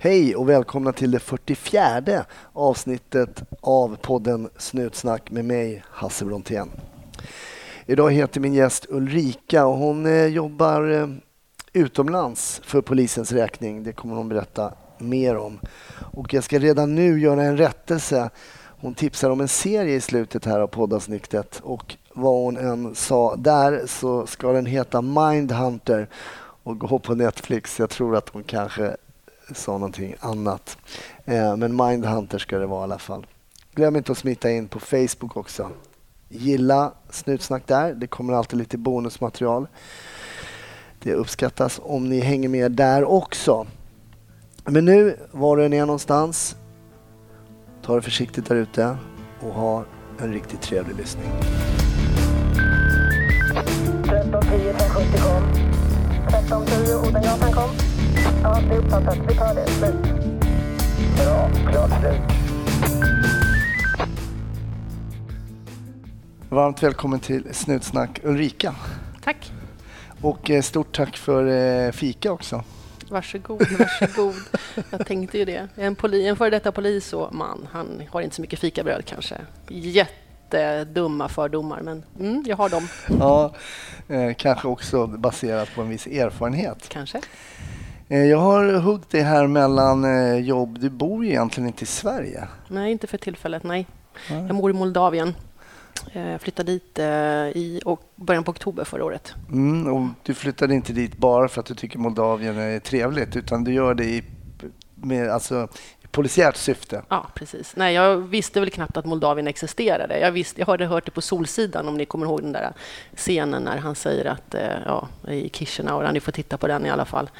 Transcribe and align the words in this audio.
Hej 0.00 0.36
och 0.36 0.48
välkomna 0.48 0.92
till 0.92 1.10
det 1.10 1.18
44 1.18 2.24
avsnittet 2.52 3.42
av 3.60 3.96
podden 4.02 4.48
Snutsnack 4.56 5.30
med 5.30 5.44
mig, 5.44 5.82
Hasse 5.90 6.24
Brontén. 6.24 6.70
Idag 7.86 8.12
heter 8.12 8.40
min 8.40 8.54
gäst 8.54 8.86
Ulrika 8.88 9.66
och 9.66 9.76
hon 9.76 10.06
eh, 10.06 10.26
jobbar 10.26 10.90
eh, 10.90 11.08
utomlands 11.72 12.60
för 12.64 12.80
polisens 12.80 13.32
räkning. 13.32 13.82
Det 13.82 13.92
kommer 13.92 14.16
hon 14.16 14.28
berätta 14.28 14.72
mer 14.98 15.36
om. 15.36 15.58
Och 16.12 16.34
jag 16.34 16.44
ska 16.44 16.58
redan 16.58 16.94
nu 16.94 17.20
göra 17.20 17.42
en 17.42 17.56
rättelse. 17.56 18.30
Hon 18.80 18.94
tipsar 18.94 19.30
om 19.30 19.40
en 19.40 19.48
serie 19.48 19.94
i 19.94 20.00
slutet 20.00 20.44
här 20.44 20.60
av 20.60 20.66
poddavsnittet 20.66 21.60
och 21.62 21.96
vad 22.12 22.34
hon 22.34 22.56
än 22.56 22.94
sa 22.94 23.36
där 23.36 23.82
så 23.86 24.26
ska 24.26 24.52
den 24.52 24.66
heta 24.66 25.02
Mindhunter 25.02 26.08
och 26.62 26.78
gå 26.78 26.98
på 26.98 27.14
Netflix. 27.14 27.78
Jag 27.78 27.90
tror 27.90 28.16
att 28.16 28.28
hon 28.28 28.42
kanske 28.42 28.96
sa 29.54 29.72
någonting 29.72 30.14
annat. 30.20 30.78
Eh, 31.24 31.56
men 31.56 31.76
Mindhunter 31.76 32.38
ska 32.38 32.58
det 32.58 32.66
vara 32.66 32.80
i 32.80 32.84
alla 32.84 32.98
fall. 32.98 33.26
Glöm 33.74 33.96
inte 33.96 34.12
att 34.12 34.18
smita 34.18 34.50
in 34.50 34.68
på 34.68 34.80
Facebook 34.80 35.36
också. 35.36 35.70
Gilla 36.28 36.92
Snutsnack 37.10 37.62
där. 37.66 37.94
Det 37.94 38.06
kommer 38.06 38.32
alltid 38.32 38.58
lite 38.58 38.78
bonusmaterial. 38.78 39.66
Det 41.02 41.14
uppskattas 41.14 41.80
om 41.82 42.08
ni 42.08 42.20
hänger 42.20 42.48
med 42.48 42.72
där 42.72 43.04
också. 43.04 43.66
Men 44.64 44.84
nu, 44.84 45.16
var 45.30 45.56
du 45.56 45.64
än 45.64 45.72
är 45.72 45.86
någonstans, 45.86 46.56
ta 47.82 47.96
det 47.96 48.02
försiktigt 48.02 48.48
där 48.48 48.56
ute 48.56 48.96
och 49.40 49.54
ha 49.54 49.84
en 50.20 50.32
riktigt 50.32 50.62
trevlig 50.62 50.96
lyssning. 50.96 51.30
1310 54.08 54.72
570 54.78 55.20
kom. 55.22 55.42
1310 56.28 57.08
Odengatan 57.08 57.38
kom. 57.38 57.47
Ja, 58.42 58.60
det 58.68 58.74
är 58.74 58.78
uppfattat. 58.78 59.18
Vi 59.28 59.34
tar 59.34 59.54
det. 59.54 59.66
Slut. 59.66 59.94
Bra. 61.16 61.50
Klart 61.70 62.00
slut. 62.00 62.20
Varmt 66.48 66.82
välkommen 66.82 67.20
till 67.20 67.54
Snutsnack 67.54 68.20
Ulrika. 68.24 68.74
Tack. 69.24 69.52
Och 70.22 70.50
eh, 70.50 70.62
stort 70.62 70.96
tack 70.96 71.16
för 71.16 71.46
eh, 71.46 71.92
fika 71.92 72.32
också. 72.32 72.64
Varsågod, 73.10 73.66
varsågod. 73.78 74.34
Jag 74.90 75.06
tänkte 75.06 75.38
ju 75.38 75.44
det. 75.44 75.68
En, 75.76 75.94
poli, 75.94 76.26
en 76.26 76.36
före 76.36 76.50
detta 76.50 76.72
polis 76.72 77.12
och 77.12 77.34
man, 77.34 77.68
han 77.72 78.02
har 78.10 78.20
inte 78.20 78.36
så 78.36 78.42
mycket 78.42 78.58
fikabröd 78.58 79.04
kanske. 79.04 79.34
Jättedumma 79.68 81.28
fördomar, 81.28 81.80
men 81.82 82.04
mm, 82.20 82.44
jag 82.46 82.56
har 82.56 82.68
dem. 82.68 82.88
Ja, 83.20 83.54
eh, 84.08 84.34
kanske 84.34 84.68
också 84.68 85.06
baserat 85.06 85.68
på 85.74 85.80
en 85.82 85.88
viss 85.88 86.06
erfarenhet. 86.06 86.88
Kanske. 86.88 87.20
Eh, 88.08 88.24
jag 88.24 88.38
har 88.38 88.72
huggit 88.72 89.10
det 89.10 89.22
här 89.22 89.46
mellan 89.46 90.04
eh, 90.04 90.38
jobb. 90.38 90.78
Du 90.80 90.90
bor 90.90 91.24
ju 91.24 91.30
egentligen 91.30 91.66
inte 91.66 91.82
i 91.84 91.86
Sverige. 91.86 92.48
Nej, 92.68 92.92
inte 92.92 93.06
för 93.06 93.18
tillfället, 93.18 93.62
nej. 93.62 93.86
Nej. 94.30 94.44
Jag 94.46 94.56
bor 94.56 94.70
i 94.70 94.74
Moldavien. 94.74 95.34
Eh, 96.12 96.28
Jag 96.28 96.40
flyttade 96.40 96.72
dit 96.72 96.98
i 97.54 97.80
början 98.16 98.44
på 98.44 98.50
oktober 98.50 98.84
förra 98.84 99.04
året. 99.04 99.34
Mm, 99.48 99.86
och 99.94 100.08
du 100.22 100.34
flyttade 100.34 100.74
inte 100.74 100.92
dit 100.92 101.16
bara 101.16 101.48
för 101.48 101.60
att 101.60 101.66
du 101.66 101.74
tycker 101.74 101.98
Moldavien 101.98 102.58
är 102.58 102.78
trevligt 102.78 103.36
utan 103.36 103.64
du 103.64 103.72
gör 103.72 103.94
det 103.94 104.04
i, 104.04 104.24
med, 104.94 105.30
alltså, 105.30 105.68
polisiärt 106.10 106.56
syfte. 106.56 107.02
Ja, 107.08 107.26
precis. 107.34 107.76
Nej, 107.76 107.94
jag 107.94 108.16
visste 108.16 108.60
väl 108.60 108.70
knappt 108.70 108.96
att 108.96 109.04
Moldavien 109.04 109.46
existerade. 109.46 110.18
Jag, 110.18 110.32
visste, 110.32 110.60
jag 110.60 110.66
hade 110.66 110.86
hört 110.86 111.04
det 111.04 111.10
på 111.10 111.20
Solsidan, 111.20 111.88
om 111.88 111.96
ni 111.96 112.04
kommer 112.04 112.26
ihåg 112.26 112.42
den 112.42 112.52
där 112.52 112.72
scenen 113.16 113.62
när 113.62 113.76
han 113.76 113.94
säger 113.94 114.24
att, 114.24 114.54
eh, 114.54 114.78
ja, 114.86 115.08
i 115.28 115.50
Chisinau, 115.52 116.12
ni 116.12 116.20
får 116.20 116.32
titta 116.32 116.56
på 116.56 116.66
den 116.66 116.86
i 116.86 116.90
alla 116.90 117.04
fall. 117.04 117.30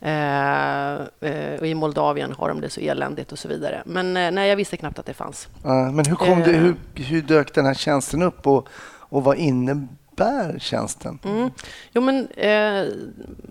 Eh, 0.00 0.92
eh, 0.94 1.60
och 1.60 1.66
I 1.66 1.74
Moldavien 1.74 2.32
har 2.32 2.48
de 2.48 2.60
det 2.60 2.70
så 2.70 2.80
eländigt 2.80 3.32
och 3.32 3.38
så 3.38 3.48
vidare. 3.48 3.82
Men 3.86 4.16
eh, 4.16 4.30
nej, 4.30 4.48
jag 4.48 4.56
visste 4.56 4.76
knappt 4.76 4.98
att 4.98 5.06
det 5.06 5.14
fanns. 5.14 5.48
Ja, 5.64 5.90
men 5.90 6.06
hur, 6.06 6.16
kom 6.16 6.40
det, 6.42 6.50
Eh. 6.50 6.60
hur, 6.60 6.76
hur 6.94 7.22
dök 7.22 7.54
den 7.54 7.66
här 7.66 7.74
tjänsten 7.74 8.22
upp 8.22 8.46
och, 8.46 8.68
och 9.08 9.24
vad 9.24 9.36
innebär 9.36 10.58
tjänsten? 10.58 11.18
Mm. 11.24 11.50
Jo, 11.92 12.02
men 12.02 12.28
eh, 12.28 12.84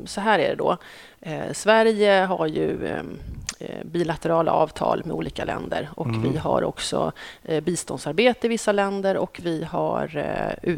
så 0.06 0.22
här 0.22 0.40
är 0.40 0.50
det 0.50 0.56
då. 0.56 0.78
Sverige 1.54 2.26
har 2.26 2.48
ju 2.48 2.86
eh, 2.86 2.98
eh, 2.98 3.04
bilaterala 3.86 4.52
avtal 4.52 5.02
med 5.06 5.16
olika 5.16 5.46
länder 5.46 5.90
och 5.96 6.08
vi 6.24 6.38
har 6.38 6.64
också 6.64 7.12
eh, 7.44 7.64
biståndsarbete 7.64 8.48
i 8.48 8.50
vissa 8.50 8.72
länder 8.72 9.18
och 9.18 9.40
vi 9.44 9.64
har 9.64 10.18
eh, 10.18 10.74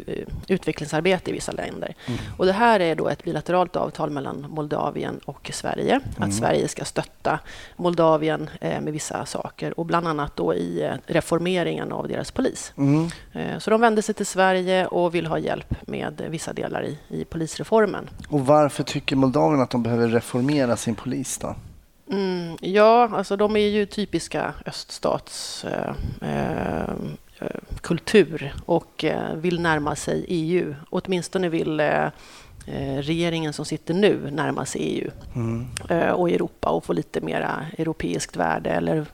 utvecklingsarbete 0.48 1.30
i 1.30 1.34
vissa 1.34 1.52
länder. 1.52 1.94
Och 2.38 2.46
det 2.46 2.52
här 2.52 2.80
är 2.80 2.94
då 2.94 3.08
ett 3.08 3.24
bilateralt 3.24 3.76
avtal 3.76 4.10
mellan 4.10 4.46
Moldavien 4.48 5.20
och 5.24 5.50
Sverige. 5.54 6.00
Att 6.16 6.34
Sverige 6.34 6.68
ska 6.68 6.84
stötta 6.84 7.38
Moldavien 7.76 8.50
eh, 8.60 8.80
med 8.80 8.92
vissa 8.92 9.26
saker 9.26 9.80
och 9.80 9.86
bland 9.86 10.08
annat 10.08 10.36
då 10.36 10.54
i 10.54 10.82
eh, 10.82 10.92
reformeringen 11.06 11.92
av 11.92 12.08
deras 12.08 12.30
polis. 12.30 12.72
Mm. 12.76 13.08
Eh, 13.32 13.58
Så 13.58 13.70
de 13.70 13.80
vände 13.80 14.02
sig 14.02 14.14
till 14.14 14.26
Sverige 14.26 14.86
och 14.86 15.14
vill 15.14 15.26
ha 15.26 15.38
hjälp 15.38 15.74
med 15.86 16.22
vissa 16.28 16.52
delar 16.52 16.84
i, 16.84 16.98
i 17.08 17.24
polisreformen. 17.24 18.10
Och 18.28 18.46
varför 18.46 18.82
tycker 18.82 19.16
Moldavien 19.16 19.60
att 19.60 19.70
de 19.70 19.82
behöver 19.82 20.08
reformera 20.08 20.76
sin 20.76 20.94
polis 20.94 21.38
då? 21.38 21.54
Mm, 22.10 22.56
ja, 22.60 23.08
alltså 23.12 23.36
de 23.36 23.56
är 23.56 23.68
ju 23.68 23.86
typiska 23.86 24.54
öststats 24.66 25.64
eh, 25.64 25.94
eh, 26.20 26.94
och 28.64 29.04
eh, 29.04 29.34
vill 29.34 29.60
närma 29.60 29.96
sig 29.96 30.24
EU. 30.28 30.74
Åtminstone 30.90 31.48
vill 31.48 31.80
eh, 31.80 32.04
eh, 32.66 32.96
regeringen 33.00 33.52
som 33.52 33.64
sitter 33.64 33.94
nu 33.94 34.30
närma 34.30 34.66
sig 34.66 34.80
EU 34.82 35.10
eh, 35.88 36.10
och 36.10 36.30
Europa 36.30 36.70
och 36.70 36.84
få 36.84 36.92
lite 36.92 37.20
mera 37.20 37.66
europeiskt 37.78 38.36
värde 38.36 38.70
eller 38.70 39.06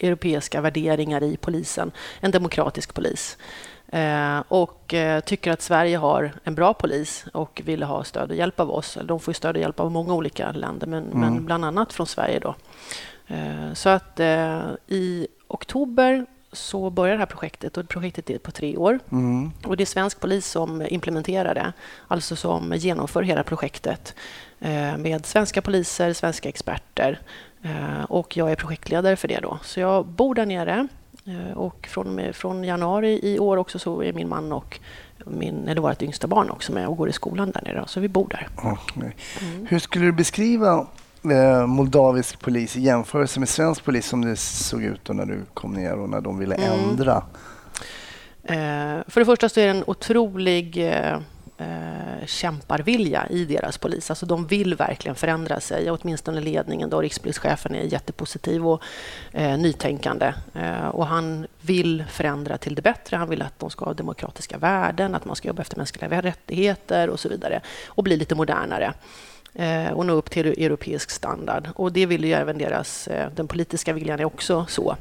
europeiska 0.00 0.60
värderingar 0.60 1.22
i 1.22 1.36
polisen. 1.36 1.90
En 2.20 2.30
demokratisk 2.30 2.94
polis. 2.94 3.38
Eh, 3.88 4.42
och 4.48 4.94
eh, 4.94 5.20
tycker 5.20 5.52
att 5.52 5.62
Sverige 5.62 5.96
har 5.96 6.32
en 6.44 6.54
bra 6.54 6.74
polis 6.74 7.24
och 7.32 7.62
vill 7.64 7.82
ha 7.82 8.04
stöd 8.04 8.30
och 8.30 8.36
hjälp 8.36 8.60
av 8.60 8.70
oss. 8.70 8.98
De 9.04 9.20
får 9.20 9.32
stöd 9.32 9.56
och 9.56 9.62
hjälp 9.62 9.80
av 9.80 9.90
många 9.90 10.14
olika 10.14 10.52
länder, 10.52 10.86
men, 10.86 11.04
men 11.04 11.44
bland 11.44 11.64
annat 11.64 11.92
från 11.92 12.06
Sverige. 12.06 12.38
Då. 12.38 12.54
Eh, 13.26 13.72
så 13.74 13.88
att 13.88 14.20
i 14.86 15.26
oktober 15.48 16.26
så 16.52 16.90
börjar 16.90 17.14
det 17.14 17.18
här 17.18 17.26
projektet 17.26 17.76
och 17.76 17.88
projektet 17.88 18.30
är 18.30 18.38
på 18.38 18.50
tre 18.50 18.76
år. 18.76 18.98
Mm. 19.12 19.52
Och 19.64 19.76
det 19.76 19.84
är 19.84 19.86
svensk 19.86 20.20
polis 20.20 20.46
som 20.46 20.82
implementerar 20.88 21.54
det, 21.54 21.72
alltså 22.08 22.36
som 22.36 22.72
genomför 22.76 23.22
hela 23.22 23.42
projektet 23.42 24.14
med 24.98 25.26
svenska 25.26 25.62
poliser, 25.62 26.12
svenska 26.12 26.48
experter 26.48 27.20
och 28.08 28.36
jag 28.36 28.52
är 28.52 28.56
projektledare 28.56 29.16
för 29.16 29.28
det. 29.28 29.40
Då. 29.40 29.58
Så 29.62 29.80
jag 29.80 30.06
bor 30.06 30.34
där 30.34 30.46
nere 30.46 30.88
och 31.54 31.88
från, 31.90 32.06
och 32.06 32.12
med, 32.12 32.36
från 32.36 32.64
januari 32.64 33.20
i 33.22 33.38
år 33.38 33.56
också 33.56 33.78
så 33.78 34.02
är 34.02 34.12
min 34.12 34.28
man 34.28 34.52
och 34.52 34.80
min, 35.26 35.68
eller 35.68 35.80
vårt 35.80 36.02
yngsta 36.02 36.26
barn 36.26 36.50
också 36.50 36.72
med 36.72 36.88
och 36.88 36.96
går 36.96 37.08
i 37.08 37.12
skolan 37.12 37.50
där 37.50 37.62
nere. 37.62 37.84
Så 37.86 38.00
vi 38.00 38.08
bor 38.08 38.28
där. 38.28 38.48
Okej. 38.56 39.16
Hur 39.68 39.78
skulle 39.78 40.04
du 40.04 40.12
beskriva 40.12 40.86
eh, 41.24 41.66
moldavisk 41.66 42.40
polis 42.40 42.76
i 42.76 42.80
jämförelse 42.80 43.40
med 43.40 43.48
svensk 43.48 43.84
polis 43.84 44.06
som 44.06 44.24
det 44.24 44.36
såg 44.36 44.82
ut 44.82 45.08
när 45.08 45.26
du 45.26 45.40
kom 45.54 45.72
ner 45.72 45.98
och 45.98 46.10
när 46.10 46.20
de 46.20 46.38
ville 46.38 46.54
ändra? 46.54 47.22
Eh, 48.42 49.04
för 49.08 49.20
det 49.20 49.24
första 49.24 49.48
så 49.48 49.60
är 49.60 49.64
det 49.64 49.70
en 49.70 49.84
otrolig 49.86 50.78
eh, 51.58 52.26
kämparvilja 52.26 53.26
i 53.30 53.44
deras 53.44 53.78
polis. 53.78 54.10
Alltså 54.10 54.26
de 54.26 54.46
vill 54.46 54.74
verkligen 54.74 55.14
förändra 55.14 55.60
sig, 55.60 55.90
åtminstone 55.90 56.40
ledningen. 56.40 56.90
Då. 56.90 57.00
Rikspolischefen 57.00 57.74
är 57.74 57.82
jättepositiv 57.82 58.66
och 58.66 58.82
eh, 59.32 59.58
nytänkande. 59.58 60.34
Eh, 60.54 60.88
och 60.88 61.06
han 61.06 61.46
vill 61.60 62.04
förändra 62.10 62.58
till 62.58 62.74
det 62.74 62.82
bättre. 62.82 63.16
Han 63.16 63.28
vill 63.28 63.42
att 63.42 63.58
de 63.58 63.70
ska 63.70 63.84
ha 63.84 63.94
demokratiska 63.94 64.58
värden, 64.58 65.14
att 65.14 65.24
man 65.24 65.36
ska 65.36 65.48
jobba 65.48 65.62
efter 65.62 65.76
mänskliga 65.76 66.22
rättigheter 66.22 67.10
och 67.10 67.20
så 67.20 67.28
vidare. 67.28 67.60
Och 67.86 68.04
bli 68.04 68.16
lite 68.16 68.34
modernare 68.34 68.92
eh, 69.54 69.90
och 69.90 70.06
nå 70.06 70.12
upp 70.12 70.30
till 70.30 70.46
europeisk 70.46 71.10
standard. 71.10 71.68
Och 71.74 71.92
det 71.92 72.06
vill 72.06 72.24
ju 72.24 72.32
även 72.32 72.58
deras, 72.58 73.08
eh, 73.08 73.30
den 73.34 73.48
politiska 73.48 73.92
viljan 73.92 74.20
är 74.20 74.24
också 74.24 74.66
så. 74.68 74.96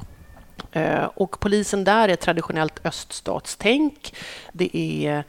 Eh, 0.72 1.10
Och 1.16 1.40
polisen 1.40 1.84
där 1.84 2.10
är 2.10 2.16
traditionellt 2.16 2.86
öststatstänk. 2.86 4.16
Det 4.52 4.78
är, 4.78 5.24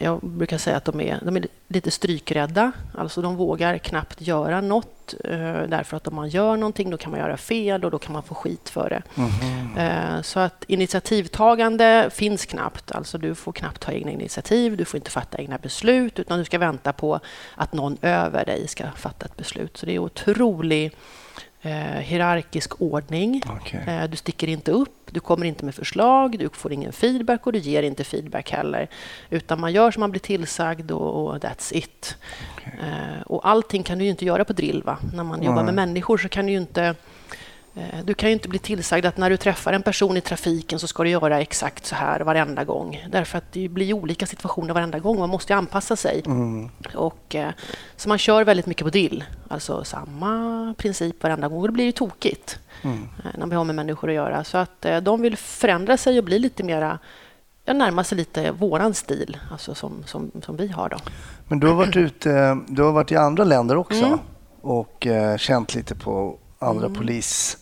jag 0.00 0.20
brukar 0.22 0.58
säga 0.58 0.76
att 0.76 0.84
de 0.84 1.00
är, 1.00 1.18
de 1.22 1.36
är 1.36 1.46
lite 1.68 1.90
strykrädda. 1.90 2.72
Alltså 2.98 3.22
de 3.22 3.36
vågar 3.36 3.78
knappt 3.78 4.20
göra 4.20 4.60
något 4.60 5.14
eh, 5.24 5.62
därför 5.68 5.96
att 5.96 6.08
om 6.08 6.14
man 6.14 6.28
gör 6.28 6.56
någonting 6.56 6.90
då 6.90 6.96
kan 6.96 7.10
man 7.10 7.20
göra 7.20 7.36
fel 7.36 7.84
och 7.84 7.90
då 7.90 7.98
kan 7.98 8.12
man 8.12 8.22
få 8.22 8.34
skit 8.34 8.68
för 8.68 8.90
det. 8.90 9.02
Eh, 9.82 10.22
Så 10.22 10.40
att 10.40 10.64
initiativtagande 10.68 12.10
finns 12.12 12.46
knappt. 12.46 12.92
Alltså 12.92 13.18
du 13.18 13.34
får 13.34 13.52
knappt 13.52 13.80
ta 13.80 13.92
egna 13.92 14.10
initiativ, 14.10 14.76
du 14.76 14.84
får 14.84 14.98
inte 14.98 15.10
fatta 15.10 15.38
egna 15.38 15.58
beslut 15.58 16.18
utan 16.18 16.38
du 16.38 16.44
ska 16.44 16.58
vänta 16.58 16.92
på 16.92 17.20
att 17.54 17.72
någon 17.72 17.96
över 18.02 18.44
dig 18.44 18.68
ska 18.68 18.84
fatta 18.96 19.26
ett 19.26 19.36
beslut. 19.36 19.76
Så 19.76 19.86
det 19.86 19.94
är 19.94 19.98
otrolig 19.98 20.92
eh, 21.62 21.72
hierarkisk 22.00 22.80
ordning. 22.82 23.42
Okej. 23.60 23.80
Eh, 23.86 24.04
Du 24.10 24.16
sticker 24.16 24.48
inte 24.48 24.70
upp, 24.72 24.92
du 25.10 25.20
kommer 25.20 25.46
inte 25.46 25.64
med 25.64 25.74
förslag, 25.74 26.38
du 26.38 26.48
får 26.48 26.72
ingen 26.72 26.92
feedback 26.92 27.46
och 27.46 27.52
du 27.52 27.58
ger 27.58 27.82
inte 27.82 28.04
feedback 28.04 28.50
heller. 28.50 28.88
Utan 29.30 29.60
man 29.60 29.72
gör 29.72 29.90
som 29.90 30.00
man 30.00 30.10
blir 30.10 30.20
tillsagd 30.20 30.90
och, 30.90 31.26
och 31.26 31.38
that's 31.38 31.74
it. 31.74 32.16
Eh, 32.64 33.22
och 33.26 33.48
allting 33.48 33.82
kan 33.82 33.98
du 33.98 34.04
ju 34.04 34.10
inte 34.10 34.24
göra 34.24 34.44
på 34.44 34.52
drill. 34.52 34.82
Va? 34.82 34.98
När 35.14 35.24
man 35.24 35.42
jobbar 35.42 35.56
Nej. 35.62 35.64
med 35.64 35.74
människor 35.74 36.18
så 36.18 36.28
kan 36.28 36.46
du 36.46 36.52
ju 36.52 36.58
inte 36.58 36.94
du 38.04 38.14
kan 38.14 38.28
ju 38.28 38.32
inte 38.32 38.48
bli 38.48 38.58
tillsagd 38.58 39.06
att 39.06 39.16
när 39.16 39.30
du 39.30 39.36
träffar 39.36 39.72
en 39.72 39.82
person 39.82 40.16
i 40.16 40.20
trafiken 40.20 40.78
så 40.78 40.86
ska 40.86 41.02
du 41.02 41.10
göra 41.10 41.40
exakt 41.40 41.86
så 41.86 41.94
här 41.94 42.20
varenda 42.20 42.64
gång. 42.64 43.06
Därför 43.10 43.38
att 43.38 43.52
det 43.52 43.68
blir 43.68 43.92
olika 43.92 44.26
situationer 44.26 44.74
varenda 44.74 44.98
gång. 44.98 45.18
Man 45.18 45.30
måste 45.30 45.52
ju 45.52 45.56
anpassa 45.58 45.96
sig. 45.96 46.22
Mm. 46.26 46.68
Och, 46.94 47.34
eh, 47.34 47.50
så 47.96 48.08
man 48.08 48.18
kör 48.18 48.44
väldigt 48.44 48.66
mycket 48.66 48.84
på 48.84 48.90
drill. 48.90 49.24
Alltså 49.48 49.84
samma 49.84 50.74
princip 50.78 51.22
varenda 51.22 51.48
gång. 51.48 51.60
Och 51.60 51.66
det 51.68 51.72
blir 51.72 51.84
ju 51.84 51.92
tokigt 51.92 52.58
Mm. 52.82 53.08
eh, 53.24 53.30
när 53.38 53.46
vi 53.46 53.54
har 53.56 53.64
med 53.64 53.74
människor 53.74 54.08
att 54.08 54.14
göra. 54.14 54.44
Så 54.44 54.58
att 54.58 54.84
eh, 54.84 54.96
de 55.00 55.22
vill 55.22 55.36
förändra 55.36 55.96
sig 55.96 56.18
och 56.18 56.24
bli 56.24 56.38
lite 56.38 56.62
mera 56.62 56.98
ja, 57.64 57.72
närma 57.72 58.04
sig 58.04 58.18
lite 58.18 58.50
våran 58.50 58.94
stil, 58.94 59.38
alltså 59.52 59.74
som, 59.74 60.04
som, 60.06 60.30
som 60.42 60.56
vi 60.56 60.68
har. 60.68 60.88
Då. 60.88 60.96
Men 61.48 61.60
du 61.60 61.66
har 61.66 61.74
varit 61.74 61.96
ute, 61.96 62.58
du 62.68 62.82
har 62.82 62.92
varit 62.92 63.12
i 63.12 63.16
andra 63.16 63.44
länder 63.44 63.76
också 63.76 64.04
Mm. 64.04 64.18
och 64.60 65.06
eh, 65.06 65.36
känt 65.36 65.74
lite 65.74 65.94
på 65.94 66.38
andra 66.58 66.88
polis, 66.88 67.58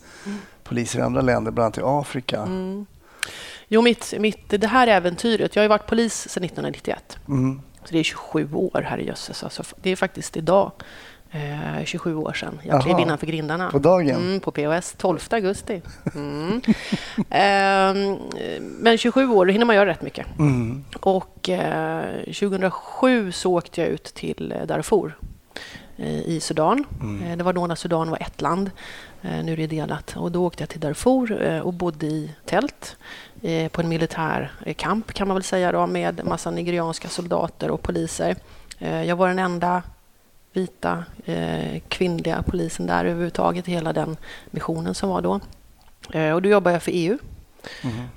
poliser 0.62 0.98
i 0.98 1.02
andra 1.02 1.20
länder, 1.20 1.50
bland 1.50 1.64
annat 1.64 1.78
i 1.78 1.82
Afrika. 1.84 2.40
Mm. 2.42 2.86
Jo, 3.68 3.82
mitt, 3.82 4.14
mitt, 4.18 4.60
det 4.60 4.66
här 4.66 4.86
äventyret, 4.86 5.56
jag 5.56 5.60
har 5.60 5.64
ju 5.64 5.68
varit 5.68 5.86
polis 5.86 6.28
sedan 6.28 6.44
1991. 6.44 7.18
Mm. 7.28 7.60
Så 7.84 7.92
det 7.92 7.98
är 7.98 8.02
27 8.02 8.54
år, 8.54 8.82
herrejösses. 8.82 9.44
Alltså, 9.44 9.62
det 9.82 9.90
är 9.90 9.96
faktiskt 9.96 10.36
idag, 10.36 10.72
eh, 11.30 11.84
27 11.84 12.14
år 12.14 12.32
sedan, 12.32 12.60
jag 12.62 12.82
klev 12.82 12.98
innanför 12.98 13.26
grindarna. 13.26 13.70
På 13.70 13.78
dagen? 13.78 14.16
Mm, 14.16 14.40
på 14.40 14.50
POS, 14.50 14.94
12 14.98 15.18
augusti. 15.30 15.82
Mm. 16.14 16.60
Ehm, 17.30 18.18
men 18.60 18.98
27 18.98 19.28
år, 19.28 19.46
då 19.46 19.52
hinner 19.52 19.66
man 19.66 19.76
göra 19.76 19.90
rätt 19.90 20.02
mycket. 20.02 20.26
Mm. 20.38 20.84
Och 21.00 21.48
eh, 21.48 22.24
2007 22.24 23.32
så 23.32 23.54
åkte 23.54 23.80
jag 23.80 23.90
ut 23.90 24.04
till 24.04 24.52
eh, 24.52 24.66
Darfur 24.66 25.16
eh, 25.96 26.20
i 26.20 26.40
Sudan. 26.40 26.84
Eh, 27.24 27.36
det 27.36 27.44
var 27.44 27.52
då 27.52 27.66
när 27.66 27.74
Sudan 27.74 28.10
var 28.10 28.18
ett 28.22 28.40
land. 28.40 28.70
Eh, 29.24 29.44
nu 29.44 29.52
är 29.52 29.56
det 29.56 29.66
delat. 29.66 30.16
Och 30.16 30.32
då 30.32 30.46
åkte 30.46 30.62
jag 30.62 30.68
till 30.68 30.80
Darfur 30.80 31.42
eh, 31.42 31.60
och 31.60 31.72
bodde 31.72 32.06
i 32.06 32.30
tält 32.44 32.96
eh, 33.42 33.68
på 33.68 33.80
en 33.80 33.88
militär 33.88 34.52
eh, 34.66 34.74
kamp 34.74 35.12
kan 35.12 35.28
man 35.28 35.34
väl 35.34 35.44
säga 35.44 35.72
då, 35.72 35.86
med 35.86 36.24
massa 36.24 36.50
nigerianska 36.50 37.08
soldater 37.08 37.70
och 37.70 37.82
poliser. 37.82 38.36
Jag 38.78 39.16
var 39.16 39.28
den 39.28 39.38
enda 39.38 39.82
vita 40.52 41.04
kvinnliga 41.88 42.42
polisen 42.46 42.86
där 42.86 43.04
överhuvudtaget 43.04 43.68
i 43.68 43.70
hela 43.70 43.92
den 43.92 44.16
missionen 44.50 44.94
som 44.94 45.08
var 45.08 45.22
då. 45.22 45.40
Och 46.34 46.42
då 46.42 46.48
jobbade 46.48 46.74
jag 46.74 46.82
för 46.82 46.92
EU. 46.94 47.18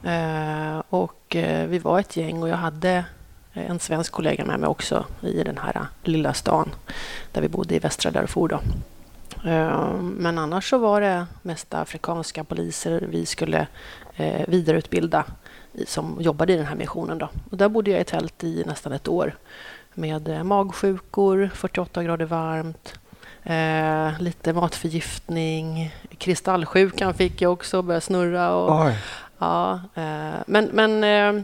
Eh, 0.04 0.84
och 0.90 1.36
eh, 1.36 1.68
vi 1.68 1.80
var 1.80 2.00
ett 2.00 2.18
gäng 2.18 2.44
och 2.44 2.50
jag 2.50 2.58
hade 2.58 3.06
en 3.54 3.80
svensk 3.80 4.12
kollega 4.12 4.46
med 4.46 4.60
mig 4.60 4.70
också 4.70 5.06
i 5.22 5.44
den 5.44 5.58
här 5.58 5.88
lilla 6.04 6.34
stan 6.34 6.70
där 7.32 7.42
vi 7.42 7.50
bodde 7.50 7.76
i 7.76 7.80
västra 7.80 8.12
Darfur. 8.12 8.48
Då. 8.48 8.60
Eh, 9.46 9.94
men 10.02 10.38
annars 10.38 10.70
så 10.70 10.78
var 10.78 11.02
det 11.02 11.26
mest 11.42 11.74
afrikanska 11.74 12.44
poliser 12.44 13.08
vi 13.10 13.26
skulle 13.26 13.68
eh, 14.16 14.42
vidareutbilda 14.48 15.26
som 15.88 16.18
jobbade 16.20 16.54
i 16.54 16.58
den 16.58 16.66
här 16.66 16.76
missionen. 16.76 17.18
Då. 17.18 17.30
Och 17.52 17.58
där 17.58 17.70
bodde 17.70 17.92
jag 17.92 18.02
i 18.02 18.04
tält 18.04 18.44
i 18.44 18.64
nästan 18.66 18.92
ett 18.94 19.08
år 19.08 19.36
med 19.94 20.28
eh, 20.28 20.44
magsjukor, 20.44 21.50
48 21.54 22.04
grader 22.04 22.26
varmt, 22.26 23.00
eh, 23.44 24.22
lite 24.22 24.54
matförgiftning, 24.54 25.96
kristallsjukan 26.18 27.14
fick 27.14 27.42
jag 27.42 27.54
också, 27.54 27.82
började 27.82 28.02
snurra. 28.02 28.56
Och, 28.56 28.86
Oj. 28.86 28.96
Ja, 29.40 29.82
eh, 29.96 30.36
men, 30.48 30.66
men 30.74 31.04
eh, 31.04 31.44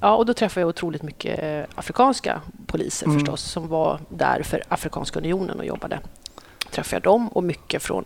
ja, 0.00 0.14
och 0.16 0.26
då 0.26 0.34
träffade 0.34 0.60
jag 0.60 0.68
otroligt 0.68 1.02
mycket 1.02 1.42
eh, 1.42 1.78
afrikanska 1.78 2.40
poliser 2.66 3.06
Mm. 3.06 3.18
förstås 3.18 3.42
som 3.42 3.68
var 3.68 4.00
där 4.08 4.42
för 4.42 4.62
Afrikanska 4.68 5.18
unionen 5.18 5.58
och 5.58 5.64
jobbade. 5.66 5.98
Träffade 6.74 6.96
jag 6.96 7.02
dem 7.02 7.28
och 7.28 7.44
mycket 7.44 7.82
från 7.82 8.04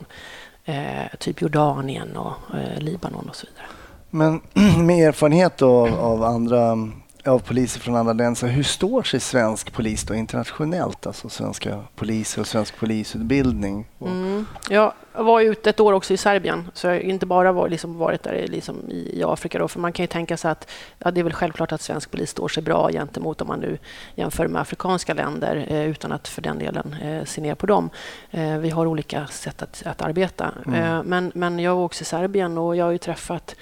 eh, 0.65 1.17
typ 1.19 1.43
Jordanien 1.43 2.17
och 2.17 2.57
eh, 2.57 2.81
Libanon 2.81 3.29
och 3.29 3.37
så 3.37 3.47
vidare. 3.47 3.67
Men 4.11 4.41
med 4.87 5.09
erfarenhet 5.09 5.59
då 5.59 5.87
av, 5.87 6.01
av 6.01 6.25
andra 6.25 6.89
av 7.29 7.39
poliser 7.39 7.81
från 7.81 7.97
andra 7.97 8.13
länder, 8.13 8.35
så 8.35 8.47
hur 8.47 8.63
står 8.63 9.03
sig 9.03 9.21
svensk 9.21 9.73
polis 9.73 10.05
då 10.05 10.15
internationellt? 10.15 11.07
Alltså 11.07 11.29
svenska 11.29 11.81
poliser 11.97 12.41
och 12.41 12.47
svensk 12.47 12.77
polisutbildning? 12.79 13.87
Mm. 14.01 14.47
Jag 14.71 14.93
var 15.13 15.41
ute 15.41 15.71
ett 15.71 15.81
år 15.81 15.93
också 15.93 16.15
i 16.15 16.17
Serbien, 16.17 16.71
så 16.75 16.87
jag 16.87 16.95
har 16.95 17.01
inte 17.01 17.27
bara 17.27 17.53
var, 17.53 17.69
liksom 17.69 17.99
varit 17.99 18.23
där 18.23 18.33
i- 18.33 18.47
liksom 18.47 18.77
i, 18.91 19.19
i 19.21 19.25
Afrika. 19.25 19.59
Då, 19.59 19.69
för 19.69 19.81
man 19.81 19.93
kan 19.93 20.03
ju 20.03 20.07
tänka 20.07 20.37
sig 20.37 20.51
att 20.51 20.71
ja, 20.99 21.11
det 21.11 21.21
är 21.21 21.25
väl 21.25 21.33
självklart 21.33 21.73
att 21.73 21.81
svensk 21.83 22.11
polis 22.11 22.31
står 22.31 22.49
sig 22.49 22.63
bra 22.63 22.91
gentemot 22.93 23.41
om 23.41 23.49
man 23.49 23.61
nu 23.61 23.79
jämför 24.15 24.47
med 24.49 24.63
afrikanska 24.63 25.15
länder 25.15 25.67
eh, 25.69 25.85
utan 25.91 26.13
att 26.13 26.29
för 26.29 26.43
den 26.43 26.59
delen 26.59 26.97
eh, 27.03 27.25
se 27.25 27.41
ner 27.41 27.55
på 27.55 27.67
dem. 27.67 27.91
Eh, 28.31 28.59
vi 28.59 28.71
har 28.71 28.87
olika 28.87 29.27
sätt 29.27 29.63
att, 29.63 29.83
att 29.87 30.03
arbeta. 30.03 30.53
Mm. 30.67 30.83
Eh, 30.83 31.03
men, 31.03 31.33
men 31.35 31.59
jag 31.59 31.77
var 31.77 31.85
också 31.85 32.03
i 32.03 32.05
Serbien 32.05 32.59
och 32.59 32.77
jag 32.77 32.85
har 32.85 32.93
ju 32.93 32.99
träffat 32.99 33.57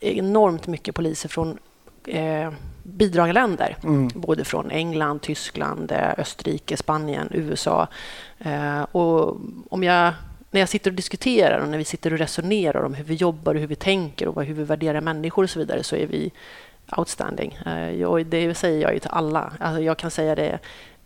enormt 0.00 0.66
mycket 0.66 0.94
poliser 0.94 1.28
från 1.28 1.58
eh, 2.06 2.50
bidragarländer. 2.86 3.76
Mm. 3.82 4.08
Både 4.14 4.44
från 4.44 4.70
England, 4.70 5.22
Tyskland, 5.22 5.92
eh, 5.92 6.18
Österrike, 6.18 6.76
Spanien, 6.76 7.28
USA. 7.30 7.88
Eh, 8.38 8.82
och 8.82 9.36
om 9.70 9.82
jag, 9.82 10.12
när 10.50 10.60
jag 10.60 10.68
sitter 10.68 10.90
och 10.90 10.96
diskuterar 10.96 11.58
och 11.58 11.68
när 11.68 11.78
vi 11.78 11.84
sitter 11.84 12.12
och 12.12 12.18
resonerar 12.18 12.82
om 12.82 12.94
hur 12.94 13.04
vi 13.04 13.14
jobbar 13.14 13.54
och 13.54 13.60
hur 13.60 13.66
vi 13.66 13.74
tänker 13.74 14.28
och 14.28 14.44
hur 14.44 14.54
vi 14.54 14.64
värderar 14.64 15.00
människor 15.00 15.44
och 15.44 15.50
så 15.50 15.58
vidare 15.58 15.82
så 15.82 15.96
är 15.96 16.06
vi 16.06 16.32
outstanding. 16.96 17.58
Eh, 17.66 17.90
jag, 17.90 18.26
det 18.26 18.54
säger 18.54 18.82
jag 18.82 18.94
ju 18.94 18.98
till 18.98 19.10
alla. 19.12 19.52
Alltså 19.60 19.82
jag 19.82 19.96
kan 19.96 20.10
säga 20.10 20.34
det 20.34 20.58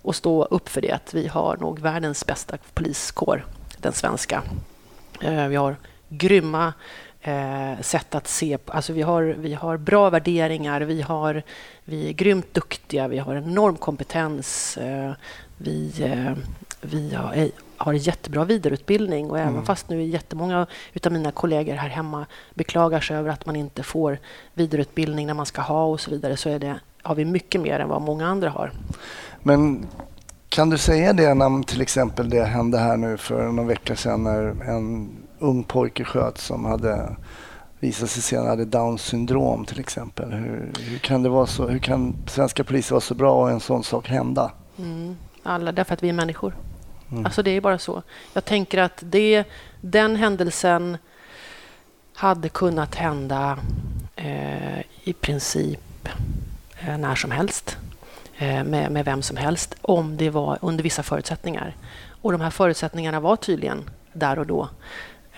och 0.03 0.17
stå 0.17 0.45
upp 0.45 0.69
för 0.69 0.81
det 0.81 0.93
att 0.93 1.15
vi 1.15 1.27
har 1.27 1.57
nog 1.57 1.79
världens 1.79 2.27
bästa 2.27 2.57
poliskår, 2.75 3.45
den 3.79 3.93
svenska. 3.93 4.43
Vi 5.49 5.57
har 5.57 5.77
grymma 6.09 6.73
eh, 7.23 7.81
sätt 7.81 8.15
att 8.15 8.29
se 8.29 8.59
på... 8.59 8.73
Alltså 8.73 8.93
vi, 8.93 9.03
har, 9.03 9.23
vi 9.23 9.55
har 9.55 9.77
bra 9.77 10.11
värderingar, 10.11 10.81
vi, 10.81 11.03
har, 11.03 11.43
vi 11.85 12.09
är 12.09 12.13
grymt 12.13 12.55
duktiga, 12.55 13.09
vi 13.09 13.19
har 13.19 13.37
enorm 13.37 13.77
kompetens. 13.77 14.77
Eh, 14.77 15.13
vi 15.57 15.93
eh, 16.03 16.33
vi 16.81 17.15
har, 17.15 17.35
eh, 17.35 17.49
har 17.77 17.93
jättebra 17.93 18.45
vidareutbildning 18.45 19.31
och 19.31 19.39
även 19.39 19.65
fast 19.65 19.89
nu 19.89 20.03
jättemånga 20.03 20.67
av 21.05 21.13
mina 21.13 21.33
kollegor 21.33 21.75
här 21.75 21.89
hemma 21.89 22.27
beklagar 22.55 23.01
sig 23.01 23.17
över 23.17 23.31
att 23.31 23.47
man 23.47 23.57
inte 23.57 23.83
får 23.83 24.19
vidareutbildning 24.55 25.27
när 25.27 25.35
man 25.35 25.47
ska 25.47 25.61
ha 25.61 25.85
och 25.85 26.01
så 26.01 26.11
vidare 26.11 26.37
så 26.37 26.49
är 26.49 26.59
det, 26.59 26.81
har 27.03 27.15
vi 27.15 27.25
mycket 27.25 27.61
mer 27.61 27.81
än 27.81 27.89
vad 27.89 28.03
många 28.03 28.27
andra 28.27 28.51
har. 28.51 28.73
Men 29.43 29.87
kan 30.49 30.71
du 30.71 30.79
säga 30.79 31.13
det 31.13 31.35
när 31.35 31.63
till 31.63 31.81
exempel 31.81 32.31
det 32.31 32.45
hände 32.45 32.79
här 32.79 32.97
nu 32.97 33.17
för 33.17 33.53
någon 33.53 33.67
vecka 33.67 33.97
sedan 33.97 34.23
när 34.23 34.63
en 34.63 35.17
ung 35.41 35.65
pojke 35.65 36.05
sköts 36.05 36.45
som 36.45 36.65
hade 36.65 37.17
visat 37.81 38.11
sig 38.11 38.23
senare 38.23 38.49
hade 38.49 38.65
Downs 38.65 39.03
syndrom 39.03 39.65
till 39.65 39.81
exempel. 39.81 40.33
Hur, 40.33 40.73
hur 40.81 40.99
kan 40.99 41.23
det 41.23 41.29
vara 41.29 41.47
så? 41.47 41.69
Hur 41.69 41.79
kan 41.79 42.17
svenska 42.27 42.65
poliser 42.65 42.95
vara 42.95 43.01
så 43.01 43.15
bra 43.15 43.43
och 43.43 43.51
en 43.51 43.61
sån 43.61 43.85
sak 43.85 44.09
hända? 44.09 44.53
Mm. 44.79 45.17
Alla, 45.43 45.73
därför 45.73 45.95
att 45.95 46.03
vi 46.03 46.09
är 46.09 46.13
människor. 46.13 46.57
Mm. 47.11 47.27
Alltså 47.27 47.43
det 47.43 47.51
är 47.51 47.61
bara 47.61 47.79
så. 47.79 48.03
Jag 48.33 48.45
tänker 48.45 48.79
att 48.79 49.03
det, 49.07 49.45
den 49.81 50.17
händelsen 50.17 50.99
hade 52.15 52.49
kunnat 52.49 52.95
hända 52.95 53.59
eh, 54.17 54.81
i 55.05 55.13
princip 55.21 56.09
eh, 56.79 56.99
när 56.99 57.15
som 57.15 57.31
helst 57.31 57.77
eh, 58.39 58.65
med, 58.65 58.93
med 58.93 59.05
vem 59.05 59.23
som 59.23 59.37
helst 59.37 59.75
om 59.83 60.17
det 60.17 60.31
var 60.31 60.59
under 60.63 60.85
vissa 60.85 61.03
förutsättningar. 61.03 61.77
Och 62.23 62.33
de 62.33 62.41
här 62.41 62.51
förutsättningarna 62.51 63.21
var 63.21 63.37
tydligen 63.37 63.91
där 64.13 64.39
och 64.39 64.47
då. 64.47 64.69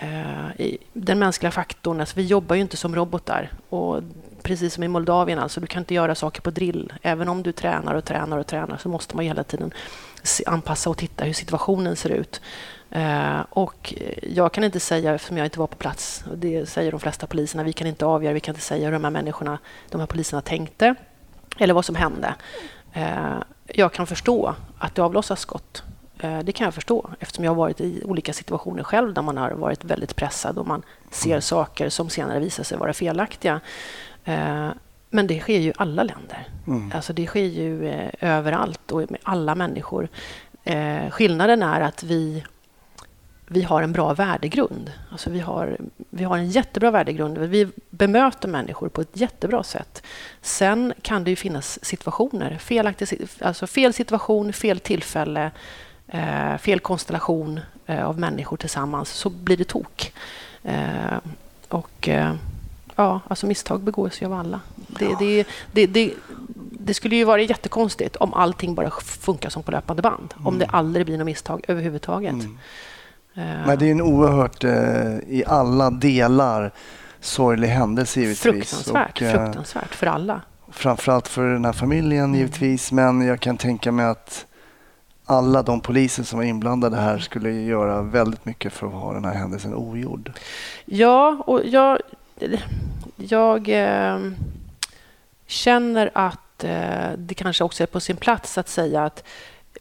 Eh, 0.02 0.60
i 0.60 0.78
den 0.92 1.18
mänskliga 1.18 1.50
faktorn, 1.50 2.00
alltså 2.00 2.16
vi 2.16 2.22
jobbar 2.22 2.56
ju 2.56 2.62
inte 2.62 2.76
som 2.76 2.94
robotar. 2.94 3.50
Och 3.68 4.02
precis 4.42 4.74
som 4.74 4.84
i 4.84 4.88
Moldavien, 4.88 5.38
alltså, 5.38 5.60
du 5.60 5.66
kan 5.66 5.80
inte 5.80 5.94
göra 5.94 6.14
saker 6.14 6.40
på 6.42 6.50
drill. 6.50 6.92
Även 7.02 7.28
om 7.28 7.42
du 7.42 7.52
tränar 7.52 7.94
och 7.94 8.04
tränar 8.04 8.38
och 8.38 8.46
tränar 8.46 8.76
så 8.76 8.88
måste 8.88 9.16
man 9.16 9.24
hela 9.24 9.44
tiden 9.44 9.72
anpassa 10.46 10.90
och 10.90 10.98
titta 10.98 11.24
hur 11.24 11.32
situationen 11.32 11.96
ser 11.96 12.10
ut. 12.10 12.40
Eh, 12.90 13.40
och 13.50 13.94
jag 14.22 14.52
kan 14.52 14.64
inte 14.64 14.80
säga, 14.80 15.14
eftersom 15.14 15.36
jag 15.36 15.46
inte 15.46 15.58
var 15.58 15.66
på 15.66 15.76
plats, 15.76 16.24
och 16.30 16.38
det 16.38 16.68
säger 16.68 16.90
de 16.90 17.00
flesta 17.00 17.26
poliserna, 17.26 17.62
vi 17.62 17.72
kan 17.72 17.86
inte 17.86 18.06
avgöra, 18.06 18.34
vi 18.34 18.40
kan 18.40 18.54
inte 18.54 18.66
säga 18.66 18.84
hur 18.84 18.92
de 18.92 19.04
här 19.04 19.10
människorna, 19.10 19.58
de 19.90 20.00
här 20.00 20.06
poliserna 20.06 20.42
tänkte 20.42 20.94
eller 21.58 21.74
vad 21.74 21.84
som 21.84 21.94
hände. 21.94 22.34
Eh, 22.92 23.42
jag 23.66 23.92
kan 23.92 24.06
förstå 24.06 24.54
att 24.78 24.94
det 24.94 25.02
avlossas 25.02 25.40
skott. 25.40 25.82
Eh, 26.22 26.38
Det 26.38 26.52
kan 26.52 26.64
jag 26.64 26.74
förstå 26.74 27.10
eftersom 27.20 27.44
jag 27.44 27.50
har 27.50 27.56
varit 27.56 27.80
i 27.80 28.02
olika 28.04 28.32
situationer 28.32 28.82
själv 28.82 29.14
där 29.14 29.22
man 29.22 29.36
har 29.36 29.50
varit 29.50 29.84
väldigt 29.84 30.16
pressad 30.16 30.58
och 30.58 30.66
man 30.66 30.82
ser 31.10 31.40
saker 31.40 31.88
som 31.88 32.08
senare 32.10 32.40
visar 32.40 32.64
sig 32.64 32.78
vara 32.78 32.92
felaktiga. 32.92 33.60
Eh, 34.24 34.68
Men 35.10 35.26
det 35.26 35.40
sker 35.40 35.58
ju 35.58 35.68
i 35.68 35.72
alla 35.76 36.02
länder. 36.02 36.48
Mm. 36.66 36.92
Alltså 36.94 37.12
det 37.12 37.26
sker 37.26 37.44
ju 37.44 37.88
eh, 37.88 38.10
överallt 38.20 38.92
och 38.92 39.10
med 39.10 39.20
alla 39.22 39.54
människor. 39.54 40.08
Skillnaden 41.10 41.62
är 41.62 41.80
att 41.80 42.02
vi, 42.02 42.44
vi 43.46 43.62
har 43.62 43.82
en 43.82 43.92
bra 43.92 44.14
värdegrund. 44.14 44.92
Alltså 45.10 45.30
vi, 45.30 45.40
har, 45.40 45.76
vi 46.10 46.24
har 46.24 46.38
en 46.38 46.50
jättebra 46.50 46.90
värdegrund. 46.90 47.38
Vi 47.38 47.68
bemöter 47.90 48.48
människor 48.48 48.88
på 48.88 49.00
ett 49.00 49.16
jättebra 49.16 49.62
sätt. 49.62 50.02
Sen 50.40 50.92
kan 51.02 51.24
det 51.24 51.30
ju 51.30 51.36
finnas 51.36 51.84
situationer, 51.84 52.58
felaktig, 52.58 53.28
alltså 53.40 53.66
fel 53.66 53.92
situation, 53.92 54.52
fel 54.52 54.80
tillfälle, 54.80 55.50
eh, 56.12 56.58
fel 56.58 56.80
konstellation 56.80 57.60
eh, 57.86 58.04
av 58.04 58.18
människor 58.18 58.56
tillsammans, 58.56 59.08
så 59.08 59.30
blir 59.30 59.56
det 59.56 59.64
tok. 59.64 60.12
Eh, 60.62 61.18
och 61.68 62.08
eh, 62.08 62.34
ja, 62.96 63.20
alltså 63.28 63.46
misstag 63.46 63.80
begås 63.80 64.22
ju 64.22 64.26
av 64.26 64.32
alla. 64.32 64.60
Det, 64.76 65.16
det, 65.18 65.46
det, 65.72 65.86
det, 65.86 66.12
det 66.70 66.94
skulle 66.94 67.16
ju 67.16 67.24
vara 67.24 67.40
jättekonstigt 67.40 68.16
om 68.16 68.34
allting 68.34 68.74
bara 68.74 68.90
funkar 69.00 69.50
som 69.50 69.62
på 69.62 69.70
löpande 69.70 70.02
band. 70.02 70.34
Mm. 70.34 70.46
Om 70.46 70.58
det 70.58 70.66
aldrig 70.66 71.06
blir 71.06 71.18
något 71.18 71.26
misstag 71.26 71.64
överhuvudtaget. 71.68 72.32
Mm. 72.32 72.58
Uh, 73.36 73.66
Men 73.66 73.78
det 73.78 73.86
är 73.86 73.90
en 73.90 74.02
oerhört, 74.02 74.64
uh, 74.64 75.18
i 75.28 75.44
alla 75.46 75.90
delar, 75.90 76.72
sorglig 77.20 77.68
händelse 77.68 78.20
givetvis. 78.20 78.42
Fruktansvärt, 78.42 79.22
och, 79.22 79.28
fruktansvärt 79.30 79.94
för 79.94 80.06
alla. 80.06 80.40
Framförallt 80.70 81.28
för 81.28 81.46
den 81.46 81.64
här 81.64 81.72
familjen 81.72 82.24
mm. 82.24 82.38
givetvis. 82.38 82.92
Men 82.92 83.20
jag 83.20 83.40
kan 83.40 83.56
tänka 83.56 83.92
mig 83.92 84.06
att 84.06 84.46
alla 85.24 85.62
de 85.62 85.80
poliser 85.80 86.22
som 86.22 86.38
var 86.38 86.44
inblandade 86.44 86.96
här 86.96 87.18
skulle 87.18 87.50
göra 87.50 88.02
väldigt 88.02 88.44
mycket 88.44 88.72
för 88.72 88.86
att 88.86 88.92
ha 88.92 89.12
den 89.12 89.24
här 89.24 89.34
händelsen 89.34 89.74
ogjord. 89.74 90.32
Ja, 90.84 91.42
och 91.46 91.66
jag, 91.66 91.98
jag 93.16 93.68
eh, 93.68 94.18
känner 95.46 96.10
att 96.14 96.64
eh, 96.64 97.12
det 97.16 97.34
kanske 97.34 97.64
också 97.64 97.82
är 97.82 97.86
på 97.86 98.00
sin 98.00 98.16
plats 98.16 98.58
att 98.58 98.68
säga 98.68 99.04
att 99.04 99.24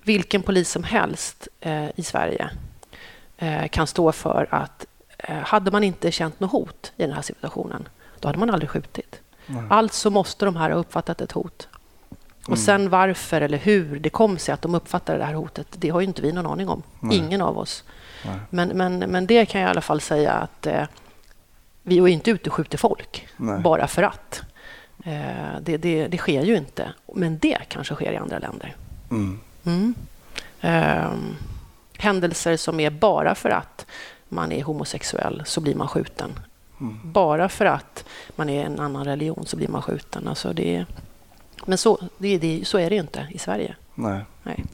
vilken 0.03 0.41
polis 0.41 0.71
som 0.71 0.83
helst 0.83 1.47
eh, 1.59 1.87
i 1.95 2.03
Sverige 2.03 2.49
kan 3.71 3.87
stå 3.87 4.11
för 4.11 4.47
att 4.51 4.85
hade 5.43 5.71
man 5.71 5.83
inte 5.83 6.11
känt 6.11 6.39
något 6.39 6.51
hot 6.51 6.91
i 6.97 7.03
den 7.03 7.11
här 7.11 7.21
situationen, 7.21 7.87
då 8.19 8.27
hade 8.27 8.39
man 8.39 8.49
aldrig 8.49 8.69
skjutit. 8.69 9.21
Nej. 9.45 9.63
Alltså 9.69 10.09
måste 10.09 10.45
de 10.45 10.55
här 10.55 10.69
ha 10.69 10.77
uppfattat 10.77 11.21
ett 11.21 11.31
hot. 11.31 11.67
Och 12.41 12.47
mm. 12.47 12.57
sen 12.57 12.89
varför 12.89 13.41
eller 13.41 13.57
hur 13.57 13.99
det 13.99 14.09
kom 14.09 14.37
sig 14.37 14.53
att 14.53 14.61
de 14.61 14.75
uppfattade 14.75 15.17
det 15.17 15.25
här 15.25 15.33
hotet, 15.33 15.67
det 15.71 15.89
har 15.89 16.01
ju 16.01 16.07
inte 16.07 16.21
vi 16.21 16.31
någon 16.31 16.47
aning 16.47 16.69
om. 16.69 16.83
Nej. 16.99 17.17
Ingen 17.17 17.41
av 17.41 17.57
oss. 17.57 17.83
Men, 18.49 18.69
men, 18.69 18.99
men 18.99 19.27
det 19.27 19.45
kan 19.45 19.61
jag 19.61 19.67
i 19.67 19.71
alla 19.71 19.81
fall 19.81 20.01
säga 20.01 20.31
att 20.31 20.67
eh, 20.67 20.83
vi 21.83 21.97
är 21.97 22.07
inte 22.07 22.31
ute 22.31 22.49
och 22.49 22.55
skjuter 22.55 22.77
folk 22.77 23.27
Nej. 23.37 23.59
bara 23.59 23.87
för 23.87 24.03
att. 24.03 24.41
Eh, 25.05 25.61
det, 25.61 25.77
det, 25.77 26.07
det, 26.07 26.17
sker 26.17 26.43
ju 26.43 26.57
inte. 26.57 26.93
Men 27.13 27.37
det 27.37 27.57
kanske 27.67 27.95
sker 27.95 28.11
i 28.11 28.17
andra 28.17 28.39
länder. 28.39 28.75
Mm. 29.11 29.39
Mm. 29.65 29.93
Eh, 30.61 31.11
händelser 31.97 32.57
som 32.57 32.79
är 32.79 32.89
bara 32.89 33.35
för 33.35 33.49
att 33.49 33.85
man 34.29 34.51
är 34.51 34.63
homosexuell 34.63 35.43
så 35.45 35.61
blir 35.61 35.75
man 35.75 35.87
skjuten. 35.87 36.31
Mm. 36.81 36.99
Bara 37.03 37.49
för 37.49 37.65
att 37.65 38.05
man 38.35 38.49
är 38.49 38.65
en 38.65 38.79
annan 38.79 39.05
religion 39.05 39.45
så 39.45 39.57
blir 39.57 39.67
man 39.67 39.81
skjuten. 39.81 40.27
Alltså 40.27 40.53
det, 40.53 40.85
men 41.65 41.77
så, 41.77 41.99
det, 42.17 42.37
det, 42.37 42.67
så 42.67 42.77
är 42.77 42.89
det 42.89 42.95
ju 42.95 43.01
inte 43.01 43.27
i 43.31 43.37
Sverige. 43.37 43.75
Nej. 43.95 44.21
Nej. 44.43 44.65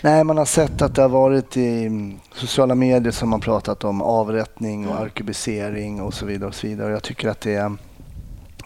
Nej, 0.00 0.24
man 0.24 0.38
har 0.38 0.44
sett 0.44 0.82
att 0.82 0.94
det 0.94 1.02
har 1.02 1.08
varit 1.08 1.56
i 1.56 1.90
sociala 2.34 2.74
medier 2.74 3.12
som 3.12 3.28
man 3.28 3.40
pratat 3.40 3.84
om 3.84 4.02
avrättning 4.02 4.86
och 4.86 4.92
mm. 4.92 5.04
arkebusering 5.04 6.02
och 6.02 6.14
så 6.14 6.26
vidare. 6.26 6.48
och 6.48 6.54
så 6.54 6.66
vidare. 6.66 6.92
Jag 6.92 7.02
tycker 7.02 7.28
att 7.28 7.40
det 7.40 7.54
är 7.54 7.76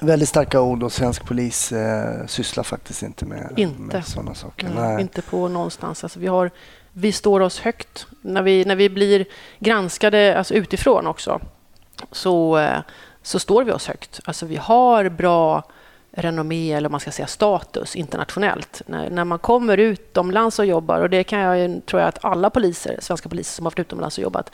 väldigt 0.01 0.29
starka 0.29 0.61
ord 0.61 0.83
och 0.83 0.93
svensk 0.93 1.25
polis 1.25 1.73
eh, 1.73 2.27
sysslar 2.27 2.65
faktiskt 2.65 3.03
inte 3.03 3.25
med, 3.25 3.53
inte. 3.57 3.81
med 3.81 4.07
sådana 4.07 4.35
saker. 4.35 4.69
Nej. 4.75 5.01
Inte 5.01 5.23
på 5.23 5.49
någonstans. 5.49 6.05
Alltså 6.05 6.19
vi, 6.19 6.27
har, 6.27 6.51
vi 6.93 7.13
står 7.13 7.41
oss 7.41 7.61
högt. 7.61 8.07
När 8.21 8.43
vi, 8.43 8.65
när 8.65 8.77
vi 8.77 8.89
blir 8.89 9.25
granskade 9.59 10.39
alltså 10.39 10.55
utifrån 10.55 11.07
också 11.07 11.41
så, 12.13 12.59
eh, 12.59 12.79
så 13.23 13.39
står 13.39 13.65
vi 13.65 13.73
oss 13.73 13.89
högt. 13.89 14.21
Alltså 14.25 14.47
vi 14.47 14.57
har 14.57 15.09
bra 15.09 15.63
renommé 16.17 16.73
eller 16.73 16.89
man 16.89 17.01
ska 17.01 17.11
säga 17.11 17.27
status 17.27 17.97
internationellt. 17.97 18.83
När, 18.87 19.11
när 19.11 19.25
man 19.25 19.39
kommer 19.39 19.79
utomlands 19.79 20.59
och 20.59 20.67
jobbar, 20.67 21.01
och 21.01 21.11
det 21.11 21.25
kan 21.25 21.39
jag, 21.41 21.81
tror 21.87 22.01
jag 22.01 22.09
att 22.09 22.25
alla 22.25 22.51
poliser, 22.51 22.99
svenska 23.01 23.29
poliser 23.29 23.55
som 23.55 23.67
har 23.67 23.71
varit 23.71 23.79
utomlands 23.79 24.19
och 24.19 24.23
jobbat 24.23 24.51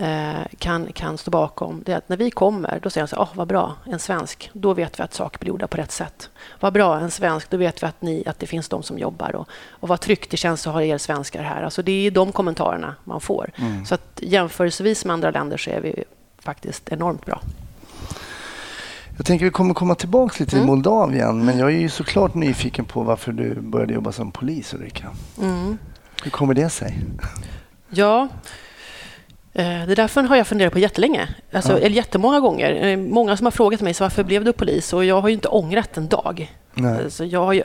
eh, 0.00 0.56
kan, 0.58 0.92
kan 0.92 1.18
stå 1.18 1.30
bakom, 1.30 1.82
det 1.86 1.92
är 1.92 1.96
att 1.96 2.08
när 2.08 2.16
vi 2.16 2.30
kommer, 2.30 2.80
då 2.82 2.90
säger 2.90 3.06
de 3.06 3.08
så 3.08 3.16
oh, 3.16 3.28
vad 3.34 3.48
bra, 3.48 3.76
en 3.84 3.98
svensk, 3.98 4.50
då 4.52 4.74
vet 4.74 4.98
vi 4.98 5.02
att 5.02 5.14
saker 5.14 5.38
blir 5.38 5.48
gjorda 5.48 5.66
på 5.66 5.76
rätt 5.76 5.92
sätt. 5.92 6.30
Vad 6.60 6.72
bra, 6.72 7.00
en 7.00 7.10
svensk, 7.10 7.50
då 7.50 7.56
vet 7.56 7.82
vi 7.82 7.86
att, 7.86 8.02
ni, 8.02 8.22
att 8.26 8.38
det 8.38 8.46
finns 8.46 8.68
de 8.68 8.82
som 8.82 8.98
jobbar 8.98 9.36
och, 9.36 9.48
och 9.70 9.88
vad 9.88 10.00
tryggt 10.00 10.30
det 10.30 10.36
känns 10.36 10.66
att 10.66 10.72
ha 10.72 10.82
er 10.82 10.98
svenskar 10.98 11.42
här. 11.42 11.62
Alltså 11.62 11.82
det 11.82 12.06
är 12.06 12.10
de 12.10 12.32
kommentarerna 12.32 12.94
man 13.04 13.20
får. 13.20 13.50
Mm. 13.56 13.86
Så 13.86 13.94
att 13.94 14.20
jämförelsevis 14.22 15.04
med 15.04 15.14
andra 15.14 15.30
länder 15.30 15.56
så 15.56 15.70
är 15.70 15.80
vi 15.80 16.04
faktiskt 16.38 16.88
enormt 16.88 17.26
bra. 17.26 17.40
Jag 19.18 19.26
tänker 19.26 19.44
vi 19.44 19.50
kommer 19.50 19.74
komma 19.74 19.94
tillbaka 19.94 20.36
lite 20.38 20.56
mm. 20.56 20.66
till 20.66 20.74
Moldavien, 20.74 21.44
men 21.44 21.58
jag 21.58 21.68
är 21.68 21.78
ju 21.78 21.88
såklart 21.88 22.34
nyfiken 22.34 22.84
på 22.84 23.02
varför 23.02 23.32
du 23.32 23.54
började 23.60 23.94
jobba 23.94 24.12
som 24.12 24.32
polis, 24.32 24.74
Ulrika. 24.74 25.06
Mm. 25.42 25.78
Hur 26.22 26.30
kommer 26.30 26.54
det 26.54 26.70
sig? 26.70 26.98
Ja, 27.90 28.28
eh, 29.52 29.86
det 29.86 29.94
därför 29.94 30.22
har 30.22 30.36
jag 30.36 30.46
funderat 30.46 30.72
på 30.72 30.78
jättelänge. 30.78 31.28
Alltså, 31.52 31.72
ja. 31.72 31.78
Eller 31.78 31.96
jättemånga 31.96 32.40
gånger. 32.40 32.84
Eh, 32.84 32.96
många 32.96 33.36
som 33.36 33.46
har 33.46 33.50
frågat 33.50 33.80
mig 33.80 33.94
så 33.94 34.04
varför 34.04 34.24
blev 34.24 34.44
du 34.44 34.52
polis 34.52 34.92
och 34.92 35.04
jag 35.04 35.20
har 35.20 35.28
ju 35.28 35.34
inte 35.34 35.48
ångrat 35.48 35.96
en 35.96 36.08
dag. 36.08 36.52
Nej. 36.74 37.04
Alltså, 37.04 37.24
jag 37.24 37.44
har 37.44 37.52
ju 37.52 37.62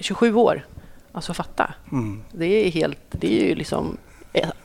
27 0.00 0.28
eh, 0.28 0.38
år. 0.38 0.66
Alltså 1.12 1.34
fatta. 1.34 1.74
Mm. 1.92 2.22
Det 2.32 2.46
är 2.46 2.70
helt, 2.70 2.98
det 3.10 3.40
är 3.42 3.48
ju 3.48 3.54
liksom 3.54 3.96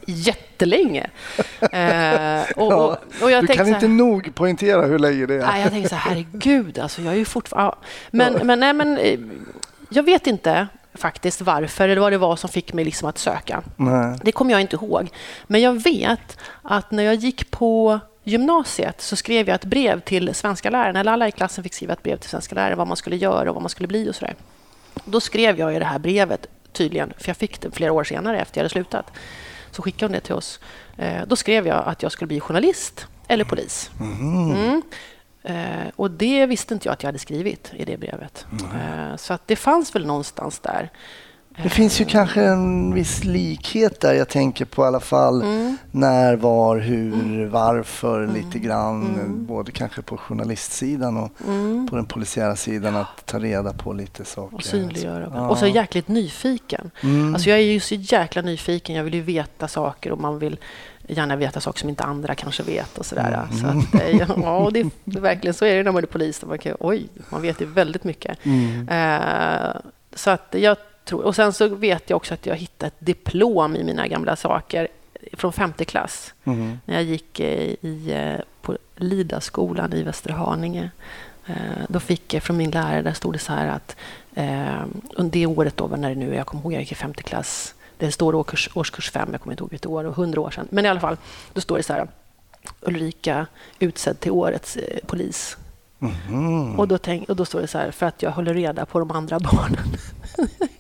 jättelänge. 0.05 1.09
eh, 1.59 2.41
och, 2.55 2.73
ja, 2.73 2.97
och 3.21 3.31
jag 3.31 3.43
du 3.43 3.47
kan 3.47 3.67
inte 3.67 3.87
här, 3.87 3.87
nog 3.87 4.35
poängtera 4.35 4.85
hur 4.85 4.99
länge 4.99 5.25
det 5.25 5.35
är. 5.35 5.45
Nej, 5.45 5.61
jag 5.61 5.71
tänkte 5.71 5.89
så 5.89 5.95
här, 5.95 6.09
herregud, 6.09 6.79
alltså, 6.79 7.01
jag 7.01 7.13
är 7.13 7.17
ju 7.17 7.25
fortfarande... 7.25 7.75
Men, 8.11 8.33
ja. 8.33 8.43
men, 8.43 8.59
nej, 8.59 8.73
men 8.73 8.97
eh, 8.97 9.19
jag 9.89 10.03
vet 10.03 10.27
inte 10.27 10.67
faktiskt 10.93 11.41
varför 11.41 11.89
eller 11.89 12.01
vad 12.01 12.11
det 12.11 12.17
var 12.17 12.35
som 12.35 12.49
fick 12.49 12.73
mig 12.73 12.85
liksom 12.85 13.09
att 13.09 13.17
söka. 13.17 13.63
Nej. 13.75 14.19
Det 14.23 14.31
kommer 14.31 14.51
jag 14.51 14.61
inte 14.61 14.75
ihåg. 14.75 15.09
Men 15.47 15.61
jag 15.61 15.83
vet 15.83 16.37
att 16.61 16.91
när 16.91 17.03
jag 17.03 17.15
gick 17.15 17.51
på 17.51 17.99
gymnasiet 18.23 19.01
så 19.01 19.15
skrev 19.15 19.47
jag 19.47 19.55
ett 19.55 19.65
brev 19.65 19.99
till 19.99 20.35
svenska 20.35 20.69
läraren, 20.69 20.95
eller 20.95 21.11
alla 21.11 21.27
i 21.27 21.31
klassen 21.31 21.63
fick 21.63 21.73
skriva 21.73 21.93
ett 21.93 22.03
brev 22.03 22.17
till 22.17 22.29
svenska 22.29 22.55
lärare 22.55 22.75
vad 22.75 22.87
man 22.87 22.97
skulle 22.97 23.15
göra 23.15 23.49
och 23.49 23.55
vad 23.55 23.61
man 23.61 23.69
skulle 23.69 23.87
bli 23.87 24.09
och 24.09 24.15
sådär. 24.15 24.35
Då 25.05 25.19
skrev 25.19 25.59
jag 25.59 25.75
i 25.75 25.79
det 25.79 25.85
här 25.85 25.99
brevet, 25.99 26.47
tydligen, 26.71 27.13
för 27.17 27.29
jag 27.29 27.37
fick 27.37 27.61
det 27.61 27.71
flera 27.71 27.91
år 27.91 28.03
senare 28.03 28.39
efter 28.39 28.59
jag 28.59 28.63
hade 28.63 28.69
slutat 28.69 29.11
så 29.75 29.81
skickade 29.81 30.05
hon 30.05 30.11
det 30.11 30.19
till 30.19 30.35
oss. 30.35 30.59
Eh, 30.97 31.21
då 31.27 31.35
skrev 31.35 31.67
jag 31.67 31.83
att 31.85 32.03
jag 32.03 32.11
skulle 32.11 32.27
bli 32.27 32.39
journalist 32.39 33.07
eller 33.27 33.43
polis. 33.43 33.91
Mm. 33.99 34.51
Mm. 34.51 34.81
Eh, 35.43 35.91
och 35.95 36.11
det 36.11 36.45
visste 36.45 36.73
inte 36.73 36.87
jag 36.87 36.93
att 36.93 37.03
jag 37.03 37.07
hade 37.07 37.19
skrivit 37.19 37.71
i 37.73 37.85
det 37.85 37.97
brevet. 37.97 38.45
Mm. 38.51 39.17
så 39.17 39.33
att 39.33 39.47
det 39.47 39.55
fanns 39.55 39.95
väl 39.95 40.05
någonstans 40.05 40.59
där. 40.59 40.89
Det 41.63 41.69
finns 41.69 42.01
ju 42.01 42.05
kanske 42.05 42.43
en 42.43 42.93
viss 42.93 43.23
likhet 43.23 43.99
där. 43.99 44.13
Jag 44.13 44.29
tänker 44.29 44.65
på 44.65 44.83
i 44.83 44.85
alla 44.85 44.99
fall 44.99 45.41
mm. 45.41 45.77
när, 45.91 46.35
var, 46.35 46.77
hur, 46.77 47.13
mm. 47.13 47.49
varför 47.49 48.23
mm. 48.23 48.35
lite 48.35 48.59
grann. 48.59 49.13
Mm. 49.13 49.45
Både 49.45 49.71
kanske 49.71 50.01
på 50.01 50.17
journalistsidan 50.17 51.17
och 51.17 51.31
mm. 51.47 51.87
på 51.87 51.95
den 51.95 52.05
polisiära 52.05 52.55
sidan 52.55 52.95
att 52.95 53.25
ta 53.25 53.39
reda 53.39 53.73
på 53.73 53.93
lite 53.93 54.25
saker. 54.25 54.55
Och 54.55 54.63
synliggöra. 54.63 55.31
Ja. 55.33 55.49
Och 55.49 55.57
så 55.57 55.67
jäkligt 55.67 56.07
nyfiken. 56.07 56.91
Mm. 57.01 57.33
Alltså 57.33 57.49
jag 57.49 57.59
är 57.59 57.63
ju 57.63 57.79
så 57.79 57.95
jäkla 57.95 58.41
nyfiken. 58.41 58.95
Jag 58.95 59.03
vill 59.03 59.13
ju 59.13 59.21
veta 59.21 59.67
saker 59.67 60.11
och 60.11 60.19
man 60.19 60.39
vill 60.39 60.57
gärna 61.07 61.35
veta 61.35 61.61
saker 61.61 61.79
som 61.79 61.89
inte 61.89 62.03
andra 62.03 62.35
kanske 62.35 62.63
vet 62.63 62.97
och 62.97 63.05
sådär. 63.05 63.47
Mm. 63.51 63.61
Så 63.61 63.67
att, 63.67 64.01
eh, 64.01 64.17
ja, 64.43 64.69
det, 64.73 64.89
det, 65.03 65.19
verkligen 65.19 65.53
så 65.53 65.65
är 65.65 65.75
det 65.75 65.83
när 65.83 65.91
man 65.91 66.03
är 66.03 66.07
polis. 66.07 66.43
Man 66.45 66.57
kan, 66.57 66.75
oj, 66.79 67.07
man 67.29 67.41
vet 67.41 67.61
ju 67.61 67.65
väldigt 67.65 68.03
mycket. 68.03 68.37
Uh, 68.45 69.81
så 70.15 70.29
att 70.29 70.55
jag 70.57 70.77
tror, 71.05 71.23
och 71.23 71.35
sen 71.35 71.53
så 71.53 71.67
vet 71.67 72.09
jag 72.09 72.17
också 72.17 72.33
att 72.33 72.45
jag 72.45 72.55
hittade 72.55 72.87
ett 72.87 73.05
diplom 73.05 73.75
i 73.75 73.83
mina 73.83 74.07
gamla 74.07 74.35
saker 74.35 74.87
från 75.33 75.53
femte 75.53 75.85
klass. 75.85 76.33
Mm. 76.43 76.79
När 76.85 76.95
jag 76.95 77.03
gick 77.03 77.39
eh, 77.39 77.75
i, 77.81 78.11
eh, 78.11 78.41
på 78.61 78.77
Lidaskolan 78.95 79.93
i 79.93 80.03
Västerhaninge. 80.03 80.91
Eh, 81.47 81.55
då 81.87 81.99
fick 81.99 82.33
jag 82.33 82.43
från 82.43 82.57
min 82.57 82.71
lärare, 82.71 83.01
där 83.01 83.13
stod 83.13 83.33
det 83.33 83.39
så 83.39 83.53
här 83.53 83.67
att 83.67 83.95
under 85.15 85.31
det 85.31 85.45
året 85.45 85.77
då, 85.77 85.87
när 85.87 86.09
det 86.09 86.15
nu 86.15 86.35
jag 86.35 86.47
kommer 86.47 86.63
ihåg, 86.63 86.73
jag 86.73 86.79
gick 86.79 86.91
i 86.91 86.95
femte 86.95 87.23
klass. 87.23 87.75
Det 87.97 88.11
står 88.11 88.35
årskurs, 88.35 88.69
årskurs 88.73 89.11
fem, 89.11 89.29
jag 89.31 89.41
kommer 89.41 89.53
inte 89.53 89.63
ihåg 89.63 89.69
vilket 89.69 89.85
år, 89.85 90.03
och 90.03 90.15
hundra 90.15 90.41
år 90.41 90.51
sedan. 90.51 90.67
Men 90.69 90.85
i 90.85 90.87
alla 90.87 90.99
fall, 90.99 91.17
då 91.53 91.61
står 91.61 91.77
det 91.77 91.83
så 91.83 91.93
här. 91.93 92.07
Ulrika 92.81 93.47
utsedd 93.79 94.19
till 94.19 94.31
årets 94.31 94.77
polis. 95.07 95.57
Mm. 96.29 96.79
Och, 96.79 96.87
då 96.87 96.97
tänk, 96.97 97.29
och 97.29 97.35
då 97.35 97.45
står 97.45 97.61
det 97.61 97.67
så 97.67 97.77
här, 97.77 97.91
för 97.91 98.05
att 98.05 98.21
jag 98.21 98.31
håller 98.31 98.53
reda 98.53 98.85
på 98.85 98.99
de 98.99 99.11
andra 99.11 99.39
barnen. 99.39 99.97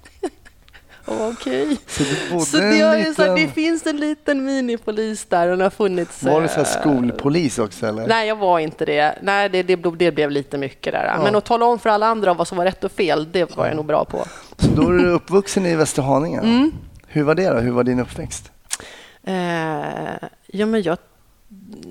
Okej. 1.05 1.63
Okay. 1.63 1.77
Så, 1.87 2.39
så 2.39 2.57
det, 2.57 2.97
liten... 2.97 3.13
så 3.13 3.35
det 3.35 3.47
finns 3.47 3.87
en 3.87 3.97
liten 3.97 4.45
minipolis 4.45 5.25
där. 5.25 5.47
Den 5.47 5.61
har 5.61 5.69
funnits, 5.69 6.23
var 6.23 6.41
du 6.41 6.47
så 6.47 6.59
eh, 6.59 6.65
skolpolis 6.65 7.59
också? 7.59 7.87
Eller? 7.87 8.07
Nej, 8.07 8.27
jag 8.27 8.35
var 8.35 8.59
inte 8.59 8.85
det. 8.85 9.15
Nej, 9.21 9.49
det, 9.49 9.63
det, 9.63 9.75
det 9.75 10.11
blev 10.11 10.31
lite 10.31 10.57
mycket 10.57 10.93
där. 10.93 11.05
Ja. 11.05 11.23
Men 11.23 11.35
att 11.35 11.45
tala 11.45 11.65
om 11.65 11.79
för 11.79 11.89
alla 11.89 12.07
andra 12.07 12.33
vad 12.33 12.47
som 12.47 12.57
var 12.57 12.65
rätt 12.65 12.83
och 12.83 12.91
fel, 12.91 13.31
det 13.31 13.57
var 13.57 13.67
jag 13.67 13.75
nog 13.75 13.85
bra 13.85 14.05
på. 14.05 14.25
Så 14.57 14.67
då 14.67 14.89
är 14.89 14.93
du 14.93 15.09
uppvuxen 15.09 15.65
i 15.65 15.75
Västerhaninge? 15.75 16.39
Mm. 16.39 16.71
Hur 17.07 17.23
var 17.23 17.35
det 17.35 17.49
då? 17.49 17.59
Hur 17.59 17.71
var 17.71 17.83
din 17.83 17.99
uppväxt? 17.99 18.51
Eh, 19.23 20.29
Ja, 20.55 20.65
men 20.65 20.81
jag 20.81 20.97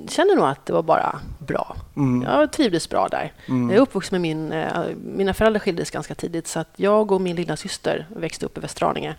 känner 0.08 0.36
nog 0.36 0.44
att 0.44 0.66
det 0.66 0.72
var 0.72 0.82
bara 0.82 1.20
bra. 1.38 1.76
Mm. 1.96 2.22
Jag 2.22 2.52
trivdes 2.52 2.88
bra 2.88 3.08
där. 3.08 3.32
Mm. 3.48 3.70
Jag 3.70 3.76
är 3.76 3.80
uppvuxen 3.82 4.14
med 4.14 4.20
min... 4.20 4.52
eh, 4.52 4.84
Mina 5.04 5.34
föräldrar 5.34 5.60
skildes 5.60 5.90
ganska 5.90 6.14
tidigt 6.14 6.46
så 6.46 6.60
att 6.60 6.68
jag 6.76 7.12
och 7.12 7.20
min 7.20 7.36
lilla 7.36 7.56
syster 7.56 8.06
växte 8.16 8.46
upp 8.46 8.58
i 8.58 8.60
Västerhaninge. 8.60 9.14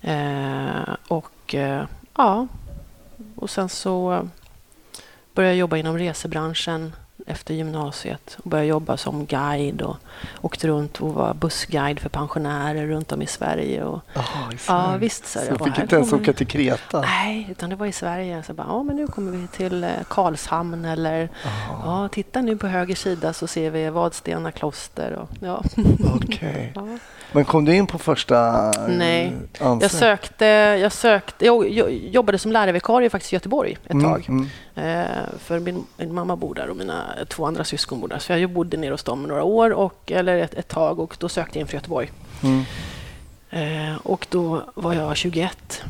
Eh, 0.00 0.94
och 1.08 1.54
eh, 1.54 1.84
ja, 2.16 2.46
och 3.36 3.50
sen 3.50 3.68
så 3.68 4.28
började 5.34 5.52
jag 5.54 5.58
jobba 5.58 5.76
inom 5.76 5.98
resebranschen 5.98 6.92
efter 7.26 7.54
gymnasiet 7.54 8.36
och 8.44 8.50
började 8.50 8.68
jobba 8.68 8.96
som 8.96 9.26
guide 9.26 9.82
och 9.82 9.96
åkte 10.40 10.68
runt 10.68 11.00
och 11.00 11.14
var 11.14 11.34
bussguide 11.34 12.00
för 12.00 12.08
pensionärer 12.08 12.86
runt 12.86 13.12
om 13.12 13.22
i 13.22 13.26
Sverige. 13.26 13.84
Och, 13.84 14.00
Jaha, 14.14 14.24
i 14.24 14.54
ja, 14.54 14.58
Sverige. 14.58 14.98
visst. 14.98 15.26
Så, 15.26 15.38
Så 15.38 15.44
jag 15.48 15.64
fick 15.64 15.78
inte 15.78 15.96
ens 15.96 16.12
åka 16.12 16.32
till 16.32 16.46
Kreta? 16.46 17.00
Nej, 17.00 17.46
utan 17.50 17.70
det 17.70 17.76
var 17.76 17.86
i 17.86 17.92
Sverige. 17.92 18.42
Så 18.42 18.54
bara, 18.54 18.66
ja, 18.68 18.82
men 18.82 18.96
nu 18.96 19.06
kommer 19.06 19.32
vi 19.32 19.46
till 19.46 19.84
eh, 19.84 19.90
Karlshamn 20.08 20.84
eller 20.84 21.28
ja, 21.84 22.08
titta 22.12 22.40
nu 22.40 22.56
på 22.56 22.66
höger 22.66 22.94
sida 22.94 23.32
så 23.32 23.46
ser 23.46 23.70
vi 23.70 23.90
Vadstena 23.90 24.52
kloster. 24.52 25.12
Och, 25.12 25.28
ja. 25.40 25.62
Okej. 26.14 26.72
Ja. 26.74 26.98
Men 27.34 27.44
kom 27.44 27.64
du 27.64 27.74
in 27.74 27.86
på 27.86 27.98
första 27.98 28.36
eh, 28.70 28.88
Nej. 28.88 29.32
ansökan? 29.60 29.78
Jag 29.80 29.90
sökte, 29.90 30.44
jag 30.82 30.92
sökte, 30.92 31.44
jag 31.46 31.68
jag 31.70 31.92
jobbade 31.92 32.38
som 32.38 32.52
lärarvikarie 32.52 33.10
faktiskt 33.10 33.32
i 33.32 33.36
Göteborg 33.36 33.78
ett 33.86 34.00
tag. 34.02 34.24
Mm, 34.28 34.46
Eh, 34.76 35.04
för 35.38 35.58
min, 35.58 35.84
min 35.96 36.14
mamma 36.14 36.36
bor 36.36 36.54
där 36.54 36.68
och 36.68 36.76
mina 36.76 37.04
två 37.28 37.46
andra 37.46 37.64
syskon 37.64 38.00
bor 38.00 38.08
där. 38.08 38.18
Så 38.18 38.32
jag 38.32 38.50
bodde 38.50 38.76
nere 38.76 38.90
hos 38.90 39.02
dem 39.02 39.22
några 39.22 39.42
år, 39.42 39.70
och, 39.72 40.12
eller 40.12 40.38
ett, 40.38 40.54
ett 40.54 40.68
tag, 40.68 41.00
och 41.00 41.16
då 41.20 41.28
sökte 41.28 41.58
jag 41.58 41.60
in 41.60 41.66
för 41.66 41.74
Göteborg. 41.74 42.10
mm, 42.42 42.62
Eh, 43.50 43.96
och 44.02 44.26
då 44.30 44.62
var 44.74 44.92
jag 44.94 45.16
21 45.16 45.82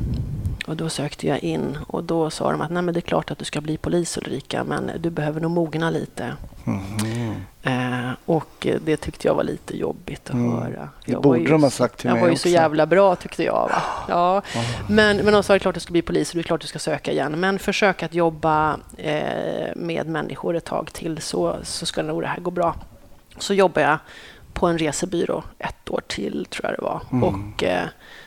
och 0.66 0.76
då 0.76 0.88
sökte 0.88 1.26
jag 1.26 1.38
in 1.38 1.78
och 1.87 2.04
då 2.04 2.30
sa 2.30 2.50
de 2.52 2.61
att 2.61 2.71
Nej, 2.71 2.83
men 2.83 2.94
det 2.94 2.99
är 3.00 3.09
klart 3.09 3.30
att 3.30 3.38
du 3.38 3.44
ska 3.44 3.61
bli 3.61 3.76
polis 3.76 4.16
Ulrika, 4.18 4.64
men 4.64 4.90
du 4.99 5.11
behöver 5.11 5.40
nog 5.40 5.50
mogna 5.50 5.90
lite. 5.90 6.33
mhm. 6.64 7.35
Eh, 7.66 8.11
och 8.26 8.66
det 8.85 8.97
tyckte 8.97 9.28
jag 9.28 9.35
var 9.35 9.44
lite 9.44 9.76
jobbigt 9.76 10.26
att 10.28 10.35
Mm. 10.35 10.52
höra. 10.52 10.88
Det 11.06 11.12
Jag 11.12 11.23
borde 11.23 11.38
var 11.38 11.44
ju, 11.44 11.50
de 11.52 11.62
ha 11.62 11.71
sagt 11.71 11.99
till 11.99 12.06
Jag 12.09 12.12
mig 12.14 12.21
var 12.21 12.28
ju 12.28 12.33
också. 12.33 12.42
så 12.42 12.49
jävla 12.49 12.87
bra 12.87 13.16
tyckte 13.16 13.44
jag. 13.44 13.68
Va? 13.68 13.83
Ja. 14.09 14.42
Men, 14.88 15.16
men 15.16 15.33
de 15.33 15.33
sa 15.33 15.38
att 15.40 15.47
det 15.47 15.54
är 15.54 15.59
klart 15.59 15.73
att 15.73 15.75
du 15.75 15.80
ska 15.80 15.92
bli 15.92 16.02
polis 16.02 16.30
och 16.30 16.35
det 16.35 16.40
är 16.40 16.42
klart 16.42 16.59
att 16.59 16.62
du 16.62 16.66
ska 16.68 16.78
söka 16.78 17.12
igen. 17.12 17.40
Men 17.40 17.59
försök 17.59 18.02
att 18.02 18.14
jobba 18.14 18.78
eh, 18.97 19.68
med 19.76 20.06
människor 20.06 20.56
ett 20.56 20.64
tag 20.64 20.92
till 20.92 21.18
så, 21.23 21.56
så 21.62 21.87
ska 21.87 22.02
nog 22.02 22.23
det 22.23 22.26
här 22.28 22.40
gå 22.40 22.50
bra. 22.50 22.75
Så 23.38 23.54
jobbade 23.54 23.87
jag 23.87 23.99
på 24.52 24.66
en 24.66 24.78
resebyrå 24.78 25.42
ett 25.59 25.90
år 25.90 26.00
till, 26.06 26.47
tror 26.50 26.64
jag 26.71 26.78
det 26.78 26.83
var. 26.83 27.00
Mm. 27.12 27.25
Och 27.25 27.64
eh, 27.64 27.87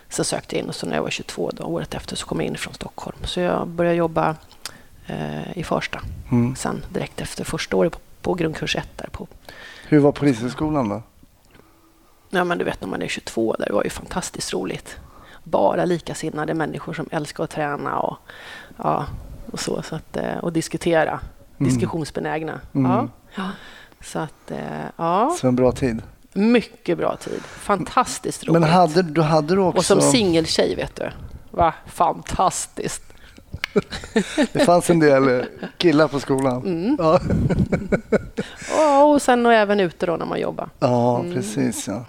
sen 0.10 0.26
sökte 0.26 0.56
jag 0.56 0.64
in 0.64 0.70
och 0.70 0.76
så 0.76 0.86
när 0.86 0.96
jag 0.96 1.04
var 1.04 1.10
22, 1.10 1.52
då, 1.54 1.64
året 1.64 1.94
efter, 1.94 2.16
så 2.16 2.26
kom 2.26 2.40
jag 2.40 2.48
in 2.48 2.58
från 2.58 2.74
Stockholm. 2.74 3.18
Så 3.24 3.40
jag 3.40 3.68
började 3.68 3.98
jobba 3.98 4.36
eh, 5.08 5.58
i 5.58 5.64
Farsta 5.64 6.02
Mm. 6.32 6.56
sen 6.56 6.86
direkt 6.90 7.22
efter 7.22 7.44
första 7.44 7.78
året 7.78 7.94
på, 7.94 8.00
på 8.22 8.34
grundkurs 8.34 8.76
1 8.76 8.88
där 8.96 9.10
på 9.12 9.28
Hur 9.88 10.00
var 10.00 10.12
polishögskolan 10.12 10.90
då? 10.90 11.02
Ja, 12.30 12.44
men 12.44 12.58
du 12.58 12.66
vet 12.66 12.82
när 12.82 12.88
man 12.88 13.02
är 13.02 13.08
22, 13.08 13.56
där, 13.60 13.66
det 13.66 13.74
var 13.74 13.84
ju 13.84 13.90
fantastiskt 13.90 14.54
roligt. 14.54 14.98
Bara 15.44 15.86
likasinnade 15.86 16.54
människor 16.54 16.94
som 16.94 17.08
älskar 17.12 17.44
att 17.44 17.50
träna 17.50 18.00
och, 18.00 18.18
ja, 18.78 19.06
och 19.52 19.60
så. 19.60 19.82
så 19.82 19.96
att, 19.96 20.18
eh, 20.18 20.38
och 20.38 20.54
diskutera. 20.54 21.20
Mm. 21.58 21.72
Diskussionsbenägna. 21.72 22.60
Mm. 22.74 22.92
Ja. 22.92 23.08
Ja. 23.36 23.50
Så 24.02 24.20
att, 24.20 24.52
eh, 24.52 24.86
ja, 24.98 25.36
Så 25.40 25.48
en 25.48 25.56
bra 25.56 25.72
tid. 25.72 26.02
Mycket 26.38 26.98
bra 26.98 27.16
tid. 27.18 27.42
Fantastiskt 27.44 28.48
roligt. 28.48 28.62
Men 28.62 28.70
hade, 28.70 29.02
då 29.02 29.22
hade 29.22 29.56
du 29.56 29.62
också... 29.62 29.78
Och 29.78 29.86
som 29.86 30.02
singeltjej, 30.12 30.76
vet 30.76 30.96
du. 30.96 31.10
Va? 31.52 31.74
Fantastiskt. 31.86 33.04
Det 34.54 34.60
fanns 34.66 34.90
en 34.90 35.00
del 35.00 35.40
eh, 35.40 35.46
killar 35.78 36.08
på 36.08 36.20
skolan. 36.20 36.62
Mm. 36.66 36.96
Ja, 37.00 37.20
Ja, 38.78 39.04
och 39.04 39.22
sen 39.22 39.46
och 39.46 39.54
även 39.54 39.80
ute 39.80 40.06
då 40.06 40.16
när 40.16 40.26
man 40.26 40.40
jobbar. 40.40 40.70
ja 40.80 41.20
Mm. 41.20 41.34
precis. 41.36 41.88
Ja. 41.88 42.06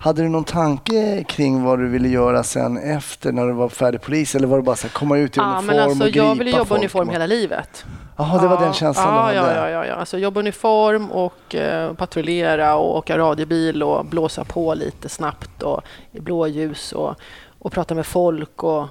Hade 0.00 0.22
du 0.22 0.28
någon 0.28 0.44
tanke 0.44 1.24
kring 1.28 1.62
vad 1.62 1.78
du 1.78 1.88
ville 1.88 2.08
göra 2.08 2.42
sen 2.44 2.76
efter 2.76 3.32
när 3.32 3.46
du 3.46 3.52
var 3.52 3.68
färdig 3.68 4.02
polis? 4.02 4.34
Eller 4.34 4.46
var 4.46 4.56
det 4.56 4.62
bara 4.62 4.76
så 4.76 4.86
här, 4.86 4.94
komma 4.94 5.18
ut 5.18 5.36
i 5.36 5.40
Ja, 5.40 5.44
uniform 5.44 5.66
men 5.66 5.78
alltså, 5.78 6.04
och 6.04 6.10
gripa 6.10 6.26
jag 6.26 6.34
ville 6.38 6.50
jobba 6.50 6.64
folk? 6.64 6.78
uniform 6.80 7.08
hela 7.08 7.26
livet. 7.26 7.84
Jaha, 8.16 8.40
det 8.42 8.48
var 8.48 8.60
den 8.60 8.72
känslan 8.72 9.14
ja, 9.14 9.30
du 9.30 9.36
ja, 9.36 9.42
hade? 9.42 9.54
ja, 9.54 9.68
ja, 9.70 9.86
ja. 9.86 9.94
Alltså 9.94 10.18
jobba 10.18 10.40
uniform 10.40 11.10
och 11.10 11.54
eh, 11.54 11.92
patrullera 11.94 12.76
och 12.76 12.96
åka 12.96 13.18
radiobil 13.18 13.82
och 13.82 14.04
blåsa 14.04 14.44
på 14.44 14.74
lite 14.74 15.08
snabbt 15.08 15.62
och 15.62 15.80
blåljus 16.12 16.92
och, 16.92 17.14
och 17.58 17.72
prata 17.72 17.94
med 17.94 18.06
folk. 18.06 18.62
Och, 18.64 18.86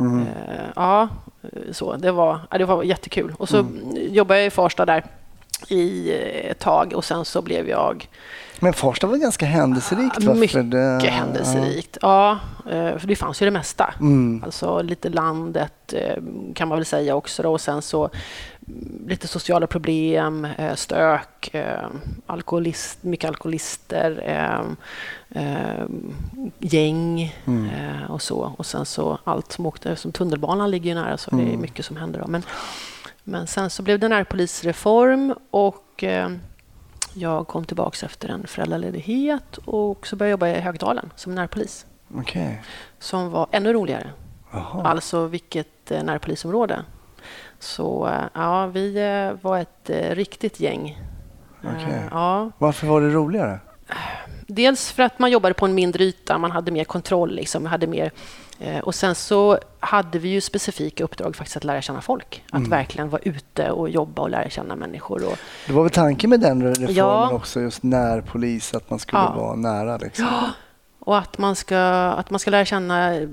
Mm. 0.00 0.20
eh, 0.22 0.64
ja, 0.76 1.08
så. 1.72 1.96
Det 1.96 2.12
var, 2.12 2.40
ja, 2.50 2.58
det 2.58 2.64
var 2.64 2.82
jättekul. 2.82 3.34
Och 3.38 3.48
så 3.48 3.66
jobbade 3.94 4.40
jag 4.40 4.46
i 4.46 4.50
Farsta 4.50 4.86
där 4.86 5.04
i 5.68 6.10
eh, 6.14 6.50
ett 6.50 6.58
tag 6.58 6.92
och 6.96 7.04
sen 7.04 7.24
så 7.24 7.42
blev 7.42 7.68
jag 7.68 8.08
Men 8.60 8.72
Farsta 8.72 9.06
var 9.06 9.16
ganska 9.16 9.46
händelserikt. 9.46 10.24
va? 10.24 10.34
mycket 10.34 10.70
det- 10.70 11.08
händelserikt. 11.10 11.98
Ja, 12.02 12.30
eh, 12.70 12.96
för 12.98 13.06
det 13.06 13.16
fanns 13.16 13.42
ju 13.42 13.46
det 13.46 13.50
mesta. 13.52 13.94
Ja. 13.98 14.00
Mm. 14.06 14.42
Alltså 14.44 14.82
lite 14.82 15.08
landet 15.08 15.92
eh, 15.92 16.22
kan 16.54 16.68
man 16.68 16.78
väl 16.78 16.84
säga 16.84 17.14
också. 17.14 17.42
Då. 17.42 17.52
Och 17.52 17.60
sen 17.60 17.82
så 17.82 18.04
mm, 18.04 18.12
lite 19.06 19.28
sociala 19.28 19.66
problem, 19.66 20.44
eh, 20.44 20.74
stök, 20.74 21.54
eh, 21.54 21.86
alkoholist, 22.26 23.02
mycket 23.02 23.28
alkoholister, 23.28 24.22
eh, 25.30 25.84
gäng 26.58 27.34
Mm. 27.44 28.06
och 28.10 28.22
så. 28.22 28.54
Och 28.58 28.66
sen 28.66 28.86
så 28.86 29.18
allt 29.24 29.52
som 29.52 29.66
åkte, 29.66 29.96
som 29.96 30.12
tunnelbanan 30.12 30.70
ligger 30.70 30.88
ju 30.90 30.94
nära 30.94 31.16
så 31.18 31.30
det 31.30 31.42
är 31.42 31.46
Mm. 31.48 31.60
mycket 31.60 31.84
som 31.84 31.96
händer. 31.96 32.20
Då. 32.20 32.26
Men, 32.26 32.42
men 33.24 33.46
sen 33.46 33.70
så 33.70 33.82
blev 33.82 33.98
det 33.98 34.08
närpolisreform 34.08 35.34
och 35.50 36.04
jag 37.14 37.46
kom 37.46 37.64
tillbaka 37.64 38.06
efter 38.06 38.28
en 38.28 38.46
föräldraledighet 38.46 39.56
och 39.64 40.06
så 40.06 40.16
började 40.16 40.30
jag 40.46 40.50
jobba 40.50 40.58
i 40.58 40.60
Högdalen 40.60 41.12
som 41.16 41.34
närpolis 41.34 41.86
Okej. 42.14 42.62
som 42.98 43.30
var 43.30 43.46
ännu 43.52 43.72
roligare. 43.72 44.10
Jaha. 44.52 44.82
Alltså 44.84 45.26
vilket 45.26 45.90
närpolisområde. 45.90 46.82
Så 47.58 48.06
eh, 48.06 48.22
ja, 48.34 48.66
vi 48.66 48.96
eh, 48.96 49.44
var 49.44 49.58
ett 49.58 49.90
eh, 49.90 50.10
riktigt 50.14 50.60
gäng. 50.60 51.02
Okej. 51.60 52.02
Ja, 52.10 52.50
Varför 52.58 52.86
var 52.86 53.00
det 53.00 53.10
roligare? 53.10 53.58
dels 54.46 54.92
för 54.92 55.02
att 55.02 55.18
man 55.18 55.30
jobbade 55.30 55.54
på 55.54 55.66
en 55.66 55.74
mindre 55.74 56.04
yta, 56.04 56.38
man 56.38 56.50
hade 56.50 56.72
mer 56.72 56.84
kontroll. 56.84 57.34
Liksom, 57.34 57.66
hade 57.66 57.86
mer, 57.86 58.10
och 58.82 58.94
sen 58.94 59.14
så 59.14 59.58
hade 59.80 60.18
vi 60.18 60.28
ju 60.28 60.40
specifika 60.40 61.04
uppdrag 61.04 61.36
faktiskt 61.36 61.56
att 61.56 61.64
lära 61.64 61.82
känna 61.82 62.00
folk. 62.00 62.44
Att 62.50 62.58
Mm. 62.58 62.70
verkligen 62.70 63.08
vara 63.10 63.22
ute 63.24 63.70
och 63.70 63.88
jobba 63.90 64.22
och 64.22 64.30
lära 64.30 64.50
känna 64.50 64.76
människor. 64.76 65.24
Och, 65.26 65.38
Det 65.66 65.72
var 65.72 65.82
väl 65.82 65.90
tanken 65.92 66.30
med 66.30 66.40
den 66.40 66.62
reformen 66.62 66.94
Ja. 66.96 67.30
också, 67.32 67.60
just 67.60 67.82
närpolis, 67.82 68.74
att 68.74 68.90
man 68.90 68.98
skulle 68.98 69.22
Ja. 69.22 69.32
vara 69.36 69.54
nära. 69.56 69.96
Liksom. 69.96 70.26
Och 71.08 71.18
att, 71.18 71.38
man 71.38 71.56
ska, 71.56 71.78
att 72.16 72.30
man 72.30 72.40
ska 72.40 72.50
lära 72.50 72.64
känna 72.64 73.14
eh, 73.16 73.28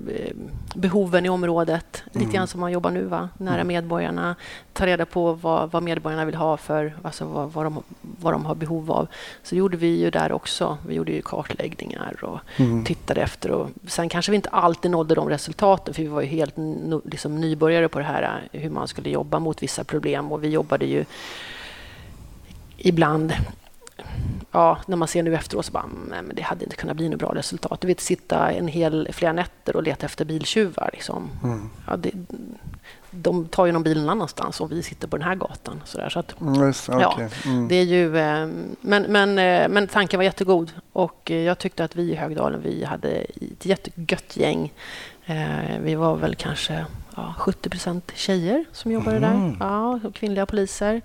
behoven 0.76 1.26
i 1.26 1.30
området. 1.30 2.04
Lite 2.06 2.20
Mm. 2.20 2.32
grann 2.32 2.48
som 2.48 2.60
man 2.62 2.72
jobbar 2.72 2.92
nu, 2.92 3.04
va? 3.04 3.30
nära 3.38 3.64
medborgarna. 3.64 4.36
Ta 4.74 4.86
reda 4.86 5.06
på 5.06 5.34
vad, 5.34 5.72
vad 5.72 5.84
medborgarna 5.84 6.26
vill 6.26 6.36
ha 6.36 6.58
för, 6.58 6.94
alltså 7.04 7.26
vad, 7.26 7.52
vad, 7.54 7.66
de, 7.66 7.84
vad 8.02 8.34
de 8.34 8.46
har 8.46 8.56
behov 8.56 8.92
av. 8.92 9.08
Så 9.44 9.56
gjorde 9.56 9.78
vi 9.78 9.88
ju 10.02 10.10
där 10.10 10.32
också. 10.32 10.78
Vi 10.88 10.96
gjorde 10.96 11.12
ju 11.12 11.22
kartläggningar 11.22 12.24
och 12.24 12.40
Mm. 12.58 12.84
tittade 12.84 13.22
efter. 13.22 13.52
Och 13.52 13.70
sen 13.88 14.10
kanske 14.10 14.32
vi 14.32 14.36
inte 14.36 14.50
alltid 14.50 14.92
nådde 14.92 15.16
de 15.16 15.30
resultaten, 15.30 15.94
för 15.94 16.02
vi 16.02 16.08
var 16.08 16.22
ju 16.22 16.28
helt 16.28 16.56
liksom 17.06 17.42
nybörjare 17.42 17.88
på 17.90 18.00
det 18.00 18.06
här, 18.06 18.48
hur 18.52 18.70
man 18.70 18.88
skulle 18.88 19.10
jobba 19.10 19.40
mot 19.40 19.64
vissa 19.64 19.84
problem. 19.84 20.32
Och 20.32 20.44
vi 20.44 20.48
jobbade 20.50 20.86
ju 20.86 21.06
ibland 22.78 23.34
ja, 24.52 24.78
när 24.88 24.98
man 24.98 25.08
ser 25.08 25.24
nu 25.24 25.36
efteråt 25.36 25.66
så 25.66 25.72
bara, 25.72 25.86
nej, 26.10 26.22
men 26.22 26.36
det 26.36 26.42
hade 26.42 26.64
inte 26.64 26.76
kunnat 26.76 26.96
bli 26.96 27.10
något 27.10 27.20
bra 27.20 27.36
resultat. 27.36 27.82
Du 27.82 27.88
vet, 27.88 28.00
sitta 28.00 28.52
en 28.52 28.68
hel, 28.68 29.08
flera 29.12 29.34
nätter 29.34 29.76
och 29.76 29.84
leta 29.84 30.06
efter 30.06 30.26
biltjuvar. 30.26 30.90
Liksom. 30.94 31.30
Mm. 31.44 31.70
Ja, 31.88 31.98
det, 31.98 32.12
de 33.12 33.48
tar 33.48 33.66
ju 33.66 33.72
någon 33.72 33.84
bil 33.84 34.00
någon 34.00 34.10
annanstans 34.10 34.62
om 34.62 34.70
vi 34.70 34.84
sitter 34.84 35.08
på 35.08 35.18
den 35.18 35.26
här 35.28 35.36
gatan. 35.36 35.82
Så, 35.86 35.98
där. 35.98 36.10
så 36.10 36.20
att, 36.20 36.42
Mm, 36.42 36.68
Just, 36.68 36.88
Ja, 36.88 37.20
mm. 37.46 37.68
det 37.68 37.76
är 37.76 37.84
ju, 37.84 38.18
eh, 38.18 38.48
men, 38.82 39.04
men, 39.04 39.30
eh, 39.40 39.68
men 39.70 39.88
tanken 39.88 40.18
var 40.18 40.24
jättegod 40.24 40.72
och 40.94 41.32
eh, 41.32 41.38
jag 41.38 41.58
tyckte 41.60 41.84
att 41.84 41.96
vi 41.96 42.12
i 42.12 42.16
Högdalen 42.16 42.62
vi 42.64 42.84
hade 42.84 43.10
ett 43.10 43.66
jättegött 43.66 44.38
gäng. 44.38 44.74
Vi 45.82 45.96
var 45.96 46.16
väl 46.16 46.36
kanske 46.36 46.86
ja, 47.16 47.34
70 47.38 47.70
procent 47.70 48.12
tjejer 48.16 48.66
som 48.72 48.92
jobbade 48.92 49.20
Mhm. 49.20 49.50
där. 49.60 49.66
Ja, 49.66 50.00
kvinnliga 50.14 50.46
poliser. 50.46 51.02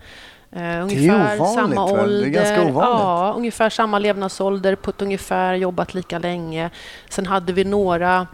Ju 0.53 0.81
ungefär 0.83 1.41
ovanligt, 1.41 1.55
samma 1.77 1.85
ålder. 1.85 2.27
ganska 2.29 2.63
ovanligt. 2.63 2.75
Ja, 3.01 3.35
ungefär 3.37 3.71
samma 3.71 3.99
levnadsålder, 3.99 4.75
på 4.75 4.91
ett 4.91 5.03
ungefär 5.03 5.55
jobbat 5.55 5.95
lika 5.95 6.19
länge. 6.19 6.71
Sen 7.11 7.27
hade 7.27 7.53
vi 7.53 7.65
några 7.65 8.27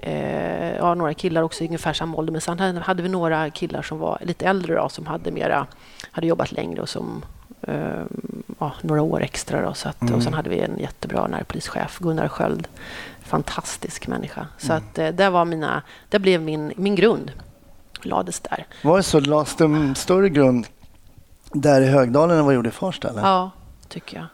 eh, 0.00 0.76
ja, 0.76 0.94
några 0.94 1.14
killar 1.14 1.42
också 1.42 1.64
i 1.64 1.66
ungefär 1.66 1.92
samma 1.92 2.16
ålder, 2.18 2.32
men 2.32 2.40
sen 2.40 2.60
hade- 2.60 2.80
hade 2.80 3.02
vi 3.02 3.08
några 3.08 3.50
killar 3.50 3.82
som 3.82 3.98
var 3.98 4.18
lite 4.22 4.46
äldre 4.46 4.74
då, 4.74 4.88
som 4.88 5.06
hade, 5.06 5.30
mera, 5.30 5.66
hade 6.10 6.26
jobbat 6.26 6.52
längre 6.52 6.82
och 6.82 6.88
som 6.88 7.24
eh, 7.62 8.02
ja, 8.58 8.72
några 8.82 9.02
år 9.02 9.22
extra. 9.22 9.62
Då, 9.62 9.74
så 9.74 9.88
att, 9.88 10.02
Mm. 10.02 10.14
Och 10.14 10.22
sen 10.22 10.34
hade 10.34 10.50
vi 10.50 10.58
en 10.60 10.78
jättebra 10.78 11.26
närpolischef, 11.26 11.98
Gunnar 11.98 12.28
Sköld. 12.28 12.68
Fantastisk 13.22 14.06
människa. 14.06 14.46
Så 14.58 14.72
Mm. 14.72 14.84
att, 14.84 14.98
eh, 14.98 15.08
det, 15.08 15.30
var 15.30 15.44
mina, 15.44 15.82
det 16.08 16.18
blev 16.18 16.40
min, 16.42 16.72
min 16.76 16.94
grund. 16.94 17.32
lades 18.06 18.40
där. 18.40 18.66
Var 18.82 18.96
det 18.96 19.02
så? 19.02 19.20
Lades 19.20 19.56
det 19.56 19.64
en 19.64 19.94
större 19.94 20.28
grund 20.28 20.66
där 21.54 21.80
i 21.80 21.86
Högdalen 21.86 22.38
än 22.38 22.44
vad 22.44 22.52
det 22.52 22.56
gjorde 22.56 22.68
i 22.68 22.72
Farsta? 22.72 23.08
Eller? 23.08 23.22
Ja, 23.22 23.50
tycker 23.88 24.16
jag. 24.16 24.26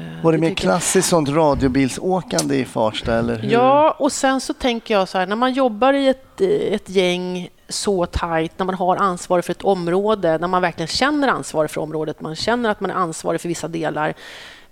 Eh, 0.00 0.22
Var 0.22 0.32
det 0.32 0.38
mer 0.38 0.48
tycker 0.48 0.64
jag. 0.64 0.72
klassiskt 0.72 1.08
sånt 1.08 1.28
radiobilsåkande 1.28 2.56
i 2.56 2.64
Farsta? 2.64 3.14
Eller 3.14 3.38
hur? 3.38 3.50
Ja, 3.50 3.96
och 3.98 4.12
sen 4.12 4.40
så 4.40 4.54
tänker 4.54 4.94
jag 4.94 5.08
så 5.08 5.18
här, 5.18 5.26
när 5.26 5.36
man 5.36 5.52
jobbar 5.52 5.92
i 5.92 6.08
ett, 6.08 6.40
ett 6.40 6.88
gäng 6.90 7.48
så 7.68 8.06
tajt, 8.06 8.52
när 8.58 8.66
man 8.66 8.74
har 8.74 8.96
ansvar 8.96 9.40
för 9.40 9.50
ett 9.52 9.62
område, 9.62 10.38
när 10.38 10.48
man 10.48 10.62
verkligen 10.62 10.86
känner 10.88 11.28
ansvar 11.28 11.66
för 11.66 11.80
området, 11.80 12.20
man 12.20 12.36
känner 12.36 12.70
att 12.70 12.80
man 12.80 12.90
är 12.90 12.94
ansvarig 12.94 13.40
för 13.40 13.48
vissa 13.48 13.68
delar 13.68 14.14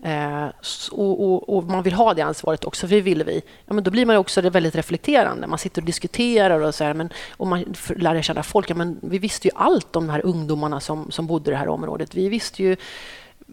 eh, 0.04 0.46
och, 0.92 1.24
och, 1.24 1.56
och 1.56 1.64
man 1.64 1.82
vill 1.82 1.92
ha 1.92 2.14
det 2.14 2.22
ansvaret 2.22 2.64
också, 2.64 2.88
för 2.88 2.94
det 2.94 3.00
ville 3.00 3.24
vi. 3.24 3.42
Ja, 3.66 3.74
men 3.74 3.84
då 3.84 3.90
blir 3.90 4.06
man 4.06 4.16
också 4.16 4.40
väldigt 4.40 4.74
reflekterande. 4.74 5.46
Man 5.46 5.58
sitter 5.58 5.82
och 5.82 5.86
diskuterar 5.86 6.60
och, 6.60 6.74
så 6.74 6.84
här, 6.84 6.94
men, 6.94 7.08
och 7.36 7.46
man 7.46 7.74
lär 7.96 8.22
känna 8.22 8.42
folk. 8.42 8.70
Ja, 8.70 8.74
men 8.74 8.98
vi 9.02 9.18
visste 9.18 9.48
ju 9.48 9.52
allt 9.54 9.96
om 9.96 10.06
de 10.06 10.12
här 10.12 10.26
ungdomarna 10.26 10.80
som, 10.80 11.10
som 11.10 11.26
bodde 11.26 11.50
i 11.50 11.52
det 11.52 11.58
här 11.58 11.68
området. 11.68 12.14
Vi 12.14 12.28
visste 12.28 12.62
ju 12.62 12.76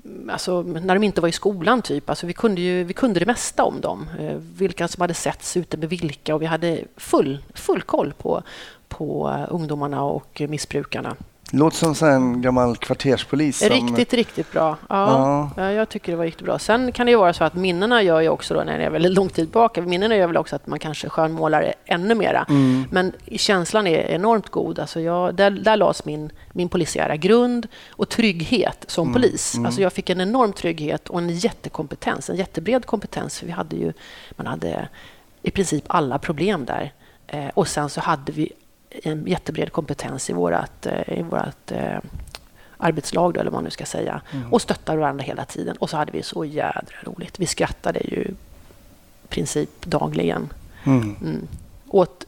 mm, 0.05 0.29
alltså, 0.29 0.61
när 0.61 0.95
de 0.95 1.03
inte 1.03 1.21
var 1.21 1.29
i 1.29 1.31
skolan. 1.31 1.81
typ. 1.81 2.09
Alltså, 2.09 2.27
vi, 2.27 2.33
kunde 2.33 2.61
ju, 2.61 2.83
vi 2.83 2.93
kunde 2.93 3.19
det 3.19 3.25
mesta 3.25 3.63
om 3.63 3.81
dem. 3.81 4.09
Eh, 4.19 4.35
vilka 4.35 4.87
som 4.87 5.01
hade 5.01 5.13
setts 5.13 5.57
ute 5.57 5.77
med 5.77 5.89
vilka. 5.89 6.35
Och 6.35 6.41
vi 6.41 6.45
hade 6.45 6.83
full, 6.97 7.39
full 7.53 7.81
koll 7.81 8.13
på, 8.13 8.43
på 8.87 9.29
eh, 9.29 9.55
ungdomarna 9.55 10.03
och 10.03 10.41
missbrukarna. 10.47 11.15
Låter 11.53 11.93
som 11.93 12.07
en 12.07 12.41
gammal 12.41 12.77
kvarterspolis. 12.77 13.57
Som, 13.59 13.69
Riktigt, 13.69 14.13
riktigt 14.13 14.51
bra. 14.51 14.77
Ja, 14.89 15.49
ja. 15.57 15.71
jag 15.71 15.89
tycker 15.89 16.11
det 16.11 16.17
var 16.17 16.25
riktigt 16.25 16.45
bra. 16.45 16.59
Sen 16.59 16.91
kan 16.91 17.05
det 17.05 17.09
ju 17.11 17.17
vara 17.17 17.33
så 17.33 17.43
att 17.43 17.55
minnena 17.55 18.01
gör 18.01 18.21
ju 18.21 18.29
också, 18.29 18.53
då, 18.53 18.63
när 18.63 18.77
det 18.79 18.85
är 18.85 18.89
väldigt 18.89 19.11
lång 19.11 19.29
tid 19.29 19.45
tillbaka, 19.45 19.81
minnena 19.81 20.15
gör 20.15 20.27
väl 20.27 20.37
också 20.37 20.55
att 20.55 20.67
man 20.67 20.79
kanske 20.79 21.09
skönmålar 21.09 21.73
ännu 21.85 22.15
mera. 22.15 22.45
Mm. 22.49 22.85
Men 22.91 23.13
känslan 23.35 23.87
är 23.87 23.97
enormt 23.97 24.49
god. 24.49 24.79
Alltså 24.79 24.99
jag, 24.99 25.35
där, 25.35 25.51
där 25.51 25.77
lades 25.77 26.05
min, 26.05 26.31
min 26.51 26.69
polisiära 26.69 27.15
grund 27.15 27.67
och 27.89 28.09
trygghet 28.09 28.85
som 28.87 29.01
Mm. 29.07 29.13
polis. 29.13 29.57
Alltså 29.65 29.81
jag 29.81 29.93
fick 29.93 30.09
en 30.09 30.21
enorm 30.21 30.53
trygghet 30.53 31.09
och 31.09 31.19
en 31.19 31.29
jättekompetens, 31.29 32.29
en 32.29 32.35
jättebred 32.35 32.85
kompetens. 32.85 33.39
För 33.39 33.45
vi 33.45 33.51
hade 33.51 33.75
ju, 33.75 33.93
man 34.35 34.47
hade 34.47 34.87
i 35.41 35.51
princip 35.51 35.83
alla 35.87 36.19
problem 36.19 36.65
där. 36.65 36.93
Eh, 37.27 37.47
och 37.53 37.67
sen 37.67 37.89
så 37.89 38.01
hade 38.01 38.31
vi 38.31 38.51
en 39.03 39.27
jättebred 39.27 39.71
kompetens 39.71 40.29
i 40.29 40.33
vårt, 40.33 40.85
eh, 40.85 41.19
i 41.19 41.21
vårt 41.21 41.71
eh, 41.71 41.99
arbetslag, 42.77 43.33
då, 43.33 43.39
eller 43.39 43.51
vad 43.51 43.57
man 43.57 43.63
nu 43.63 43.69
ska 43.69 43.85
säga, 43.85 44.21
och 44.51 44.61
stöttade 44.61 44.99
varandra 44.99 45.23
hela 45.23 45.45
tiden. 45.45 45.75
Och 45.77 45.89
så 45.89 45.97
hade 45.97 46.11
vi 46.11 46.23
så 46.23 46.45
jädra 46.45 46.95
roligt. 47.03 47.39
Vi 47.39 47.45
skrattade 47.45 47.99
ju 47.99 48.33
princip 49.29 49.85
dagligen 49.85 50.49
Mm. 50.83 51.15
mm. 51.21 51.47
åt 51.87 52.25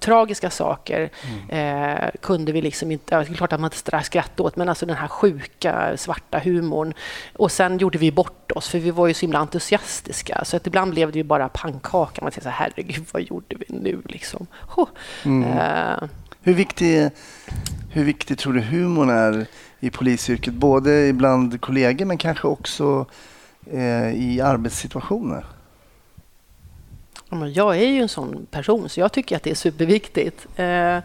tragiska 0.00 0.50
saker 0.50 1.10
eh, 1.48 2.10
kunde 2.20 2.52
vi 2.52 2.62
liksom 2.62 2.90
inte... 2.90 3.14
Ja, 3.14 3.18
det 3.20 3.30
är 3.30 3.34
klart 3.34 3.52
att 3.52 3.60
man 3.60 3.70
inte 3.70 4.04
skrattade 4.04 4.42
åt, 4.42 4.56
men 4.56 4.68
alltså 4.68 4.86
den 4.86 4.96
här 4.96 5.08
sjuka 5.08 5.96
svarta 5.96 6.38
humorn. 6.38 6.94
Och 7.36 7.52
sen 7.52 7.78
gjorde 7.78 7.98
vi 7.98 8.12
bort 8.12 8.52
oss, 8.52 8.68
för 8.68 8.78
vi 8.78 8.90
var 8.90 9.06
ju 9.06 9.14
så 9.14 9.20
himla 9.20 9.38
entusiastiska. 9.38 10.44
Så 10.44 10.56
att 10.56 10.66
ibland 10.66 10.90
blev 10.90 11.12
det 11.12 11.18
ju 11.18 11.24
bara 11.24 11.48
pannkaka. 11.48 12.22
Man 12.22 12.30
tänkte 12.30 12.40
så 12.42 12.48
här, 12.48 12.70
herregud, 12.76 13.06
vad 13.12 13.22
gjorde 13.22 13.56
vi 13.56 13.64
nu? 13.68 14.02
Liksom. 14.04 14.46
Ho. 14.68 14.86
Eh, 15.24 16.08
Hur, 16.42 16.54
viktig, 16.54 17.10
hur 17.90 18.04
viktig 18.04 18.38
tror 18.38 18.52
du 18.52 18.60
humorn 18.60 19.10
är 19.10 19.46
i 19.80 19.90
polisyrket? 19.90 20.54
Både 20.54 21.12
bland 21.12 21.60
kollegor 21.60 22.04
men 22.06 22.18
kanske 22.18 22.46
också 22.46 23.06
eh, 23.72 24.10
i 24.10 24.40
arbetssituationer? 24.40 25.44
Jag 27.54 27.76
är 27.76 27.86
ju 27.86 28.02
en 28.02 28.08
sån 28.08 28.46
person, 28.50 28.88
så 28.88 29.00
jag 29.00 29.12
tycker 29.12 29.36
att 29.36 29.42
det 29.42 29.50
är 29.50 29.54
superviktigt. 29.54 30.46
Eh, 30.56 30.98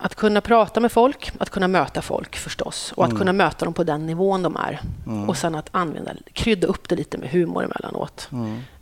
att 0.00 0.14
kunna 0.14 0.40
prata 0.40 0.80
med 0.80 0.92
folk, 0.92 1.30
att 1.38 1.50
kunna 1.50 1.68
möta 1.68 2.02
folk 2.02 2.36
förstås 2.36 2.92
och 2.96 3.04
att 3.04 3.16
kunna 3.18 3.32
möta 3.32 3.64
dem 3.64 3.74
på 3.74 3.84
den 3.84 4.06
nivån 4.06 4.42
de 4.42 4.56
är. 4.56 4.80
Och 5.28 5.36
sen 5.36 5.54
att 5.54 5.68
använda, 5.70 6.12
krydda 6.32 6.66
upp 6.66 6.88
det 6.88 6.96
lite 6.96 7.18
med 7.18 7.30
humor 7.30 7.64
emellanåt. 7.64 8.28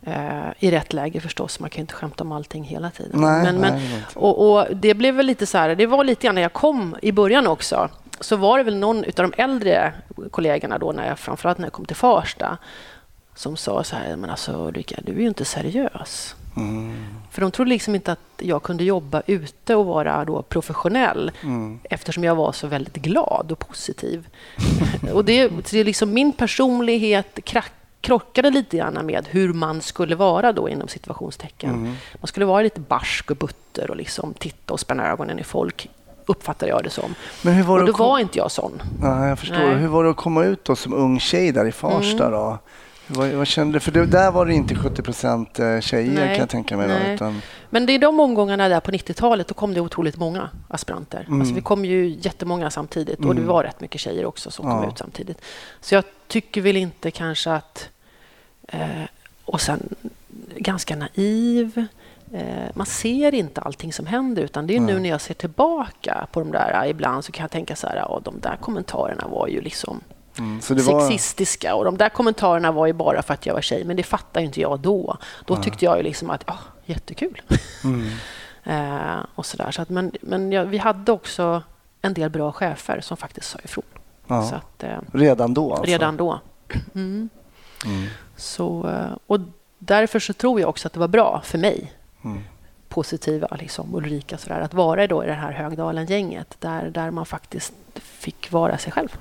Eh, 0.03 0.49
I 0.59 0.71
rätt 0.71 0.93
läge 0.93 1.19
förstås, 1.19 1.59
man 1.59 1.69
kan 1.69 1.77
ju 1.77 1.81
inte 1.81 1.93
skämta 1.93 2.23
om 2.23 2.31
allting 2.31 2.63
hela 2.63 2.89
tiden. 2.91 3.21
Nej, 3.21 3.43
men, 3.43 3.55
men, 3.61 3.73
nej, 3.73 4.03
och, 4.13 4.51
och 4.51 4.75
det 4.75 4.93
blev 4.93 5.15
väl 5.15 5.25
lite 5.25 5.45
så 5.45 5.57
här, 5.57 5.75
det 5.75 5.85
var 5.85 6.03
lite 6.03 6.25
grann 6.25 6.35
när 6.35 6.41
jag 6.41 6.53
kom 6.53 6.95
i 7.01 7.11
början 7.11 7.47
också, 7.47 7.89
så 8.19 8.35
var 8.35 8.57
det 8.57 8.63
väl 8.63 8.77
någon 8.77 8.97
av 8.97 9.11
de 9.15 9.33
äldre 9.37 9.93
kollegorna 10.31 10.77
då, 10.77 10.91
när 10.91 11.07
jag, 11.07 11.19
framförallt 11.19 11.57
när 11.57 11.65
jag 11.65 11.73
kom 11.73 11.85
till 11.85 11.95
Farsta, 11.95 12.57
som 13.37 13.57
sa 13.57 13.83
så 13.83 13.95
här, 13.95 14.15
men 14.15 14.29
alltså 14.29 14.67
Ulrika, 14.67 14.95
du 15.05 15.11
är 15.11 15.19
ju 15.19 15.27
inte 15.27 15.45
seriös. 15.45 16.35
För 17.31 17.41
de 17.41 17.51
trodde 17.51 17.69
liksom 17.69 17.95
inte 17.95 18.11
att 18.11 18.19
jag 18.37 18.63
kunde 18.63 18.83
jobba 18.83 19.21
ute 19.27 19.75
och 19.75 19.85
vara 19.85 20.25
då 20.25 20.41
professionell 20.41 21.31
eftersom 21.83 22.23
jag 22.23 22.35
var 22.35 22.51
så 22.51 22.67
väldigt 22.67 22.95
glad 22.95 23.51
och 23.51 23.59
positiv. 23.59 24.27
och 25.13 25.25
det, 25.25 25.47
det 25.71 25.79
är 25.79 25.83
liksom 25.83 26.13
min 26.13 26.31
personlighet 26.33 27.39
krack, 27.43 27.71
krockade 28.01 28.49
lite 28.49 28.77
grann 28.77 29.05
med 29.05 29.27
hur 29.29 29.53
man 29.53 29.81
skulle 29.81 30.15
vara 30.15 30.51
då 30.53 30.69
inom 30.69 30.87
situationstecken. 30.87 31.95
Man 32.21 32.27
skulle 32.27 32.45
vara 32.45 32.61
lite 32.61 32.79
barsk 32.79 33.31
och 33.31 33.37
butter 33.37 33.89
och 33.91 33.97
liksom 33.97 34.33
titta 34.33 34.73
och 34.73 34.79
spänna 34.79 35.07
ögonen 35.07 35.39
i 35.39 35.43
folk, 35.43 35.89
uppfattade 36.25 36.71
jag 36.71 36.83
det 36.83 36.89
som. 36.89 37.15
Men 37.41 37.53
hur 37.53 37.63
var 37.63 37.79
och 37.79 37.85
då 37.87 37.93
kom- 37.93 38.05
var 38.07 38.19
inte 38.19 38.37
jag 38.37 38.51
sån. 38.51 38.81
Ja, 39.01 39.27
jag 39.27 39.39
förstår. 39.39 39.57
Nej. 39.57 39.75
Hur 39.75 39.87
var 39.87 40.03
det 40.03 40.09
att 40.09 40.17
komma 40.17 40.43
ut 40.43 40.63
då 40.65 40.75
som 40.75 40.93
ung 40.93 41.19
tjej 41.19 41.51
där 41.51 41.65
i 41.67 41.71
Farsta? 41.71 42.29
Då? 42.29 42.59
Var, 43.07 43.27
vad 43.27 43.47
kände? 43.47 43.79
För 43.79 43.91
det, 43.91 44.05
där 44.05 44.31
var 44.31 44.45
det 44.45 44.53
inte 44.53 44.75
70 44.75 45.01
procent 45.01 45.59
eh, 45.59 45.79
tjejer 45.79 46.13
Nej. 46.13 46.27
kan 46.27 46.39
jag 46.39 46.49
tänka 46.49 46.77
mig. 46.77 46.87
Då, 46.87 47.13
utan, 47.13 47.41
Men 47.69 47.85
det 47.85 47.93
är 47.93 47.99
de 47.99 48.19
omgångarna 48.19 48.67
där 48.69 48.79
på 48.79 48.91
90-talet, 48.91 49.47
då 49.47 49.53
kom 49.53 49.73
det 49.73 49.81
otroligt 49.81 50.17
många 50.17 50.49
aspiranter. 50.67 51.25
Mm. 51.27 51.41
Alltså 51.41 51.55
vi 51.55 51.61
kom 51.61 51.85
ju 51.85 52.17
jättemånga 52.21 52.69
samtidigt 52.69 53.19
och 53.25 53.35
det 53.35 53.41
var 53.41 53.63
rätt 53.63 53.81
mycket 53.81 54.01
tjejer 54.01 54.25
också 54.25 54.51
som 54.51 54.65
kom 54.65 54.83
Ja. 54.83 54.89
ut 54.89 54.97
samtidigt. 54.97 55.41
Så 55.81 55.95
jag 55.95 56.03
tycker 56.27 56.61
väl 56.61 56.77
inte 56.77 57.11
kanske 57.11 57.51
att... 57.51 57.89
Eh, 58.67 58.79
och 59.45 59.61
sen 59.61 59.95
ganska 60.57 60.95
naiv. 60.95 61.85
Eh, 62.33 62.43
man 62.73 62.85
ser 62.85 63.33
inte 63.33 63.61
allting 63.61 63.93
som 63.93 64.05
händer 64.05 64.43
utan 64.43 64.67
det 64.67 64.75
är 64.75 64.79
nu 64.79 64.99
när 64.99 65.09
jag 65.09 65.21
ser 65.21 65.33
tillbaka 65.33 66.27
på 66.31 66.39
de 66.39 66.51
där 66.51 66.85
ibland 66.87 67.25
så 67.25 67.31
kan 67.31 67.43
jag 67.43 67.51
tänka 67.51 67.75
så 67.75 67.87
här, 67.87 67.95
ja, 67.95 68.21
de 68.23 68.39
där 68.39 68.55
kommentarerna 68.61 69.27
var 69.27 69.47
ju 69.47 69.61
liksom 69.61 70.01
mm, 70.39 70.59
det 70.69 70.81
var, 70.81 71.09
sexistiska 71.09 71.75
och 71.75 71.85
de 71.85 71.97
där 71.97 72.09
kommentarerna 72.09 72.71
var 72.71 72.85
ju 72.87 72.93
bara 72.93 73.21
för 73.21 73.33
att 73.33 73.45
jag 73.45 73.53
var 73.53 73.61
tjej, 73.61 73.83
men 73.83 73.97
det 73.97 74.03
fattar 74.03 74.41
ju 74.41 74.45
inte 74.47 74.61
jag 74.61 74.79
då. 74.79 75.17
Då 75.45 75.55
tyckte 75.55 75.85
jag 75.85 75.97
ju 75.97 76.03
liksom 76.03 76.29
att, 76.29 76.43
ja, 76.47 76.57
jättekul. 76.85 77.41
Mm. 77.83 78.07
eh, 78.63 79.25
och 79.35 79.45
sådär. 79.45 79.71
Så 79.71 79.81
att, 79.81 79.89
men 79.89 80.11
men 80.21 80.51
ja, 80.51 80.63
vi 80.63 80.77
hade 80.77 81.11
också 81.11 81.63
en 82.01 82.13
del 82.13 82.29
bra 82.29 82.51
chefer 82.51 83.01
som 83.01 83.17
faktiskt 83.17 83.49
sa 83.49 83.59
ifrån. 83.63 83.83
ja, 84.27 84.43
Så 84.49 84.55
att, 84.55 84.83
eh, 84.83 84.97
redan 85.13 85.53
då? 85.53 85.71
Alltså. 85.71 85.85
redan 85.91 86.17
då. 86.17 86.39
Mm. 87.85 88.07
Så, 88.35 88.87
eh, 88.89 89.17
och 89.27 89.39
därför 89.79 90.19
så 90.19 90.33
tror 90.33 90.59
jag 90.59 90.69
också 90.69 90.87
att 90.87 90.93
det 90.93 90.99
var 90.99 91.07
bra 91.07 91.41
för 91.45 91.57
mig 91.57 91.93
Mm. 92.23 92.43
positiva, 92.89 93.47
liksom, 93.59 93.95
Ulrika, 93.95 94.37
sådär, 94.37 94.59
att 94.59 94.73
vara 94.73 95.07
då 95.07 95.23
i 95.23 95.27
det 95.27 95.33
här 95.33 95.51
Högdalen-gänget 95.51 96.55
där, 96.59 96.89
där 96.89 97.11
man 97.11 97.25
faktiskt 97.25 97.73
fick 97.95 98.51
vara 98.51 98.77
sig 98.77 98.91
själv. 98.91 99.17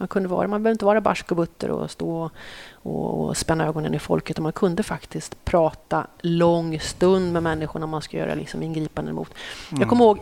Man 0.00 0.08
kunde 0.08 0.28
vara, 0.28 0.48
man 0.48 0.62
behövde 0.62 0.74
inte 0.74 0.84
vara 0.84 1.00
barsk 1.00 1.30
och 1.30 1.36
butter 1.36 1.70
och 1.70 1.90
stå 1.90 2.30
och, 2.72 3.24
och 3.24 3.36
spänna 3.36 3.66
ögonen 3.66 3.94
i 3.94 3.98
folket. 3.98 4.30
utan 4.30 4.42
Man 4.42 4.52
kunde 4.52 4.82
faktiskt 4.82 5.44
prata 5.44 6.06
lång 6.20 6.80
stund 6.80 7.32
med 7.32 7.42
människorna 7.42 7.86
man 7.86 8.02
ska 8.02 8.16
göra 8.16 8.34
liksom 8.34 8.62
ingripanden 8.62 9.14
mot. 9.14 9.34
Jag 9.78 9.88
kommer 9.88 10.04
ihåg 10.04 10.18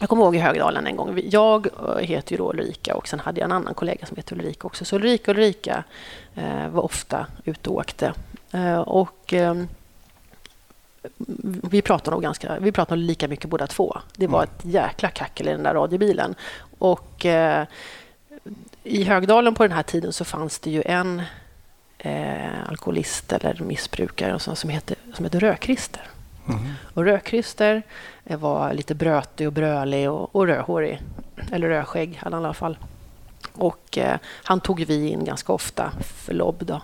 jag 0.00 0.08
kommer 0.08 0.24
ihåg 0.24 0.36
i 0.36 0.38
Högdalen 0.38 0.86
en 0.86 0.96
gång. 0.96 1.20
Jag 1.24 1.66
eh, 1.66 1.96
heter 1.96 2.32
ju 2.32 2.38
då 2.38 2.50
Ulrika 2.50 2.94
och 2.94 3.08
sen 3.08 3.20
hade 3.20 3.40
jag 3.40 3.44
en 3.44 3.52
annan 3.52 3.74
kollega 3.74 4.06
som 4.06 4.16
heter 4.16 4.36
Ulrika 4.36 4.66
också. 4.66 4.84
Så 4.84 4.96
Ulrika 4.96 5.30
och 5.30 5.36
Ulrika 5.36 5.84
eh, 6.34 6.68
var 6.68 6.82
ofta 6.82 7.26
ute 7.44 7.70
och 7.70 7.76
åkte. 7.76 8.12
Eh, 8.52 8.80
och, 8.80 9.32
ehm, 9.32 9.68
vi 11.70 11.82
pratade 11.82 12.10
nog 12.10 12.22
ganska, 12.22 12.58
vi 12.58 12.72
pratade 12.72 13.00
nog 13.00 13.06
lika 13.06 13.28
mycket 13.28 13.50
båda 13.50 13.66
två. 13.66 13.98
Det 14.16 14.26
var 14.26 14.44
ett 14.44 14.60
jäkla 14.62 15.08
kackel 15.08 15.48
i 15.48 15.50
den 15.50 15.62
där 15.62 15.74
radiobilen. 15.74 16.34
Och 16.78 17.26
eh, 17.26 17.66
i 18.82 19.04
Högdalen 19.04 19.54
på 19.54 19.62
den 19.62 19.72
här 19.72 19.82
tiden 19.82 20.12
så 20.12 20.24
fanns 20.24 20.58
det 20.58 20.70
ju 20.70 20.82
en 20.86 21.22
eh, 21.98 22.68
alkoholist 22.68 23.32
eller 23.32 23.64
missbrukare 23.64 24.34
och 24.34 24.42
som 24.42 24.70
hette, 24.70 24.94
som 25.14 25.24
hette 25.24 25.38
Rödkrister. 25.38 26.10
Och 26.94 27.04
Rödkrister 27.04 27.82
eh, 28.24 28.38
var 28.38 28.72
lite 28.72 28.94
brötig 28.94 29.46
och 29.46 29.52
brölig 29.52 30.10
och, 30.10 30.36
och 30.36 30.46
rödhårig. 30.46 31.00
Eller 31.52 31.68
rödskägg 31.68 32.16
hade 32.22 32.36
han 32.36 32.42
i 32.42 32.46
alla 32.46 32.54
fall. 32.54 32.78
Och 33.54 33.98
eh, 33.98 34.18
han 34.44 34.60
tog 34.60 34.84
vi 34.84 35.08
in 35.08 35.24
ganska 35.24 35.52
ofta 35.52 35.92
för 36.00 36.34
lobb. 36.34 36.66
Då. 36.66 36.82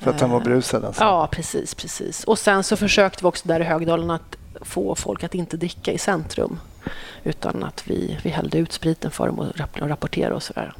För 0.00 0.10
att 0.10 0.20
han 0.20 0.30
var 0.30 0.40
brusad 0.40 0.84
alltså? 0.84 1.04
Ja, 1.04 1.28
precis, 1.32 1.74
precis. 1.74 2.24
Och 2.24 2.38
sen 2.38 2.64
så 2.64 2.76
försökte 2.76 3.24
vi 3.24 3.28
också 3.28 3.48
där 3.48 3.60
i 3.60 3.64
Högdalen 3.64 4.10
att 4.10 4.36
få 4.60 4.94
folk 4.94 5.24
att 5.24 5.34
inte 5.34 5.56
dricka 5.56 5.92
i 5.92 5.98
centrum. 5.98 6.60
Utan 7.24 7.64
att 7.64 7.88
vi, 7.88 8.18
vi 8.22 8.30
hällde 8.30 8.58
ut 8.58 8.72
spriten 8.72 9.10
för 9.10 9.26
dem 9.26 9.38
och, 9.38 9.46
och 9.80 9.88
rapporterade 9.88 10.34
och 10.34 10.42
sådär. 10.42 10.74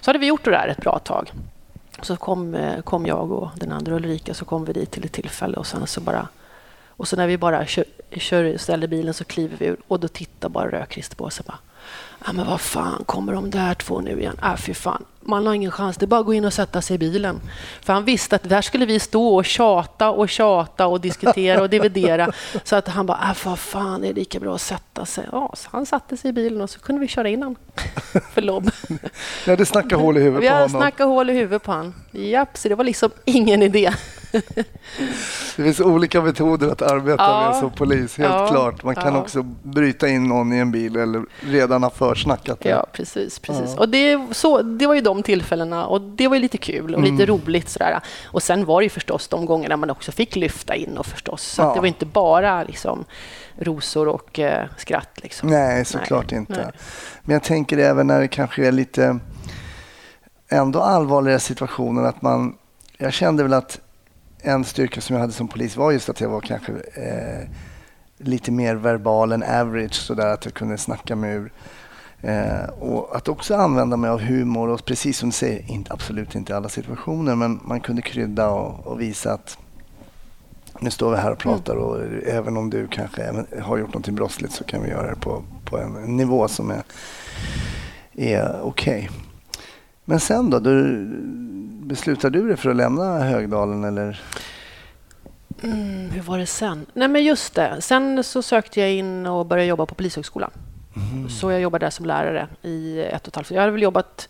Så 0.00 0.08
hade 0.08 0.18
vi 0.18 0.26
gjort 0.26 0.44
det 0.44 0.50
där 0.50 0.68
ett 0.68 0.80
bra 0.80 0.98
tag. 0.98 1.32
Så 2.02 2.16
kom, 2.16 2.54
eh, 2.54 2.80
kom 2.80 3.06
jag 3.06 3.32
och 3.32 3.50
den 3.56 3.72
andra 3.72 3.94
Ulrika 3.96 4.34
så 4.34 4.44
kom 4.44 4.64
vi 4.64 4.72
dit 4.72 4.90
till 4.90 5.04
ett 5.04 5.12
tillfälle 5.12 5.56
och 5.56 5.66
sen 5.66 5.86
så 5.86 6.00
bara... 6.00 6.28
Och 6.86 7.08
så 7.08 7.16
när 7.16 7.26
vi 7.26 7.38
bara 7.38 7.66
kör, 7.66 7.84
kör, 8.10 8.56
ställer 8.56 8.86
bilen 8.86 9.14
så 9.14 9.24
kliver 9.24 9.56
vi 9.56 9.66
ur 9.66 9.76
och 9.88 10.00
då 10.00 10.08
tittar 10.08 10.48
bara 10.48 10.70
Rödkrister 10.70 11.16
på 11.16 11.24
oss 11.24 11.40
och 11.40 11.46
bara 11.46 11.58
Ja, 12.26 12.32
men 12.32 12.46
vad 12.46 12.60
fan, 12.60 13.04
kommer 13.06 13.32
de 13.32 13.50
där 13.50 13.74
två 13.74 14.00
nu 14.00 14.20
igen? 14.20 14.36
Äh, 14.42 14.56
fy 14.56 14.74
fan. 14.74 15.04
Man 15.28 15.46
har 15.46 15.54
ingen 15.54 15.70
chans. 15.70 15.96
Det 15.96 16.04
är 16.04 16.06
bara 16.06 16.20
att 16.20 16.26
gå 16.26 16.34
in 16.34 16.44
och 16.44 16.52
sätta 16.52 16.82
sig 16.82 16.94
i 16.94 16.98
bilen. 16.98 17.40
För 17.82 17.92
han 17.92 18.04
visste 18.04 18.36
att 18.36 18.48
där 18.48 18.62
skulle 18.62 18.86
vi 18.86 18.98
stå 19.00 19.36
och 19.36 19.44
tjata 19.44 20.10
och 20.10 20.28
tjata 20.28 20.86
och 20.86 21.00
diskutera 21.00 21.62
och 21.62 21.70
dividera. 21.70 22.32
Så 22.64 22.76
att 22.76 22.88
han 22.88 23.06
bara, 23.06 23.18
äh, 23.30 23.36
vad 23.46 23.58
fan, 23.58 24.00
det 24.00 24.08
är 24.08 24.14
lika 24.14 24.40
bra 24.40 24.54
att 24.54 24.60
sätta 24.60 25.06
sig. 25.06 25.24
Ja, 25.32 25.52
så 25.56 25.68
han 25.72 25.86
satte 25.86 26.16
sig 26.16 26.30
i 26.30 26.32
bilen 26.32 26.60
och 26.60 26.70
så 26.70 26.80
kunde 26.80 27.00
vi 27.00 27.08
köra 27.08 27.28
in 27.28 27.42
honom 27.42 27.56
för 28.32 28.42
lobb. 28.42 28.70
Ni 29.46 29.50
hade 29.50 29.66
snackat 29.66 30.00
hål 30.00 30.16
i 30.18 30.20
huvudet 30.20 30.42
Vi 30.42 30.48
på 30.48 30.54
honom. 30.54 30.68
snackat 30.68 31.06
hål 31.06 31.30
i 31.30 31.32
huvudet 31.32 31.62
på 31.62 31.72
honom. 31.72 31.94
Japp, 32.10 32.56
så 32.56 32.68
det 32.68 32.74
var 32.74 32.84
liksom 32.84 33.10
ingen 33.24 33.62
idé. 33.62 33.92
Det 35.56 35.62
finns 35.62 35.80
olika 35.80 36.22
metoder 36.22 36.68
att 36.68 36.82
arbeta 36.82 37.22
Ja. 37.24 37.48
med 37.50 37.56
som 37.60 37.70
polis, 37.70 38.18
helt 38.18 38.30
Ja. 38.30 38.48
klart. 38.48 38.84
Man 38.84 38.94
kan 38.94 39.14
Ja. 39.14 39.20
också 39.20 39.42
bryta 39.62 40.08
in 40.08 40.24
någon 40.24 40.52
i 40.52 40.58
en 40.58 40.72
bil 40.72 40.96
eller 40.96 41.24
redan 41.40 41.82
ha 41.82 41.90
försnackat 41.90 42.60
det. 42.60 42.68
Ja, 42.68 42.86
precis. 42.92 43.38
precis. 43.38 43.74
Och 43.76 43.88
det, 43.88 44.26
så, 44.32 44.62
det 44.62 44.86
var 44.86 44.94
ju 44.94 45.00
de 45.00 45.22
tillfällena 45.22 45.86
och 45.86 46.00
det 46.00 46.28
var 46.28 46.36
ju 46.36 46.42
lite 46.42 46.58
kul 46.58 46.94
och 46.94 47.02
lite 47.02 47.22
Mm. 47.24 47.26
roligt. 47.26 47.68
Sådär. 47.68 48.00
Och 48.26 48.42
sen 48.42 48.64
var 48.64 48.80
det 48.80 48.84
ju 48.84 48.90
förstås 48.90 49.28
de 49.28 49.46
gångerna 49.46 49.76
man 49.76 49.90
också 49.90 50.12
fick 50.12 50.36
lyfta 50.36 50.74
in 50.74 50.98
och 50.98 51.06
förstås. 51.06 51.42
Så 51.42 51.74
det 51.74 51.80
var 51.80 51.86
inte 51.86 52.06
bara 52.06 52.62
liksom, 52.62 53.04
rosor 53.58 54.08
och 54.08 54.38
eh, 54.38 54.66
skratt. 54.76 55.10
Liksom. 55.22 55.48
Nej, 55.48 55.84
såklart 55.84 56.32
inte. 56.32 56.52
nej. 56.52 56.72
Men 57.22 57.32
jag 57.34 57.42
tänker 57.42 57.78
även 57.78 58.06
när 58.06 58.20
det 58.20 58.28
kanske 58.28 58.66
är 58.66 58.72
lite 58.72 59.18
ändå 60.48 60.80
allvarligare 60.80 61.40
situationer 61.40 62.02
att 62.02 62.22
man... 62.22 62.54
Jag 62.98 63.12
kände 63.12 63.42
väl 63.42 63.52
att 63.52 63.80
en 64.42 64.64
styrka 64.64 65.00
som 65.00 65.14
jag 65.14 65.20
hade 65.20 65.32
som 65.32 65.48
polis 65.48 65.76
var 65.76 65.92
just 65.92 66.08
att 66.08 66.20
jag 66.20 66.28
var 66.28 66.40
kanske 66.40 66.72
eh, 66.72 67.48
lite 68.18 68.52
mer 68.52 68.74
verbal 68.74 69.32
än 69.32 69.42
average 69.42 69.94
sådär 69.94 70.26
att 70.26 70.44
jag 70.44 70.54
kunde 70.54 70.78
snacka 70.78 71.16
mig 71.16 71.34
ur. 71.34 71.52
Eh, 72.20 72.68
och 72.78 73.16
att 73.16 73.28
också 73.28 73.54
använda 73.54 73.96
mig 73.96 74.10
av 74.10 74.20
humor 74.20 74.68
och 74.68 74.84
precis 74.84 75.18
som 75.18 75.28
du 75.28 75.32
säger, 75.32 75.70
inte, 75.70 75.92
absolut 75.92 76.34
inte 76.34 76.52
i 76.52 76.56
alla 76.56 76.68
situationer 76.68 77.34
men 77.34 77.60
man 77.64 77.80
kunde 77.80 78.02
krydda 78.02 78.48
och, 78.50 78.86
och 78.86 79.00
visa 79.00 79.32
att 79.32 79.58
nu 80.80 80.90
står 80.90 81.10
vi 81.10 81.16
här 81.16 81.32
och 81.32 81.38
pratar 81.38 81.76
och 81.76 82.02
även 82.26 82.56
om 82.56 82.70
du 82.70 82.88
kanske 82.88 83.44
har 83.60 83.78
gjort 83.78 83.94
något 83.94 84.08
brottsligt 84.08 84.52
så 84.52 84.64
kan 84.64 84.82
vi 84.82 84.88
göra 84.88 85.10
det 85.10 85.20
på, 85.20 85.42
på 85.64 85.78
en 85.78 86.16
nivå 86.16 86.48
som 86.48 86.70
är, 86.70 86.82
är 88.14 88.60
okej. 88.62 89.10
Men 90.04 90.20
sen 90.20 90.50
då? 90.50 90.58
Du, 90.58 91.04
beslutade 91.88 92.38
du 92.38 92.48
dig 92.48 92.56
för 92.56 92.70
att 92.70 92.76
lämna 92.76 93.18
Högdalen 93.18 93.84
eller? 93.84 94.20
Mm, 95.62 96.10
hur 96.10 96.22
var 96.22 96.38
det 96.38 96.46
sen? 96.46 96.86
Nej, 96.92 97.08
men 97.08 97.24
just 97.24 97.54
det. 97.54 97.76
Sen 97.80 98.24
så 98.24 98.42
sökte 98.42 98.80
jag 98.80 98.92
in 98.92 99.26
och 99.26 99.46
började 99.46 99.68
jobba 99.68 99.86
på 99.86 99.94
Polishögskolan. 99.94 100.50
Så 101.40 101.50
jag 101.50 101.60
jobbade 101.60 101.86
där 101.86 101.90
som 101.90 102.06
lärare 102.06 102.48
i 102.62 103.00
ett 103.00 103.22
och 103.22 103.28
ett 103.28 103.34
halvt 103.36 103.50
år. 103.50 103.54
Jag 103.54 103.62
hade 103.62 103.72
väl 103.72 103.82
jobbat 103.82 104.28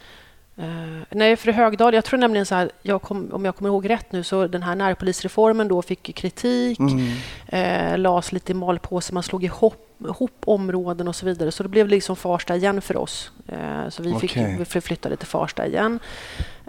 Eh, 0.61 1.03
nej, 1.11 1.37
för 1.37 1.53
Högdal, 1.53 1.95
jag 1.95 2.05
tror 2.05 2.19
nämligen 2.19 2.47
så 2.47 2.55
här, 2.55 2.71
jag 2.83 3.03
kom, 3.03 3.29
om 3.33 3.45
jag 3.45 3.57
kommer 3.57 3.69
ihåg 3.71 3.91
rätt 3.91 4.13
nu, 4.13 4.23
så 4.23 4.47
den 4.47 4.63
här 4.63 4.75
närpolisreformen 4.75 5.69
då 5.69 5.83
fick 5.83 6.15
kritik, 6.17 6.79
Mm. 6.79 7.13
eh, 7.47 7.99
lades 7.99 8.33
lite 8.33 8.53
i 8.53 8.55
malpåse, 8.55 9.15
man 9.15 9.23
slog 9.23 9.45
ihop, 9.45 9.97
ihop 10.05 10.33
områden 10.47 11.09
och 11.09 11.17
så 11.17 11.27
vidare. 11.27 11.53
Så 11.53 11.63
det 11.63 11.69
blev 11.69 11.89
liksom 11.89 12.17
Farsta 12.17 12.57
igen 12.57 12.81
för 12.81 12.97
oss. 12.97 13.33
Eh, 13.49 13.89
så 13.89 14.03
vi, 14.03 14.15
fick, 14.15 14.37
vi 14.37 14.81
flyttade 14.81 15.17
till 15.17 15.27
Farsta 15.29 15.67
igen. 15.67 15.99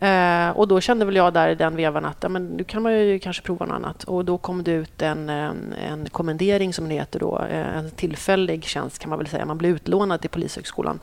Eh, 0.02 0.50
och 0.50 0.68
då 0.68 0.82
kände 0.82 1.06
väl 1.06 1.16
jag 1.16 1.34
där 1.34 1.50
i 1.50 1.56
den 1.56 1.76
vevan 1.76 2.06
att 2.06 2.18
ja, 2.22 2.30
men 2.30 2.48
nu 2.48 2.64
kan 2.64 2.84
man 2.84 2.94
ju 2.94 3.20
kanske 3.20 3.44
prova 3.44 3.66
något 3.66 3.76
annat. 3.76 4.04
Och 4.04 4.26
då 4.26 4.38
kom 4.38 4.64
det 4.64 4.72
ut 4.72 5.02
en, 5.02 5.30
en, 5.30 5.74
en 5.74 6.10
kommendering 6.10 6.74
som 6.74 6.90
det 6.90 6.96
heter 6.96 7.20
då, 7.20 7.40
eh, 7.50 7.78
en 7.78 7.92
tillfällig 7.92 8.64
tjänst 8.64 9.00
kan 9.00 9.10
man 9.10 9.20
väl 9.20 9.28
säga. 9.28 9.46
Man 9.46 9.58
blev 9.58 9.76
utlånad 9.76 10.22
till 10.22 10.30
Polishögskolan 10.30 11.00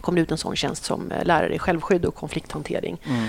kom 0.00 0.14
det 0.14 0.20
ut 0.20 0.30
en 0.30 0.38
sån 0.38 0.56
tjänst 0.56 0.84
som 0.84 1.12
eh, 1.12 1.24
lärare 1.24 1.54
i 1.54 1.58
självskydd 1.58 2.04
och 2.04 2.14
konflikthantering. 2.14 3.00
Mm. 3.04 3.28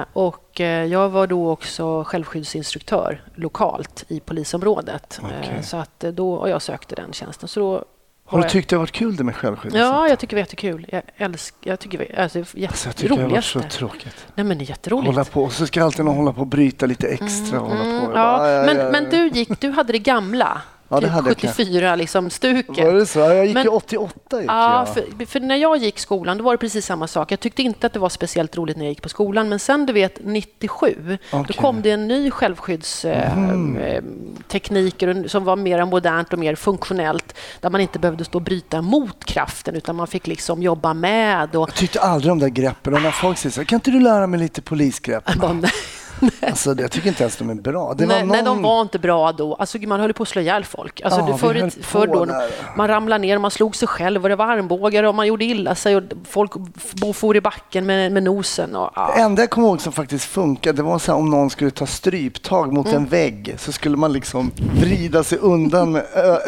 Eh, 0.00 0.04
och 0.12 0.60
eh, 0.60 0.84
jag 0.84 1.08
var 1.08 1.26
då 1.26 1.50
också 1.50 2.04
självskyddsinstruktör 2.04 3.22
lokalt 3.34 4.04
i 4.08 4.20
polisområdet. 4.20 5.20
Eh, 5.22 5.38
Okej. 5.40 5.62
så 5.62 5.76
att 5.76 6.04
eh, 6.04 6.10
då, 6.10 6.34
och 6.34 6.48
jag 6.48 6.62
sökte 6.62 6.94
den 6.94 7.12
tjänsten. 7.12 7.48
Så 7.48 7.60
då 7.60 7.84
Har 8.32 8.42
du 8.42 8.48
tyckt 8.48 8.70
det 8.70 8.76
har 8.76 8.80
varit 8.80 8.92
kul 8.92 9.16
det 9.16 9.24
med 9.24 9.36
självskydd? 9.36 9.72
Ja, 9.74 10.08
jag 10.08 10.18
tycker 10.18 10.36
det 10.36 10.40
är 10.40 10.42
jättekul. 10.42 10.86
Jag 10.90 11.02
älskar, 11.16 11.70
jag 11.70 11.80
tycker 11.80 12.20
alltså, 12.20 12.38
Alltså, 12.38 12.88
jag 12.88 12.96
tycker 12.96 13.16
det 13.16 13.22
har 13.22 13.28
varit 13.30 13.44
så 13.44 13.60
tråkigt. 13.60 14.26
Nej, 14.34 14.44
men 14.44 14.58
det 14.58 14.64
är 14.64 14.68
jätteroligt. 14.68 15.06
Hålla 15.06 15.24
på, 15.24 15.42
och 15.44 15.52
så 15.52 15.66
ska 15.66 15.84
alltid 15.84 16.04
någon 16.04 16.16
hålla 16.16 16.32
på 16.32 16.40
och 16.40 16.46
bryta 16.46 16.86
lite 16.86 17.08
extra. 17.08 17.60
och 17.60 17.68
hålla 17.68 17.80
på. 17.82 17.90
Mm, 17.90 18.02
ja, 18.02 18.10
bara, 18.12 18.42
aj, 18.42 18.58
aj, 18.58 18.74
men, 18.74 18.92
men 18.92 19.10
du, 19.10 19.28
gick, 19.28 19.60
du 19.60 19.70
hade 19.70 19.92
det 19.92 19.98
gamla. 19.98 20.62
Ja, 20.92 21.00
det 21.00 21.06
typ 21.06 21.12
hade 21.14 21.28
jag 21.30 21.38
74, 21.40 21.96
liksom, 21.96 22.30
stuket. 22.30 22.84
Var 22.86 22.92
det 22.92 23.06
så? 23.06 23.18
Ja, 23.18 23.34
Jag 23.34 23.46
gick 23.46 23.54
Men- 23.54 23.62
ju 23.62 23.68
88. 23.68 24.40
Gick 24.40 24.50
Ja, 24.50 24.86
för, 24.94 25.26
för 25.26 25.40
när 25.40 25.56
jag 25.56 25.76
gick 25.76 25.98
skolan 25.98 26.38
då 26.38 26.44
var 26.44 26.52
det 26.52 26.58
precis 26.58 26.86
samma 26.86 27.06
sak. 27.06 27.32
Jag 27.32 27.40
tyckte 27.40 27.62
inte 27.62 27.86
att 27.86 27.92
det 27.92 27.98
var 27.98 28.08
speciellt 28.08 28.56
roligt 28.56 28.76
när 28.76 28.84
jag 28.84 28.90
gick 28.90 29.02
på 29.02 29.08
skolan. 29.08 29.48
Men 29.48 29.58
sen, 29.58 29.86
du 29.86 29.92
vet, 29.92 30.18
97, 30.24 31.18
då 31.30 31.38
Okej. 31.38 31.56
kom 31.56 31.82
det 31.82 31.90
en 31.90 32.08
ny 32.08 32.30
självskyddstekniker 32.30 35.28
som 35.28 35.44
var 35.44 35.56
mer 35.56 35.84
modernt 35.84 36.32
och 36.32 36.38
mer 36.38 36.54
funktionellt. 36.54 37.34
Där 37.60 37.70
man 37.70 37.80
inte 37.80 37.98
behövde 37.98 38.24
stå 38.24 38.38
och 38.38 38.42
bryta 38.42 38.82
mot 38.82 39.24
kraften 39.24 39.74
utan 39.74 39.96
man 39.96 40.06
fick 40.06 40.26
liksom 40.26 40.62
jobba 40.62 40.94
med. 40.94 41.56
Och, 41.56 41.68
Jag 41.68 41.74
tyckte 41.74 42.00
aldrig 42.00 42.32
om 42.32 42.38
de 42.38 42.44
där 42.44 42.50
greppen. 42.62 42.94
Och 42.94 43.02
när 43.02 43.10
folk 43.10 43.38
säger 43.38 43.52
så 43.52 43.60
här, 43.60 43.66
kan 43.66 43.76
inte 43.76 43.90
du 43.90 44.00
lära 44.00 44.26
mig 44.26 44.40
lite 44.40 44.62
polisgrepp? 44.62 45.30
Alltså, 46.40 46.74
jag 46.78 46.90
tycker 46.90 47.08
inte 47.08 47.22
ens 47.22 47.36
de 47.36 47.50
är 47.50 47.54
bra. 47.54 47.94
Det 47.94 48.06
var 48.06 48.14
nej, 48.14 48.20
någon... 48.22 48.28
nej, 48.36 48.42
de 48.42 48.62
var 48.62 48.80
inte 48.82 48.98
bra 48.98 49.32
då. 49.32 49.54
Alltså, 49.54 49.78
man 49.78 50.00
höll 50.00 50.12
på 50.12 50.22
att 50.22 50.28
slå 50.28 50.42
ihjäl 50.42 50.64
folk. 50.64 51.00
Alltså, 51.00 51.20
Ja, 51.28 51.36
förr, 51.36 51.70
förr 51.82 52.06
då, 52.06 52.24
där. 52.24 52.50
man 52.76 52.88
ramlade 52.88 53.22
ner 53.22 53.34
och 53.36 53.42
man 53.42 53.50
slog 53.50 53.76
sig 53.76 53.88
själv 53.88 54.22
och 54.22 54.28
det 54.28 54.36
var 54.36 54.46
armbågar 54.46 55.02
och 55.04 55.14
man 55.14 55.26
gjorde 55.26 55.44
illa 55.44 55.74
sig 55.74 55.96
och 55.96 56.02
folk 56.28 56.52
for 57.14 57.36
i 57.36 57.40
backen 57.40 57.86
med, 57.86 58.12
med 58.12 58.22
nosen. 58.22 58.76
Och, 58.76 58.90
ja. 58.94 59.12
Det 59.16 59.22
enda 59.22 59.42
jag 59.42 59.50
kommer 59.50 59.68
ihåg 59.68 59.80
som 59.80 59.92
faktiskt 59.92 60.24
funkade, 60.24 60.76
det 60.76 60.82
var 60.82 60.98
så 60.98 61.12
här, 61.12 61.18
om 61.18 61.30
någon 61.30 61.50
skulle 61.50 61.70
ta 61.70 61.86
stryptag 61.86 62.72
mot 62.72 62.86
Mm. 62.86 63.02
en 63.02 63.08
vägg 63.08 63.54
så 63.58 63.72
skulle 63.72 63.96
man 63.96 64.12
liksom 64.12 64.50
vrida 64.80 65.22
sig 65.24 65.38
undan 65.38 65.92
med, 65.92 66.04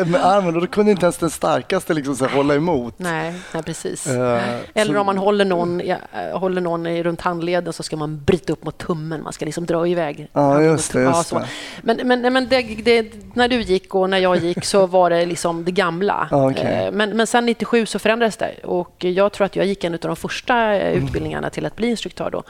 med 0.06 0.24
armen 0.26 0.54
och 0.54 0.60
då 0.60 0.66
kunde 0.66 0.90
inte 0.90 1.06
ens 1.06 1.16
den 1.18 1.30
starkaste 1.30 1.94
liksom 1.94 2.16
så 2.16 2.24
här, 2.26 2.36
hålla 2.36 2.54
emot. 2.54 2.94
Nej, 2.96 3.34
nej, 3.54 3.62
precis. 3.62 4.06
Eh, 4.06 4.42
Eller 4.74 4.94
så- 4.94 5.00
om 5.00 5.06
man 5.06 5.18
håller 5.18 5.44
någon, 5.44 5.80
äh, 5.80 5.96
håller 6.32 6.60
någon 6.60 6.86
runt 6.88 7.20
handleden 7.20 7.72
så 7.72 7.82
ska 7.82 7.96
man 7.96 8.24
bryta 8.24 8.52
upp 8.52 8.64
mot 8.64 8.78
tummen. 8.78 9.22
Man 9.22 9.32
ska 9.32 9.44
liksom 9.44 9.63
dra 9.66 9.88
iväg. 9.88 10.28
Ja, 10.32 10.62
just 10.62 10.92
det, 10.92 11.02
just 11.02 11.30
det. 11.30 11.46
Men, 11.82 12.00
men, 12.04 12.32
men 12.32 12.48
det, 12.48 12.62
det, 12.62 13.12
när 13.34 13.48
du 13.48 13.60
gick 13.60 13.94
och 13.94 14.10
när 14.10 14.18
jag 14.18 14.36
gick 14.36 14.64
så 14.64 14.86
var 14.86 15.10
det 15.10 15.26
liksom 15.26 15.64
det 15.64 15.72
gamla. 15.72 16.28
Okej. 16.32 16.86
Eh, 16.86 16.92
men, 16.92 17.16
men 17.16 17.26
sen 17.26 17.46
97 17.46 17.86
så 17.86 17.98
förändrades 17.98 18.36
det 18.36 18.54
och 18.64 19.04
jag 19.04 19.32
tror 19.32 19.44
att 19.44 19.56
jag 19.56 19.66
gick 19.66 19.84
en 19.84 19.92
av 19.94 20.00
de 20.00 20.16
första 20.16 20.74
eh, 20.74 21.04
utbildningarna 21.04 21.50
till 21.50 21.66
att 21.66 21.76
bli 21.76 21.88
instruktör 21.88 22.30
då. 22.30 22.42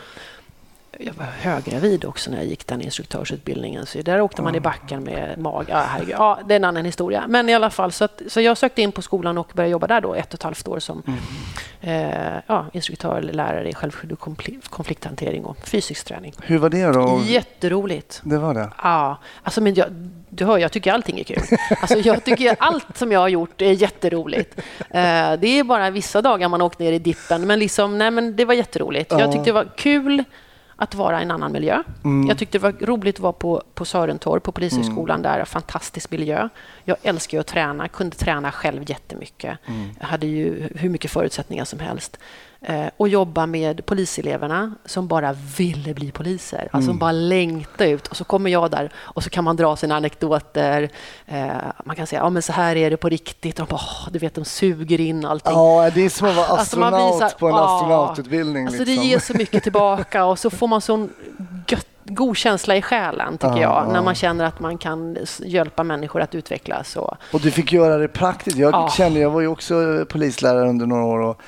Jag 0.99 1.15
var 1.15 1.25
höggravid 1.25 2.05
också 2.05 2.31
när 2.31 2.39
jag 2.39 2.47
gick 2.47 2.67
den 2.67 2.81
instruktörsutbildningen. 2.81 3.87
Så 3.87 4.03
där 4.03 4.21
åkte 4.21 4.43
man 4.43 4.55
i 4.55 4.61
backen 4.61 5.03
med 5.05 5.39
mag. 5.39 5.67
Ja, 5.69 5.85
herregud. 5.89 6.15
ja, 6.19 6.39
det 6.47 6.55
är 6.55 6.57
en 6.57 6.65
annan 6.65 6.85
historia. 6.85 7.25
Men 7.29 7.49
i 7.49 7.55
alla 7.55 7.71
fall, 7.71 7.93
så, 7.93 8.05
att, 8.05 8.23
så 8.29 8.41
jag 8.41 8.57
sökte 8.59 8.83
in 8.83 8.93
på 8.93 9.03
skolan 9.03 9.39
och 9.39 9.51
började 9.55 9.71
jobba 9.73 9.87
där 9.87 10.01
då 10.01 10.15
ett 10.15 10.29
och 10.29 10.35
ett 10.35 10.43
halvt 10.43 10.69
år 10.69 10.79
som 10.79 11.03
eh, 11.81 12.35
ja, 12.47 12.67
instruktör 12.73 13.19
eller 13.19 13.33
lärare 13.33 13.69
i 13.71 13.75
självskydd 13.75 14.13
och 14.13 14.19
konflikt- 14.21 14.69
konflikthantering 14.69 15.45
och 15.45 15.57
fysisk 15.67 16.07
träning. 16.07 16.33
Hur 16.43 16.59
var 16.59 16.69
det 16.71 16.87
då? 16.93 17.21
Jätteroligt. 17.25 18.21
Det 18.25 18.39
var 18.39 18.55
det? 18.55 18.71
Ja, 18.83 19.19
alltså 19.43 19.61
men 19.61 19.75
jag, 19.75 19.87
du 20.29 20.45
hör, 20.45 20.59
jag 20.59 20.73
tycker 20.73 20.93
allting 20.93 21.19
är 21.21 21.25
kul. 21.25 21.43
Alltså 21.81 21.99
jag 21.99 22.25
tycker 22.25 22.57
allt 22.59 22.97
som 22.97 23.13
jag 23.13 23.21
har 23.21 23.29
gjort 23.29 23.63
är 23.63 23.73
jätteroligt. 23.73 24.59
Eh, 24.79 25.33
det 25.41 25.47
är 25.59 25.65
bara 25.65 25.91
vissa 25.91 26.23
dagar 26.23 26.49
man 26.49 26.63
åkt 26.63 26.79
ner 26.79 26.93
i 26.93 26.99
dippen, 26.99 27.47
men, 27.47 27.59
liksom, 27.59 27.99
nej, 27.99 28.11
men 28.11 28.37
det 28.37 28.45
var 28.45 28.55
jätteroligt. 28.55 29.13
Ja. 29.13 29.21
Jag 29.21 29.33
tyckte 29.33 29.45
det 29.45 29.53
var 29.53 29.69
kul 29.77 30.25
att 30.77 30.95
vara 30.95 31.21
i 31.21 31.23
en 31.23 31.31
annan 31.31 31.53
miljö. 31.53 31.83
Mm. 32.05 32.29
Jag 32.29 32.39
tyckte 32.39 32.59
det 32.59 32.63
var 32.63 32.87
roligt 32.87 33.17
att 33.17 33.21
vara 33.21 33.33
på, 33.33 33.63
på 33.75 33.85
Sörentorp, 33.85 34.43
på 34.43 34.53
Polishögskolan. 34.53 35.23
Där, 35.23 35.45
fantastisk 35.45 36.11
miljö. 36.11 36.49
Jag 36.85 36.97
älskar 37.03 37.41
att 37.41 37.47
träna, 37.47 37.89
kunde 37.89 38.17
träna 38.17 38.53
själv 38.53 38.91
jättemycket. 38.91 39.59
Mm. 39.67 39.91
Jag 40.01 40.07
hade 40.07 40.27
ju 40.27 40.69
hur 40.75 40.89
mycket 40.89 41.11
förutsättningar 41.11 41.65
som 41.65 41.79
helst. 41.79 42.19
Eh, 42.67 42.87
och 42.97 43.09
jobba 43.09 43.47
med 43.47 43.87
poliseleverna 43.87 44.75
som 44.85 45.09
bara 45.09 45.33
ville 45.59 45.95
bli 45.95 46.11
poliser. 46.13 46.59
Alltså 46.61 46.77
Mm. 46.77 46.87
som 46.87 46.99
bara 46.99 47.13
längtade 47.13 47.91
ut. 47.91 48.07
Och 48.07 48.17
så 48.17 48.25
kommer 48.25 48.51
jag 48.51 48.71
där 48.71 48.91
och 48.97 49.25
så 49.25 49.31
kan 49.31 49.45
man 49.45 49.57
dra 49.57 49.77
sina 49.77 49.97
anekdoter. 49.97 50.89
Eh, 51.27 51.47
man 51.85 51.97
kan 51.97 52.07
säga, 52.07 52.21
ja 52.23 52.31
men 52.31 52.43
så 52.43 52.53
här 52.53 52.77
är 52.77 52.91
det 52.91 52.97
på 52.97 53.09
riktigt. 53.09 53.61
Och 53.61 53.67
de 53.67 53.71
bara, 53.71 53.81
"Åh", 53.83 54.09
du 54.13 54.19
vet, 54.19 54.35
de 54.35 54.45
suger 54.45 55.01
in 55.01 55.25
allting. 55.25 55.53
Ja, 55.53 55.91
det 55.95 56.05
är 56.05 56.09
som 56.11 56.29
att 56.29 56.35
vara 56.37 56.47
Alltså, 56.47 56.63
astronaut 56.63 56.93
blir 56.95 57.19
så 57.19 57.25
här, 57.25 57.39
på 57.39 57.49
en 57.49 57.55
"Ah." 57.55 57.77
astronaututbildning. 57.77 58.67
Alltså 58.67 58.85
liksom. 58.85 59.03
det 59.03 59.09
ger 59.09 59.19
så 59.19 59.35
mycket 59.35 59.63
tillbaka 59.69 60.25
och 60.25 60.39
så 60.39 60.51
får 60.51 60.69
man 60.69 60.81
sån 60.81 61.11
gött, 61.69 61.87
god 62.05 62.37
känsla 62.37 62.77
i 62.77 62.83
själen, 62.83 63.33
tycker 63.39 63.49
Ja, 63.49 63.61
jag, 63.61 63.87
ja. 63.89 63.93
när 63.93 64.03
man 64.03 64.15
känner 64.15 64.45
att 64.45 64.61
man 64.61 64.79
kan 64.79 65.17
hjälpa 65.39 65.83
människor 65.85 66.21
att 66.23 66.35
utvecklas. 66.35 66.97
Och, 66.97 67.15
Och 67.33 67.41
du 67.41 67.51
fick 67.51 67.73
göra 67.73 67.97
det 67.99 68.09
praktiskt. 68.09 68.57
Jag 68.57 68.75
Ja. 68.75 68.89
kände, 68.91 69.21
jag 69.21 69.31
var 69.31 69.41
ju 69.41 69.47
också 69.49 70.05
polislärare 70.09 70.69
under 70.69 70.87
några 70.87 71.05
år 71.05 71.19
och 71.21 71.41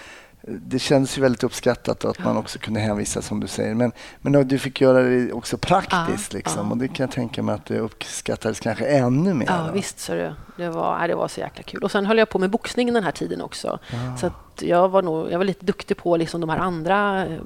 det 0.47 0.79
kändes 0.79 1.19
ju 1.19 1.23
väldigt 1.23 1.45
uppskattat 1.45 2.05
att 2.05 2.19
man 2.19 2.37
också 2.37 2.59
kunde 2.59 2.81
hänvisa 2.81 3.23
som 3.23 3.41
du 3.41 3.47
säger. 3.47 3.75
Men, 3.75 3.93
men 4.21 4.49
du 4.49 4.59
fick 4.59 4.81
göra 4.81 5.03
det 5.03 5.33
också 5.33 5.59
praktiskt 5.59 6.33
Ja, 6.33 6.39
liksom, 6.39 6.67
ja. 6.67 6.73
och 6.73 6.77
det 6.77 6.89
kan 6.89 7.05
jag 7.05 7.11
tänka 7.11 7.43
mig 7.43 7.55
att 7.55 7.67
det 7.67 7.79
uppskattades 7.79 8.61
kanske 8.61 8.87
ännu 8.87 9.35
mer. 9.35 9.47
Ja, 9.47 9.65
då. 9.67 9.73
visst 9.73 9.99
så 9.99 10.13
det. 10.13 10.35
Det 10.57 10.69
var, 10.69 11.09
det 11.09 11.15
var 11.15 11.29
så 11.29 11.41
jäkla 11.41 11.63
kul. 11.63 11.85
Och 11.85 11.91
sen 11.91 12.07
höll 12.07 12.19
jag 12.19 12.29
på 12.29 12.39
med 12.39 12.51
boxning 12.51 12.95
den 12.95 13.05
här 13.05 13.13
tiden 13.13 13.41
också. 13.41 13.79
Så 14.21 14.27
att 14.27 14.47
jag 14.63 14.89
var 14.89 15.03
nog, 15.03 15.33
jag 15.33 15.39
var 15.39 15.45
lite 15.45 15.67
duktig 15.67 15.97
på 15.97 16.17
liksom 16.17 16.41
de 16.41 16.51
här 16.51 16.59
andra 16.59 17.27
eh, 17.27 17.41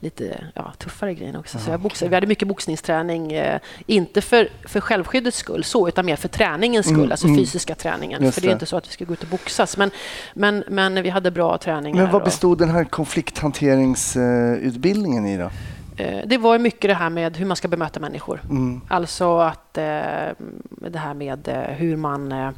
lite 0.00 0.44
ja, 0.54 0.72
tuffare 0.78 1.14
grejerna 1.14 1.38
också. 1.38 1.58
Så 1.58 1.70
jag 1.70 1.80
boxade. 1.80 2.08
Vi 2.08 2.14
hade 2.14 2.26
mycket 2.26 2.48
boxningsträning, 2.48 3.32
eh, 3.32 3.60
inte 3.86 4.20
för, 4.20 4.48
för 4.64 4.80
självskyddets 4.80 5.38
skull 5.38 5.64
så, 5.64 5.88
utan 5.88 6.06
mer 6.06 6.16
för 6.16 6.28
träningens 6.28 6.86
skull, 6.86 6.96
Mm, 6.96 7.10
alltså 7.10 7.26
mm. 7.26 7.38
fysiska 7.38 7.74
träningen. 7.74 8.32
För 8.32 8.40
det 8.40 8.48
är 8.48 8.52
inte 8.52 8.66
så 8.66 8.76
att 8.76 8.88
vi 8.88 8.92
ska 8.92 9.04
gå 9.04 9.12
ut 9.12 9.22
och 9.22 9.28
boxas, 9.28 9.76
men, 9.76 9.90
men, 10.34 10.64
men 10.68 11.02
vi 11.02 11.08
hade 11.08 11.30
bra 11.30 11.58
träningar. 11.58 12.02
Men 12.02 12.12
vad 12.12 12.24
bestod 12.46 12.58
den 12.58 12.70
här 12.70 12.84
konflikthanteringsutbildningen 12.84 15.26
i 15.26 15.38
då? 15.38 15.50
Eh, 15.96 16.20
Det 16.26 16.38
var 16.38 16.58
mycket 16.58 16.90
det 16.90 16.94
här 16.94 17.10
med 17.10 17.36
hur 17.36 17.46
man 17.46 17.56
ska 17.56 17.68
bemöta 17.68 18.00
människor. 18.00 18.42
Mm. 18.50 18.80
Alltså 18.88 19.38
att 19.38 19.78
eh, 19.78 19.84
det 20.90 20.98
här 20.98 21.14
med 21.14 21.48
eh, 21.48 21.56
hur 21.56 21.96
man 21.96 22.52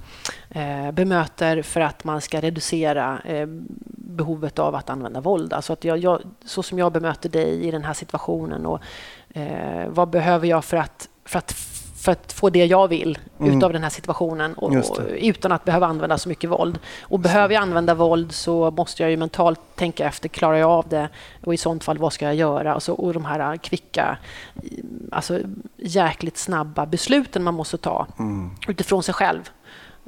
bemöter 0.93 1.63
för 1.63 1.81
att 1.81 2.05
man 2.05 2.21
ska 2.21 2.41
reducera 2.41 3.19
eh, 3.25 3.47
behovet 3.87 4.59
av 4.59 4.75
att 4.75 4.91
använda 4.91 5.21
våld. 5.21 5.53
Alltså 5.53 5.73
att 5.73 5.85
jag, 5.85 5.99
jag, 5.99 6.21
så 6.45 6.63
som 6.63 6.79
jag 6.79 6.93
bemöter 6.93 7.29
dig 7.29 7.67
i 7.67 7.71
den 7.71 7.85
här 7.85 7.95
situationen 7.95 8.67
och 8.67 8.81
vad 9.89 10.11
behöver 10.11 10.49
jag 10.49 10.65
för 10.65 10.77
att, 10.77 11.09
för 11.25 11.39
att 11.39 11.53
för 12.09 12.13
att 12.13 12.33
få 12.33 12.51
det 12.51 12.65
jag 12.67 12.89
vill 12.89 13.19
Mm. 13.41 13.57
utav 13.59 13.73
den 13.73 13.83
här 13.83 13.91
situationen 13.91 14.55
och, 14.55 14.73
och, 14.77 14.99
utan 15.19 15.53
att 15.53 15.65
behöva 15.65 15.87
använda 15.87 16.19
så 16.19 16.29
mycket 16.29 16.51
våld. 16.51 16.79
Och 17.03 17.19
behöver 17.21 17.55
jag 17.55 17.63
använda 17.63 17.95
våld 17.95 18.33
så 18.33 18.71
måste 18.71 19.03
jag 19.03 19.11
ju 19.11 19.17
mentalt 19.17 19.61
tänka 19.75 20.07
efter, 20.07 20.29
klarar 20.29 20.57
jag 20.57 20.71
av 20.71 20.89
det? 20.89 21.09
Och 21.45 21.55
i 21.55 21.57
sånt 21.57 21.85
fall, 21.85 21.99
vad 21.99 22.13
ska 22.13 22.25
jag 22.25 22.35
göra? 22.35 22.75
Alltså, 22.75 22.93
och 22.93 23.13
de 23.13 23.25
här 23.25 23.57
kvicka, 23.57 24.19
alltså 25.13 25.39
jäkligt 25.77 26.37
snabba 26.39 26.87
besluten 26.87 27.43
man 27.43 27.55
måste 27.55 27.77
ta 27.79 28.07
Mm. 28.19 28.51
utifrån 28.69 29.03
sig 29.03 29.15
själv. 29.15 29.51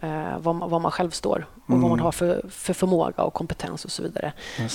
Eh, 0.02 0.38
vad, 0.38 0.54
man, 0.54 0.70
vad 0.70 0.80
man 0.80 0.92
själv 0.92 1.10
står 1.10 1.46
och 1.66 1.80
vad 1.80 1.90
man 1.90 2.00
har 2.00 2.12
för, 2.12 2.42
för 2.50 2.74
förmåga 2.74 3.22
och 3.22 3.34
kompetens 3.34 3.84
och 3.84 3.90
så 3.90 4.02
vidare. 4.02 4.32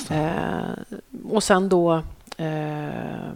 Eh, 0.09 0.95
och 1.31 1.43
sen 1.43 1.69
då 1.69 2.01
eh, 2.37 3.31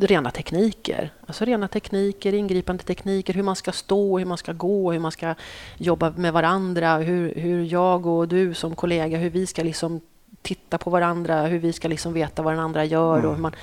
rena 0.00 0.30
tekniker. 0.30 1.10
Alltså 1.26 1.44
rena 1.44 1.68
tekniker, 1.68 2.34
ingripande 2.34 2.84
tekniker, 2.84 3.34
hur 3.34 3.42
man 3.42 3.56
ska 3.56 3.72
stå, 3.72 4.18
hur 4.18 4.26
man 4.26 4.38
ska 4.38 4.52
gå, 4.52 4.92
hur 4.92 4.98
man 4.98 5.12
ska 5.12 5.34
jobba 5.76 6.10
med 6.10 6.32
varandra, 6.32 6.98
hur, 6.98 7.34
hur 7.34 7.64
jag 7.64 8.06
och 8.06 8.28
du 8.28 8.54
som 8.54 8.76
kollega, 8.76 9.18
hur 9.18 9.30
vi 9.30 9.46
ska 9.46 9.62
liksom 9.62 10.00
titta 10.42 10.78
på 10.78 10.90
varandra, 10.90 11.46
hur 11.46 11.58
vi 11.58 11.72
ska 11.72 11.88
liksom 11.88 12.12
veta 12.12 12.42
vad 12.42 12.52
den 12.52 12.60
andra 12.60 12.84
gör 12.84 13.26
och 13.26 13.34
hur 13.34 13.40
man, 13.40 13.54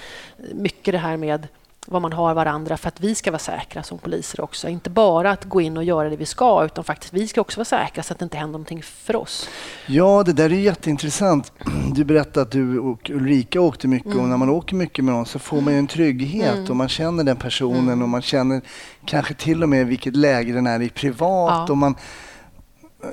mycket 0.54 0.92
det 0.92 0.98
här 0.98 1.18
med 1.18 1.48
vad 1.88 2.02
man 2.02 2.14
har 2.14 2.34
varandra 2.34 2.78
för 2.78 2.88
att 2.88 3.02
vi 3.02 3.16
ska 3.16 3.32
vara 3.32 3.40
säkra 3.40 3.84
som 3.84 3.98
poliser 3.98 4.42
också. 4.42 4.70
Inte 4.70 4.90
bara 4.90 5.32
att 5.32 5.46
gå 5.46 5.62
in 5.62 5.78
och 5.78 5.84
göra 5.84 6.10
det 6.10 6.16
vi 6.16 6.26
ska, 6.26 6.66
utan 6.66 6.84
faktiskt 6.84 7.14
vi 7.14 7.28
ska 7.28 7.42
också 7.42 7.60
vara 7.60 7.66
säkra 7.66 8.04
så 8.04 8.14
att 8.14 8.20
det 8.20 8.24
inte 8.24 8.38
händer 8.38 8.52
någonting 8.52 8.84
för 8.84 9.16
oss. 9.16 9.50
Ja, 9.86 10.24
det 10.24 10.34
där 10.34 10.46
är 10.46 10.56
jätteintressant. 10.56 11.52
Du 11.94 12.06
berättade 12.06 12.42
att 12.42 12.52
du 12.52 12.80
och 12.80 13.10
Ulrika 13.10 13.62
åkte 13.62 13.88
mycket 13.88 14.16
och 14.16 14.24
när 14.24 14.38
man 14.38 14.50
åker 14.50 14.76
mycket 14.76 15.06
med 15.06 15.14
någon 15.14 15.26
så 15.26 15.40
får 15.40 15.62
man 15.62 15.74
ju 15.74 15.80
en 15.80 15.88
trygghet 15.88 16.70
och 16.70 16.76
man 16.76 16.90
känner 16.90 17.24
den 17.24 17.38
personen 17.38 18.02
och 18.02 18.10
man 18.10 18.22
känner 18.22 18.62
kanske 19.06 19.34
till 19.34 19.64
och 19.64 19.70
med 19.70 19.88
vilket 19.88 20.16
läge 20.16 20.54
den 20.54 20.68
är 20.68 20.82
i 20.82 20.90
privat. 20.90 21.66
Ja. 21.68 21.68
Och 21.70 21.78
man, 21.78 21.96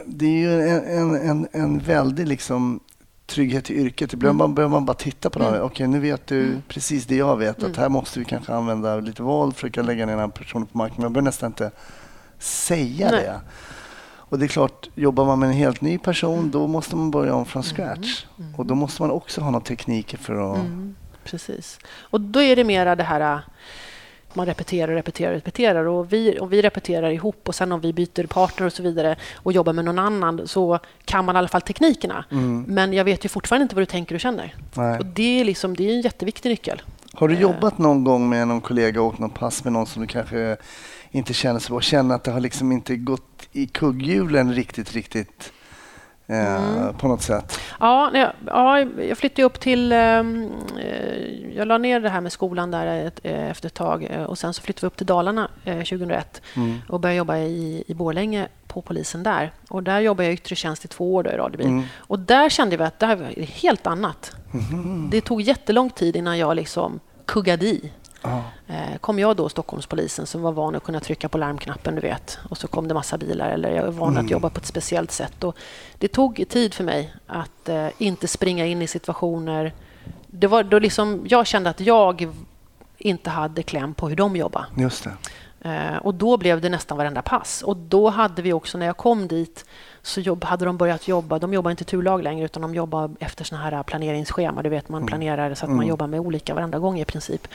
det 0.07 0.27
är 0.27 0.39
ju 0.39 0.69
en, 0.69 0.85
en, 0.85 1.31
en, 1.31 1.49
en 1.53 1.79
väldig 1.79 2.29
liksom 2.29 2.81
trygghet 3.27 3.71
i 3.71 3.75
yrket. 3.75 4.13
Ibland 4.13 4.41
mm. 4.41 4.55
behöver 4.55 4.73
man 4.73 4.85
bara 4.85 4.95
titta 4.95 5.31
på 5.31 5.39
det. 5.39 5.61
Okej, 5.63 5.87
nu 5.87 6.01
vet 6.01 6.27
du 6.27 6.61
precis 6.69 7.07
det 7.07 7.17
jag 7.17 7.37
vet. 7.37 7.63
Att 7.63 7.77
här 7.77 7.89
måste 7.89 8.19
vi 8.19 8.25
kanske 8.25 8.53
använda 8.53 8.97
lite 8.97 9.23
våld, 9.23 9.55
försöka 9.55 9.83
lägga 9.83 10.07
ner 10.07 10.13
den 10.13 10.21
här 10.21 10.29
personen 10.29 10.67
på 10.67 10.79
marken. 10.79 11.03
Man 11.03 11.13
behöver 11.13 11.29
nästan 11.29 11.51
inte 11.51 11.71
säga 12.39 13.11
Nej. 13.11 13.21
det. 13.23 13.41
Och 14.35 14.39
det 14.39 14.47
är 14.47 14.49
klart, 14.49 14.89
jobbar 14.95 15.25
man 15.25 15.39
med 15.39 15.49
en 15.49 15.55
helt 15.55 15.81
ny 15.81 15.99
person 15.99 16.51
då 16.51 16.67
måste 16.67 16.97
man 16.97 17.11
börja 17.11 17.35
om 17.35 17.47
från 17.47 17.63
scratch. 17.63 18.27
Och 18.57 18.67
då 18.67 18.75
måste 18.75 19.03
man 19.03 19.11
också 19.11 19.41
ha 19.41 19.51
några 19.51 19.65
tekniker 19.65 20.19
för 20.19 20.53
att... 20.53 20.59
Mm, 20.59 20.95
precis. 21.25 21.79
Och 21.87 22.21
då 22.21 22.43
är 22.43 22.57
det 22.57 22.65
mera 22.65 22.97
det 22.97 23.05
här 23.05 23.41
man 24.37 24.47
repeterar 24.47 24.88
och 24.88 24.94
repeterar 24.94 25.31
och 25.31 25.35
repeterar 25.35 25.85
och 25.85 26.12
vi, 26.12 26.38
och 26.40 26.53
vi 26.53 26.62
repeterar 26.62 27.11
ihop 27.11 27.49
och 27.49 27.55
sen 27.55 27.73
om 27.73 27.81
vi 27.81 27.92
byter 27.92 28.27
partner 28.27 28.66
och 28.66 28.73
så 28.73 28.83
vidare 28.83 29.16
och 29.35 29.53
jobbar 29.53 29.73
med 29.73 29.85
någon 29.85 29.99
annan 29.99 30.49
så 30.49 30.79
kan 31.05 31.25
man 31.25 31.37
i 31.37 31.38
alla 31.38 31.49
fall 31.49 31.61
teknikerna. 31.61 32.25
Men 32.66 32.92
jag 32.92 33.05
vet 33.05 33.25
ju 33.25 33.29
fortfarande 33.29 33.62
inte 33.62 33.75
vad 33.75 33.83
du 33.83 33.87
tänker 33.87 34.14
och 34.14 34.20
känner. 34.20 34.55
Nej. 34.75 34.99
Och 34.99 35.07
det 35.07 35.40
är, 35.40 35.44
liksom, 35.44 35.77
det 35.77 35.90
är 35.90 35.94
en 35.94 36.01
jätteviktig 36.01 36.49
nyckel. 36.51 36.83
Har 37.12 37.29
du 37.29 37.35
jobbat 37.35 37.79
någon 37.79 38.05
gång 38.05 38.29
med 38.29 38.49
någon 38.49 38.61
kollega 38.61 39.01
och 39.01 39.07
åkt 39.07 39.18
någon 39.18 39.31
pass 39.31 39.64
med 39.64 39.73
någon 39.73 39.87
som 39.87 40.03
du 40.03 40.09
kanske 40.09 40.57
inte 41.11 41.35
känner 41.35 41.61
så 41.61 41.73
bra? 41.73 41.81
Känner 41.81 42.14
att 42.14 42.25
det 42.25 42.31
har 42.31 42.40
liksom 42.40 42.73
inte 42.73 42.97
gått 42.97 43.49
i 43.53 43.66
kugghjulen 43.66 44.55
riktigt, 44.55 44.92
riktigt 44.92 45.53
eh, 46.27 46.93
på 46.99 47.09
något 47.09 47.23
sätt? 47.23 47.61
Ja, 47.81 48.11
nej, 48.13 48.27
ja, 48.47 48.81
jag 48.81 49.19
flyttade 49.19 49.43
upp 49.47 49.61
till... 49.61 49.93
ehm, 49.93 50.51
eh, 50.79 51.57
Jag 51.57 51.69
la 51.69 51.79
ner 51.79 52.01
det 52.01 52.09
här 52.09 52.21
med 52.21 52.33
skolan 52.33 52.71
där 52.71 52.87
ett, 53.07 53.21
eh, 53.23 53.51
efter 53.51 53.67
ett 53.67 53.75
tag 53.75 54.09
och 54.29 54.39
sen 54.39 54.55
så 54.55 54.63
flyttade 54.63 54.85
vi 54.85 54.87
upp 54.87 54.97
till 54.97 55.07
Dalarna 55.07 55.49
eh, 55.65 55.77
2001 55.77 56.43
och 56.89 57.01
började 57.01 57.17
jobba 57.19 57.37
i, 57.39 57.85
i 57.87 57.95
Borlänge 57.95 58.49
på 58.67 58.83
polisen 58.83 59.23
där. 59.23 59.53
Och 59.69 59.83
där 59.83 60.01
jobbade 60.01 60.25
jag 60.25 60.33
i 60.33 60.35
yttre 60.35 60.57
tjänst 60.57 60.85
i 60.85 60.89
två 60.89 61.15
år 61.15 61.23
då, 61.23 61.31
i 61.31 61.37
radiobil. 61.37 61.83
Och 61.97 62.19
där 62.19 62.49
kände 62.49 62.77
vi 62.77 62.85
att 62.85 62.99
det 62.99 63.07
här 63.07 63.17
var 63.17 63.43
helt 63.47 63.87
annat. 63.87 64.33
Det 65.11 65.21
tog 65.21 65.41
jättelång 65.43 65.91
tid 65.91 66.17
innan 66.17 66.39
jag 66.39 66.57
liksom 66.57 67.01
kuggade 67.27 67.67
i. 67.67 67.93
Ja. 68.25 68.43
Eh, 68.67 68.99
kom 69.01 69.19
jag 69.19 69.37
då, 69.37 69.49
Stockholmspolisen, 69.49 70.27
som 70.27 70.43
var 70.43 70.53
van 70.53 70.75
att 70.75 70.83
kunna 70.83 71.01
trycka 71.01 71.29
på 71.29 71.39
larmknappen, 71.39 71.95
du 71.95 72.01
vet, 72.01 72.39
och 72.51 72.59
så 72.59 72.69
kom 72.69 72.89
det 72.89 72.95
massa 72.95 73.19
bilar, 73.19 73.51
eller 73.51 73.71
jag 73.71 73.87
är 73.87 73.91
van 73.91 74.17
att 74.17 74.31
jobba 74.31 74.51
på 74.51 74.59
ett 74.61 74.67
speciellt 74.67 75.11
sätt. 75.11 75.45
Och 75.45 75.57
det 75.99 76.09
tog 76.09 76.45
tid 76.49 76.75
för 76.75 76.85
mig 76.85 77.15
att 77.27 77.69
eh, 77.69 77.89
inte 77.99 78.29
springa 78.29 78.67
in 78.67 78.83
i 78.83 78.87
situationer. 78.87 79.73
Det 80.27 80.47
var 80.47 80.63
då 80.63 80.79
liksom, 80.79 81.25
jag 81.29 81.47
kände 81.47 81.71
att 81.71 81.81
jag 81.81 82.29
inte 82.99 83.31
hade 83.31 83.63
kläm 83.63 83.95
på 83.95 84.09
hur 84.09 84.17
de 84.17 84.37
jobbar. 84.37 84.67
Just 84.77 85.05
det. 85.05 85.11
Eh, 85.64 85.96
och 85.96 86.14
då 86.14 86.37
blev 86.37 86.61
det 86.61 86.68
nästan 86.68 86.98
varenda 86.98 87.22
pass. 87.22 87.62
Och 87.62 87.77
då 87.77 88.09
hade 88.09 88.42
vi 88.42 88.53
också, 88.53 88.79
när 88.79 88.87
jag 88.87 88.96
kom 88.96 89.29
dit, 89.29 89.64
så 90.03 90.20
jobb, 90.20 90.44
hade 90.44 90.64
de 90.64 90.77
börjat 90.77 91.09
jobba. 91.09 91.38
De 91.38 91.55
jobbar 91.55 91.70
inte 91.70 91.85
turlag 91.85 92.22
längre, 92.22 92.44
utan 92.44 92.62
de 92.62 92.74
jobbar 92.74 93.11
efter 93.20 93.44
såna 93.44 93.61
här 93.61 93.83
planeringsschema. 93.83 94.62
Du 94.62 94.68
vet, 94.68 94.88
man 94.88 95.07
planerar 95.07 95.55
så 95.55 95.66
att 95.66 95.72
man 95.72 95.87
jobbar 95.87 96.07
med 96.07 96.20
olika 96.20 96.55
varenda 96.55 96.79
gång 96.79 97.00
i 97.00 97.05
princip. 97.05 97.48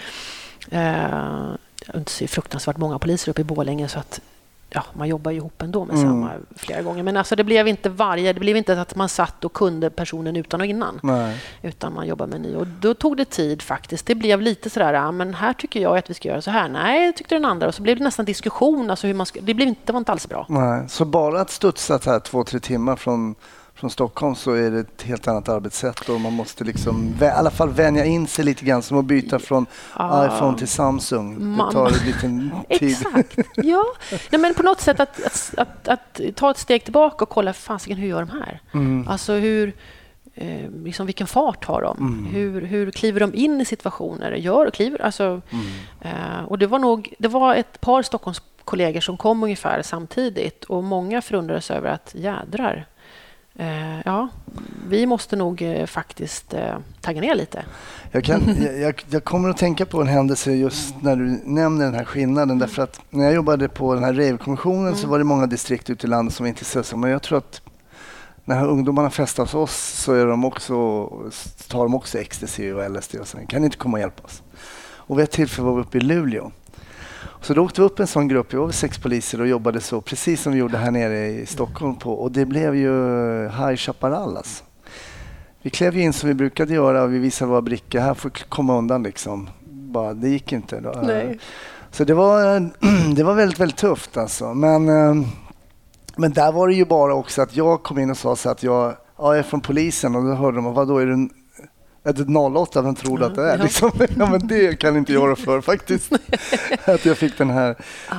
Eh, 0.71 1.55
inte 1.95 2.11
så 2.11 2.27
fruktansvärt 2.27 2.77
många 2.77 2.99
poliser 2.99 3.31
uppe 3.31 3.41
i 3.41 3.43
Borlänge, 3.43 3.87
så 3.87 3.99
att 3.99 4.21
ja, 4.69 4.83
man 4.93 5.07
jobbar 5.07 5.31
ju 5.31 5.37
ihop 5.37 5.61
ändå 5.61 5.85
med 5.85 5.99
samma 5.99 6.31
flera 6.55 6.81
gånger. 6.81 7.03
Men 7.03 7.17
alltså, 7.17 7.35
det 7.35 7.43
blev 7.43 7.67
inte 7.67 7.89
varje, 7.89 8.33
det 8.33 8.39
blev 8.39 8.57
inte 8.57 8.81
att 8.81 8.95
man 8.95 9.09
satt 9.09 9.45
och 9.45 9.53
kunde 9.53 9.89
personen 9.89 10.35
utan 10.35 10.61
och 10.61 10.67
innan 10.67 10.99
Nej. 11.03 11.37
utan 11.61 11.93
man 11.93 12.07
jobbar 12.07 12.27
med 12.27 12.41
ny. 12.41 12.55
Och 12.55 12.67
då 12.67 12.93
tog 12.93 13.17
det 13.17 13.25
tid 13.25 13.61
faktiskt. 13.61 14.05
Det 14.05 14.15
blev 14.15 14.41
lite 14.41 14.69
sådär, 14.69 14.93
ja, 14.93 15.11
men 15.11 15.33
här 15.33 15.53
tycker 15.53 15.79
jag 15.79 15.97
att 15.97 16.09
vi 16.09 16.13
ska 16.13 16.27
göra 16.27 16.41
så 16.41 16.51
här. 16.51 16.69
Nej, 16.69 17.13
tyckte 17.13 17.35
den 17.35 17.45
andra. 17.45 17.67
Och 17.67 17.75
så 17.75 17.81
blev 17.81 17.97
det 17.97 18.03
nästan 18.03 18.25
diskussion. 18.25 18.89
Alltså 18.89 19.07
hur 19.07 19.13
man 19.13 19.25
ska, 19.25 19.41
det, 19.41 19.53
blev 19.53 19.67
inte, 19.67 19.81
det 19.85 19.93
var 19.93 19.99
inte 19.99 20.11
alls 20.11 20.29
bra. 20.29 20.45
Nej. 20.49 20.89
Så 20.89 21.05
bara 21.05 21.41
att 21.41 21.49
studsa 21.49 21.99
här 22.05 22.19
två, 22.19 22.43
tre 22.43 22.59
timmar 22.59 22.95
från, 22.95 23.35
från 23.79 23.89
Stockholm 23.89 24.35
så 24.35 24.53
är 24.53 24.71
det 24.71 24.79
ett 24.79 25.01
helt 25.01 25.27
annat 25.27 25.49
arbetssätt 25.49 26.09
och 26.09 26.21
man 26.21 26.33
måste 26.33 26.63
liksom 26.63 27.13
i 27.21 27.25
alla 27.25 27.51
fall 27.51 27.69
vänja 27.69 28.05
in 28.05 28.27
sig 28.27 28.45
lite 28.45 28.65
grann 28.65 28.81
som 28.81 28.97
att 28.97 29.05
byta 29.05 29.39
från 29.39 29.65
iPhone 29.99 30.57
till 30.57 30.67
Samsung. 30.67 31.57
Det 31.57 31.71
tar 31.71 31.87
en 31.87 32.05
liten 32.05 32.51
tid. 32.69 32.81
Exakt. 33.05 33.37
Ja. 33.55 33.83
Nej, 34.31 34.41
men 34.41 34.53
på 34.53 34.63
något 34.63 34.81
sätt 34.81 34.99
att, 34.99 35.23
att, 35.23 35.53
att, 35.57 35.87
att 35.87 36.21
ta 36.35 36.51
ett 36.51 36.57
steg 36.57 36.83
tillbaka 36.83 37.23
och 37.25 37.29
kolla, 37.29 37.53
fasiken, 37.53 37.97
hur 37.97 38.07
gör 38.07 38.19
de 38.25 38.29
här? 38.29 38.59
Mm. 38.73 39.07
Alltså 39.07 39.33
hur... 39.33 39.73
Eh, 40.35 40.69
liksom 40.83 41.05
vilken 41.05 41.27
fart 41.27 41.65
har 41.65 41.81
de? 41.81 41.97
Mm. 41.97 42.25
Hur, 42.25 42.61
hur 42.61 42.91
kliver 42.91 43.19
de 43.19 43.33
in 43.35 43.61
i 43.61 43.65
situationer? 43.65 44.31
Gör 44.31 44.65
och 44.65 44.73
kliver? 44.73 45.01
Alltså, 45.01 45.41
Mm. 45.51 45.65
eh, 46.01 46.43
och 46.47 46.57
det 46.57 46.67
var 46.67 46.79
nog 46.79 47.13
det 47.19 47.27
var 47.27 47.55
ett 47.55 47.81
par 47.81 48.01
Stockholmskollegor 48.03 49.01
som 49.01 49.17
kom 49.17 49.43
ungefär 49.43 49.81
samtidigt 49.81 50.63
och 50.63 50.83
många 50.83 51.21
förundrades 51.21 51.71
över 51.71 51.89
att 51.89 52.11
jädrar, 52.15 52.85
ja, 54.05 54.29
vi 54.89 55.05
måste 55.05 55.35
nog 55.35 55.61
eh, 55.61 55.85
faktiskt 55.85 56.53
eh, 56.53 56.77
tagga 57.01 57.21
ner 57.21 57.35
lite. 57.35 57.65
Jag, 58.11 58.23
kan, 58.23 58.41
jag, 58.81 59.03
jag, 59.09 59.23
kommer 59.23 59.49
att 59.49 59.57
tänka 59.57 59.85
på 59.85 60.01
en 60.01 60.07
händelse 60.07 60.51
just 60.51 60.95
när 61.01 61.15
du 61.15 61.41
nämner 61.43 61.85
den 61.85 61.93
här 61.93 62.05
skillnaden. 62.05 62.59
Därför 62.59 62.81
att 62.81 63.01
när 63.09 63.25
jag 63.25 63.33
jobbade 63.33 63.69
på 63.69 63.93
den 63.93 64.03
här 64.03 64.13
rave-kommissionen 64.13 64.95
så 64.95 65.07
var 65.07 65.17
det 65.17 65.23
många 65.23 65.47
distrikt 65.47 65.89
ute 65.89 66.07
i 66.07 66.09
landet 66.09 66.33
som 66.33 66.43
var 66.43 66.49
intresserade. 66.49 66.97
Men 66.97 67.09
jag 67.09 67.21
tror 67.21 67.37
att 67.37 67.61
när 68.45 68.67
ungdomarna 68.67 69.09
festar 69.09 69.43
hos 69.43 69.53
oss 69.53 70.01
så 70.03 70.13
är 70.13 70.25
de 70.25 70.45
också, 70.45 71.05
tar 71.67 71.83
de 71.83 71.95
också 71.95 72.17
ecstasy 72.17 72.71
och 72.71 72.91
LSD 72.91 73.15
och 73.15 73.27
sen 73.27 73.47
kan 73.47 73.61
ni 73.61 73.65
inte 73.65 73.77
komma 73.77 73.97
och 73.97 74.01
hjälpa 74.01 74.23
oss. 74.23 74.43
Och 74.81 75.17
vid 75.17 75.23
ett 75.23 75.31
tillfälle 75.31 75.67
var 75.67 75.75
vi 75.75 75.81
uppe 75.81 75.97
i 75.97 76.01
Luleå. 76.01 76.51
Så 77.41 77.53
då 77.53 77.63
åkte 77.63 77.81
vi 77.81 77.87
upp 77.87 77.99
en 77.99 78.07
sån 78.07 78.27
grupp, 78.27 78.53
vi 78.53 78.57
var 78.57 78.71
sex 78.71 78.97
poliser 78.97 79.41
och 79.41 79.47
jobbade 79.47 79.81
så 79.81 80.01
precis 80.01 80.41
som 80.41 80.53
vi 80.53 80.59
gjorde 80.59 80.77
här 80.77 80.91
nere 80.91 81.27
i 81.27 81.45
Stockholm 81.45 81.95
på 81.95 82.13
och 82.13 82.31
det 82.31 82.45
blev 82.45 82.75
ju 82.75 82.93
High 83.43 83.75
Chaparral 83.75 84.37
alltså. 84.37 84.63
Vi 85.61 85.69
klev 85.69 85.97
in 85.97 86.13
som 86.13 86.29
vi 86.29 86.35
brukade 86.35 86.73
göra 86.73 87.03
och 87.03 87.13
vi 87.13 87.19
visade 87.19 87.51
våra 87.51 87.61
brickor. 87.61 87.99
Här 87.99 88.13
får 88.13 88.29
komma 88.29 88.77
undan 88.77 89.03
liksom. 89.03 89.49
Bara, 89.69 90.13
det 90.13 90.29
gick 90.29 90.53
inte. 90.53 90.79
Då. 90.79 91.01
Nej. 91.03 91.39
Så 91.91 92.03
det 92.03 92.13
var, 92.13 92.59
det 93.15 93.23
var 93.23 93.33
väldigt, 93.33 93.59
väldigt 93.59 93.77
tufft 93.77 94.17
alltså. 94.17 94.53
Men, 94.53 94.89
eh, 94.89 95.27
men 96.15 96.31
där 96.33 96.51
var 96.51 96.67
det 96.67 96.73
ju 96.73 96.85
bara 96.85 97.13
också 97.13 97.41
att 97.41 97.55
jag 97.55 97.83
kom 97.83 97.99
in 97.99 98.09
och 98.09 98.17
sa 98.17 98.35
så 98.35 98.49
att 98.49 98.63
jag, 98.63 98.95
ja, 99.17 99.35
jag 99.35 99.37
är 99.37 99.43
från 99.43 99.61
polisen 99.61 100.15
och 100.15 100.23
då 100.23 100.33
hörde 100.33 100.57
de, 100.57 100.73
vadå 100.73 100.97
är 100.97 101.05
du 101.05 101.29
det 102.03 102.37
08? 102.39 102.81
Vem 102.81 102.95
tror 102.95 103.17
du 103.17 103.25
att 103.25 103.35
det 103.35 103.51
är? 103.51 103.57
Ja. 103.57 103.63
Liksom, 103.63 103.91
ja, 104.17 104.25
men 104.31 104.47
det 104.47 104.79
kan 104.79 104.97
inte 104.97 105.13
jag 105.13 105.37
för 105.37 105.61
faktiskt. 105.61 106.11
att 106.85 107.05
jag 107.05 107.17
fick 107.17 107.37
den 107.37 107.49
här, 107.49 107.75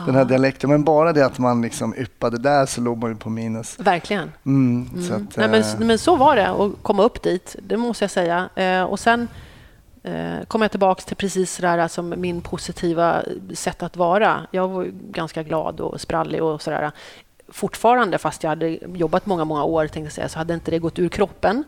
den 0.07 0.15
här 0.15 0.25
dialekten. 0.25 0.71
Men 0.71 0.85
bara 0.85 1.13
det 1.13 1.27
att 1.27 1.39
man 1.39 1.63
liksom 1.63 1.95
yppade 1.95 2.39
där 2.39 2.67
så 2.67 2.81
låg 2.81 2.99
man 2.99 3.11
ju 3.11 3.17
på 3.17 3.31
minus. 3.31 3.79
Verkligen. 3.79 4.33
Mm, 4.47 4.91
Mm. 4.93 5.03
Så 5.03 5.15
att, 5.15 5.37
Nej, 5.37 5.47
eh, 5.47 5.51
men, 5.51 5.87
men 5.87 5.99
så 5.99 6.17
var 6.17 6.37
det 6.37 6.49
att 6.49 6.73
komma 6.83 7.03
upp 7.03 7.23
dit, 7.23 7.57
det 7.63 7.77
måste 7.77 8.05
jag 8.05 8.11
säga. 8.11 8.49
Eh, 8.55 8.83
och 8.83 9.01
sen 9.01 9.29
eh, 10.03 10.45
kom 10.49 10.63
jag 10.63 10.71
tillbaka 10.71 11.03
till 11.03 11.17
precis 11.17 11.57
det 11.57 11.67
där 11.67 11.79
alltså, 11.79 12.03
min 12.03 12.41
positiva 12.41 13.23
sätt 13.55 13.83
att 13.83 13.97
vara. 13.97 14.47
Jag 14.51 14.69
var 14.69 14.85
ganska 15.11 15.43
glad 15.43 15.81
och 15.81 16.01
sprallig 16.01 16.43
och 16.43 16.63
sådär. 16.63 16.93
Fortfarande, 17.53 18.19
fast 18.19 18.43
jag 18.43 18.51
hade 18.51 18.69
jobbat 18.95 19.27
många, 19.27 19.45
många 19.45 19.65
år, 19.65 19.87
tänkte 19.87 20.15
säga, 20.15 20.29
så 20.29 20.39
hade 20.39 20.55
inte 20.55 20.71
det 20.71 20.79
gått 20.79 20.99
ur 20.99 21.09
kroppen. 21.09 21.65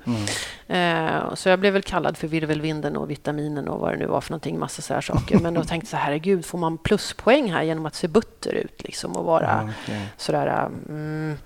Eh, 0.66 1.34
så 1.34 1.48
jag 1.48 1.60
blev 1.60 1.72
väl 1.72 1.82
kallad 1.82 2.16
för 2.16 2.28
virvelvinden 2.28 2.96
och 2.96 3.10
vitaminen 3.10 3.68
och 3.68 3.80
vad 3.80 3.92
det 3.92 3.96
nu 3.96 4.06
var 4.06 4.20
för 4.20 4.30
någonting, 4.30 4.58
massa 4.58 4.82
sådär 4.82 5.00
saker. 5.00 5.38
Men 5.38 5.54
då 5.54 5.64
tänkte 5.64 5.84
jag 5.84 5.88
så 5.88 5.96
här, 5.96 6.04
herregud, 6.04 6.44
får 6.44 6.58
man 6.58 6.78
pluspoäng 6.78 7.52
här 7.52 7.62
genom 7.62 7.86
att 7.86 7.94
se 7.94 8.08
butter 8.08 8.52
ut 8.52 8.82
liksom 8.84 9.12
och 9.16 9.24
vara 9.24 9.44
ja, 9.66 9.70
okej. 9.84 10.06
sådär 10.16 10.68
mm, 10.88 11.36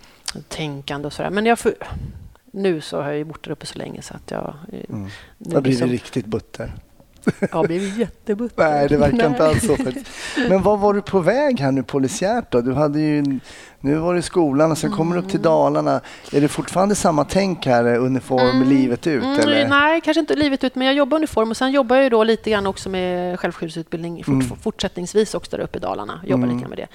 tänkande 0.48 1.06
och 1.06 1.12
sådär. 1.12 1.30
Men 1.30 1.46
jag 1.46 1.58
får, 1.58 1.72
nu 2.52 2.80
så 2.80 2.96
har 3.02 3.08
jag 3.08 3.16
ju 3.16 3.24
bott 3.24 3.42
där 3.44 3.50
uppe 3.50 3.66
så 3.66 3.78
länge 3.78 4.02
så 4.02 4.14
att 4.14 4.30
jag... 4.30 4.54
eh, 4.72 4.80
Mm. 4.88 5.08
nu 5.38 5.54
har 5.54 5.60
blivit 5.60 5.80
liksom- 5.80 5.90
riktigt 5.90 6.26
butter. 6.26 6.72
Jag 7.52 7.66
blivit 7.66 7.96
jättebutter. 7.96 8.70
Nej, 8.70 8.88
det 8.88 8.96
verkar 8.96 9.26
inte 9.26 9.46
alls 9.46 9.66
så 9.66 9.76
faktiskt. 9.76 10.06
Men 10.48 10.62
vad 10.62 10.78
var 10.78 10.94
du 10.94 11.02
på 11.02 11.18
väg 11.20 11.60
här 11.60 11.72
nu 11.72 11.82
polisiärt 11.82 12.52
då? 12.52 12.60
Du 12.60 12.72
hade 12.72 13.00
ju, 13.00 13.40
nu 13.80 13.94
var 13.94 14.12
du 14.12 14.18
i 14.18 14.22
skolan 14.22 14.70
och 14.70 14.78
sen 14.78 14.90
kommer 14.90 15.12
du 15.14 15.18
upp 15.18 15.24
Mm. 15.24 15.30
till 15.30 15.42
Dalarna. 15.42 16.00
Är 16.32 16.40
det 16.40 16.48
fortfarande 16.48 16.94
samma 16.94 17.24
tänk 17.24 17.66
här, 17.66 17.84
eh, 17.94 18.04
uniform 18.04 18.62
livet 18.68 19.06
ut? 19.06 19.22
Mm, 19.24 19.40
eller? 19.40 19.68
nej, 19.68 20.00
kanske 20.00 20.20
inte 20.20 20.34
livet 20.34 20.64
ut, 20.64 20.74
men 20.74 20.86
jag 20.86 20.96
jobbar 20.96 21.16
uniform 21.18 21.50
och 21.50 21.56
sen 21.56 21.70
jobbar 21.70 21.96
jag 21.96 22.02
ju 22.02 22.08
då 22.10 22.24
lite 22.24 22.50
grann 22.50 22.66
också 22.66 22.88
med 22.88 23.40
självskyddsutbildning 23.40 24.24
fort, 24.24 24.32
Mm. 24.34 24.46
fortsättningsvis 24.62 25.34
också 25.34 25.56
där 25.56 25.64
uppe 25.64 25.78
i 25.78 25.80
Dalarna. 25.80 26.20
Jobbar 26.26 26.44
Mm. 26.44 26.56
lite 26.56 26.68
med 26.68 26.78
det. 26.78 26.88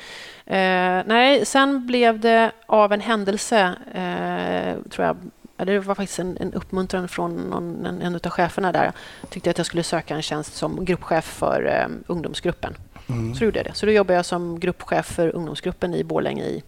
Eh, 0.56 1.04
nej, 1.08 1.46
sen 1.46 1.86
blev 1.88 2.20
det 2.20 2.52
av 2.66 2.94
en 2.94 3.02
händelse, 3.02 3.60
eh, 3.94 4.90
tror 4.92 5.08
jag, 5.08 5.18
ja, 5.62 5.66
det 5.66 5.80
var 5.80 5.96
faktiskt 5.96 6.20
en, 6.20 6.38
en 6.40 6.54
uppmuntran 6.54 7.08
från 7.08 7.36
någon, 7.36 7.86
en, 7.86 8.02
en 8.02 8.16
av 8.16 8.30
cheferna 8.30 8.72
där. 8.72 8.92
Tyckte 9.30 9.50
att 9.50 9.58
jag 9.58 9.66
skulle 9.66 9.84
söka 9.84 10.16
en 10.16 10.22
tjänst 10.22 10.54
som 10.54 10.86
gruppchef 10.86 11.26
för 11.26 11.66
eh, 11.66 11.88
ungdomsgruppen. 12.08 12.78
Mm. 13.08 13.34
Så 13.34 13.40
då 13.40 13.46
gjorde 13.46 13.60
jag 13.60 13.66
det. 13.66 13.74
Så 13.74 13.86
då 13.86 13.92
jobbade 13.92 14.14
jag 14.14 14.26
som 14.26 14.60
gruppchef 14.60 15.06
för 15.06 15.36
ungdomsgruppen 15.36 15.96
i 15.96 16.04
Borlänge 16.04 16.44
i 16.44 16.64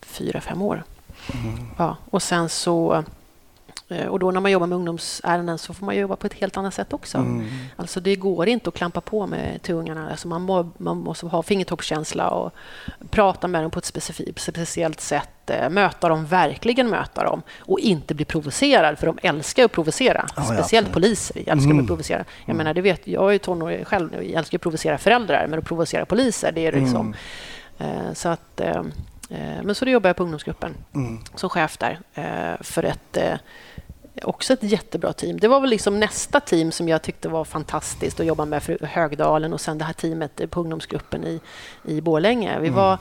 fyra, 0.00 0.40
fem 0.40 0.62
år. 0.62 0.82
Mm. 1.34 1.66
Ja, 1.78 1.96
och 2.10 2.22
sen 2.22 2.48
så... 2.48 3.04
eh, 3.88 4.06
Och 4.06 4.18
då 4.18 4.30
när 4.30 4.40
man 4.40 4.50
jobbar 4.50 4.66
med 4.66 4.76
ungdomsärenden 4.76 5.58
så 5.58 5.74
får 5.74 5.86
man 5.86 5.96
jobba 5.96 6.16
på 6.16 6.26
ett 6.26 6.34
helt 6.34 6.56
annat 6.56 6.74
sätt 6.74 6.92
också. 6.92 7.18
Mm. 7.18 7.46
Alltså 7.76 8.00
det 8.00 8.16
går 8.16 8.48
inte 8.48 8.68
att 8.68 8.74
klampa 8.74 9.00
på 9.00 9.26
med 9.26 9.62
till 9.62 9.74
ungarna. 9.74 10.10
Alltså 10.10 10.28
man, 10.28 10.42
må, 10.42 10.70
man 10.78 10.96
måste 10.96 11.26
ha 11.26 11.42
fingertoppskänsla 11.42 12.28
och 12.30 12.52
prata 13.10 13.48
med 13.48 13.62
dem 13.64 13.70
på 13.70 13.78
ett 13.78 13.84
specifikt, 13.84 14.40
speciellt 14.40 15.00
sätt. 15.00 15.28
eh, 15.50 15.68
Möta 15.70 16.08
dem, 16.08 16.26
verkligen 16.26 16.90
möta 16.90 17.24
dem. 17.24 17.42
Och 17.60 17.78
inte 17.80 18.14
bli 18.14 18.24
provocerad, 18.24 18.98
för 18.98 19.06
de 19.06 19.18
älskar 19.22 19.64
att 19.64 19.72
provocera. 19.72 20.26
Ja, 20.36 20.42
ja, 20.48 20.54
Speciellt 20.54 20.86
absolut. 20.88 20.92
poliser 20.94 21.36
älskar 21.36 21.52
att 21.52 21.64
Mm. 21.64 21.76
bli 21.76 21.86
provocerade. 21.86 22.24
Jag 22.46 22.56
menar, 22.56 22.74
det 22.74 22.80
vet, 22.80 23.06
jag 23.06 23.28
är 23.28 23.32
ju 23.32 23.38
tonåring 23.38 23.84
själv. 23.84 24.14
Jag 24.14 24.24
älskar 24.32 24.58
att 24.58 24.62
provocera 24.62 24.98
föräldrar, 24.98 25.46
men 25.50 25.58
att 25.58 25.64
provocera 25.64 26.06
poliser, 26.06 26.52
det 26.52 26.66
är 26.66 26.72
liksom... 26.72 27.14
Eh, 27.78 28.12
Så 28.14 28.28
att, 28.28 28.60
men 29.62 29.74
så 29.74 29.84
då 29.84 29.90
jobbar 29.90 30.08
jag 30.08 30.16
på 30.16 30.22
ungdomsgruppen 30.22 30.74
Mm. 30.94 31.18
som 31.34 31.50
chef 31.50 31.78
där 31.78 32.00
eh, 32.14 32.62
för 32.62 32.82
ett 32.82 33.16
eh, 33.16 33.34
också 34.22 34.52
ett 34.52 34.62
jättebra 34.62 35.12
team. 35.12 35.40
Det 35.40 35.48
var 35.48 35.60
väl 35.60 35.70
liksom 35.70 36.00
nästa 36.00 36.40
team 36.40 36.72
som 36.72 36.88
jag 36.88 37.02
tyckte 37.02 37.28
var 37.28 37.44
fantastiskt 37.44 38.20
att 38.20 38.26
jobba 38.26 38.44
med 38.44 38.62
för 38.62 38.78
Högdalen 38.86 39.52
och 39.52 39.60
sen 39.60 39.78
det 39.78 39.84
här 39.84 39.92
teamet 39.92 40.50
på 40.50 40.60
ungdomsgruppen 40.60 41.24
i, 41.24 41.40
i 41.84 42.00
Borlänge. 42.00 42.60
Vi 42.60 42.68
var 42.68 42.98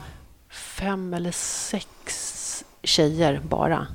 fem 0.50 1.14
eller 1.14 1.32
sex 1.32 2.64
tjejer 2.84 3.42
bara 3.44 3.88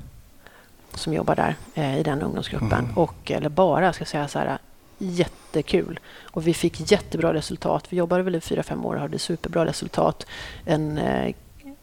som 0.93 1.13
jobbar 1.13 1.35
där 1.35 1.55
eh, 1.75 1.99
i 1.99 2.03
den 2.03 2.21
ungdomsgruppen. 2.21 2.69
Och, 2.95 3.31
eller 3.31 3.49
bara, 3.49 3.93
ska 3.93 4.01
jag 4.01 4.07
säga 4.07 4.27
så 4.27 4.39
här, 4.39 4.57
jättekul. 4.97 5.99
Och 6.23 6.47
vi 6.47 6.53
fick 6.53 6.91
jättebra 6.91 7.33
resultat. 7.33 7.85
Vi 7.89 7.97
jobbade 7.97 8.23
väl 8.23 8.35
i 8.35 8.41
fyra, 8.41 8.63
fem 8.63 8.85
år 8.85 8.95
och 8.95 9.01
hade 9.01 9.19
superbra 9.19 9.65
resultat. 9.65 10.25
En 10.65 10.97
eh, 10.97 11.33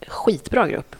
skitbra 0.08 0.68
grupp. 0.68 0.96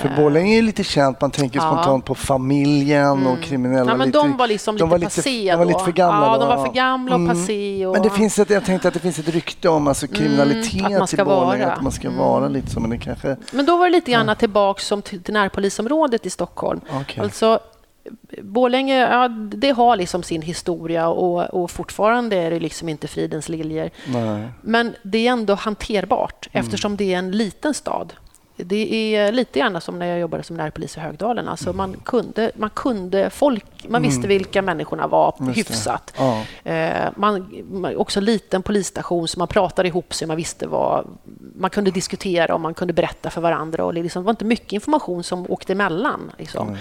För 0.00 0.08
Eh, 0.08 0.16
Borlänge 0.16 0.58
är 0.58 0.62
lite 0.62 0.84
känt, 0.84 1.20
man 1.20 1.30
tänker 1.30 1.58
Ja. 1.58 1.62
spontant 1.72 2.04
på 2.04 2.14
familjen 2.14 3.26
och 3.26 3.40
kriminella. 3.40 3.90
Ja, 3.90 3.96
men 3.96 4.06
lite, 4.08 4.18
de 4.18 4.36
var 4.36 4.46
liksom 4.46 4.74
lite 4.74 4.82
de 4.84 4.90
var 4.90 4.98
lite- 4.98 5.16
passé 5.16 5.50
de 5.50 5.56
var 5.58 5.64
lite 5.64 5.84
för 5.84 5.92
gamla 5.92 6.26
Ja, 6.26 6.32
då, 6.32 6.38
de 6.40 6.48
var 6.48 6.56
ja. 6.56 6.64
för 6.66 6.72
gamla 6.72 7.14
och 7.14 7.20
Mm. 7.20 7.36
passé. 7.36 7.86
Och... 7.86 7.92
Men 7.92 8.02
det 8.02 8.10
finns 8.10 8.38
ett, 8.38 8.50
jag 8.50 8.64
tänkte 8.64 8.88
att 8.88 8.94
det 8.94 9.00
finns 9.00 9.18
ett 9.18 9.28
rykte 9.28 9.68
om 9.68 9.88
alltså 9.88 10.06
kriminalitet 10.06 10.74
Mm, 10.74 11.02
att 11.02 11.12
man 11.12 11.20
i 11.20 11.24
Borlänge, 11.24 11.66
att 11.66 11.82
man 11.82 11.92
ska 11.92 12.06
Mm. 12.08 12.18
vara 12.20 12.48
lite 12.48 12.70
så, 12.70 12.80
men 12.80 12.90
det 12.90 12.98
kanske... 12.98 13.36
Men 13.52 13.66
då 13.66 13.76
var 13.76 13.84
det 13.86 13.92
lite 13.92 14.10
grann 14.10 14.36
tillbaka 14.36 14.80
som 14.80 15.02
till, 15.02 15.20
närpolisområdet 15.28 16.26
i 16.26 16.30
Stockholm. 16.30 16.80
Okej. 17.00 17.22
Alltså, 17.24 17.58
Borlänge, 18.42 18.98
ja, 18.98 19.28
det 19.28 19.70
har 19.70 19.96
liksom 19.96 20.22
sin 20.22 20.42
historia 20.42 21.08
och, 21.08 21.54
och 21.62 21.70
fortfarande 21.70 22.36
är 22.36 22.50
det 22.50 22.60
liksom 22.60 22.88
inte 22.88 23.08
fridens 23.08 23.48
liljor. 23.48 23.90
Men 24.60 24.94
det 25.02 25.26
är 25.26 25.32
ändå 25.32 25.54
hanterbart 25.54 26.48
Mm. 26.52 26.64
eftersom 26.66 26.96
det 26.96 27.14
är 27.14 27.18
en 27.18 27.30
liten 27.30 27.74
stad. 27.74 28.12
Det 28.56 29.14
är 29.16 29.32
lite 29.32 29.58
grann 29.58 29.80
som 29.80 29.98
när 29.98 30.06
jag 30.06 30.18
jobbade 30.18 30.42
som 30.42 30.56
närpolis 30.56 30.96
i 30.96 31.00
Högdalen. 31.00 31.48
Alltså 31.48 31.64
Mm. 31.70 31.76
man, 31.76 31.96
kunde, 32.04 32.50
man 32.54 32.70
kunde 32.70 33.30
folk, 33.30 33.64
man 33.88 34.02
visste 34.02 34.28
vilka 34.28 34.62
människorna 34.62 35.06
var 35.06 35.34
Just 35.40 35.58
hyfsat. 35.58 36.14
Ja. 36.18 36.42
Eh, 36.70 37.08
man, 37.16 37.48
också 37.96 38.20
en 38.20 38.24
liten 38.24 38.62
polisstation, 38.62 39.28
så 39.28 39.38
man 39.38 39.48
pratade 39.48 39.88
ihop 39.88 40.14
sig. 40.14 40.28
Man 40.28 40.36
visste 40.36 40.66
vad... 40.66 41.06
Man 41.56 41.70
kunde 41.70 41.90
diskutera 41.90 42.54
och 42.54 42.60
man 42.60 42.74
kunde 42.74 42.92
berätta 42.94 43.30
för 43.30 43.40
varandra. 43.40 43.84
Och 43.84 43.94
liksom, 43.94 44.22
det 44.22 44.24
var 44.26 44.32
inte 44.32 44.44
mycket 44.44 44.72
information 44.72 45.22
som 45.24 45.46
åkte 45.50 45.72
emellan. 45.72 46.32
Liksom. 46.38 46.76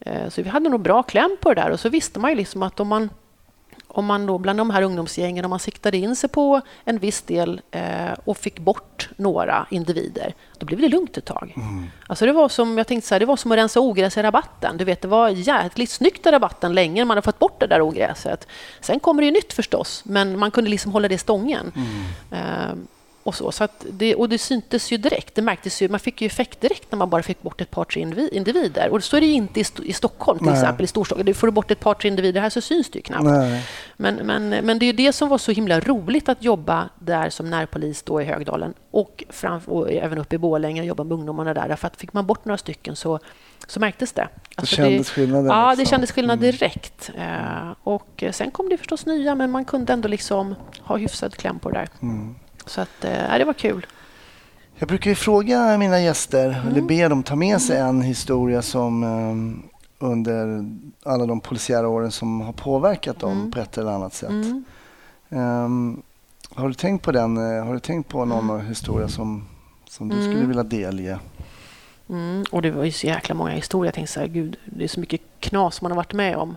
Eh, 0.00 0.28
så 0.28 0.42
vi 0.42 0.48
hade 0.48 0.68
nog 0.68 0.80
bra 0.80 1.02
kläm 1.02 1.36
på 1.40 1.54
det 1.54 1.60
där. 1.60 1.70
Och 1.70 1.80
så 1.80 1.88
visste 1.88 2.18
man 2.18 2.30
ju 2.30 2.36
liksom 2.36 2.62
att 2.62 2.80
om 2.80 2.88
man 2.88 3.10
om 3.94 4.06
man 4.06 4.26
då 4.26 4.38
bland 4.38 4.58
de 4.58 4.70
här 4.70 4.82
ungdomsgängen, 4.82 5.44
om 5.44 5.50
man 5.50 5.58
siktade 5.58 5.96
in 5.96 6.16
sig 6.16 6.30
på 6.30 6.60
en 6.84 6.98
viss 6.98 7.22
del 7.22 7.60
eh, 7.70 7.82
och 8.24 8.36
fick 8.36 8.58
bort 8.58 9.08
några 9.16 9.66
individer, 9.70 10.34
då 10.58 10.66
blev 10.66 10.80
det 10.80 10.88
lugnt 10.88 11.16
ett 11.16 11.24
tag. 11.24 11.54
Alltså 12.06 12.26
det 12.26 12.32
var 12.32 12.48
som, 12.48 12.78
jag 12.78 12.86
tänkte 12.86 13.08
så 13.08 13.14
här, 13.14 13.20
det 13.20 13.26
var 13.26 13.36
som 13.36 13.52
att 13.52 13.58
rensa 13.58 13.80
ogräs 13.80 14.16
i 14.16 14.22
rabatten. 14.22 14.76
Du 14.76 14.84
vet, 14.84 15.02
det 15.02 15.08
var 15.08 15.28
jäkligt 15.28 15.90
snyggt 15.90 16.26
i 16.26 16.30
rabatten 16.30 16.74
länge 16.74 17.00
när 17.00 17.04
man 17.04 17.16
hade 17.16 17.24
fått 17.24 17.38
bort 17.38 17.60
det 17.60 17.66
där 17.66 17.80
ogräset. 17.80 18.48
Sen 18.80 19.00
kommer 19.00 19.22
det 19.22 19.26
ju 19.26 19.32
nytt 19.32 19.52
förstås, 19.52 20.02
men 20.04 20.38
man 20.38 20.50
kunde 20.50 20.70
liksom 20.70 20.92
hålla 20.92 21.08
det 21.08 21.18
stången. 21.18 21.72
Eh, 22.30 22.74
och 23.24 23.34
så, 23.34 23.52
så 23.52 23.68
det, 23.90 24.14
och 24.14 24.28
det 24.28 24.38
syntes 24.38 24.92
ju 24.92 24.96
direkt. 24.96 25.34
Det 25.34 25.42
märktes 25.42 25.82
ju, 25.82 25.88
man 25.88 26.00
fick 26.00 26.20
ju 26.20 26.26
effekt 26.26 26.60
direkt 26.60 26.92
när 26.92 26.98
man 26.98 27.10
bara 27.10 27.22
fick 27.22 27.42
bort 27.42 27.60
ett 27.60 27.70
par, 27.70 27.84
tre 27.84 28.04
indivi- 28.04 28.28
individer. 28.32 28.88
Och 28.88 29.04
så 29.04 29.16
är 29.16 29.20
det 29.20 29.26
ju 29.26 29.32
inte 29.32 29.60
i, 29.60 29.64
i 29.82 29.92
Stockholm 29.92 30.38
till 30.38 30.46
Nej. 30.46 30.54
exempel. 30.54 30.86
I. 31.20 31.22
Du 31.22 31.34
får 31.34 31.46
du 31.46 31.50
bort 31.52 31.70
ett 31.70 31.80
par, 31.80 31.94
tre 31.94 32.08
individer 32.10 32.40
här 32.40 32.50
så 32.50 32.60
syns 32.60 32.90
det 32.90 32.98
ju 32.98 33.02
knappt. 33.02 33.24
Men, 33.96 34.14
men, 34.14 34.48
men 34.48 34.78
det 34.78 34.84
är 34.84 34.86
ju 34.86 34.92
det 34.92 35.12
som 35.12 35.28
var 35.28 35.38
så 35.38 35.52
himla 35.52 35.80
roligt 35.80 36.28
att 36.28 36.42
jobba 36.42 36.88
där 36.98 37.30
som 37.30 37.50
närpolis 37.50 38.02
då 38.02 38.22
i 38.22 38.24
Högdalen 38.24 38.74
och, 38.90 39.24
fram, 39.28 39.60
och 39.66 39.92
även 39.92 40.18
uppe 40.18 40.34
i 40.34 40.38
Borlänge 40.38 40.80
och 40.80 40.86
jobba 40.86 41.04
med 41.04 41.12
ungdomarna 41.12 41.54
där. 41.54 41.68
Därför 41.68 41.86
att 41.86 41.96
fick 41.96 42.12
man 42.12 42.26
bort 42.26 42.44
några 42.44 42.58
stycken 42.58 42.96
så, 42.96 43.18
så 43.66 43.80
märktes 43.80 44.12
det. 44.12 44.28
Alltså 44.54 44.76
kändes 44.76 45.10
skillnaden, 45.10 45.46
Ja, 45.46 45.70
det 45.70 45.76
liksom. 45.76 45.90
kändes 45.90 46.12
skillnad 46.12 46.38
direkt. 46.38 47.10
Eh, 47.18 47.72
och 47.82 48.24
sen 48.32 48.50
kom 48.50 48.68
det 48.68 48.76
förstås 48.76 49.06
nya, 49.06 49.34
men 49.34 49.50
man 49.50 49.64
kunde 49.64 49.92
ändå 49.92 50.08
liksom 50.08 50.54
ha 50.80 50.96
hyfsad 50.96 51.36
kläm 51.36 51.58
på 51.58 51.70
det 51.70 51.78
där. 51.78 51.88
Mm. 52.02 52.34
Så 52.66 52.80
att, 52.80 53.04
eh, 53.04 53.38
det 53.38 53.44
var 53.44 53.52
kul. 53.52 53.86
Jag 54.76 54.88
brukar 54.88 55.10
ju 55.10 55.14
fråga 55.14 55.78
mina 55.78 56.00
gäster, 56.00 56.46
Mm. 56.50 56.68
eller 56.68 56.82
be 56.82 57.08
dem 57.08 57.22
ta 57.22 57.36
med 57.36 57.60
sig 57.62 57.78
en 57.80 58.02
historia 58.02 58.62
som 58.62 59.02
eh, 59.04 60.06
under 60.08 60.64
alla 61.04 61.26
de 61.26 61.40
polisiära 61.40 61.88
åren 61.88 62.10
som 62.10 62.40
har 62.40 62.52
påverkat 62.52 63.18
dem 63.18 63.32
Mm. 63.32 63.50
på 63.50 63.60
ett 63.60 63.78
eller 63.78 63.90
annat 63.92 64.14
sätt. 64.14 64.30
Mm. 64.30 64.64
Ehm, 65.28 66.02
har 66.54 66.68
du 66.68 66.74
tänkt 66.74 67.02
på 67.04 67.12
den? 67.12 67.36
eh, 67.58 67.64
Har 67.64 67.74
du 67.74 67.80
tänkt 67.80 68.08
på 68.08 68.24
någon 68.24 68.66
historia 68.66 69.08
som, 69.08 69.44
som 69.88 70.08
du 70.08 70.14
skulle 70.16 70.34
Mm. 70.34 70.48
vilja 70.48 70.62
delge? 70.62 71.18
Mm. 72.08 72.44
Och 72.50 72.62
det 72.62 72.70
var 72.70 72.84
ju 72.84 72.92
så 72.92 73.06
jäkla 73.06 73.34
många 73.34 73.50
historier. 73.50 73.86
Jag 73.86 73.94
tänkte 73.94 74.12
så 74.12 74.20
här, 74.20 74.26
gud, 74.26 74.56
det 74.64 74.84
är 74.84 74.88
så 74.88 75.00
mycket 75.00 75.20
knas 75.40 75.82
man 75.82 75.90
har 75.90 75.96
varit 75.96 76.12
med 76.12 76.36
om. 76.36 76.54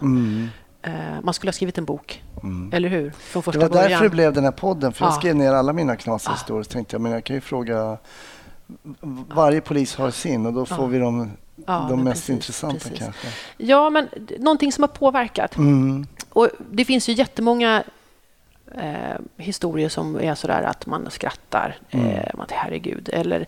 Eh, 0.87 1.21
man 1.23 1.33
skulle 1.33 1.47
ha 1.49 1.53
skrivit 1.53 1.77
en 1.77 1.85
bok, 1.85 2.23
Mm. 2.43 2.73
eller 2.73 2.89
hur? 2.89 3.11
Från 3.11 3.39
Det 3.39 3.43
första 3.43 3.59
var 3.61 3.69
början. 3.69 3.89
därför 3.89 4.03
det 4.03 4.09
blev 4.09 4.33
den 4.33 4.43
här 4.43 4.51
podden, 4.51 4.93
för 4.93 5.05
jag 5.05 5.11
Ja. 5.11 5.15
skrev 5.15 5.35
ner 5.35 5.51
alla 5.53 5.73
mina 5.73 5.95
knasiga 5.95 6.33
historier. 6.33 6.63
Så 6.63 6.71
tänkte 6.71 6.95
jag, 6.95 7.01
men 7.01 7.11
jag 7.11 7.23
kan 7.23 7.35
ju 7.35 7.41
fråga, 7.41 7.97
varje 9.33 9.61
polis 9.61 9.95
har 9.95 10.11
sin 10.11 10.45
och 10.45 10.53
då 10.53 10.65
får 10.65 10.77
Ja. 10.79 10.85
vi 10.85 10.99
de 10.99 11.37
men 11.89 12.03
mest 12.03 12.21
precis, 12.21 12.29
intressanta 12.29 12.77
precis. 12.79 12.99
kanske. 12.99 13.27
Ja, 13.57 13.89
men 13.89 14.07
någonting 14.39 14.71
som 14.71 14.83
har 14.83 14.87
påverkat. 14.87 15.57
Mm. 15.57 16.07
Och 16.29 16.49
det 16.71 16.85
finns 16.85 17.09
ju 17.09 17.13
jättemånga 17.13 17.83
eh, 18.75 19.17
historier 19.37 19.89
som 19.89 20.15
är 20.15 20.35
sådär 20.35 20.63
att 20.63 20.85
man 20.85 21.07
skrattar. 21.11 21.77
Mm. 21.91 22.05
Eh, 22.07 22.29
man 22.37 22.47
tänker, 22.47 22.63
herregud. 22.63 23.09
Eller 23.13 23.45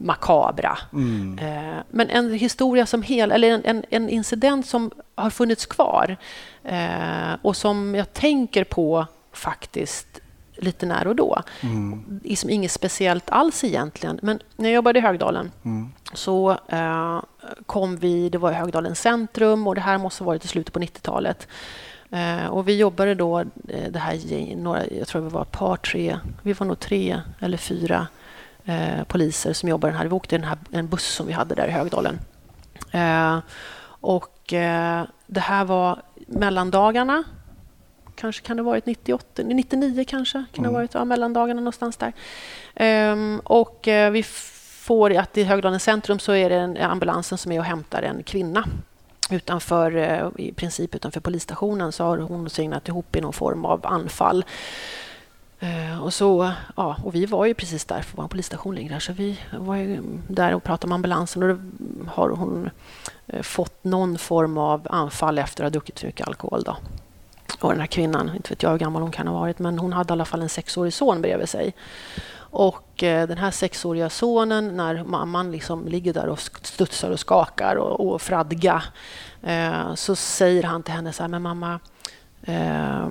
makabra. 0.00 0.78
Mm. 0.92 1.38
Eh, 1.38 1.82
men 1.90 2.10
en 2.10 2.32
historia 2.32 2.86
som 2.86 3.02
hel, 3.02 3.32
eller 3.32 3.50
en, 3.50 3.64
en, 3.64 3.84
en 3.90 4.08
incident 4.08 4.66
som 4.66 4.90
har 5.14 5.30
funnits 5.30 5.66
kvar 5.66 6.16
eh, 6.64 7.32
och 7.42 7.56
som 7.56 7.94
jag 7.94 8.12
tänker 8.12 8.64
på 8.64 9.06
faktiskt 9.32 10.20
lite 10.56 10.86
när 10.86 11.06
och 11.06 11.16
då. 11.16 11.42
Mm. 11.60 12.20
Liksom 12.24 12.50
inget 12.50 12.72
speciellt 12.72 13.30
alls 13.30 13.64
egentligen. 13.64 14.18
Men 14.22 14.40
när 14.56 14.68
jag 14.68 14.74
jobbade 14.74 14.98
i 14.98 15.02
Högdalen 15.02 15.50
Mm. 15.64 15.92
så 16.12 16.56
eh, 16.68 17.20
kom 17.66 17.96
vi, 17.96 18.28
det 18.28 18.38
var 18.38 18.50
i 18.50 18.54
Högdalen 18.54 18.94
centrum 18.94 19.66
och 19.66 19.74
det 19.74 19.80
här 19.80 19.98
måste 19.98 20.24
ha 20.24 20.26
varit 20.26 20.44
i 20.44 20.48
slutet 20.48 20.74
på 20.74 20.80
90-talet. 20.80 21.48
Eh, 22.10 22.46
och 22.46 22.68
vi 22.68 22.76
jobbade 22.76 23.14
då, 23.14 23.44
det 23.90 23.98
här, 23.98 24.56
några, 24.56 24.86
jag 24.86 25.08
tror 25.08 25.22
vi 25.22 25.28
var 25.28 25.42
ett 25.42 25.52
par, 25.52 25.76
tre, 25.76 26.18
vi 26.42 26.52
var 26.52 26.66
nog 26.66 26.80
tre 26.80 27.20
eller 27.40 27.58
fyra 27.58 28.06
eh, 28.64 29.04
poliser 29.04 29.52
som 29.52 29.68
jobbade 29.68 29.92
den 29.92 29.98
här. 29.98 30.06
Vi 30.06 30.14
åkte 30.14 30.38
den 30.38 30.48
här, 30.48 30.58
en 30.70 30.88
buss 30.88 31.14
som 31.14 31.26
vi 31.26 31.32
hade 31.32 31.54
där 31.54 31.68
i 31.68 31.70
Högdalen. 31.70 32.20
Eh, 32.90 33.38
och 34.00 34.52
eh, 34.52 35.04
det 35.26 35.40
här 35.40 35.64
var 35.64 36.02
mellandagarna. 36.16 37.24
Kanske 38.14 38.42
kan 38.42 38.56
det 38.56 38.62
ha 38.62 38.70
varit 38.70 38.86
98, 38.86 39.42
99 39.42 40.04
kanske. 40.08 40.44
Kan 40.52 40.62
det 40.62 40.68
ha 40.68 40.74
varit 40.74 40.94
ja, 40.94 41.04
mellandagarna 41.04 41.60
någonstans 41.60 41.96
där. 41.96 42.12
Ehm, 42.74 43.40
och 43.44 43.88
eh, 43.88 44.10
vi 44.10 44.22
får 44.22 45.16
att 45.16 45.38
i 45.38 45.44
Högdalen 45.44 45.80
centrum 45.80 46.18
så 46.18 46.32
är 46.32 46.50
det 46.50 46.56
en, 46.56 46.76
ambulansen 46.76 47.38
som 47.38 47.52
är 47.52 47.58
och 47.58 47.64
hämtar 47.64 48.02
en 48.02 48.22
kvinna 48.22 48.64
utanför, 49.30 49.96
eh, 49.96 50.28
i 50.36 50.52
princip 50.52 50.94
utanför 50.94 51.20
polisstationen 51.20 51.92
så 51.92 52.04
har 52.04 52.18
hon 52.18 52.50
signat 52.50 52.88
ihop 52.88 53.16
i 53.16 53.20
någon 53.20 53.32
form 53.32 53.64
av 53.64 53.86
anfall. 53.86 54.44
Eh, 55.62 56.02
och, 56.02 56.14
så, 56.14 56.52
ja, 56.76 56.96
och 57.04 57.14
vi 57.14 57.26
var 57.26 57.44
ju 57.46 57.54
precis 57.54 57.84
där, 57.84 58.02
för 58.02 58.16
vår 58.16 58.28
polisstation 58.28 58.74
ligger 58.74 58.90
där, 58.90 58.98
så 58.98 59.12
vi 59.12 59.40
var 59.58 59.76
ju 59.76 60.02
där 60.28 60.54
och 60.54 60.64
pratade 60.64 60.88
med 60.88 60.94
ambulansen 60.94 61.42
och 61.42 61.48
då 61.48 61.60
har 62.10 62.28
hon 62.28 62.70
eh, 63.26 63.42
fått 63.42 63.84
någon 63.84 64.18
form 64.18 64.58
av 64.58 64.86
anfall 64.90 65.38
efter 65.38 65.64
att 65.64 65.66
ha 65.66 65.70
druckit 65.70 66.00
för 66.00 66.06
mycket 66.06 66.28
alkohol. 66.28 66.62
Då. 66.62 66.76
Och 67.60 67.70
den 67.70 67.80
här 67.80 67.86
kvinnan, 67.86 68.30
inte 68.36 68.50
vet 68.50 68.62
jag 68.62 68.70
hur 68.70 68.78
gammal 68.78 69.02
hon 69.02 69.10
kan 69.10 69.28
ha 69.28 69.40
varit, 69.40 69.58
men 69.58 69.78
hon 69.78 69.92
hade 69.92 70.12
i 70.12 70.12
alla 70.12 70.24
fall 70.24 70.42
en 70.42 70.48
sexårig 70.48 70.92
son 70.92 71.22
bredvid 71.22 71.48
sig. 71.48 71.74
Och 72.36 73.02
eh, 73.02 73.28
den 73.28 73.38
här 73.38 73.50
sexåriga 73.50 74.10
sonen, 74.10 74.76
när 74.76 75.04
mamman 75.04 75.52
liksom 75.52 75.88
ligger 75.88 76.12
där 76.12 76.26
och 76.26 76.40
studsar 76.40 77.10
och 77.10 77.20
skakar 77.20 77.76
och, 77.76 78.12
och 78.12 78.22
fradga, 78.22 78.82
så 79.94 80.16
säger 80.16 80.62
han 80.62 80.82
till 80.82 80.94
henne 80.94 81.12
så 81.12 81.22
här, 81.22 81.28
men 81.28 81.42
mamma, 81.42 81.80
eh, 82.42 83.08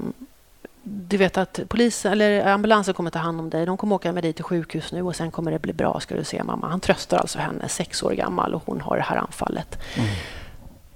du 0.91 1.17
vet 1.17 1.37
att 1.37 1.59
polisen, 1.67 2.11
eller 2.11 2.47
ambulansen 2.47 2.93
kommer 2.93 3.11
ta 3.11 3.19
hand 3.19 3.39
om 3.39 3.49
dig. 3.49 3.65
De 3.65 3.77
kommer 3.77 3.95
åka 3.95 4.11
med 4.11 4.23
dig 4.23 4.33
till 4.33 4.43
sjukhus 4.43 4.91
nu 4.91 5.01
och 5.01 5.15
sen 5.15 5.31
kommer 5.31 5.51
det 5.51 5.59
bli 5.59 5.73
bra, 5.73 5.99
ska 5.99 6.15
du 6.15 6.23
se 6.23 6.43
mamma. 6.43 6.67
Han 6.69 6.79
tröstar 6.79 7.17
alltså 7.17 7.39
henne, 7.39 7.69
sex 7.69 8.03
år 8.03 8.11
gammal, 8.11 8.53
och 8.53 8.63
hon 8.65 8.81
har 8.81 8.95
det 8.97 9.03
här 9.03 9.17
anfallet. 9.17 9.79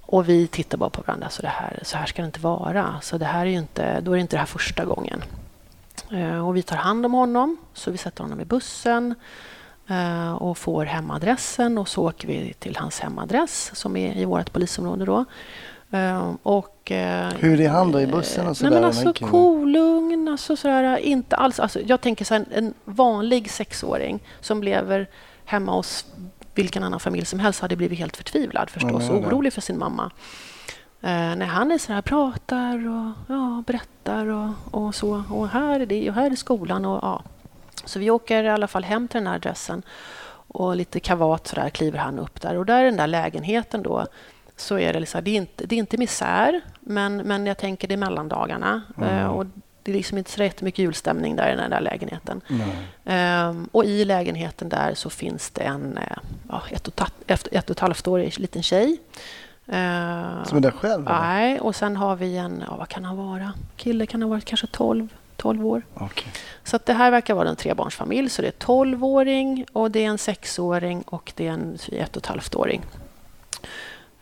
Och 0.00 0.28
vi 0.28 0.46
tittar 0.46 0.78
bara 0.78 0.90
på 0.90 1.02
varandra, 1.06 1.28
så, 1.30 1.42
det 1.42 1.48
här, 1.48 1.78
så 1.82 1.96
här 1.96 2.06
ska 2.06 2.22
det 2.22 2.26
inte 2.26 2.40
vara. 2.40 3.00
Så 3.02 3.18
det 3.18 3.24
här 3.24 3.46
är 3.46 3.50
inte, 3.50 4.00
då 4.00 4.10
är 4.12 4.14
det 4.14 4.20
inte 4.20 4.36
det 4.36 4.40
här 4.40 4.46
första 4.46 4.84
gången. 4.84 5.22
Eh, 6.10 6.46
Och 6.48 6.56
vi 6.56 6.62
tar 6.62 6.76
hand 6.76 7.06
om 7.06 7.12
honom, 7.12 7.56
så 7.74 7.90
vi 7.90 7.98
sätter 7.98 8.22
honom 8.22 8.40
i 8.40 8.44
bussen 8.44 9.14
eh, 9.88 10.32
och 10.32 10.58
får 10.58 10.84
hemadressen 10.84 11.78
och 11.78 11.88
så 11.88 12.08
åker 12.08 12.28
vi 12.28 12.54
till 12.58 12.76
hans 12.76 13.00
hemadress 13.00 13.70
som 13.74 13.96
är 13.96 14.16
i 14.16 14.24
vårt 14.24 14.52
polisområde. 14.52 15.04
Då. 15.04 15.24
Eh, 15.94 16.34
Och, 16.42 16.92
eh, 16.92 17.32
Hur 17.38 17.60
är 17.60 17.68
han 17.68 17.92
då 17.92 18.00
i 18.00 18.06
bussen 18.06 18.40
och 18.40 18.46
Nej, 18.46 18.54
sådär, 18.54 18.70
men 18.70 18.82
den 18.82 18.92
här 18.92 19.06
alltså 19.06 19.26
kolugn, 19.26 20.28
alltså 20.28 20.56
sådär, 20.56 20.96
inte 20.96 21.36
alls. 21.36 21.60
Alltså, 21.60 21.80
jag 21.80 22.00
tänker 22.00 22.24
så 22.24 22.34
här, 22.34 22.44
en 22.54 22.74
vanlig 22.84 23.50
sexåring 23.50 24.22
som 24.40 24.62
lever 24.62 25.08
hemma 25.44 25.72
hos 25.72 26.06
vilken 26.54 26.82
annan 26.82 27.00
familj 27.00 27.24
som 27.26 27.38
helst 27.40 27.60
hade 27.60 27.76
blivit 27.76 27.98
helt 27.98 28.16
förtvivlad 28.16 28.70
förstås, 28.70 29.08
men 29.08 29.10
och 29.10 29.28
orolig 29.28 29.52
för 29.52 29.60
sin 29.60 29.78
mamma. 29.78 30.10
Eh, 31.00 31.36
när 31.36 31.46
han 31.46 31.72
är 31.72 31.78
så 31.78 31.92
här, 31.92 32.02
pratar 32.02 32.74
och 32.88 33.34
ja, 33.34 33.62
berättar 33.66 34.26
och, 34.26 34.50
och 34.70 34.94
så. 34.94 35.22
Och 35.30 35.48
här 35.48 35.80
är 35.80 35.86
det 35.86 36.08
och 36.08 36.14
här 36.14 36.30
är 36.30 36.36
skolan. 36.36 36.84
Och, 36.84 36.98
ja. 37.02 37.22
Så 37.84 37.98
vi 37.98 38.10
åker 38.10 38.44
i 38.44 38.48
alla 38.48 38.66
fall 38.68 38.84
hem 38.84 39.08
till 39.08 39.18
den 39.18 39.26
här 39.26 39.34
adressen. 39.34 39.82
Och 40.48 40.76
lite 40.76 41.00
kavat 41.00 41.46
så 41.46 41.56
där 41.56 41.70
kliver 41.70 41.98
han 41.98 42.18
upp 42.18 42.40
där. 42.40 42.56
Och 42.56 42.66
där 42.66 42.82
i 42.82 42.84
den 42.84 42.96
där 42.96 43.06
lägenheten 43.06 43.82
då 43.82 44.06
så 44.56 44.78
är 44.78 44.92
det, 44.92 45.00
liksom, 45.00 45.24
det, 45.24 45.30
är 45.30 45.34
inte, 45.36 45.66
det 45.66 45.74
är 45.74 45.78
inte 45.78 45.96
misär, 45.98 46.60
men, 46.80 47.16
men 47.16 47.46
jag 47.46 47.58
tänker 47.58 47.88
det 47.88 47.94
är 47.94 47.98
mellandagarna. 47.98 48.82
Eh, 49.02 49.26
och 49.26 49.46
det 49.82 49.92
är 49.92 49.96
liksom 49.96 50.18
inte 50.18 50.30
så 50.30 50.42
jättemycket 50.42 50.78
julstämning 50.78 51.36
där 51.36 51.52
i 51.52 51.56
den 51.56 51.70
där 51.70 51.80
lägenheten. 51.80 52.40
Ehm, 53.04 53.68
och 53.72 53.84
i 53.84 54.04
lägenheten 54.04 54.68
där 54.68 54.94
så 54.94 55.10
finns 55.10 55.50
det 55.50 55.62
en 55.62 55.98
eh, 55.98 56.16
ja, 56.48 56.62
ett, 56.70 56.88
och 56.88 56.96
ta- 56.96 57.06
ett, 57.26 57.48
ett 57.52 57.64
och 57.70 57.76
ett 57.76 57.80
halvt 57.80 58.06
årig 58.08 58.38
liten 58.40 58.62
tjej. 58.62 58.98
Ehm, 59.66 60.44
Som 60.44 60.56
är 60.56 60.60
där 60.60 60.70
själv? 60.70 61.04
Nej, 61.04 61.60
och 61.60 61.76
sen 61.76 61.96
har 61.96 62.16
vi 62.16 62.36
en, 62.36 62.64
ja, 62.68 62.76
vad 62.76 62.88
kan 62.88 63.04
han 63.04 63.16
vara? 63.16 63.52
Kille 63.76 64.06
kan 64.06 64.22
ha 64.22 64.28
varit 64.28 64.44
kanske 64.44 64.66
12, 64.66 65.08
12 65.36 65.66
år. 65.66 65.82
Okej. 65.94 66.32
Så 66.64 66.78
det 66.84 66.92
här 66.92 67.10
verkar 67.10 67.34
vara 67.34 67.48
en 67.48 67.56
trebarnsfamilj. 67.56 68.28
Så 68.30 68.42
det 68.42 68.48
är 68.48 68.52
12-åring 68.66 69.64
och 69.72 69.90
det 69.90 70.04
är 70.04 70.08
en 70.08 70.18
sexåring 70.18 71.02
och 71.02 71.32
det 71.36 71.46
är 71.46 71.52
en 71.52 71.78
ett 71.92 72.16
och 72.16 72.22
ett 72.22 72.26
halvt-åring. 72.26 72.82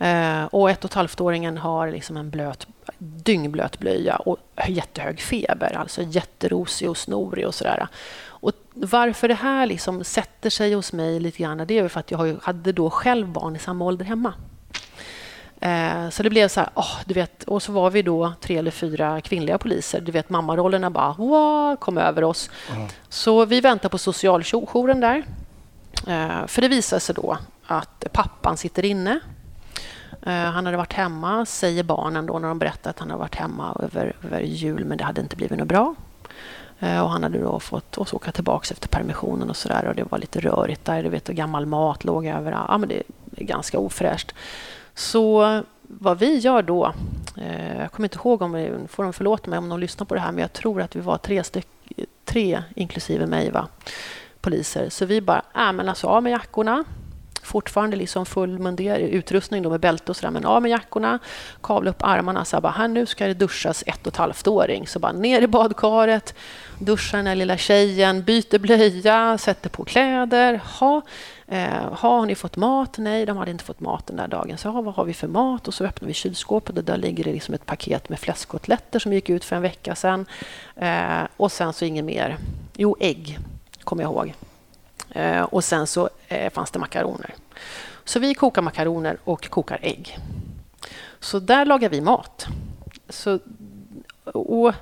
Eh, 0.03 0.45
och 0.45 0.71
ett 0.71 0.85
och 0.85 0.91
ett 0.91 0.95
halvt-åringen 0.95 1.59
har 1.59 1.91
liksom 1.91 2.17
en 2.17 2.31
blöt, 2.31 2.67
dyngblöt 2.99 3.79
blöja 3.79 4.17
och 4.17 4.37
jättehög 4.69 5.21
feber. 5.21 5.77
Alltså 5.77 6.03
jätterosig 6.03 6.91
och 6.91 6.97
snorig 6.97 7.47
och 7.47 7.55
sådär. 7.55 7.87
Och 8.25 8.53
varför 8.75 9.29
det 9.29 9.35
här 9.35 9.67
liksom 9.67 10.05
sätter 10.05 10.51
sig 10.51 10.75
hos 10.75 10.93
mig 10.93 11.21
lite 11.21 11.43
grann, 11.43 11.65
det 11.67 11.79
är 11.79 11.89
för 11.89 12.01
att 12.01 12.11
jag 12.11 12.37
hade 12.43 12.73
då 12.73 12.91
själv 12.91 13.29
barn 13.29 13.57
i 13.57 13.59
samma 13.59 13.85
ålder 13.85 14.05
hemma. 14.05 14.35
Eh, 15.61 16.09
Så 16.11 16.23
det 16.23 16.31
blev 16.31 16.49
så 16.49 16.61
här, 16.61 16.71
åh, 16.75 16.97
du 17.07 17.15
vet, 17.15 17.43
och 17.45 17.63
så 17.63 17.73
var 17.73 17.91
vi 17.91 18.03
då 18.03 18.33
tre 18.41 18.57
eller 18.57 18.71
fyra 18.71 19.21
kvinnliga 19.21 19.59
poliser. 19.59 20.01
Du 20.01 20.13
vet, 20.13 20.31
mammarollerna 20.31 20.91
bara 20.91 21.13
wow, 21.13 21.77
kom 21.77 21.99
över 21.99 22.25
oss. 22.25 22.51
Så 23.09 23.45
vi 23.45 23.61
väntar 23.61 23.89
på 23.89 23.99
socialjouren 23.99 25.01
där. 25.01 25.23
Eh, 26.07 26.47
För 26.47 26.63
det 26.63 26.69
visar 26.69 26.99
sig 26.99 27.15
då 27.15 27.39
att 27.67 28.05
pappan 28.13 28.57
sitter 28.57 28.85
inne. 28.85 29.21
Eh, 30.27 30.33
han 30.33 30.67
hade 30.67 30.77
varit 30.77 30.93
hemma, 30.93 31.47
säger 31.47 31.83
barnen 31.83 32.27
då 32.27 32.39
när 32.39 32.49
de 32.49 32.59
berättar 32.59 32.91
att 32.91 32.99
han 32.99 33.11
har 33.11 33.19
varit 33.19 33.35
hemma 33.35 33.77
över, 33.83 34.13
över 34.25 34.41
jul, 34.41 34.85
men 34.85 34.99
det 34.99 35.05
hade 35.05 35.21
inte 35.21 35.37
blivit 35.37 35.59
något 35.59 35.69
bra. 35.69 35.95
Eh, 36.81 37.01
och 37.01 37.11
han 37.11 37.23
hade 37.23 37.39
då 37.39 37.61
fått 37.61 37.99
oss 37.99 38.13
åka 38.15 38.33
tillbaka 38.33 38.69
efter 38.75 38.89
permissionen 38.89 39.51
och 39.51 39.57
sådär. 39.57 39.85
Och 39.89 39.95
det 39.95 40.05
var 40.11 40.19
lite 40.19 40.41
rörigt 40.41 40.85
där. 40.85 41.03
Du 41.03 41.09
vet, 41.09 41.29
och 41.29 41.35
gammal 41.35 41.67
mat 41.67 42.05
låg 42.05 42.27
överallt. 42.27 42.67
Ja, 42.69 42.79
men 42.79 42.89
det 42.89 43.03
är 43.37 43.45
ganska 43.45 43.79
ofräscht. 43.79 44.35
Så 44.95 45.61
vad 45.83 46.19
vi 46.19 46.39
gör 46.39 46.63
då, 46.63 46.93
eh, 47.37 47.79
jag 47.81 47.93
kommer 47.93 48.07
inte 48.07 48.19
ihåg 48.19 48.43
om, 48.43 48.53
vi- 48.53 48.73
får 48.89 49.03
de 49.03 49.13
förlåta 49.13 49.51
mig 49.51 49.59
om 49.59 49.69
de 49.69 49.81
lyssnar 49.81 50.05
på 50.07 50.15
det 50.15 50.21
här, 50.21 50.33
men 50.33 50.41
jag 50.43 50.53
tror 50.53 50.83
att 50.83 50.97
vi 50.97 51.01
var 51.01 51.19
tre, 51.19 51.45
styck, 51.45 51.67
tre 52.25 52.63
inklusive 52.75 53.27
mig, 53.27 53.51
va? 53.51 53.69
poliser. 54.41 54.89
Så 54.91 55.07
vi 55.07 55.21
bara, 55.21 55.43
äh, 55.57 55.73
men 55.73 55.89
alltså 55.89 56.07
av 56.07 56.23
med 56.23 56.31
jackorna. 56.33 56.85
Fortfarande 57.43 57.97
liksom 57.97 58.27
full 58.27 58.59
munder, 58.59 58.99
utrustning 58.99 59.63
då 59.63 59.71
med 59.71 59.81
bälte 59.81 60.13
och 60.13 60.17
sådär, 60.17 60.31
men 60.31 60.45
av 60.45 60.63
med 60.63 60.71
jackorna, 60.71 61.19
kavla 61.63 61.91
upp 61.91 62.03
armarna. 62.03 62.45
Så 62.45 62.57
här, 62.57 62.61
bara, 62.61 62.73
här 62.73 62.89
nu 62.89 63.07
ska 63.07 63.27
det 63.27 63.35
duschas 63.35 63.85
ett 63.87 64.07
och 64.07 64.13
ett 64.13 64.17
halvt 64.17 64.47
åring. 64.47 64.87
Så 64.87 64.99
bara 64.99 65.13
ner 65.13 65.43
i 65.43 65.47
badkaret, 65.47 66.35
duscha 66.79 67.17
den 67.17 67.27
här 67.27 67.35
lilla 67.35 67.57
tjejen, 67.57 68.23
byter 68.23 68.59
blöja, 68.59 69.39
sätter 69.39 69.71
på 69.71 69.85
kläder. 69.85 70.61
Ha, 70.81 71.03
eh, 71.47 71.93
har 71.93 72.27
ni 72.27 72.35
fått 72.35 72.57
mat? 72.57 72.99
Nej, 72.99 73.27
de 73.27 73.37
hade 73.37 73.51
inte 73.51 73.65
fått 73.65 73.81
mat 73.81 74.07
den 74.07 74.17
där 74.17 74.29
dagen. 74.29 74.59
Så 74.59 74.69
ha, 74.69 74.81
vad 74.81 74.95
har 74.95 75.05
vi 75.05 75.15
för 75.15 75.29
mat? 75.29 75.69
Och 75.69 75.75
så 75.75 75.85
öppnar 75.85 76.07
vi 76.09 76.15
kylskåpet 76.15 76.79
och 76.79 76.85
där 76.85 76.97
ligger 76.97 77.25
det 77.25 77.33
liksom 77.33 77.55
ett 77.55 77.67
paket 77.67 78.09
med 78.09 78.19
fläskkotletter 78.19 78.99
som 78.99 79.13
gick 79.13 79.31
ut 79.31 79.45
för 79.45 79.57
en 79.57 79.63
vecka 79.63 79.95
sedan. 79.95 80.27
Eh, 80.77 81.23
och 81.37 81.53
sen 81.53 81.73
så 81.73 81.85
inget 81.85 82.05
mer. 82.05 82.37
Jo, 82.77 82.97
ägg 83.01 83.39
kommer 83.85 84.03
jag 84.03 84.13
ihåg. 84.13 84.35
Eh, 85.15 85.43
och 85.43 85.65
sen 85.65 85.87
så 85.87 86.11
eh, 86.29 86.53
fanns 86.53 86.71
det 86.71 86.79
makaroner. 86.79 87.35
Så 88.05 88.19
vi 88.19 88.35
kokar 88.35 88.63
makaroner 88.63 89.19
och 89.25 89.51
kokar 89.51 89.79
ägg. 89.83 90.19
Så 91.21 91.39
där 91.39 91.65
lagar 91.65 91.89
vi 91.89 92.01
mat. 92.01 92.47
Så, 93.09 93.39
och, 94.25 94.75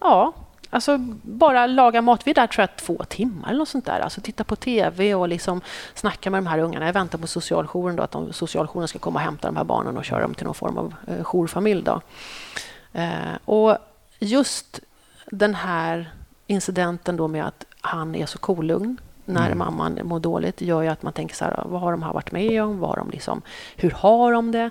ja, 0.00 0.32
alltså 0.70 0.98
bara 1.22 1.66
laga 1.66 2.02
mat. 2.02 2.26
Vi 2.26 2.30
är 2.30 2.34
där 2.34 2.46
tror 2.46 2.62
jag 2.62 2.76
två 2.76 3.04
timmar 3.08 3.48
eller 3.48 3.58
något 3.58 3.68
sånt 3.68 3.86
där. 3.86 4.00
Alltså 4.00 4.20
titta 4.20 4.44
på 4.44 4.56
TV 4.56 5.14
och 5.14 5.28
liksom 5.28 5.60
snacka 5.94 6.30
med 6.30 6.38
de 6.38 6.46
här 6.46 6.58
ungarna. 6.58 6.86
Jag 6.86 6.92
väntar 6.92 7.18
på 7.18 7.26
socialjouren 7.26 7.96
då, 7.96 8.02
att 8.02 8.10
de, 8.10 8.32
socialjouren 8.32 8.88
ska 8.88 8.98
komma 8.98 9.18
och 9.18 9.24
hämta 9.24 9.48
de 9.48 9.56
här 9.56 9.64
barnen 9.64 9.96
och 9.96 10.04
köra 10.04 10.22
dem 10.22 10.34
till 10.34 10.44
någon 10.46 10.54
form 10.54 10.78
av 10.78 10.94
eh, 11.06 11.24
jourfamilj. 11.24 11.82
Då. 11.82 12.00
Eh, 12.92 13.34
och 13.44 13.76
just 14.18 14.80
den 15.26 15.54
här 15.54 16.12
incidenten 16.46 17.16
då 17.16 17.28
med 17.28 17.46
att 17.46 17.64
han 17.80 18.14
är 18.14 18.26
så 18.26 18.38
kolugn 18.38 19.00
när 19.24 19.46
Mm. 19.46 19.58
mamman 19.58 19.98
mår 20.02 20.20
dåligt 20.20 20.60
gör 20.60 20.82
ju 20.82 20.88
att 20.88 21.02
man 21.02 21.12
tänker 21.12 21.34
så 21.34 21.44
här, 21.44 21.62
vad 21.66 21.80
har 21.80 21.92
de 21.92 22.02
här 22.02 22.12
varit 22.12 22.32
med 22.32 22.62
om? 22.62 22.78
Vad 22.78 22.90
har 22.90 22.96
de 22.96 23.10
liksom, 23.10 23.42
hur 23.76 23.90
har 23.90 24.32
de 24.32 24.52
det? 24.52 24.70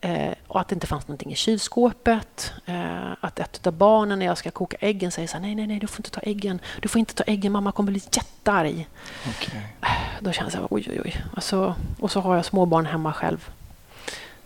Eh, 0.00 0.34
och 0.48 0.60
att 0.60 0.68
det 0.68 0.74
inte 0.74 0.86
fanns 0.86 1.08
någonting 1.08 1.32
i 1.32 1.34
kylskåpet. 1.36 2.52
Eh, 2.66 3.12
att 3.20 3.38
ett 3.40 3.66
av 3.66 3.72
barnen 3.72 4.18
när 4.18 4.26
jag 4.26 4.38
ska 4.38 4.50
koka 4.50 4.76
äggen 4.80 5.10
säger 5.12 5.28
så 5.28 5.34
här, 5.36 5.42
nej, 5.42 5.54
nej, 5.54 5.66
nej, 5.66 5.78
du 5.78 5.86
får 5.86 5.98
inte 5.98 6.10
ta 6.10 6.20
äggen. 6.20 6.60
Du 6.80 6.88
får 6.88 6.98
inte 6.98 7.14
ta 7.14 7.24
äggen, 7.26 7.52
mamma 7.52 7.72
kommer 7.72 7.92
bli 7.92 8.02
jättearg. 8.12 8.88
Okej. 9.28 9.76
Då 10.20 10.32
känns 10.32 10.54
jag, 10.54 10.66
oj, 10.72 10.86
oj, 10.90 11.00
oj. 11.04 11.24
Alltså, 11.34 11.74
och 12.00 12.10
så 12.10 12.20
har 12.20 12.36
jag 12.36 12.44
småbarn 12.44 12.86
hemma 12.86 13.12
själv. 13.12 13.50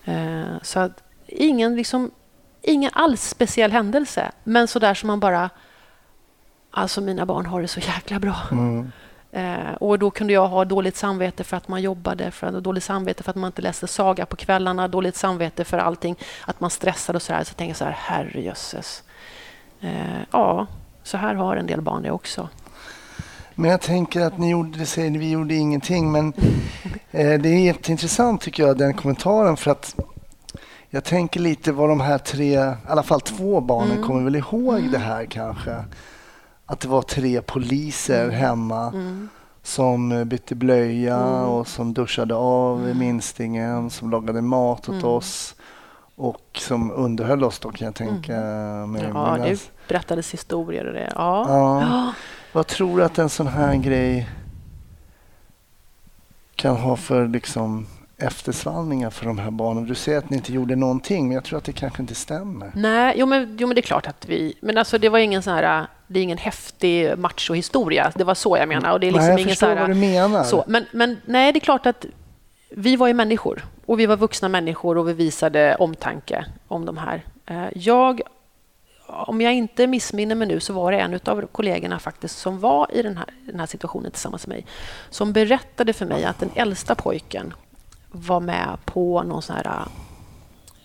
Eh, 0.05 0.45
så 0.63 0.81
att 0.81 1.03
ingen, 1.27 1.77
liksom, 1.77 2.11
ingen 2.63 2.91
alls 2.95 3.29
speciell 3.29 3.73
händelse, 3.73 4.31
men 4.45 4.69
så 4.69 4.79
där 4.79 4.95
som 4.95 5.07
man 5.07 5.21
bara... 5.21 5.51
Alltså 6.71 7.01
mina 7.01 7.27
barn 7.27 7.47
har 7.47 7.63
det 7.63 7.69
så 7.69 7.81
jäkla 7.81 8.19
bra. 8.19 8.37
Mm. 8.53 8.93
Eh, 9.33 9.73
och 9.81 9.99
då 9.99 10.11
kunde 10.11 10.33
jag 10.33 10.49
ha 10.49 10.65
dåligt 10.65 10.97
samvete 10.97 11.45
för 11.45 11.57
att 11.57 11.69
man 11.69 11.83
jobbade, 11.83 12.31
för 12.31 12.47
att, 12.47 12.65
dåligt 12.65 12.85
samvete 12.85 13.23
för 13.23 13.31
att 13.31 13.37
man 13.37 13.49
inte 13.49 13.63
läste 13.63 13.87
saga 13.87 14.27
på 14.27 14.37
kvällarna, 14.37 14.89
dåligt 14.89 15.17
samvete 15.17 15.65
för 15.65 15.79
allting, 15.79 16.17
att 16.47 16.61
man 16.61 16.71
stressade 16.71 17.17
och 17.17 17.23
så 17.23 17.33
där. 17.33 17.45
Så 17.45 17.55
tänkte 17.55 17.71
jag 17.71 17.77
så 17.77 17.85
här, 17.85 17.93
herrejösses. 17.99 19.03
Eh, 19.81 20.21
ja, 20.31 20.67
så 21.03 21.17
här 21.17 21.35
har 21.35 21.57
en 21.57 21.67
del 21.67 21.81
barn 21.81 22.03
det 22.03 22.11
också. 22.11 22.49
Men 23.55 23.71
jag 23.71 23.81
tänker 23.81 24.21
att 24.21 24.39
ni 24.39 24.51
gjorde, 24.51 24.79
det 24.79 24.87
säger 24.87 25.11
vi 25.19 25.31
gjorde 25.31 25.55
ingenting, 25.55 26.13
men 26.13 26.33
eh, 27.11 27.41
det 27.41 27.49
är 27.49 27.65
jätteintressant 27.65 28.41
tycker 28.41 28.63
jag, 28.67 28.79
den 28.79 28.95
kommentaren, 28.95 29.57
för 29.57 29.71
att 29.71 29.97
jag 30.91 31.05
tänker 31.05 31.41
lite 31.41 31.73
vad 31.73 31.89
de 31.89 32.01
här 32.01 32.19
tre, 32.19 32.55
i 32.55 32.75
alla 32.87 33.03
fall 33.03 33.21
två 33.21 33.61
barnen 33.61 33.93
Mm. 33.93 34.05
kommer 34.05 34.23
väl 34.23 34.37
ihåg 34.37 34.91
det 34.91 34.99
här 34.99 35.25
kanske. 35.25 35.85
Att 36.67 36.81
det 36.81 36.89
var 36.89 37.03
tre 37.03 37.43
poliser 37.43 38.31
hemma 38.31 38.87
Mm. 38.89 39.29
som 39.63 40.13
eh, 40.13 40.25
bytte 40.25 40.55
blöja 40.55 41.17
Mm. 41.17 41.45
och 41.45 41.69
som 41.69 41.95
duschade 41.95 42.35
av 42.35 42.97
minstingen, 42.97 43.91
som 43.91 44.11
lagade 44.11 44.43
mat 44.43 44.81
åt 44.81 44.89
Mm. 44.89 45.05
oss 45.05 45.55
och 46.17 46.43
som 46.59 46.91
underhöll 46.91 47.45
oss 47.45 47.59
då 47.59 47.71
kan 47.71 47.85
jag 47.85 47.95
tänka 47.95 48.33
mig. 48.87 49.05
Mm. 49.05 49.17
Ja, 49.17 49.39
det 49.45 49.71
berättades 49.89 50.33
historier 50.33 50.85
och 50.87 50.93
det. 50.93 51.13
Ja. 51.15 51.47
Ja. 51.81 52.13
Vad 52.53 52.67
tror 52.67 52.99
du 52.99 53.05
att 53.05 53.19
en 53.19 53.29
sån 53.29 53.47
här 53.47 53.75
grej 53.77 54.29
kan 56.55 56.77
ha 56.77 56.97
för 56.97 57.29
liksom 57.29 57.87
eftersvallningar 58.19 59.11
för 59.11 59.27
de 59.27 59.39
här 59.39 59.51
barnen? 59.51 59.85
Du 59.85 59.95
säger 59.95 60.19
att 60.19 60.31
ni 60.31 60.37
inte 60.37 60.53
gjorde 60.53 60.77
någonting, 60.77 61.29
men 61.29 61.35
jag 61.35 61.45
tror 61.45 61.59
att 61.59 61.65
det 61.65 61.73
kanske 61.73 62.03
inte 62.03 62.15
stämmer. 62.15 62.73
Nej, 62.75 63.15
jo 63.17 63.27
men, 63.27 63.57
jo 63.61 63.67
men 63.67 63.75
det 63.75 63.81
är 63.81 63.83
klart 63.83 64.07
att 64.07 64.27
vi... 64.29 64.55
Men 64.61 64.79
alltså 64.79 64.99
det 64.99 65.09
var 65.09 65.19
ingen 65.19 65.43
sån 65.43 65.53
här... 65.55 65.87
Det 66.07 66.19
är 66.19 66.23
ingen 66.23 66.39
häftig 66.39 67.19
machohistoria. 67.19 68.13
Det 68.15 68.25
var 68.25 68.35
så 68.35 68.57
jag 68.57 68.69
menar. 68.69 68.93
Och 68.93 69.01
det 69.01 69.07
är 69.07 69.13
liksom 69.13 69.25
Nej, 69.25 69.31
jag 69.31 69.41
ingen 69.41 69.49
förstår 69.51 69.67
så 69.67 69.75
här, 69.75 69.81
vad 69.81 69.91
du 69.91 69.95
menar. 69.95 70.45
Så, 70.45 70.65
men, 70.67 70.85
men 70.93 71.17
nej, 71.25 71.53
det 71.53 71.59
är 71.59 71.61
klart 71.61 71.87
att 71.87 72.07
vi 72.71 72.97
var 72.97 73.07
ju 73.07 73.15
människor. 73.15 73.65
Och 73.87 74.01
vi 74.01 74.07
var 74.07 74.17
vuxna 74.17 74.49
människor 74.49 74.99
och 74.99 75.09
vi 75.09 75.13
visade 75.13 75.77
omtanke 75.79 76.45
om 76.69 76.85
de 76.85 76.97
här. 76.97 77.25
Eh, 77.47 77.65
Jag, 77.75 78.21
om 79.07 79.41
jag 79.41 79.55
inte 79.55 79.87
missminner 79.87 80.35
mig 80.35 80.49
nu, 80.49 80.61
så 80.61 80.73
var 80.73 80.93
det 80.93 80.99
en 80.99 81.21
av 81.25 81.47
kollegorna 81.53 81.99
faktiskt 81.99 82.39
som 82.39 82.61
var 82.61 82.87
i 82.93 83.03
den 83.03 83.17
här, 83.17 83.27
den 83.47 83.61
här 83.61 83.67
situationen 83.67 84.11
tillsammans 84.11 84.47
med 84.47 84.57
mig, 84.57 84.67
som 85.11 85.33
berättade 85.33 85.93
för 85.93 86.07
mig 86.07 86.25
att 86.25 86.39
den 86.41 86.51
äldsta 86.55 86.95
pojken 86.95 87.55
var 88.17 88.41
med 88.41 88.77
på 88.85 89.23
någon 89.23 89.43
sån 89.43 89.57
här 89.57 89.67
eh, 89.67 89.87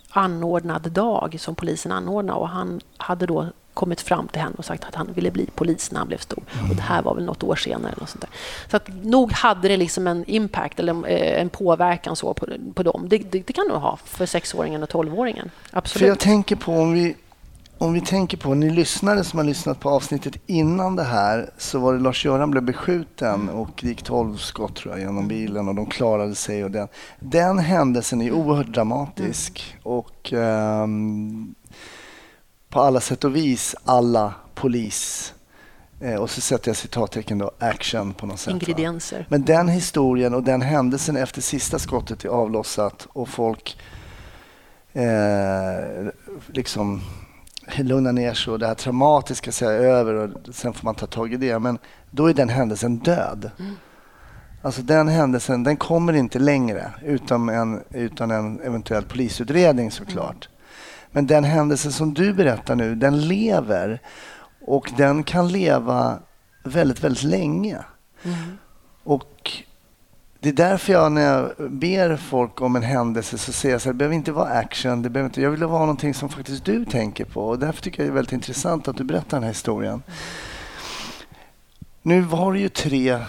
anordnad 0.10 0.92
dag 0.92 1.36
som 1.40 1.56
polisen 1.56 1.92
anordnade 1.92 2.40
och 2.40 2.50
han 2.50 2.82
hade 2.98 3.26
då 3.26 3.48
kommit 3.74 4.02
fram 4.02 4.28
till 4.28 4.42
henne 4.42 4.56
och 4.58 4.66
sagt 4.66 4.84
att 4.84 4.96
han 4.96 5.14
ville 5.14 5.32
bli 5.32 5.46
polis 5.56 5.92
när 5.92 6.00
han 6.00 6.08
blev 6.08 6.18
stor. 6.18 6.44
Och 6.70 6.76
det 6.76 6.82
här 6.82 7.02
var 7.02 7.16
väl 7.16 7.26
något 7.26 7.44
år 7.44 7.56
senare. 7.56 7.92
Eller 7.92 8.00
något 8.00 8.10
sånt 8.10 8.22
där. 8.22 8.30
Så 8.70 8.78
att 8.78 8.88
nog 9.04 9.32
hade 9.32 9.68
det 9.68 9.78
liksom 9.78 10.08
en 10.08 10.26
impact 10.28 10.80
eller 10.80 11.10
eh, 11.10 11.42
en 11.42 11.50
påverkan 11.50 12.16
så 12.16 12.34
på, 12.34 12.48
på 12.74 12.84
dem. 12.84 13.06
Det, 13.10 13.18
det, 13.18 13.40
det 13.40 13.54
kan 13.54 13.68
nog 13.68 13.78
ha 13.78 13.98
för 14.06 14.26
sexåringen 14.26 14.84
och 14.84 14.90
tolvåringen. 14.90 15.52
För 15.70 15.78
Absolut. 15.78 16.08
jag 16.08 16.20
tänker 16.20 16.56
på 16.56 16.72
om 16.72 16.94
vi, 16.94 17.16
om 17.82 17.94
vi 17.94 18.02
tänker 18.02 18.38
på, 18.38 18.54
ni 18.54 18.70
lyssnare 18.70 19.24
som 19.24 19.40
har 19.40 19.46
lyssnat 19.46 19.80
på 19.80 19.90
avsnittet 19.90 20.36
innan 20.46 20.96
det 20.96 21.04
här 21.04 21.50
så 21.58 21.80
var 21.80 21.94
det 21.94 22.00
Lars-Göran 22.00 22.52
blev 22.52 22.64
beskjuten 22.64 23.50
och 23.50 23.70
det 23.82 23.88
gick 23.88 24.04
12 24.04 24.38
skott 24.38 24.76
tror 24.76 24.94
jag 24.94 25.02
genom 25.02 25.28
bilen 25.28 25.68
och 25.68 25.76
de 25.76 25.86
klarade 25.86 26.36
sig. 26.36 26.64
Och 26.64 26.72
den, 26.72 26.88
den 27.20 27.60
händelsen 27.60 28.22
är 28.22 28.32
oerhört 28.32 28.68
dramatisk 28.68 29.78
och 29.84 30.34
ehm, 30.34 31.56
på 32.70 32.82
alla 32.82 33.00
sätt 33.00 33.24
och 33.24 33.36
vis 33.36 33.76
alla 33.86 34.34
polis 34.56 35.34
eh, 36.00 36.16
och 36.16 36.30
så 36.30 36.42
sätter 36.42 36.70
jag 36.70 36.78
citattecken 36.78 37.38
då, 37.38 37.52
action 37.60 38.14
på 38.14 38.26
något 38.26 38.40
sätt. 38.40 38.54
va? 38.54 38.60
Ingredienser. 38.60 39.26
Men 39.30 39.46
den 39.46 39.68
historien 39.68 40.34
och 40.34 40.44
den 40.44 40.62
händelsen 40.62 41.18
efter 41.18 41.42
sista 41.42 41.80
skottet 41.80 42.26
är 42.26 42.30
avlossat 42.30 43.08
och 43.14 43.30
folk 43.30 43.78
eh, 44.94 46.08
liksom 46.48 47.02
lugnar 47.78 48.12
ner 48.12 48.34
sig 48.34 48.54
och 48.54 48.60
det 48.60 48.68
här 48.68 48.76
traumatiska 48.76 49.52
sig 49.52 49.68
över 49.68 50.14
och 50.14 50.56
sen 50.56 50.74
får 50.74 50.86
man 50.86 50.96
ta 50.96 51.06
tag 51.06 51.34
i 51.34 51.38
det. 51.38 51.60
Men 51.60 51.80
då 52.12 52.30
är 52.30 52.34
den 52.34 52.50
händelsen 52.50 52.98
död. 52.98 53.52
Alltså 54.62 54.82
den 54.82 55.08
händelsen 55.08 55.64
den 55.64 55.78
kommer 55.78 56.14
inte 56.14 56.40
längre 56.40 56.92
utan 57.04 57.50
en, 57.50 57.84
utan 57.90 58.32
en 58.32 58.62
eventuell 58.62 59.04
polisutredning 59.04 59.92
såklart. 59.92 60.50
Men 61.12 61.28
den 61.28 61.44
händelse 61.44 61.92
som 61.92 62.14
du 62.14 62.34
berättar 62.34 62.76
nu, 62.76 62.96
den 62.96 63.28
lever 63.28 64.02
och 64.66 64.92
den 64.98 65.24
kan 65.24 65.48
leva 65.48 66.20
väldigt, 66.64 67.04
väldigt 67.04 67.24
länge. 67.24 67.78
Och 69.04 69.52
det 70.44 70.50
är 70.50 70.54
därför 70.54 70.94
jag 70.94 71.12
när 71.12 71.22
jag 71.22 71.72
ber 71.72 72.18
folk 72.18 72.62
om 72.62 72.76
en 72.76 72.84
händelse 72.84 73.38
så 73.38 73.52
säger 73.52 73.76
jag 73.76 73.82
så 73.82 73.90
här, 73.90 73.94
det 73.94 73.98
behöver 73.98 74.16
inte 74.16 74.32
vara 74.32 74.50
action, 74.50 75.02
det 75.02 75.10
behöver 75.10 75.30
inte, 75.30 75.42
jag 75.42 75.50
vill 75.52 75.64
vara 75.64 75.80
någonting 75.80 76.14
som 76.14 76.30
faktiskt 76.30 76.66
du 76.66 76.86
tänker 76.86 77.26
på. 77.26 77.42
Och 77.48 77.60
därför 77.60 77.82
tycker 77.82 78.00
jag 78.04 78.08
det 78.08 78.12
är 78.12 78.16
väldigt 78.16 78.34
intressant 78.34 78.88
att 78.88 78.98
du 78.98 79.04
berättar 79.04 79.38
den 79.38 79.44
här 79.44 79.50
historien. 79.50 80.04
Nu 82.02 82.22
var 82.22 82.54
det 82.54 82.60
ju 82.60 82.70
tre 82.70 83.20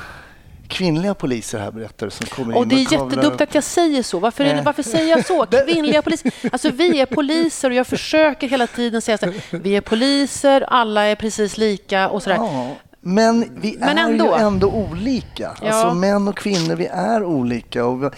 kvinnliga 0.69 1.15
poliser 1.15 1.59
här 1.59 1.71
berättar 1.71 2.09
som 2.09 2.27
kommer 2.27 2.57
Och 2.57 2.63
in 2.63 2.69
det 2.69 2.75
är 2.75 2.93
jättedumt 2.93 3.35
upp. 3.35 3.41
att 3.41 3.55
jag 3.55 3.65
säger 3.65 4.03
så. 4.03 4.19
Varför, 4.19 4.45
det, 4.45 4.55
Nej. 4.55 4.65
varför 4.65 4.83
säger 4.83 5.09
jag 5.09 5.27
så? 5.27 5.47
Kvinnliga 5.67 6.03
poliser. 6.03 6.33
Alltså 6.53 6.71
vi 6.71 7.01
är 7.01 7.07
poliser 7.07 7.71
och 7.71 7.77
jag 7.77 7.87
försöker 7.87 8.49
hela 8.49 8.67
tiden 8.67 9.03
säga 9.03 9.19
så 9.19 9.27
här, 9.27 9.35
vi 9.51 9.77
är 9.77 9.81
poliser, 9.81 10.61
alla 10.69 11.03
är 11.03 11.15
precis 11.17 11.59
lika 11.59 12.09
och 12.09 12.23
sådär. 12.23 12.37
Ja, 12.37 12.77
men 13.05 13.45
vi 13.61 13.77
Men 13.81 13.99
är 13.99 14.11
ändå. 14.11 14.25
ju 14.25 14.33
ändå 14.33 14.69
olika. 14.69 15.51
Ja. 15.63 15.69
Alltså 15.69 15.95
män 15.95 16.29
och 16.29 16.37
kvinnor, 16.37 16.77
vi 16.77 16.87
är 16.87 17.25
olika. 17.25 17.87
Och 17.87 18.03
vi, 18.05 18.09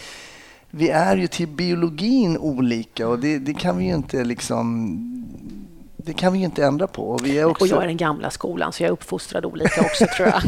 vi 0.71 0.89
är 0.89 1.17
ju 1.17 1.27
till 1.27 1.49
biologin 1.49 2.39
olika 2.39 3.09
och 3.09 3.19
det, 3.19 3.39
det 3.39 3.55
kan 3.55 3.79
vi 3.79 3.85
ju 3.85 3.95
inte 3.95 4.25
liksom... 4.25 4.99
Det 5.97 6.13
kan 6.13 6.33
vi 6.33 6.39
ju 6.39 6.45
inte 6.45 6.65
ändra 6.65 6.87
på. 6.87 7.03
Och 7.03 7.27
Vi 7.27 7.39
är 7.39 7.45
också, 7.45 7.65
Och 7.65 7.69
jag 7.69 7.83
är 7.83 7.87
den 7.87 7.97
gamla 7.97 8.31
skolan, 8.31 8.73
så 8.73 8.83
jag 8.83 8.89
är 8.89 8.93
uppfostrad 8.93 9.45
olika 9.45 9.81
också 9.81 10.07
tror 10.17 10.29
jag. 10.29 10.43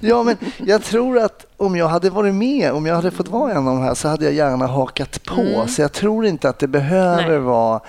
Ja, 0.02 0.22
men 0.22 0.36
jag 0.58 0.82
tror 0.82 1.18
att 1.18 1.46
om 1.56 1.76
jag 1.76 1.88
hade 1.88 2.10
varit 2.10 2.34
med, 2.34 2.72
om 2.72 2.86
jag 2.86 2.94
hade 2.94 3.10
fått 3.10 3.28
vara 3.28 3.50
en 3.50 3.68
av 3.68 3.76
de 3.76 3.82
här 3.82 3.94
så 3.94 4.08
hade 4.08 4.24
jag 4.24 4.34
gärna 4.34 4.66
hakat 4.66 5.24
på. 5.24 5.40
Mm. 5.40 5.68
Så 5.68 5.82
jag 5.82 5.92
tror 5.92 6.26
inte 6.26 6.48
att 6.48 6.58
det 6.58 6.68
behöver 6.68 7.28
Nej. 7.28 7.38
vara 7.38 7.80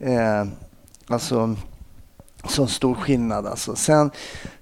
eh, 0.00 0.44
alltså, 1.06 1.56
så 2.48 2.66
stor 2.66 2.94
skillnad. 2.94 3.46
Alltså. 3.46 3.76
Sen, 3.76 4.10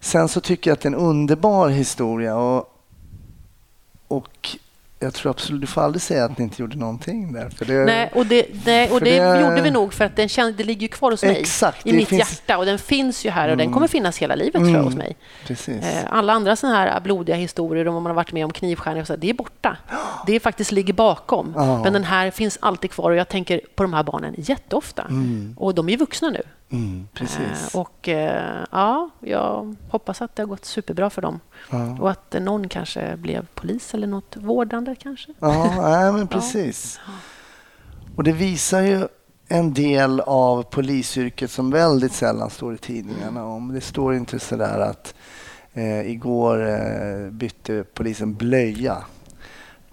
sen 0.01 0.29
så 0.29 0.41
tycker 0.41 0.71
jag 0.71 0.75
att 0.77 0.81
det 0.81 0.89
är 0.89 0.93
en 0.93 0.99
underbar 0.99 1.69
historia. 1.69 2.37
Och, 2.37 2.77
och 4.09 4.49
jag 5.03 5.15
tror 5.15 5.31
absolut, 5.31 5.61
du 5.61 5.67
får 5.67 5.81
aldrig 5.83 6.03
säga 6.03 6.25
att 6.25 6.39
ni 6.39 6.45
inte 6.45 6.63
gjorde 6.63 6.77
någonting 6.77 7.33
där. 7.33 7.49
För 7.51 7.65
det, 7.65 7.85
Nej, 7.85 8.11
och 8.15 8.27
det, 8.27 8.47
nej, 8.65 8.91
och 8.91 9.01
det, 9.01 9.19
det- 9.19 9.41
gjorde 9.41 9.63
vi 9.63 9.71
nog 9.71 9.93
för 9.95 10.05
att 10.05 10.17
den 10.17 10.29
kände, 10.29 10.53
det 10.53 10.65
ligger 10.65 10.81
ju 10.83 10.89
kvar 10.89 11.11
hos 11.11 11.23
mig. 11.23 11.41
Exakt, 11.41 11.87
I 11.87 11.93
mitt 11.93 12.09
finns- 12.09 12.19
hjärta. 12.19 12.59
Och 12.59 12.67
den 12.67 12.79
finns 12.79 13.27
ju 13.27 13.31
här 13.31 13.49
och 13.49 13.57
den 13.57 13.73
kommer 13.73 13.87
finnas 13.89 14.19
hela 14.19 14.35
livet 14.35 14.55
tror 14.55 14.71
jag 14.71 14.83
hos 14.83 14.95
mig. 14.95 15.17
Precis. 15.47 15.85
Eh, 15.85 16.05
Alla 16.11 16.33
andra 16.33 16.57
såna 16.57 16.75
här 16.75 17.01
blodiga 17.01 17.37
historier 17.37 17.89
om 17.89 17.95
vad 17.95 18.03
man 18.03 18.11
har 18.11 18.15
varit 18.17 18.33
med 18.33 18.45
om 18.45 18.53
knivskärningar 18.53 19.03
och 19.03 19.07
så, 19.07 19.17
det 19.17 19.31
är 19.31 19.35
borta. 19.35 19.77
Det 20.27 20.41
faktiskt 20.41 20.73
ligger 20.73 20.93
bakom. 20.93 21.53
Ja. 21.57 21.83
Men 21.83 21.93
den 21.93 22.05
här 22.05 22.31
finns 22.31 22.59
alltid 22.61 22.91
kvar 22.91 23.11
och 23.11 23.17
jag 23.17 23.29
tänker 23.29 23.61
på 23.75 23.83
de 23.83 23.93
här 23.93 24.03
barnen 24.03 24.35
jätteofta. 24.39 25.07
Och 25.57 25.75
de 25.75 25.89
är 25.89 25.97
vuxna 25.97 26.31
nu. 26.31 26.43
Mm, 26.73 27.09
precis. 27.15 27.75
Eh, 27.75 27.81
Och 27.81 28.09
eh, 28.09 28.65
ja, 28.71 29.11
jag 29.21 29.77
hoppas 29.91 30.23
att 30.23 30.37
det 30.37 30.43
har 30.43 30.47
gått 30.49 30.65
superbra 30.65 31.11
för 31.11 31.23
dem. 31.23 31.41
Ja. 31.71 31.97
Och 32.01 32.11
att 32.11 32.35
eh, 32.35 32.43
någon 32.43 32.69
kanske 32.69 33.17
blev 33.17 33.47
polis 33.55 33.95
eller 33.95 34.07
något 34.07 34.37
vårdande 34.37 34.95
kanske. 34.95 35.33
Ja, 35.39 35.75
nej, 35.83 36.13
men 36.13 36.29
precis. 36.37 37.01
Och 38.17 38.25
det 38.25 38.33
visar 38.33 38.81
ju 38.81 39.09
en 39.49 39.75
del 39.75 40.21
av 40.21 40.63
polisyrket 40.63 41.51
som 41.51 41.71
väldigt 41.71 42.13
sällan 42.13 42.51
står 42.51 42.75
i 42.75 42.79
tidningarna 42.79 43.45
om. 43.45 43.73
Det 43.73 43.81
står 43.81 44.15
inte 44.15 44.39
sådär 44.39 44.79
att 44.81 45.15
eh, 45.73 46.11
igår 46.11 46.69
eh, 46.69 47.31
bytte 47.31 47.85
polisen 47.95 48.35
blöja 48.35 48.97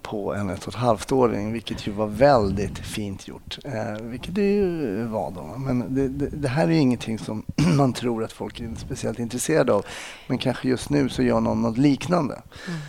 på 0.09 0.33
en 0.33 0.49
ett 0.49 0.67
och 0.67 0.73
ett 0.73 0.79
halvt-åring, 0.79 1.53
vilket 1.53 1.87
ju 1.87 1.91
var 1.91 2.07
väldigt 2.07 2.79
fint 2.79 3.27
gjort. 3.27 3.57
Eh, 3.63 4.01
vilket 4.01 4.35
det 4.35 4.53
ju 4.53 5.03
var 5.03 5.31
då. 5.31 5.43
Men 5.57 5.95
det, 5.95 6.07
det, 6.07 6.27
det, 6.27 6.47
här 6.47 6.67
är 6.67 6.71
ingenting 6.71 7.19
som 7.19 7.45
man 7.77 7.93
tror 7.93 8.23
att 8.23 8.33
folk 8.33 8.59
är 8.59 8.75
speciellt 8.75 9.19
intresserade 9.19 9.73
av. 9.73 9.85
Men 10.27 10.37
kanske 10.37 10.67
just 10.67 10.89
nu 10.89 11.09
så 11.09 11.23
gör 11.23 11.39
någon 11.39 11.61
något 11.61 11.77
liknande. 11.77 12.41
Mm. 12.67 12.79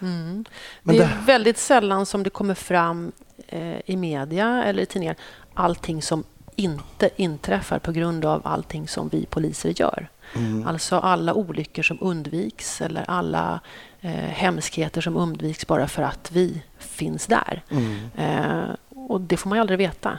Mm. 0.00 0.44
det 0.82 0.94
är 0.94 0.98
det... 0.98 1.18
väldigt 1.26 1.58
sällan 1.58 2.06
som 2.06 2.22
det 2.22 2.30
kommer 2.30 2.54
fram 2.54 3.12
eh, 3.46 3.80
i 3.86 3.96
media 3.96 4.64
eller 4.64 4.82
i 4.82 4.86
tidningar 4.86 5.16
allting 5.54 6.02
som 6.02 6.24
inte 6.56 7.10
inträffar 7.16 7.78
på 7.78 7.92
grund 7.92 8.24
av 8.24 8.40
allting 8.44 8.88
som 8.88 9.08
vi 9.08 9.26
poliser 9.26 9.80
gör. 9.80 10.08
Mm. 10.36 10.66
Alltså 10.66 10.98
alla 10.98 11.34
olyckor 11.34 11.82
som 11.82 11.98
undviks 12.00 12.80
eller 12.80 13.04
alla 13.08 13.60
eh, 14.00 14.10
hemskheter 14.10 15.00
som 15.00 15.16
undviks 15.16 15.66
bara 15.66 15.88
för 15.88 16.02
att 16.02 16.30
vi 16.32 16.62
finns 16.78 17.26
där. 17.26 17.62
Mm. 17.70 18.10
Eh, 18.16 18.74
och 19.08 19.20
Det 19.20 19.36
får 19.36 19.48
man 19.48 19.56
ju 19.56 19.60
aldrig 19.60 19.78
veta. 19.78 20.18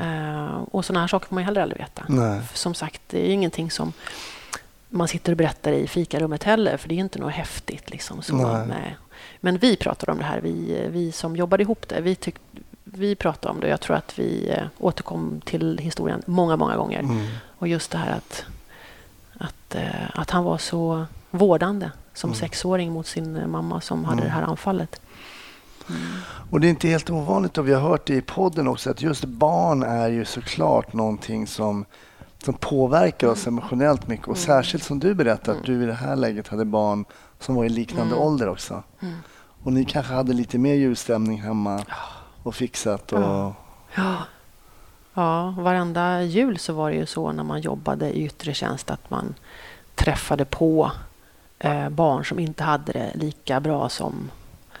Eh, 0.00 0.62
och 0.70 0.84
såna 0.84 1.00
här 1.00 1.08
saker 1.08 1.28
får 1.28 1.34
man 1.34 1.42
ju 1.42 1.44
heller 1.44 1.60
aldrig 1.62 1.80
veta. 1.80 2.02
Som 2.54 2.74
sagt, 2.74 3.00
det 3.06 3.28
är 3.28 3.32
ingenting 3.32 3.70
som 3.70 3.92
man 4.88 5.08
sitter 5.08 5.32
och 5.32 5.38
berättar 5.38 5.72
i 5.72 5.86
fikarummet 5.86 6.42
heller, 6.42 6.76
för 6.76 6.88
det 6.88 6.94
är 6.94 6.98
inte 6.98 7.18
något 7.18 7.32
häftigt. 7.32 7.90
Liksom, 7.90 8.22
så, 8.22 8.34
Nej. 8.64 8.96
Men 9.40 9.58
vi 9.58 9.76
pratar 9.76 10.10
om 10.10 10.18
det 10.18 10.24
här, 10.24 10.40
vi, 10.40 10.86
vi 10.90 11.12
som 11.12 11.36
jobbade 11.36 11.62
ihop 11.62 11.88
det. 11.88 12.00
Vi, 12.00 12.14
tyck, 12.14 12.34
vi 12.84 13.14
pratade 13.14 13.54
om 13.54 13.60
det. 13.60 13.68
Jag 13.68 13.80
tror 13.80 13.96
att 13.96 14.18
vi 14.18 14.50
eh, 14.50 14.64
återkom 14.78 15.40
till 15.44 15.78
historien 15.78 16.22
många, 16.26 16.56
många 16.56 16.76
gånger. 16.76 17.00
Mm. 17.00 17.26
Och 17.58 17.68
just 17.68 17.90
det 17.90 17.98
här 17.98 18.12
att, 18.16 18.44
att, 19.38 19.74
eh, 19.74 20.10
att 20.20 20.30
han 20.30 20.44
var 20.44 20.58
så 20.58 21.06
vårdande 21.30 21.90
som 22.14 22.30
mm. 22.30 22.38
sexåring 22.40 22.92
mot 22.92 23.06
sin 23.06 23.36
eh, 23.36 23.46
mamma 23.46 23.80
som 23.80 23.98
mm. 23.98 24.10
hade 24.10 24.22
det 24.22 24.28
här 24.28 24.42
anfallet. 24.42 25.00
Mm. 25.88 26.00
Och 26.50 26.60
Det 26.60 26.66
är 26.66 26.68
inte 26.68 26.88
helt 26.88 27.10
ovanligt, 27.10 27.58
och 27.58 27.68
vi 27.68 27.72
har 27.72 27.80
hört 27.80 28.06
det 28.06 28.14
i 28.14 28.22
podden 28.22 28.68
också, 28.68 28.90
att 28.90 29.02
just 29.02 29.24
barn 29.24 29.82
är 29.82 30.08
ju 30.08 30.24
såklart 30.24 30.92
någonting 30.92 31.46
som, 31.46 31.84
som 32.44 32.54
påverkar 32.54 33.28
oss 33.28 33.46
mm. 33.46 33.58
emotionellt 33.58 34.08
mycket. 34.08 34.28
Och 34.28 34.36
mm. 34.36 34.46
Särskilt 34.46 34.84
som 34.84 34.98
du 34.98 35.14
berättade, 35.14 35.58
att 35.58 35.64
du 35.64 35.82
i 35.82 35.86
det 35.86 35.94
här 35.94 36.16
läget 36.16 36.48
hade 36.48 36.64
barn 36.64 37.04
som 37.40 37.54
var 37.54 37.64
i 37.64 37.68
liknande 37.68 38.14
ålder 38.14 38.48
också. 38.48 38.82
Och 39.62 39.72
ni 39.72 39.84
kanske 39.84 40.14
hade 40.14 40.32
lite 40.32 40.58
mer 40.58 40.74
julstämning 40.74 41.42
hemma 41.42 41.82
och 42.42 42.54
fixat. 42.54 43.12
Och... 43.12 43.20
Ja. 43.20 43.54
ja. 43.94 44.16
Ja, 45.14 45.54
varenda 45.58 46.22
jul 46.22 46.58
så 46.58 46.72
var 46.72 46.90
det 46.90 46.96
ju 46.96 47.06
så 47.06 47.32
när 47.32 47.44
man 47.44 47.60
jobbade 47.60 48.10
i 48.10 48.24
yttre 48.24 48.54
tjänst 48.54 48.90
att 48.90 49.10
man 49.10 49.34
träffade 49.94 50.44
på 50.44 50.92
eh, 51.64 51.88
barn 51.88 52.24
som 52.24 52.38
inte 52.38 52.64
hade 52.64 52.92
det 52.92 53.12
lika 53.14 53.60
bra 53.60 53.88
som 53.88 54.30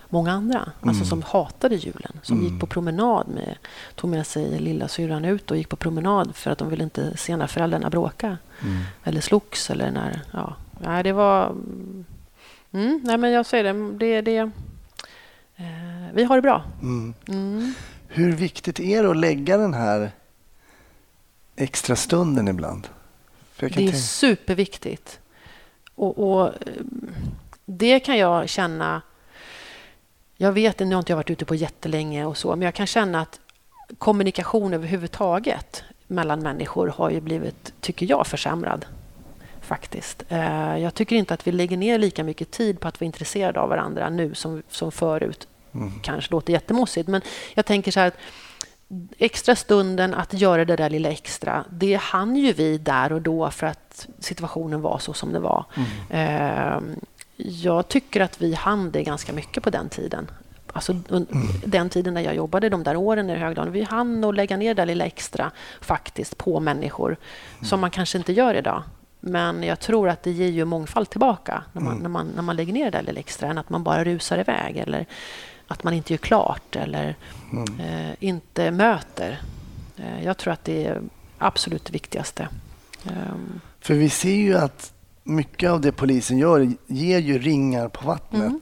många 0.08 0.32
andra. 0.32 0.58
Alltså 0.58 0.82
mm. 0.82 0.88
Alltså 0.88 1.04
som 1.04 1.22
hatade 1.22 1.76
julen. 1.76 2.12
Som 2.22 2.38
mm. 2.38 2.50
gick 2.50 2.60
på 2.60 2.66
promenad 2.66 3.28
med, 3.28 3.56
tog 3.94 4.10
med 4.10 4.26
sig 4.26 4.60
lilla 4.60 4.88
syrran 4.88 5.24
ut 5.24 5.50
och 5.50 5.56
gick 5.56 5.68
på 5.68 5.76
promenad 5.76 6.36
för 6.36 6.50
att 6.50 6.58
de 6.58 6.70
ville 6.70 6.84
inte 6.84 7.16
se 7.16 7.36
när 7.36 7.46
föräldrarna 7.46 7.90
bråka. 7.90 8.38
Mm. 8.62 8.82
Eller 9.04 9.20
slogs 9.20 9.70
eller 9.70 9.90
när... 9.90 10.20
Ja, 10.32 10.56
nej, 10.80 11.02
det 11.02 11.12
var... 11.12 11.46
Mm, 12.72 13.00
nej, 13.04 13.18
men 13.18 13.30
jag 13.30 13.46
säger 13.46 13.64
det. 13.64 13.98
det, 13.98 14.20
det 14.20 14.38
eh, 15.56 16.12
vi 16.14 16.24
har 16.24 16.36
det 16.36 16.42
bra. 16.42 16.62
Mm. 16.82 17.14
Mm. 17.28 17.74
Hur 18.08 18.32
viktigt 18.32 18.80
är 18.80 19.02
det 19.02 19.10
att 19.10 19.16
lägga 19.16 19.56
den 19.56 19.74
här 19.74 20.10
extra 21.56 21.96
stunden 21.96 22.48
ibland? 22.48 22.88
det 23.56 23.88
är 23.88 23.92
superviktigt. 23.92 25.20
Och, 25.94 26.18
och, 26.18 26.52
det 27.64 28.00
kan 28.00 28.18
jag 28.18 28.48
känna... 28.48 29.02
Jag 30.36 30.52
vet, 30.52 30.78
nu 30.78 30.94
har 30.94 30.98
inte 30.98 31.12
jag 31.12 31.16
varit 31.16 31.30
ute 31.30 31.44
på 31.44 31.54
jättelänge 31.54 32.24
och 32.24 32.36
så, 32.36 32.56
men 32.56 32.62
jag 32.62 32.74
kan 32.74 32.86
känna 32.86 33.20
att 33.20 33.40
kommunikation 33.98 34.74
överhuvudtaget 34.74 35.84
mellan 36.06 36.42
människor 36.42 36.88
har 36.88 37.10
ju 37.10 37.20
blivit, 37.20 37.72
tycker 37.80 38.06
jag, 38.06 38.26
försämrad. 38.26 38.86
Faktiskt. 39.60 40.24
Eh, 40.28 40.78
jag 40.78 40.94
tycker 40.94 41.16
inte 41.16 41.34
att 41.34 41.46
vi 41.46 41.52
lägger 41.52 41.76
ner 41.76 41.98
lika 41.98 42.24
mycket 42.24 42.50
tid 42.50 42.80
på 42.80 42.88
att 42.88 43.00
vara 43.00 43.06
intresserade 43.06 43.60
av 43.60 43.68
varandra 43.68 44.10
nu 44.10 44.34
som, 44.34 44.62
som 44.68 44.92
förut. 44.92 45.48
Mm. 45.74 45.92
Kanske 46.02 46.32
låter 46.32 46.52
jättemossigt, 46.52 47.08
men 47.08 47.22
jag 47.54 47.66
tänker 47.66 47.90
så 47.92 48.00
här 48.00 48.06
att 48.06 48.16
extra 49.18 49.56
stunden 49.56 50.14
att 50.14 50.32
göra 50.32 50.64
det 50.64 50.76
där 50.76 50.90
lilla 50.90 51.08
extra, 51.08 51.64
det 51.70 51.94
hann 51.94 52.36
ju 52.36 52.52
vi 52.52 52.78
där 52.78 53.12
och 53.12 53.22
då 53.22 53.50
för 53.50 53.66
att 53.66 54.06
situationen 54.18 54.80
var 54.80 54.98
så 54.98 55.12
som 55.12 55.32
det 55.32 55.38
var. 55.38 55.64
Mm. 56.10 56.96
Jag 57.36 57.88
tycker 57.88 58.20
att 58.20 58.42
vi 58.42 58.54
hann 58.54 58.90
det 58.90 59.02
ganska 59.02 59.32
mycket 59.32 59.62
på 59.62 59.70
den 59.70 59.88
tiden. 59.88 60.30
Alltså 60.72 60.92
mm. 60.92 61.26
den 61.64 61.88
tiden 61.88 62.14
när 62.14 62.20
jag 62.20 62.34
jobbade, 62.34 62.68
de 62.68 62.82
där 62.82 62.96
åren 62.96 63.30
i 63.30 63.34
Högdalen. 63.34 63.72
Vi 63.72 63.82
hann 63.82 64.24
att 64.24 64.34
lägga 64.34 64.56
ner 64.56 64.74
det 64.74 64.84
lilla 64.84 65.04
extra 65.04 65.50
faktiskt 65.80 66.38
på 66.38 66.60
människor 66.60 67.08
mm. 67.08 67.64
som 67.64 67.80
man 67.80 67.90
kanske 67.90 68.18
inte 68.18 68.32
gör 68.32 68.54
idag. 68.54 68.82
Men 69.20 69.62
jag 69.62 69.80
tror 69.80 70.08
att 70.08 70.22
det 70.22 70.30
ger 70.30 70.48
ju 70.48 70.64
mångfald 70.64 71.10
tillbaka 71.10 71.64
när 71.72 71.82
man, 71.82 71.92
mm. 71.92 72.02
när 72.02 72.08
man, 72.08 72.26
när 72.34 72.42
man 72.42 72.56
lägger 72.56 72.72
ner 72.72 72.84
det 72.84 72.90
där 72.90 73.02
lilla 73.02 73.20
extra 73.20 73.48
än 73.48 73.58
att 73.58 73.70
man 73.70 73.84
bara 73.84 74.04
rusar 74.04 74.38
iväg 74.38 74.76
eller 74.76 75.06
att 75.68 75.84
man 75.84 75.94
inte 75.94 76.12
gör 76.12 76.18
klart 76.18 76.76
eller 76.76 77.16
mm. 77.52 77.80
eh, 77.80 78.14
inte 78.20 78.70
möter. 78.70 79.40
Eh, 79.96 80.24
jag 80.24 80.36
tror 80.36 80.52
att 80.52 80.64
det 80.64 80.86
är 80.86 81.02
absolut 81.38 81.84
det 81.84 81.92
viktigaste. 81.92 82.48
Um. 83.04 83.60
För 83.80 83.94
vi 83.94 84.10
ser 84.10 84.34
ju 84.34 84.56
att 84.56 84.92
mycket 85.22 85.70
av 85.70 85.80
det 85.80 85.92
polisen 85.92 86.38
gör 86.38 86.72
ger 86.86 87.18
ju 87.18 87.38
ringar 87.38 87.88
på 87.88 88.06
vattnet. 88.06 88.42
Mm. 88.42 88.60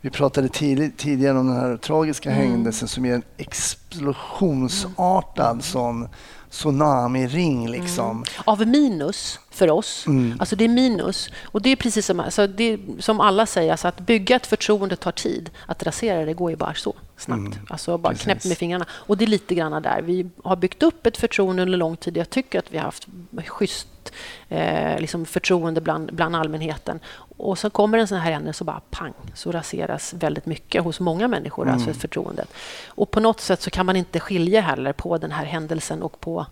Vi 0.00 0.10
pratade 0.10 0.48
tid, 0.48 0.96
tidigare 0.96 1.38
om 1.38 1.46
den 1.46 1.56
här 1.56 1.76
tragiska 1.76 2.30
mm. 2.30 2.50
händelsen 2.50 2.88
som 2.88 3.04
är 3.04 3.14
en 3.14 3.22
explosionsartad 3.36 5.50
mm. 5.50 5.62
sån 5.62 6.08
tsunami-ring. 6.52 7.68
Liksom. 7.68 8.10
Mm. 8.10 8.24
Av 8.44 8.66
minus 8.66 9.40
för 9.50 9.70
oss. 9.70 10.06
Mm. 10.06 10.36
Alltså 10.40 10.56
det 10.56 10.64
är 10.64 10.68
minus. 10.68 11.30
Och 11.44 11.62
det 11.62 11.70
är 11.70 11.76
precis 11.76 12.06
som, 12.06 12.20
alltså 12.20 12.46
det 12.46 12.78
som 12.98 13.20
alla 13.20 13.46
säger, 13.46 13.70
alltså 13.70 13.88
att 13.88 14.00
bygga 14.00 14.36
ett 14.36 14.46
förtroende 14.46 14.96
tar 14.96 15.12
tid. 15.12 15.50
Att 15.66 15.82
rasera 15.82 16.24
det 16.24 16.34
går 16.34 16.50
ju 16.50 16.56
bara 16.56 16.74
så 16.74 16.94
snabbt. 17.16 17.40
Mm. 17.40 17.66
Alltså 17.68 17.98
bara 17.98 18.14
knäpp 18.14 18.44
med 18.44 18.56
fingrarna. 18.58 18.86
Och 18.90 19.18
det 19.18 19.24
är 19.24 19.26
lite 19.26 19.54
grann 19.54 19.82
där. 19.82 20.02
Vi 20.02 20.30
har 20.44 20.56
byggt 20.56 20.82
upp 20.82 21.06
ett 21.06 21.16
förtroende 21.16 21.62
under 21.62 21.78
lång 21.78 21.96
tid. 21.96 22.16
Jag 22.16 22.30
tycker 22.30 22.58
att 22.58 22.72
vi 22.72 22.78
har 22.78 22.84
haft 22.84 23.06
schysst 23.46 24.12
eh, 24.48 25.00
liksom 25.00 25.26
förtroende 25.26 25.80
bland, 25.80 26.14
bland 26.14 26.36
allmänheten. 26.36 27.00
Och 27.42 27.58
så 27.58 27.70
kommer 27.70 27.98
en 27.98 28.08
sån 28.08 28.18
här 28.18 28.32
händelse 28.32 28.62
och 28.62 28.66
bara 28.66 28.80
pang, 28.90 29.12
så 29.34 29.52
raseras 29.52 30.14
väldigt 30.14 30.46
mycket 30.46 30.84
hos 30.84 31.00
många 31.00 31.28
människor, 31.28 31.68
alltså 31.68 31.82
mm. 31.82 31.88
alltså 31.88 32.00
förtroendet. 32.00 32.52
Och 32.86 33.10
på 33.10 33.20
något 33.20 33.40
sätt 33.40 33.62
så 33.62 33.70
kan 33.70 33.86
man 33.86 33.96
inte 33.96 34.20
skilja 34.20 34.60
heller 34.60 34.92
på 34.92 35.18
den 35.18 35.32
här 35.32 35.44
händelsen 35.44 36.02
och 36.02 36.20
på 36.20 36.46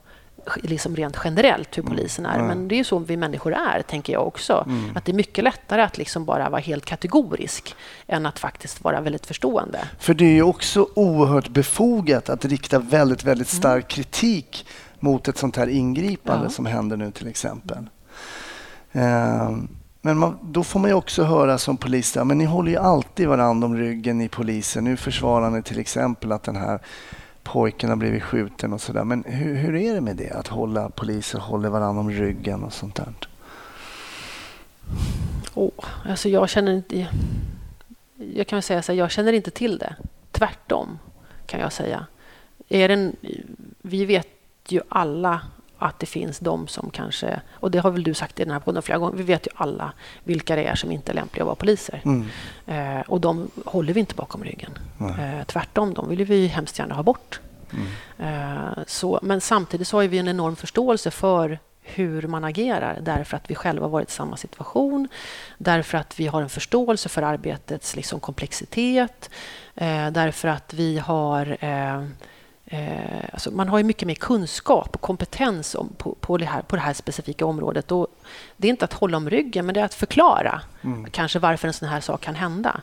liksom 0.62 0.96
rent 0.96 1.16
generellt 1.24 1.78
hur 1.78 1.82
polisen 1.82 2.26
är. 2.26 2.34
Mm. 2.34 2.46
Men 2.46 2.68
det 2.68 2.78
är 2.78 2.84
så 2.84 2.98
vi 2.98 3.16
människor 3.16 3.54
är, 3.54 3.82
tänker 3.82 4.12
jag 4.12 4.26
också. 4.26 4.64
Mm. 4.66 4.96
Att 4.96 5.04
det 5.04 5.12
är 5.12 5.14
mycket 5.14 5.44
lättare 5.44 5.82
att 5.82 5.98
liksom 5.98 6.24
bara 6.24 6.50
vara 6.50 6.60
helt 6.60 6.84
kategorisk 6.84 7.74
än 8.06 8.26
att 8.26 8.38
faktiskt 8.38 8.84
vara 8.84 9.00
väldigt 9.00 9.26
förstående. 9.26 9.78
För 9.98 10.14
det 10.14 10.24
är 10.24 10.34
ju 10.34 10.42
också 10.42 10.88
oerhört 10.94 11.48
befogat 11.48 12.28
att 12.28 12.44
rikta 12.44 12.78
väldigt, 12.78 13.24
väldigt 13.24 13.52
mm. 13.52 13.60
stark 13.60 13.88
kritik 13.88 14.66
mot 14.98 15.28
ett 15.28 15.38
sånt 15.38 15.56
här 15.56 15.66
ingripande 15.66 16.46
ja. 16.46 16.50
som 16.50 16.66
händer 16.66 16.96
nu 16.96 17.10
till 17.10 17.28
exempel. 17.28 17.88
Um, 18.92 19.68
men 20.00 20.18
man, 20.18 20.38
då 20.42 20.64
får 20.64 20.80
man 20.80 20.90
ju 20.90 20.94
också 20.94 21.24
höra 21.24 21.58
som 21.58 21.76
polis, 21.76 22.16
men 22.24 22.38
ni 22.38 22.44
håller 22.44 22.70
ju 22.70 22.76
alltid 22.76 23.28
varandra 23.28 23.66
om 23.66 23.76
ryggen 23.76 24.20
i 24.20 24.28
polisen. 24.28 24.84
Nu 24.84 24.96
försvarar 24.96 25.50
ni 25.50 25.62
till 25.62 25.78
exempel 25.78 26.32
att 26.32 26.42
den 26.42 26.56
här 26.56 26.80
pojken 27.42 27.90
har 27.90 27.96
blivit 27.96 28.22
skjuten 28.22 28.72
och 28.72 28.80
sådär. 28.80 29.04
Men 29.04 29.24
hur, 29.24 29.54
hur 29.54 29.76
är 29.76 29.94
det 29.94 30.00
med 30.00 30.16
det? 30.16 30.30
Att 30.30 30.48
hålla 30.48 30.90
poliser 30.90 31.38
håller 31.38 31.68
varandra 31.68 32.00
om 32.00 32.10
ryggen 32.10 32.64
och 32.64 32.72
sånt 32.72 32.94
där? 32.94 33.14
Oh, 35.54 35.84
alltså 36.08 36.28
jag 36.28 36.48
känner 36.48 36.72
inte... 36.72 37.08
Jag 38.34 38.46
kan 38.46 38.62
säga 38.62 38.82
så 38.82 38.92
här, 38.92 38.98
jag 38.98 39.10
känner 39.10 39.32
inte 39.32 39.50
till 39.50 39.78
det. 39.78 39.94
Tvärtom, 40.32 40.98
kan 41.46 41.60
jag 41.60 41.72
säga. 41.72 42.06
Är 42.68 42.88
den, 42.88 43.16
vi 43.82 44.04
vet 44.04 44.28
ju 44.68 44.80
alla 44.88 45.40
att 45.80 45.98
det 45.98 46.06
finns 46.06 46.38
de 46.38 46.68
som 46.68 46.90
kanske, 46.90 47.40
och 47.52 47.70
det 47.70 47.78
har 47.78 47.90
väl 47.90 48.02
du 48.02 48.14
sagt 48.14 48.40
i 48.40 48.44
den 48.44 48.52
här 48.52 48.60
podden 48.60 48.82
flera 48.82 48.98
gånger, 48.98 49.16
vi 49.16 49.22
vet 49.22 49.46
ju 49.46 49.50
alla 49.54 49.92
vilka 50.24 50.56
det 50.56 50.64
är 50.64 50.74
som 50.74 50.92
inte 50.92 51.12
är 51.12 51.14
lämpliga 51.14 51.42
att 51.42 51.46
vara 51.46 51.56
poliser. 51.56 52.02
Mm. 52.04 52.26
Eh, 52.66 53.00
och 53.06 53.20
de 53.20 53.50
håller 53.64 53.92
vi 53.92 54.00
inte 54.00 54.14
bakom 54.14 54.44
ryggen. 54.44 54.78
Eh, 55.00 55.46
tvärtom, 55.46 55.94
de 55.94 56.08
vill 56.08 56.24
vi 56.24 56.46
hemskt 56.46 56.78
gärna 56.78 56.94
ha 56.94 57.02
bort. 57.02 57.40
Mm. 57.72 57.86
Eh, 58.18 58.78
så, 58.86 59.18
men 59.22 59.40
samtidigt 59.40 59.88
så 59.88 59.96
har 59.96 60.04
vi 60.04 60.18
en 60.18 60.28
enorm 60.28 60.56
förståelse 60.56 61.10
för 61.10 61.58
hur 61.82 62.22
man 62.26 62.44
agerar 62.44 62.98
därför 63.02 63.36
att 63.36 63.50
vi 63.50 63.54
själva 63.54 63.88
varit 63.88 64.08
i 64.08 64.12
samma 64.12 64.36
situation, 64.36 65.08
därför 65.58 65.98
att 65.98 66.20
vi 66.20 66.26
har 66.26 66.42
en 66.42 66.48
förståelse 66.48 67.08
för 67.08 67.22
arbetets 67.22 67.96
liksom, 67.96 68.20
komplexitet, 68.20 69.30
eh, 69.74 70.10
därför 70.10 70.48
att 70.48 70.74
vi 70.74 70.98
har 70.98 71.56
eh, 72.70 73.24
alltså 73.32 73.50
man 73.50 73.68
har 73.68 73.78
ju 73.78 73.84
mycket 73.84 74.06
mer 74.06 74.14
kunskap 74.14 74.88
och 74.94 75.00
kompetens 75.00 75.74
om, 75.74 75.88
på, 75.98 76.14
på, 76.20 76.36
det 76.36 76.44
här, 76.44 76.62
på 76.62 76.76
det 76.76 76.82
här 76.82 76.92
specifika 76.92 77.46
området. 77.46 77.92
Och 77.92 78.06
det 78.56 78.68
är 78.68 78.70
inte 78.70 78.84
att 78.84 78.92
hålla 78.92 79.16
om 79.16 79.30
ryggen, 79.30 79.66
men 79.66 79.74
det 79.74 79.80
är 79.80 79.84
att 79.84 79.94
förklara 79.94 80.62
mm. 80.82 81.10
kanske 81.10 81.38
varför 81.38 81.68
en 81.68 81.74
sån 81.74 81.88
här 81.88 82.00
sak 82.00 82.20
kan 82.20 82.34
hända. 82.34 82.80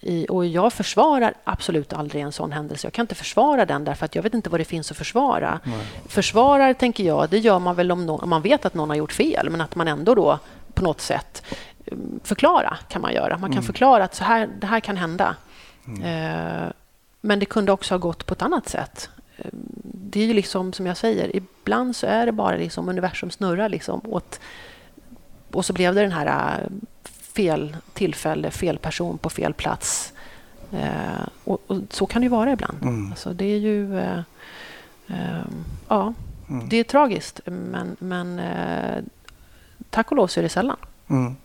I, 0.00 0.26
och 0.28 0.46
jag 0.46 0.72
försvarar 0.72 1.34
absolut 1.44 1.92
aldrig 1.92 2.22
en 2.22 2.32
sån 2.32 2.52
händelse. 2.52 2.86
Jag 2.86 2.92
kan 2.92 3.02
inte 3.02 3.14
försvara 3.14 3.66
den 3.66 3.84
därför 3.84 4.04
att 4.04 4.14
jag 4.14 4.22
vet 4.22 4.34
inte 4.34 4.50
vad 4.50 4.60
det 4.60 4.64
finns 4.64 4.90
att 4.90 4.96
försvara. 4.96 5.60
Nej. 5.64 5.86
Försvarar, 6.08 6.74
tänker 6.74 7.04
jag, 7.04 7.30
det 7.30 7.38
gör 7.38 7.58
man 7.58 7.74
väl 7.74 7.92
om, 7.92 8.06
någon, 8.06 8.20
om 8.20 8.30
man 8.30 8.42
vet 8.42 8.64
att 8.64 8.74
någon 8.74 8.88
har 8.88 8.96
gjort 8.96 9.12
fel, 9.12 9.50
men 9.50 9.60
att 9.60 9.74
man 9.74 9.88
ändå 9.88 10.14
då 10.14 10.38
på 10.74 10.84
något 10.84 11.00
sätt 11.00 11.42
mm, 11.86 12.20
förklara 12.24 12.78
kan 12.88 13.02
man 13.02 13.12
göra. 13.14 13.38
Man 13.38 13.50
kan 13.50 13.52
mm. 13.52 13.62
förklara 13.62 14.04
att 14.04 14.14
så 14.14 14.24
här, 14.24 14.48
det 14.60 14.66
här 14.66 14.80
kan 14.80 14.96
hända. 14.96 15.36
Mm. 15.86 16.02
Eh, 16.02 16.72
men 17.20 17.38
det 17.38 17.46
kunde 17.46 17.72
också 17.72 17.94
ha 17.94 17.98
gått 17.98 18.26
på 18.26 18.34
ett 18.34 18.42
annat 18.42 18.68
sätt. 18.68 19.10
Det 19.82 20.22
är 20.22 20.26
ju 20.26 20.34
liksom 20.34 20.72
som 20.72 20.86
jag 20.86 20.96
säger, 20.96 21.36
ibland 21.36 21.96
så 21.96 22.06
är 22.06 22.26
det 22.26 22.32
bara 22.32 22.56
liksom 22.56 22.88
universum 22.88 23.30
snurrar 23.30 23.68
liksom 23.68 24.00
åt... 24.04 24.40
Och 25.50 25.64
så 25.64 25.72
blev 25.72 25.94
det 25.94 26.00
den 26.00 26.12
här 26.12 26.60
eh, 26.60 26.68
fel 27.34 27.76
tillfälle, 27.92 28.50
fel 28.50 28.78
person 28.78 29.18
på 29.18 29.30
fel 29.30 29.54
plats. 29.54 30.12
Eh, 30.72 31.26
och, 31.44 31.62
och, 31.66 31.76
så 31.90 32.06
kan 32.06 32.22
det 32.22 32.24
ju 32.24 32.30
vara 32.30 32.52
ibland. 32.52 32.82
Mm. 32.82 33.10
Alltså, 33.10 33.32
det 33.32 33.44
är 33.44 33.58
ju... 33.58 33.98
Eh, 33.98 34.18
eh, 35.06 35.44
ja, 35.88 36.14
mm. 36.48 36.68
det 36.68 36.76
är 36.76 36.84
tragiskt, 36.84 37.40
men, 37.44 37.96
men 37.98 38.38
eh, 38.38 39.04
tack 39.90 40.10
och 40.10 40.16
lov 40.16 40.26
så 40.26 40.40
är 40.40 40.42
det 40.42 40.48
sällan. 40.48 40.76
Mm. 41.08 41.36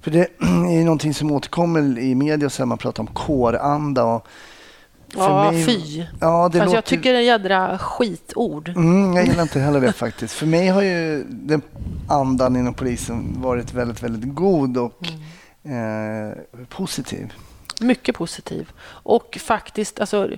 För 0.00 0.10
det 0.10 0.20
är 0.40 0.84
någonting 0.84 1.14
som 1.14 1.30
återkommer 1.30 1.98
i 1.98 2.14
media, 2.14 2.50
så 2.50 2.66
man 2.66 2.78
pratar 2.78 3.02
om 3.02 3.06
kåranda. 3.06 4.04
Och 4.04 4.28
ja, 5.14 5.50
mig, 5.50 5.64
fy. 5.66 6.04
Ja, 6.20 6.48
det 6.52 6.60
alltså, 6.60 6.76
Jag 6.76 6.84
tycker 6.84 7.12
det 7.12 7.18
är 7.18 7.22
jädra 7.22 7.78
skitord. 7.78 8.68
Mm, 8.68 9.16
jag 9.16 9.26
gillar 9.26 9.42
inte 9.42 9.60
heller 9.60 9.80
det 9.80 9.92
faktiskt. 9.96 10.34
För 10.34 10.46
mig 10.46 10.68
har 10.68 10.82
ju 10.82 11.24
den 11.28 11.62
andan 12.08 12.56
inom 12.56 12.74
polisen 12.74 13.42
varit 13.42 13.74
väldigt, 13.74 14.02
väldigt 14.02 14.34
god 14.34 14.76
och 14.76 15.02
mm. 15.64 16.30
eh, 16.30 16.36
positiv. 16.68 17.32
Mycket 17.80 18.14
positiv. 18.14 18.70
Och 18.86 19.38
faktiskt, 19.40 20.00
alltså, 20.00 20.30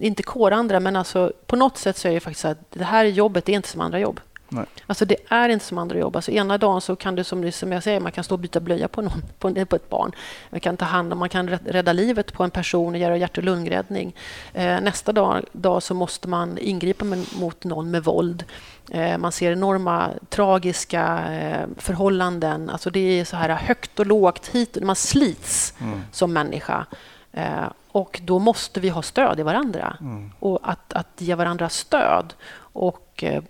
inte 0.00 0.22
kårandra, 0.22 0.80
men 0.80 0.96
alltså, 0.96 1.32
på 1.46 1.56
något 1.56 1.78
sätt 1.78 1.96
så 1.96 2.08
är 2.08 2.12
det 2.12 2.20
faktiskt 2.20 2.40
så 2.40 2.48
att 2.48 2.70
det 2.70 2.84
här 2.84 3.04
jobbet 3.04 3.48
är 3.48 3.52
inte 3.52 3.68
som 3.68 3.80
andra 3.80 3.98
jobb. 3.98 4.20
Nej. 4.48 4.64
Alltså 4.86 5.04
det 5.04 5.16
är 5.28 5.48
inte 5.48 5.64
som 5.64 5.78
andra 5.78 5.98
jobb. 5.98 6.16
Alltså 6.16 6.30
ena 6.30 6.58
dagen 6.58 6.80
så 6.80 6.96
kan 6.96 7.14
du, 7.14 7.24
som, 7.24 7.52
som 7.52 7.72
jag 7.72 7.82
säger, 7.82 8.00
man 8.00 8.12
kan 8.12 8.24
stå 8.24 8.34
och 8.34 8.38
byta 8.38 8.60
blöja 8.60 8.88
på, 8.88 9.02
någon, 9.02 9.22
på, 9.38 9.66
på 9.66 9.76
ett 9.76 9.90
barn. 9.90 10.12
Man 10.50 10.60
kan 10.60 10.76
ta 10.76 10.84
hand 10.84 11.12
om, 11.12 11.18
man 11.18 11.28
kan 11.28 11.48
rädda 11.48 11.92
livet 11.92 12.32
på 12.32 12.44
en 12.44 12.50
person 12.50 12.94
och 12.94 13.00
göra 13.00 13.16
hjärt 13.16 13.38
och 13.38 13.44
lungräddning. 13.44 14.14
Eh, 14.52 14.80
nästa 14.80 15.12
dag, 15.12 15.44
dag 15.52 15.82
så 15.82 15.94
måste 15.94 16.28
man 16.28 16.58
ingripa 16.58 17.04
med, 17.04 17.24
mot 17.40 17.64
någon 17.64 17.90
med 17.90 18.04
våld. 18.04 18.44
Eh, 18.90 19.18
man 19.18 19.32
ser 19.32 19.52
enorma 19.52 20.10
tragiska 20.28 21.32
eh, 21.32 21.66
förhållanden. 21.76 22.70
Alltså 22.70 22.90
det 22.90 23.20
är 23.20 23.24
så 23.24 23.36
här 23.36 23.48
högt 23.48 24.00
och 24.00 24.06
lågt 24.06 24.48
hit. 24.48 24.78
Man 24.82 24.96
slits 24.96 25.74
mm. 25.80 26.00
som 26.12 26.32
människa. 26.32 26.86
Eh, 27.32 27.66
och 27.92 28.20
då 28.24 28.38
måste 28.38 28.80
vi 28.80 28.88
ha 28.88 29.02
stöd 29.02 29.40
i 29.40 29.42
varandra. 29.42 29.96
Mm. 30.00 30.30
Och 30.40 30.58
att, 30.62 30.92
att 30.92 31.08
ge 31.18 31.34
varandra 31.34 31.68
stöd 31.68 32.34
och 32.58 33.05
eh, 33.22 33.42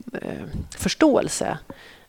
förståelse 0.77 1.59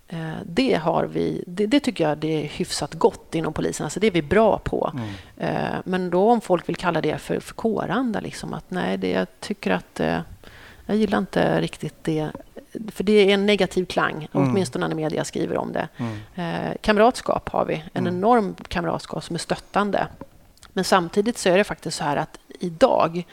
eh, 0.07 0.37
det, 0.45 0.73
har 0.73 1.03
vi, 1.03 1.43
det, 1.47 1.65
det, 1.65 1.79
tycker 1.79 2.09
jag 2.09 2.17
det 2.17 2.43
är 2.43 2.47
hyfsat 2.47 2.93
gott 2.93 3.35
inom 3.35 3.53
polisen. 3.53 3.83
Alltså 3.83 3.99
det 3.99 4.07
är 4.07 4.11
vi 4.11 4.21
bra 4.21 4.57
på. 4.57 4.93
Mm. 4.93 5.09
Eh, 5.37 5.75
men 5.85 6.09
då 6.09 6.31
om 6.31 6.41
folk 6.41 6.69
vill 6.69 6.75
kalla 6.75 7.01
det 7.01 7.17
för, 7.17 7.39
för 7.39 7.53
kåranda, 7.53 8.19
liksom, 8.19 8.53
att 8.53 8.71
nej, 8.71 8.97
det, 8.97 9.09
jag 9.09 9.27
tycker 9.39 9.71
att 9.71 9.99
jag 10.85 10.97
gillar 10.97 11.17
inte 11.17 11.61
riktigt 11.61 12.03
det. 12.03 12.31
För 12.91 13.03
det 13.03 13.11
är 13.13 13.33
en 13.33 13.45
negativ 13.45 13.85
klang, 13.85 14.29
mm. 14.33 14.49
åtminstone 14.49 14.87
när 14.87 14.95
media 14.95 15.23
skriver 15.23 15.57
om 15.57 15.73
det. 15.73 15.87
Mm. 15.97 16.77
Kamratskap 16.81 17.49
har 17.49 17.65
vi, 17.65 17.83
en 17.93 18.07
mm. 18.07 18.17
enorm 18.17 18.55
kamratskap 18.67 19.23
som 19.23 19.35
är 19.35 19.39
stöttande. 19.39 20.07
Men 20.73 20.83
samtidigt 20.83 21.37
så 21.37 21.49
är 21.49 21.57
det 21.57 21.63
faktiskt 21.63 21.97
så 21.97 22.03
här 22.03 22.17
att 22.17 22.39
idag 22.59 23.25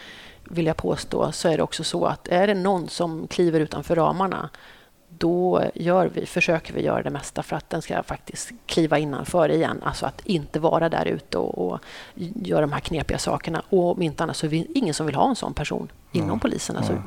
vill 0.50 0.66
jag 0.66 0.76
påstå, 0.76 1.32
så 1.32 1.48
är 1.48 1.56
det 1.56 1.62
också 1.62 1.84
så 1.84 2.06
att 2.06 2.28
är 2.28 2.46
det 2.46 2.54
någon 2.54 2.88
som 2.88 3.26
kliver 3.26 3.60
utanför 3.60 3.96
ramarna 3.96 4.50
då 5.18 5.62
gör 5.74 6.10
vi, 6.14 6.26
försöker 6.26 6.74
vi 6.74 6.82
göra 6.82 7.02
det 7.02 7.10
mesta 7.10 7.42
för 7.42 7.56
att 7.56 7.70
den 7.70 7.82
ska 7.82 8.02
faktiskt 8.02 8.50
kliva 8.66 8.98
innanför 8.98 9.48
igen. 9.48 9.82
Alltså 9.82 10.06
att 10.06 10.26
inte 10.26 10.60
vara 10.60 10.88
där 10.88 11.06
ute 11.06 11.38
och, 11.38 11.58
och 11.58 11.80
göra 12.34 12.60
de 12.60 12.72
här 12.72 12.80
knepiga 12.80 13.18
sakerna. 13.18 13.62
Och 13.68 13.92
om 13.92 14.02
inte 14.02 14.22
annat 14.22 14.36
så 14.36 14.46
är 14.46 14.50
det 14.50 14.66
ingen 14.74 14.94
som 14.94 15.06
vill 15.06 15.14
ha 15.14 15.28
en 15.28 15.36
sån 15.36 15.54
person 15.54 15.88
inom 16.12 16.28
mm. 16.28 16.40
polisen. 16.40 16.76
Alltså, 16.76 17.02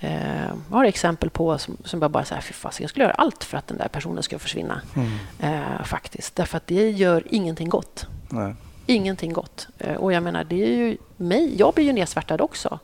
eh, 0.00 0.46
jag 0.70 0.76
har 0.76 0.84
exempel 0.84 1.30
på 1.30 1.58
som, 1.58 1.76
som 1.84 2.02
jag 2.02 2.10
bara 2.10 2.24
säger, 2.24 2.42
fy 2.42 2.52
fasiken, 2.52 2.84
jag 2.84 2.90
skulle 2.90 3.04
göra 3.04 3.14
allt 3.14 3.44
för 3.44 3.58
att 3.58 3.66
den 3.66 3.78
där 3.78 3.88
personen 3.88 4.22
ska 4.22 4.38
försvinna. 4.38 4.80
Mm. 4.94 5.10
Eh, 5.40 5.84
faktiskt. 5.84 6.36
Därför 6.36 6.56
att 6.56 6.66
det 6.66 6.90
gör 6.90 7.22
ingenting 7.30 7.68
gott. 7.68 8.06
Nej 8.28 8.54
ingenting 8.86 9.32
gott. 9.32 9.68
Eh, 9.78 9.94
och 9.94 10.12
jag 10.12 10.22
menar, 10.22 10.44
det 10.44 10.62
är 10.62 10.68
ju 10.68 10.96
mig. 11.16 11.54
Jag 11.58 11.74
blir 11.74 11.84
ju 11.84 11.92
nedsvärtad 11.92 12.40
också. 12.40 12.78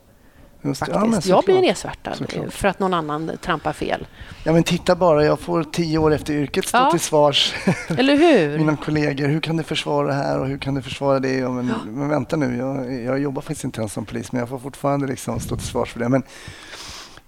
Just, 0.65 0.83
ja, 0.87 1.19
jag 1.23 1.43
blir 1.43 1.61
nedsvärtad 1.61 2.17
såklart. 2.17 2.53
för 2.53 2.67
att 2.67 2.79
någon 2.79 2.93
annan 2.93 3.31
trampar 3.41 3.73
fel. 3.73 4.07
Ja, 4.43 4.53
men 4.53 4.63
titta 4.63 4.95
bara, 4.95 5.25
jag 5.25 5.39
får 5.39 5.63
tio 5.63 5.97
år 5.97 6.13
efter 6.13 6.33
yrket 6.33 6.67
stå 6.67 6.77
ja. 6.77 6.91
till 6.91 6.99
svars. 6.99 7.53
Eller 7.97 8.15
hur? 8.17 8.57
Mina 8.57 8.77
kollegor, 8.77 9.27
hur 9.27 9.41
kan 9.41 9.57
du 9.57 9.63
försvara 9.63 10.07
det 10.07 10.13
här 10.13 10.39
och 10.39 10.47
hur 10.47 10.57
kan 10.57 10.75
du 10.75 10.81
försvara 10.81 11.19
det? 11.19 11.37
Ja, 11.37 11.51
men, 11.51 11.73
men 11.85 12.09
vänta 12.09 12.35
nu, 12.35 12.57
jag, 12.57 13.01
jag 13.03 13.19
jobbar 13.19 13.41
faktiskt 13.41 13.63
inte 13.63 13.79
ens 13.79 13.93
som 13.93 14.05
polis, 14.05 14.31
men 14.31 14.39
jag 14.39 14.49
får 14.49 14.59
fortfarande 14.59 15.07
liksom 15.07 15.39
stå 15.39 15.55
till 15.55 15.67
svars 15.67 15.91
för 15.91 15.99
det. 15.99 16.09
Men 16.09 16.23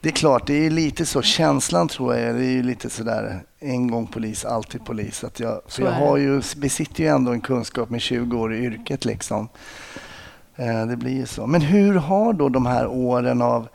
det 0.06 0.10
är 0.10 0.14
klart, 0.14 0.48
det 0.48 0.66
är 0.66 0.70
lite 0.70 1.06
så. 1.06 1.22
Känslan 1.22 1.88
tror 1.88 2.16
jag 2.16 2.36
det 2.36 2.46
är 2.46 2.64
lite 2.64 2.90
sådär 2.90 3.44
en 3.60 3.92
gång 3.92 4.08
polis, 4.08 4.46
alltid 4.46 4.86
polis. 4.86 5.24
Att 5.24 5.40
jag, 5.40 5.62
för 5.68 5.84
jag 5.84 5.92
har 5.92 6.18
ju, 6.18 6.42
besitter 6.58 7.04
ju 7.04 7.10
ändå 7.10 7.32
en 7.32 7.42
kunskap 7.42 7.90
med 7.90 8.02
20 8.02 8.38
år 8.38 8.56
i 8.56 8.58
yrket. 8.58 9.06
Liksom. 9.06 9.50
Eh, 10.56 10.86
det 10.86 10.98
blir 10.98 11.12
ju 11.12 11.26
så. 11.26 11.48
Men 11.48 11.62
hur 11.62 11.96
har 11.96 12.34
då 12.34 12.50
de 12.50 12.66
här 12.66 12.88
åren 12.88 13.42
av 13.42 13.68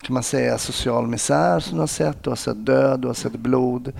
kan 0.00 0.14
man 0.14 0.22
säga, 0.22 0.58
social 0.58 1.06
misär 1.06 1.60
som 1.60 1.76
du 1.76 1.82
har 1.82 1.86
sett, 1.86 2.22
du 2.22 2.30
har 2.30 2.36
sett 2.36 2.66
död, 2.66 3.00
du 3.00 3.06
har 3.06 3.14
sett 3.14 3.32
blod. 3.32 3.92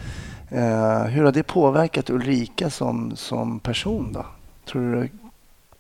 Eh, 0.48 1.02
hur 1.04 1.24
har 1.24 1.32
det 1.32 1.42
påverkat 1.42 2.10
Ulrika 2.10 2.70
som, 2.70 3.16
som 3.16 3.60
person? 3.60 4.12
då? 4.12 4.26
Tror 4.64 4.94
du, 4.94 5.08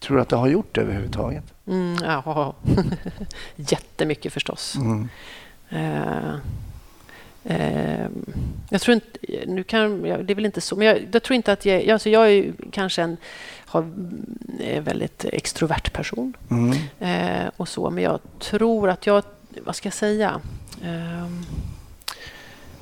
tror 0.00 0.16
du 0.16 0.22
att 0.22 0.28
det 0.28 0.36
har 0.36 0.48
gjort 0.48 0.74
det 0.74 0.80
överhuvudtaget? 0.80 1.44
Mm, 1.66 1.96
ja, 2.02 2.54
jättemycket 3.56 4.32
förstås. 4.32 4.76
Mm. 4.76 5.08
Eh, 5.72 6.34
eh, 7.44 8.06
jag 8.70 8.80
tror 8.80 8.94
inte... 8.94 9.18
Nu 9.46 9.62
kan, 9.62 10.02
det 10.02 10.32
är 10.32 10.34
väl 10.34 10.46
inte 10.46 10.60
så, 10.60 10.76
men 10.76 10.86
jag, 10.86 11.08
jag 11.12 11.22
tror 11.22 11.34
inte 11.34 11.52
att 11.52 11.66
jag... 11.66 11.90
Alltså 11.90 12.10
jag 12.10 12.30
är 12.30 12.52
kanske 12.70 13.02
en 13.02 13.16
har, 13.72 13.92
är 14.60 14.80
väldigt 14.80 15.24
extrovert 15.24 15.92
person. 15.92 16.36
Mm. 16.50 16.78
Eh, 16.98 17.50
och 17.56 17.68
så, 17.68 17.90
men 17.90 18.04
jag 18.04 18.20
tror 18.38 18.90
att 18.90 19.06
jag... 19.06 19.22
Vad 19.64 19.76
ska 19.76 19.86
jag 19.86 19.94
säga? 19.94 20.40
Eh, 20.82 21.28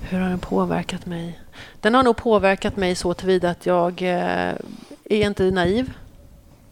hur 0.00 0.18
har 0.18 0.28
den 0.28 0.38
påverkat 0.38 1.06
mig? 1.06 1.40
Den 1.80 1.94
har 1.94 2.02
nog 2.02 2.16
påverkat 2.16 2.76
mig 2.76 2.94
så 2.94 3.14
tillvida 3.14 3.50
att 3.50 3.66
jag 3.66 4.02
eh, 4.02 4.54
är 5.04 5.26
inte 5.26 5.50
naiv. 5.50 5.92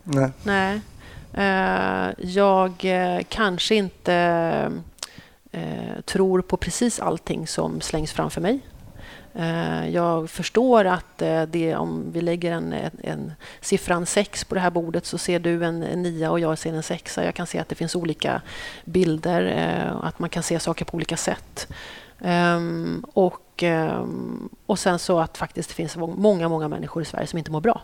Nej. 0.03 0.31
Nej. 0.43 0.81
Jag 2.19 2.87
kanske 3.29 3.75
inte 3.75 4.73
eh, 5.53 6.01
tror 6.05 6.43
på 6.43 6.57
precis 6.57 7.01
allting 7.01 7.47
som 7.47 7.81
slängs 7.81 8.13
framför 8.13 8.41
mig. 8.41 8.61
Eh, 9.35 9.89
jag 9.89 10.31
förstår 10.31 10.85
att 10.85 11.23
eh, 11.23 11.43
det, 11.43 11.77
om 11.77 12.13
vi 12.13 12.21
lägger 12.21 12.53
en, 12.53 12.73
en, 12.73 12.91
en 13.03 13.33
siffran 13.61 14.07
6 14.07 14.45
på 14.45 14.55
det 14.55 14.61
här 14.61 14.71
bordet 14.71 15.07
så 15.07 15.19
ser 15.19 15.39
du 15.39 15.65
en, 15.65 15.83
en 15.83 16.03
9 16.03 16.29
och 16.29 16.41
jag 16.41 16.59
ser 16.59 16.73
en 16.73 16.83
6. 16.83 17.17
Jag 17.17 17.35
kan 17.35 17.47
se 17.47 17.59
att 17.59 17.69
det 17.69 17.75
finns 17.75 17.97
olika 17.97 18.43
bilder, 18.85 19.43
eh, 19.45 20.07
att 20.07 20.19
man 20.19 20.31
kan 20.31 20.43
se 20.43 20.61
saker 20.61 20.85
på 20.85 20.97
olika 20.97 21.17
sätt. 21.17 21.73
Um, 22.21 23.05
och, 23.13 23.63
um, 23.63 24.49
och 24.67 24.79
sen 24.79 24.99
så 24.99 25.21
att 25.21 25.39
faktiskt 25.39 25.69
det 25.69 25.75
finns 25.75 25.97
många, 25.97 26.49
många 26.49 26.69
människor 26.69 27.03
i 27.03 27.07
Sverige 27.07 27.27
som 27.27 27.39
inte 27.39 27.51
mår 27.51 27.61
bra. 27.61 27.83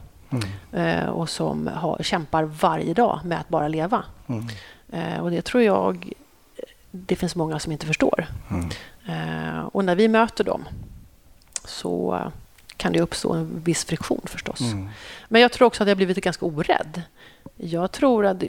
Mm. 0.72 1.08
Och 1.08 1.28
som 1.28 1.66
har, 1.66 1.98
kämpar 2.02 2.42
varje 2.42 2.94
dag 2.94 3.20
med 3.24 3.40
att 3.40 3.48
bara 3.48 3.68
leva. 3.68 4.04
Mm. 4.26 5.20
Och 5.20 5.30
det 5.30 5.42
tror 5.42 5.62
jag 5.62 6.12
det 6.97 7.16
finns 7.16 7.36
många 7.36 7.59
som 7.59 7.72
inte 7.72 7.86
förstår. 7.86 8.26
Mm. 8.51 8.70
Eh, 9.07 9.64
och 9.64 9.84
när 9.84 9.97
vi 9.97 10.09
möter 10.09 10.45
dem 10.45 10.64
så 11.64 12.22
kan 12.76 12.92
det 12.92 13.01
uppstå 13.01 13.32
en 13.32 13.62
viss 13.64 13.84
friktion 13.84 14.20
förstås. 14.24 14.61
Mm. 14.61 14.88
Men 15.28 15.40
jag 15.40 15.53
tror 15.53 15.66
också 15.66 15.82
att 15.82 15.88
jag 15.88 15.97
blivit 15.97 16.16
ganska 16.16 16.47
orädd. 16.47 17.03
Jag 17.57 17.92
tror 17.92 18.26
att 18.26 18.42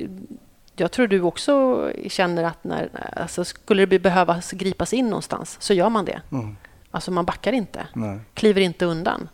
jag 0.76 0.91
tror 0.91 1.08
du 1.08 1.22
också 1.22 1.91
känner 2.08 2.43
att 2.43 2.64
när, 2.64 2.89
alltså 3.18 3.46
skulle 3.46 3.86
det 3.86 4.00
behövas 4.00 4.52
gripas 4.52 4.93
in 4.93 5.06
någonstans 5.06 5.58
så 5.60 5.74
gör 5.74 5.89
man 5.89 6.06
det. 6.06 6.22
Mm. 6.32 6.58
Alltså 6.91 7.12
man 7.12 7.26
backar 7.26 7.54
inte, 7.54 7.88
Nej. 7.93 8.20
kliver 8.34 8.62
inte 8.62 8.86
undan. 8.86 9.30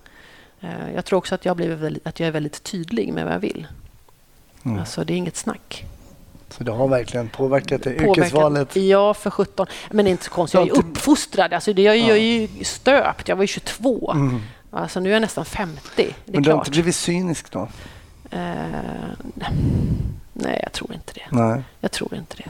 Eh, 0.62 0.94
jag 0.96 1.06
tror 1.06 1.18
också 1.18 1.36
att 1.36 1.46
jag, 1.46 1.56
blivit 1.56 1.80
väldigt, 1.80 2.08
att 2.08 2.20
jag 2.20 2.28
är 2.28 2.32
väldigt 2.32 2.64
tydlig 2.64 3.14
med 3.14 3.26
vad 3.26 3.34
jag 3.34 3.40
vill. 3.40 3.68
Mm. 4.64 4.80
Alltså 4.80 5.04
det 5.04 5.14
är 5.14 5.18
inget 5.18 5.38
snack. 5.38 5.86
Så 6.58 6.64
det 6.64 6.72
har 6.72 6.88
verkligen 6.88 7.30
påverkat, 7.30 7.84
påverkat 7.84 8.18
yrkesvalet? 8.18 8.76
Ja, 8.76 9.14
för 9.14 9.30
17. 9.30 9.68
Men 9.92 10.06
det 10.06 10.10
är 10.10 10.12
inte 10.12 10.24
så 10.24 10.32
konstigt. 10.32 10.60
Jag 10.60 10.68
är 10.68 10.80
uppfostrad. 10.80 11.54
Alltså, 11.54 11.72
jag, 11.72 11.98
jag 11.98 12.18
är 12.18 12.22
ju 12.22 12.64
stöpt. 12.64 13.28
Jag 13.28 13.36
var 13.36 13.44
ju 13.44 13.48
22. 13.48 14.12
Mm. 14.12 14.42
Alltså, 14.72 15.00
nu 15.00 15.10
är 15.10 15.14
jag 15.14 15.22
nästan 15.22 15.46
50. 15.46 15.82
Det 15.96 16.14
Men 16.26 16.44
du 16.44 16.52
har 16.52 16.58
inte 16.58 16.72
blivit 16.72 16.96
cynisk 16.96 17.52
då? 17.52 17.68
Eh, 18.32 18.40
nej, 20.34 20.60
jag 20.64 20.72
tror 20.72 20.94
inte 20.94 21.14
det. 21.14 21.26
Nej. 21.32 21.64
Jag 21.80 21.92
tror 21.92 22.16
inte 22.16 22.36
det. 22.38 22.50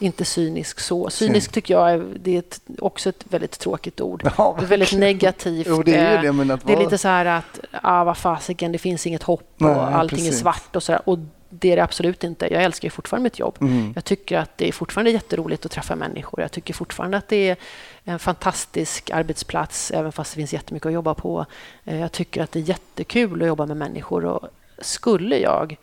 Inte 0.00 0.24
cynisk 0.24 0.80
så. 0.80 1.10
Cynisk 1.10 1.52
tycker 1.52 1.74
jag 1.74 1.90
är, 1.90 2.06
det 2.20 2.34
är 2.34 2.38
ett, 2.38 2.60
också 2.78 3.08
ett 3.08 3.24
väldigt 3.28 3.58
tråkigt 3.58 4.00
ord. 4.00 4.30
Ja, 4.38 4.56
det 4.58 4.64
är 4.64 4.68
väldigt 4.68 4.92
negativt. 4.92 5.66
Jo, 5.70 5.82
det 5.82 5.96
är 5.96 6.10
ju 6.10 6.16
Eh, 6.16 6.22
det, 6.22 6.32
men 6.32 6.50
att 6.50 6.66
det 6.66 6.72
är 6.72 6.76
lite 6.76 6.98
så 6.98 7.08
här 7.08 7.24
att, 7.24 7.60
ah, 7.82 8.04
vad 8.04 8.16
fasiken, 8.16 8.72
det 8.72 8.78
finns 8.78 9.06
inget 9.06 9.22
hopp 9.22 9.54
Nej, 9.56 9.70
och 9.70 9.82
allting 9.82 10.18
precis. 10.18 10.34
är 10.34 10.40
svart 10.40 10.76
och 10.76 10.82
så 10.82 10.92
där. 10.92 11.08
Och 11.08 11.18
det 11.48 11.72
är 11.72 11.76
det 11.76 11.82
absolut 11.82 12.24
inte. 12.24 12.52
Jag 12.52 12.62
älskar 12.62 12.90
fortfarande 12.90 13.22
mitt 13.22 13.38
jobb. 13.38 13.56
Mm. 13.60 13.92
Jag 13.94 14.04
tycker 14.04 14.38
att 14.38 14.58
det 14.58 14.68
är 14.68 14.72
fortfarande 14.72 15.10
jätteroligt 15.10 15.66
att 15.66 15.72
träffa 15.72 15.96
människor. 15.96 16.40
Jag 16.40 16.52
tycker 16.52 16.74
fortfarande 16.74 17.16
att 17.16 17.28
det 17.28 17.48
är 17.48 17.56
en 18.04 18.18
fantastisk 18.18 19.10
arbetsplats, 19.10 19.90
även 19.90 20.12
fast 20.12 20.32
det 20.32 20.36
finns 20.36 20.52
jättemycket 20.52 20.86
att 20.86 20.92
jobba 20.92 21.14
på. 21.14 21.46
Eh, 21.84 22.00
Jag 22.00 22.12
tycker 22.12 22.42
att 22.42 22.52
det 22.52 22.58
är 22.58 22.62
jättekul 22.68 23.42
att 23.42 23.48
jobba 23.48 23.66
med 23.66 23.76
människor. 23.76 24.24
Och 24.24 24.48
skulle 24.78 25.38
jag 25.38 25.76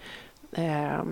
eh, 0.52 1.04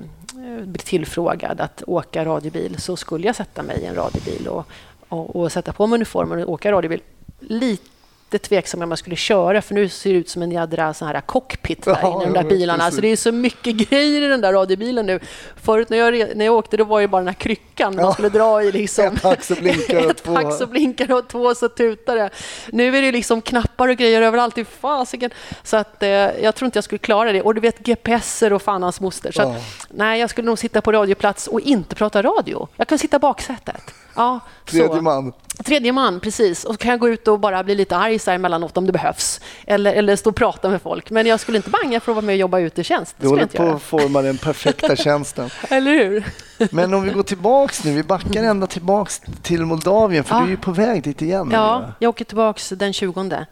bli 0.63 0.79
tillfrågad 0.83 1.61
att 1.61 1.83
åka 1.87 2.25
radiobil 2.25 2.79
så 2.79 2.95
skulle 2.97 3.27
jag 3.27 3.35
sätta 3.35 3.63
mig 3.63 3.81
i 3.81 3.85
en 3.85 3.95
radiobil 3.95 4.47
och, 4.47 4.65
och, 5.09 5.35
och 5.35 5.51
sätta 5.51 5.73
på 5.73 5.87
mig 5.87 5.95
uniformen 5.95 6.43
och 6.43 6.49
åka 6.49 6.71
radiobil. 6.71 7.01
Lite 7.39 7.92
tveksam 8.39 8.81
om 8.81 8.91
jag 8.91 8.99
skulle 8.99 9.15
köra 9.15 9.61
för 9.61 9.73
nu 9.75 9.89
ser 9.89 10.13
det 10.13 10.19
ut 10.19 10.29
som 10.29 10.41
en 10.41 10.51
jädra 10.51 10.93
sån 10.93 11.07
här 11.07 11.21
cockpit 11.21 11.83
där 11.85 11.97
Ja, 12.01 12.13
inne 12.13 12.23
i 12.23 12.25
de 12.25 12.33
där 12.33 12.49
bilarna. 12.49 12.79
precis. 12.83 12.95
Så 12.95 13.01
det 13.01 13.07
är 13.07 13.15
så 13.15 13.31
mycket 13.31 13.75
grejer 13.75 14.21
i 14.21 14.27
den 14.27 14.41
där 14.41 14.53
radiobilen 14.53 15.05
nu. 15.05 15.19
Förut 15.63 15.89
när 15.89 15.97
jag, 15.97 16.35
när 16.37 16.45
jag 16.45 16.55
åkte 16.55 16.77
då 16.77 16.83
var 16.83 17.01
det 17.01 17.07
bara 17.07 17.17
den 17.21 17.27
här 17.27 17.33
kryckan 17.33 17.95
man 17.95 18.05
Ja. 18.05 18.13
skulle 18.13 18.29
dra 18.29 18.63
i. 18.63 18.71
Liksom. 18.71 19.05
Ett 19.15 19.23
hack 19.23 19.43
så 19.43 19.55
blinkar 19.55 20.05
och 20.05 20.11
Ett 20.11 20.23
två- 20.23 20.33
hack 20.33 20.53
så 20.57 20.65
blinkar 20.67 21.11
och 21.11 21.27
två 21.27 21.55
så 21.55 21.69
tutar 21.69 22.15
det. 22.15 22.29
Nu 22.71 22.97
är 22.97 23.01
det 23.01 23.11
liksom 23.11 23.41
knappar 23.41 23.87
och 23.87 23.95
grejer 23.97 24.21
överallt 24.21 24.57
i 24.57 24.65
fasiken. 24.65 25.31
Så 25.63 25.77
att, 25.77 26.03
eh, 26.03 26.09
jag 26.09 26.55
tror 26.55 26.65
inte 26.65 26.77
jag 26.77 26.83
skulle 26.83 26.99
klara 26.99 27.31
det. 27.31 27.41
Och 27.41 27.55
du 27.55 27.61
vet 27.61 27.79
GPSer 27.79 28.53
och 28.53 28.61
fan 28.61 28.83
hans 28.83 28.99
moster. 29.01 29.31
Så 29.31 29.41
Ja. 29.41 29.45
att, 29.55 29.61
nej, 29.89 30.19
jag 30.19 30.29
skulle 30.29 30.45
nog 30.45 30.59
sitta 30.59 30.81
på 30.81 30.91
radioplats 30.91 31.47
och 31.47 31.59
inte 31.61 31.95
prata 31.95 32.21
radio. 32.21 32.67
Jag 32.75 32.87
kan 32.87 32.97
sitta 32.99 33.15
i 33.17 33.19
baksätet. 33.19 33.93
Ja, 34.15 34.39
Tredje 34.65 34.87
så. 34.95 35.01
man. 35.01 35.33
Tredje 35.65 35.91
man, 35.91 36.19
precis. 36.19 36.63
Och 36.63 36.73
så 36.73 36.77
kan 36.77 36.91
jag 36.91 36.99
gå 36.99 37.09
ut 37.09 37.27
och 37.27 37.39
bara 37.39 37.63
bli 37.63 37.75
lite 37.75 37.97
arg 37.97 38.19
så 38.19 38.31
här 38.31 38.35
emellanåt 38.35 38.77
om 38.77 38.85
det 38.85 38.91
behövs. 38.91 39.41
Eller, 39.67 39.93
eller 39.93 40.15
stå 40.15 40.29
och 40.29 40.35
prata 40.35 40.69
med 40.69 40.81
folk. 40.81 41.11
Men 41.11 41.25
jag 41.25 41.39
skulle 41.39 41.57
inte 41.57 41.69
banga 41.69 41.99
för 41.99 42.11
att 42.11 42.15
vara 42.15 42.25
med 42.25 42.33
och 42.33 42.39
jobba 42.39 42.59
ute 42.59 42.81
i 42.81 42.83
tjänst. 42.83 43.15
Det 43.17 43.23
Du 43.23 43.29
håller 43.29 43.45
på 43.45 43.63
att 43.63 43.81
forma 43.81 44.21
den 44.21 44.37
perfekta 44.37 44.95
tjänsten. 45.03 45.49
Eller 45.69 45.91
hur? 45.91 46.23
Men 46.71 46.93
om 46.93 47.03
vi 47.03 47.09
går 47.11 47.23
tillbaks 47.23 47.83
nu, 47.83 47.93
vi 47.93 48.03
backar 48.03 48.43
ända 48.43 48.67
tillbaks 48.67 49.21
till 49.41 49.65
Moldavien 49.65 50.23
för 50.23 50.35
Ja. 50.35 50.39
du 50.39 50.45
är 50.45 50.49
ju 50.51 50.57
på 50.57 50.71
väg 50.71 51.03
dit 51.03 51.21
igen. 51.21 51.47
nu, 51.47 51.55
Ja, 51.55 51.79
va? 51.79 51.93
jag 51.99 52.09
åker 52.09 52.25
tillbaks 52.25 52.69
den 52.69 52.93
20 52.93 53.45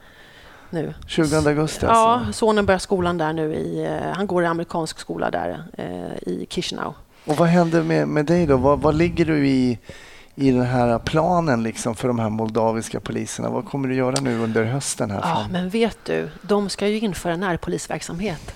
nu. 0.70 0.94
20 1.08 1.36
augusti 1.36 1.86
Ja, 1.86 1.92
alltså. 1.92 2.34
sonen 2.34 2.66
börjar 2.66 2.80
skolan 2.80 3.18
där 3.18 3.34
nu. 3.34 3.54
I, 3.56 3.86
eh, 3.86 4.12
han 4.16 4.28
går 4.28 4.44
i 4.44 4.46
amerikansk 4.46 5.00
skola 5.00 5.32
där 5.32 5.64
eh, 5.78 6.30
i 6.34 6.48
Chisinau. 6.50 6.94
Och 7.26 7.38
vad 7.38 7.48
händer 7.48 7.84
med, 7.84 8.08
med 8.08 8.26
dig 8.26 8.46
då? 8.46 8.58
Vad 8.58 8.96
ligger 8.96 9.26
du 9.26 9.48
i, 9.48 9.78
i 10.36 10.52
den 10.52 10.66
här 10.66 11.00
planen 11.00 11.64
liksom 11.64 11.96
för 11.96 12.08
de 12.08 12.20
här 12.20 12.30
moldaviska 12.30 13.00
poliserna? 13.00 13.50
Vad 13.50 13.66
kommer 13.66 13.88
du 13.88 13.96
göra 13.96 14.22
nu 14.22 14.40
under 14.40 14.64
hösten? 14.64 15.12
här? 15.12 15.20
Ja, 15.20 15.46
men 15.52 15.70
vet 15.70 15.98
du, 16.06 16.30
de 16.42 16.70
ska 16.70 16.88
ju 16.88 17.00
införa 17.00 17.36
närpolisverksamhet. 17.38 18.56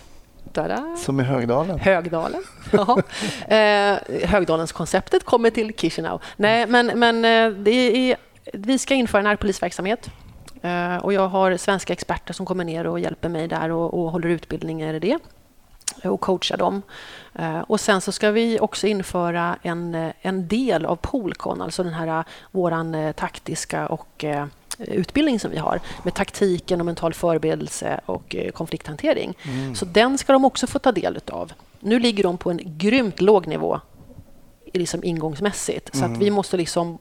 Tada! 0.53 0.95
Som 0.97 1.19
i 1.19 1.23
Högdalen? 1.23 1.80
Högdalen. 1.80 2.43
Ja. 2.71 3.01
Eh, 3.55 3.97
Högdalens-konceptet 4.23 5.23
kommer 5.23 5.49
till 5.49 5.73
Chisinau. 5.78 6.19
Nej, 6.38 6.67
men, 6.67 6.99
men 6.99 7.26
eh, 7.26 7.59
det 7.59 8.11
är, 8.11 8.17
vi 8.53 8.80
ska 8.80 8.93
införa 8.93 9.21
närpolisverksamhet. 9.21 10.09
Eh, 10.61 10.97
och 10.97 11.13
jag 11.13 11.28
har 11.28 11.57
svenska 11.57 11.93
experter 11.93 12.34
som 12.34 12.45
kommer 12.45 12.63
ner 12.63 12.88
och 12.88 12.99
hjälper 12.99 13.30
mig 13.30 13.47
där 13.47 13.71
och, 13.71 13.93
och 13.93 14.11
håller 14.11 14.30
utbildningar 14.30 14.93
i 14.93 14.99
det 14.99 15.19
och 16.03 16.21
coachar 16.21 16.57
dem. 16.57 16.82
Eh, 17.39 17.59
Och 17.59 17.79
sen 17.79 18.01
så 18.01 18.11
ska 18.11 18.31
vi 18.31 18.59
också 18.59 18.88
införa 18.88 19.57
en, 19.61 19.95
eh, 19.95 20.11
en 20.21 20.47
del 20.47 20.86
av 20.86 20.95
Polcon, 20.95 21.61
alltså 21.61 21.83
den 21.83 21.93
här 21.93 22.19
eh, 22.19 22.23
våran 22.51 23.13
taktiska 23.13 23.88
och 23.88 24.25
utbildning 24.79 25.39
som 25.39 25.51
vi 25.51 25.57
har 25.57 25.79
med 26.03 26.13
taktiken 26.13 26.79
och 26.79 26.86
mental 26.86 27.13
förberedelse 27.13 27.99
och 28.05 28.36
konflikthantering. 28.53 29.38
Så 29.75 29.86
den 29.86 30.17
ska 30.17 30.33
de 30.33 30.45
också 30.45 30.67
få 30.67 30.79
ta 30.79 30.91
del 30.91 31.19
av. 31.31 31.51
Nu 31.79 31.99
ligger 31.99 32.23
de 32.23 32.38
på 32.38 32.51
en 32.51 32.59
grymt 32.63 33.21
låg 33.21 33.47
nivå 33.47 33.79
liksom 34.73 35.03
ingångsmässigt. 35.03 35.95
Så 35.95 36.05
att 36.05 36.17
vi 36.17 36.31
måste 36.31 36.57
liksom 36.57 36.97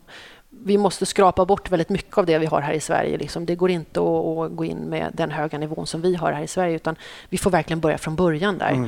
vi 0.51 0.79
måste 0.79 1.07
skrapa 1.07 1.45
bort 1.45 1.71
väldigt 1.71 1.89
mycket 1.89 2.19
av 2.19 2.27
det 2.27 2.39
vi 2.39 2.47
har 2.47 2.61
här 2.61 2.73
i 2.73 2.81
Sverige. 2.81 3.19
Liksom. 3.19 3.47
Det 3.47 3.55
går 3.55 3.71
inte 3.71 4.01
att, 4.01 4.07
att 4.07 4.57
gå 4.57 4.65
in 4.65 4.79
med 4.79 5.11
den 5.15 5.31
höga 5.31 5.59
nivån 5.59 5.87
som 5.87 6.01
vi 6.01 6.15
har 6.15 6.33
här 6.33 6.43
i 6.43 6.47
Sverige 6.47 6.77
utan 6.77 6.97
vi 7.29 7.39
får 7.39 7.51
verkligen 7.51 7.81
börja 7.81 7.99
från 7.99 8.17
början 8.17 8.59
där. 8.59 8.73
Eh, 8.73 8.87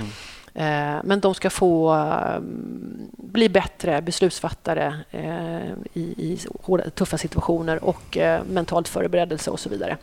Eh, 0.57 0.97
men 1.05 1.21
de 1.21 1.35
ska 1.35 1.51
få 1.51 1.95
eh, 1.95 2.41
bli 3.17 3.49
bättre 3.49 4.03
beslutsfattare 4.03 4.95
eh, 5.11 5.71
i, 5.93 6.01
i 6.03 6.39
hårda, 6.63 6.91
tuffa 6.91 7.19
situationer 7.19 7.85
och 7.85 8.17
eh, 8.17 8.43
mentalt 8.45 8.89
förberedelse 8.89 9.51
och 9.51 9.61
så 9.61 9.69
vidare. 9.69 9.97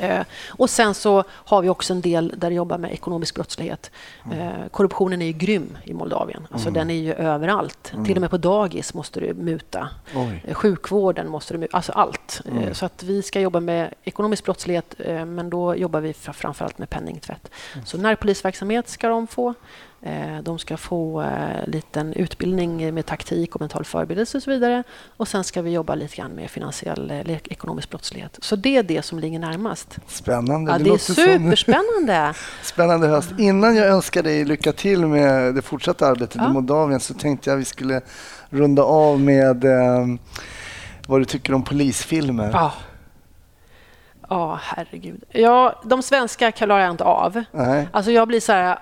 Eh, 0.00 0.20
Och 0.50 0.70
sen 0.70 0.94
så 0.94 1.24
har 1.30 1.62
vi 1.62 1.68
också 1.68 1.92
en 1.92 2.00
del 2.00 2.34
där 2.36 2.48
vi 2.48 2.54
jobbar 2.54 2.78
med 2.78 2.92
ekonomisk 2.92 3.34
brottslighet. 3.34 3.90
Eh, 4.32 4.50
korruptionen 4.70 5.22
är 5.22 5.26
ju 5.26 5.32
grym 5.32 5.78
i 5.84 5.94
Moldavien. 5.94 6.46
Alltså 6.50 6.70
Den 6.70 6.90
är 6.90 6.94
ju 6.94 7.12
överallt. 7.14 7.92
Till 8.04 8.16
och 8.16 8.20
med 8.20 8.30
på 8.30 8.36
dagis 8.36 8.94
måste 8.94 9.20
du 9.20 9.34
muta. 9.34 9.88
Oj. 10.16 10.42
Eh, 10.46 10.54
Sjukvården 10.54 11.28
måste 11.28 11.54
du 11.54 11.58
muta. 11.58 11.76
Alltså 11.76 11.92
allt. 11.92 12.40
Eh, 12.44 12.72
Så 12.72 12.86
att 12.86 13.02
vi 13.02 13.22
ska 13.22 13.40
jobba 13.40 13.60
med 13.60 13.94
ekonomisk 14.04 14.44
brottslighet 14.44 14.94
men 15.26 15.50
då 15.50 15.76
jobbar 15.76 16.00
vi 16.00 16.12
fra- 16.12 16.32
framförallt 16.32 16.78
med 16.78 16.90
penningtvätt. 16.90 17.50
Så 17.84 17.98
närpolisverksamhet 17.98 18.88
ska 18.88 19.08
de 19.08 19.26
få. 19.26 19.54
Eh, 20.06 20.38
De 20.42 20.58
ska 20.58 20.76
få 20.76 21.22
eh, 21.22 21.66
liten 21.66 22.12
utbildning 22.12 22.94
med 22.94 23.06
taktik 23.06 23.54
och 23.54 23.60
mental 23.60 23.84
förberedelse 23.84 24.36
och 24.36 24.42
så 24.42 24.50
vidare. 24.50 24.82
Och 25.16 25.28
sen 25.28 25.44
ska 25.44 25.62
vi 25.62 25.70
jobba 25.70 25.94
lite 25.94 26.16
grann 26.16 26.30
med 26.30 26.50
finansiell 26.50 27.10
eller 27.10 27.40
ekonomisk 27.52 27.90
brottslighet. 27.90 28.38
Så 28.42 28.56
det 28.56 28.76
är 28.76 28.82
det 28.82 29.02
som 29.02 29.18
ligger 29.18 29.38
närmast. 29.38 29.98
Spännande. 30.06 30.72
Ja, 30.72 30.78
det 30.78 30.84
är 30.84 30.88
låter 30.88 31.04
som 31.04 31.14
superspännande. 31.14 32.34
Spännande 32.62 33.06
höst. 33.08 33.30
Innan 33.38 33.76
jag 33.76 33.86
önskar 33.86 34.22
dig 34.22 34.44
lycka 34.44 34.72
till 34.72 35.06
med 35.06 35.54
det 35.54 35.62
fortsatta 35.62 36.06
arbetet 36.06 36.36
Ja. 36.36 36.50
i 36.50 36.52
Moldavien 36.52 37.00
så 37.00 37.14
tänkte 37.14 37.50
jag 37.50 37.56
vi 37.56 37.64
skulle 37.64 38.00
runda 38.50 38.82
av 38.82 39.20
med 39.20 39.64
eh, 39.64 40.06
vad 41.08 41.20
du 41.20 41.24
tycker 41.24 41.54
om 41.54 41.62
polisfilmer. 41.64 42.50
Ja. 42.52 42.72
Ja, 44.28 44.58
herregud. 44.62 45.24
Ja, 45.28 45.82
de 45.84 46.02
svenska 46.02 46.52
klarar 46.52 46.78
jag 46.78 46.90
inte 46.90 47.04
av. 47.04 47.44
Nej. 47.52 47.88
Alltså 47.92 48.10
jag 48.10 48.28
blir 48.28 48.40
så 48.40 48.52
här... 48.52 48.78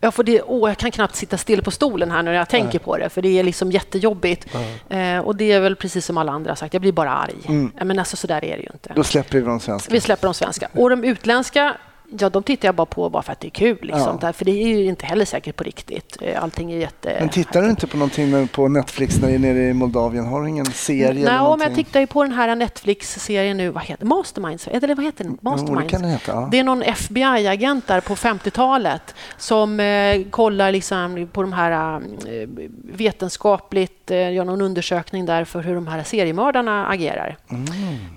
Jag, 0.00 0.14
får 0.14 0.24
det, 0.24 0.42
åh, 0.42 0.70
jag 0.70 0.78
kan 0.78 0.90
knappt 0.90 1.16
sitta 1.16 1.38
still 1.38 1.62
på 1.62 1.70
stolen 1.70 2.10
här 2.10 2.22
när 2.22 2.32
jag 2.32 2.48
tänker 2.48 2.78
på 2.78 2.96
det, 2.96 3.08
för 3.08 3.22
det 3.22 3.38
är 3.38 3.42
liksom 3.42 3.70
jättejobbigt. 3.72 4.46
Eh, 4.88 5.18
och 5.18 5.36
det 5.36 5.52
är 5.52 5.60
väl 5.60 5.76
precis 5.76 6.06
som 6.06 6.18
alla 6.18 6.32
andra 6.32 6.50
har 6.50 6.56
sagt, 6.56 6.74
jag 6.74 6.80
blir 6.80 6.92
bara 6.92 7.12
arg. 7.12 7.34
Mm. 7.48 7.72
Men 7.82 7.98
alltså, 7.98 8.16
så 8.16 8.26
där 8.26 8.44
är 8.44 8.56
det 8.56 8.62
ju 8.62 8.68
inte. 8.72 8.92
Då 8.96 9.04
släpper 9.04 9.38
vi 9.38 9.44
de 9.44 9.60
svenska. 9.60 9.92
Vi 9.92 10.00
släpper 10.00 10.26
de 10.28 10.34
svenska. 10.34 10.68
Och 10.74 10.90
de 10.90 11.04
utländska, 11.04 11.76
ja, 12.18 12.28
de 12.30 12.42
tittar 12.42 12.68
jag 12.68 12.74
bara 12.74 12.86
på 12.86 13.10
bara 13.10 13.22
för 13.22 13.32
att 13.32 13.40
det 13.40 13.48
är 13.48 13.50
kul. 13.50 13.78
Liksom. 13.82 14.18
Ja. 14.22 14.32
För 14.32 14.44
det 14.44 14.50
är 14.50 14.66
ju 14.66 14.84
inte 14.84 15.06
heller 15.06 15.24
säkert 15.24 15.56
på 15.56 15.64
riktigt. 15.64 16.16
Eh, 16.20 16.42
Allting 16.42 16.72
är 16.72 16.76
jätte... 16.78 17.16
Men 17.20 17.28
tittar 17.28 17.62
du 17.62 17.70
inte 17.70 17.86
på 17.86 17.96
någonting 17.96 18.48
på 18.48 18.68
Netflix 18.68 19.20
när 19.20 19.28
du 19.28 19.34
är 19.34 19.38
nere 19.38 19.62
i 19.68 19.72
Moldavien? 19.72 20.26
Har 20.26 20.42
du 20.42 20.48
ingen 20.48 20.66
serie 20.66 21.08
eller 21.08 21.20
Nej, 21.20 21.24
men 21.32 21.38
någonting? 21.42 21.68
jag 21.68 21.76
tittar 21.76 22.00
ju 22.00 22.06
på 22.06 22.22
den 22.22 22.32
här 22.32 22.56
Netflix-serien 22.56 23.56
nu, 23.56 23.68
vad 23.70 23.82
heter 23.82 24.06
Masterminds? 24.06 24.68
Eller 24.68 24.94
vad 24.94 25.04
heter 25.04 25.24
den? 25.24 25.38
Jo, 25.42 25.50
Masterminds? 25.50 25.82
det 25.84 25.88
kan 25.90 26.02
den 26.02 26.10
heta. 26.10 26.32
Ja. 26.32 26.48
Det 26.50 26.58
är 26.58 26.64
någon 26.64 26.82
FBI-agent 26.82 27.86
där 27.86 28.00
på 28.00 28.14
50-talet 28.14 29.14
som 29.36 29.80
eh, 29.80 30.22
kollar 30.30 30.72
liksom 30.72 31.28
på 31.32 31.42
de 31.42 31.52
här 31.52 32.00
eh, 32.00 32.48
vetenskapligt, 32.92 34.01
eh, 34.10 34.32
gör 34.32 34.44
någon 34.44 34.60
undersökning 34.60 35.26
där 35.26 35.44
för 35.44 35.62
hur 35.62 35.74
de 35.74 35.86
här 35.86 36.02
seriemördarna 36.02 36.86
agerar. 36.86 37.36
Mm. 37.50 37.66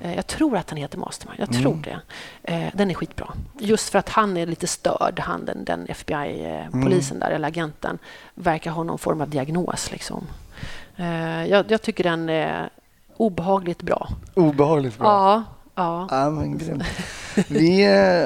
Eh, 0.02 0.16
jag 0.16 0.28
tror 0.28 0.58
att 0.58 0.68
den 0.68 0.78
heter 0.78 0.98
Mastermind. 0.98 1.40
Jag 1.40 1.62
tror 1.62 1.80
det. 1.84 2.00
Eh, 2.54 2.70
den 2.74 2.90
är 2.92 2.94
skitbra. 2.94 3.28
Just 3.60 3.90
för 3.90 4.00
att 4.00 4.10
han 4.10 4.38
är 4.38 4.46
lite 4.46 4.68
störd, 4.68 5.20
han 5.20 5.46
den, 5.46 5.66
den 5.66 5.86
FBI-polisen 5.90 7.18
Mm. 7.18 7.20
där, 7.30 7.32
eller 7.36 7.48
agenten, 7.48 7.98
verkar 8.36 8.72
ha 8.72 8.84
någon 8.84 9.00
form 9.00 9.22
av 9.22 9.30
diagnos. 9.30 9.92
Liksom. 9.92 10.28
Jag, 11.50 11.72
jag 11.72 11.82
tycker 11.82 12.04
den 12.04 12.30
är 12.30 12.70
obehagligt 13.18 13.82
bra. 13.82 14.10
Obehagligt 14.34 14.98
bra. 14.98 15.08
Ja, 15.08 15.44
ja. 15.76 16.08
Ja, 16.12 16.30
men 16.30 16.58
grymt. 16.58 16.84
Vi, 17.48 17.78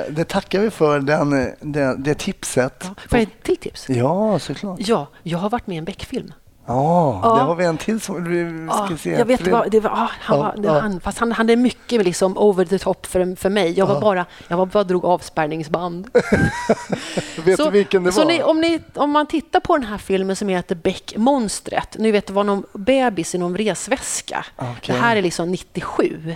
det 0.09 0.23
tackar 0.27 0.59
vi 0.59 0.69
för, 0.69 0.99
den, 0.99 1.29
det, 1.73 1.95
det 1.97 2.13
tipset. 2.13 2.83
ja. 2.83 2.89
Får 3.09 3.19
jag 3.19 3.21
ett 3.21 3.43
till 3.43 3.57
tips? 3.57 3.89
Ja, 3.89 4.39
såklart. 4.39 4.79
Ja, 4.81 5.07
jag 5.23 5.37
har 5.39 5.49
varit 5.49 5.67
med 5.67 5.75
i 5.75 5.77
en 5.77 5.85
Beck-film. 5.85 6.33
Ja, 6.69 7.19
Ja. 7.23 7.35
där 7.35 7.43
har 7.43 7.55
vi 7.55 7.65
en 7.65 7.77
till 7.77 7.99
som 8.01 8.23
vi 8.23 8.65
Ja, 8.69 8.85
ska 8.85 8.97
se. 8.97 9.09
jag 9.11 9.25
vet 9.25 9.47
vad, 9.47 9.71
det 9.71 9.79
var, 9.79 9.89
ah, 9.89 10.09
han 10.19 10.39
var, 10.39 10.55
ja. 10.63 10.79
han, 10.79 10.99
fast 10.99 11.17
han, 11.19 11.31
han 11.31 11.49
är 11.49 11.55
mycket 11.55 12.05
liksom 12.05 12.37
over 12.37 12.65
the 12.65 12.79
top 12.79 13.05
för, 13.05 13.35
för 13.35 13.49
mig. 13.49 13.71
Jag 13.79 13.85
var 13.85 14.01
bara, 14.01 14.25
jag 14.47 14.57
var 14.57 14.65
bara 14.65 14.83
drog 14.83 15.05
avspärrningsband. 15.05 16.07
Vet 17.45 17.57
du 17.57 17.69
vilken 17.69 18.03
det 18.03 18.11
så 18.11 18.19
var? 18.21 18.27
Ni, 18.27 18.43
om, 18.43 18.61
ni, 18.61 18.81
om 18.95 19.11
man 19.11 19.25
tittar 19.27 19.59
på 19.59 19.77
den 19.77 19.85
här 19.87 19.97
filmen 19.97 20.35
som 20.35 20.47
heter 20.49 20.75
Beck-monstret. 20.75 21.95
Ni 21.99 22.11
vet, 22.11 22.27
det 22.27 22.33
var 22.33 22.43
någon 22.43 22.63
bebis 22.73 23.35
i 23.35 23.37
någon 23.37 23.57
resväska. 23.57 24.45
Okej. 24.57 24.95
Det 24.95 25.01
här 25.01 25.15
är 25.15 25.21
liksom 25.21 25.51
97. 25.51 26.35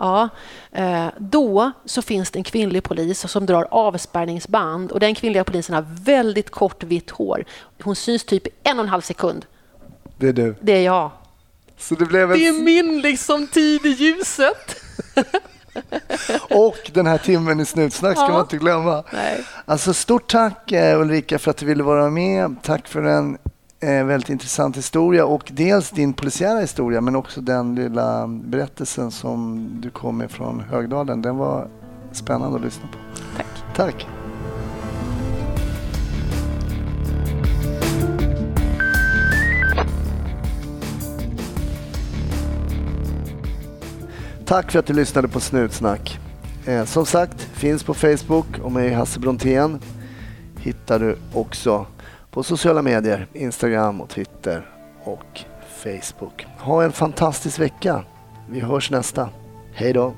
Ja, 0.00 0.28
eh, 0.72 1.06
då 1.18 1.72
så 1.84 2.02
finns 2.02 2.30
det 2.30 2.38
en 2.38 2.44
kvinnlig 2.44 2.82
polis 2.82 3.30
som 3.30 3.46
drar 3.46 3.68
avspärrningsband 3.70 4.92
och 4.92 5.00
den 5.00 5.14
kvinnliga 5.14 5.44
polisen 5.44 5.74
har 5.74 5.86
väldigt 5.88 6.50
kort 6.50 6.82
vitt 6.82 7.10
hår. 7.10 7.44
Hon 7.82 7.96
syns 7.96 8.24
typ 8.24 8.46
en 8.62 8.78
och 8.78 8.84
en 8.84 8.88
halv 8.90 9.00
sekund. 9.02 9.46
Det 10.18 10.28
är 10.28 10.32
du. 10.32 10.54
Det 10.60 10.72
är 10.72 10.82
jag. 10.82 11.10
Så 11.78 11.94
det 11.94 12.04
blev 12.04 12.32
en... 12.32 12.38
Det 12.38 12.48
är 12.48 12.62
min 12.62 13.00
liksom 13.00 13.46
tid 13.46 13.86
i 13.86 13.88
ljuset. 13.88 14.76
Och 16.50 16.90
den 16.94 17.06
här 17.06 17.18
timmen 17.18 17.60
i 17.60 17.64
Snutsnack 17.66 18.16
ska 18.16 18.26
Ja. 18.26 18.32
man 18.32 18.40
inte 18.40 18.56
glömma. 18.56 19.04
Nej. 19.12 19.44
Alltså 19.64 19.94
stort 19.94 20.30
tack 20.30 20.72
eh, 20.72 21.00
Ulrika 21.00 21.38
för 21.38 21.50
att 21.50 21.56
du 21.56 21.66
ville 21.66 21.82
vara 21.82 22.10
med. 22.10 22.56
Tack 22.62 22.88
för 22.88 23.02
en 23.02 23.38
eh, 23.80 24.04
väldigt 24.04 24.28
intressant 24.30 24.76
historia 24.76 25.26
och 25.26 25.48
dels 25.52 25.90
din 25.90 26.12
polisiära 26.12 26.58
historia 26.60 27.00
men 27.00 27.16
också 27.16 27.40
den 27.40 27.74
lilla 27.74 28.26
berättelsen 28.26 29.10
som 29.10 29.68
du 29.80 29.90
kom 29.90 30.18
med 30.18 30.30
från 30.30 30.60
Högdalen. 30.60 31.22
Den 31.22 31.36
var 31.36 31.68
spännande 32.12 32.56
att 32.56 32.64
lyssna 32.64 32.88
på. 32.92 32.98
Tack. 33.36 33.46
Tack. 33.76 34.06
Tack 44.48 44.72
för 44.72 44.78
att 44.78 44.86
du 44.86 44.92
lyssnade 44.92 45.28
på 45.28 45.40
Snutsnack. 45.40 46.18
Eh, 46.66 46.84
som 46.84 47.06
sagt, 47.06 47.40
finns 47.42 47.82
på 47.82 47.94
Facebook 47.94 48.46
och 48.62 48.72
mig 48.72 48.92
Hasse 48.92 49.20
Brontén 49.20 49.80
hittar 50.58 50.98
du 50.98 51.16
också 51.34 51.86
på 52.30 52.42
sociala 52.42 52.82
medier, 52.82 53.26
Instagram 53.32 54.00
och 54.00 54.08
Twitter 54.08 54.70
och 55.04 55.40
Facebook. 55.84 56.46
Ha 56.58 56.84
en 56.84 56.92
fantastisk 56.92 57.58
vecka. 57.58 58.04
Vi 58.50 58.60
hörs 58.60 58.90
nästa. 58.90 59.28
Hej 59.72 59.92
då! 59.92 60.14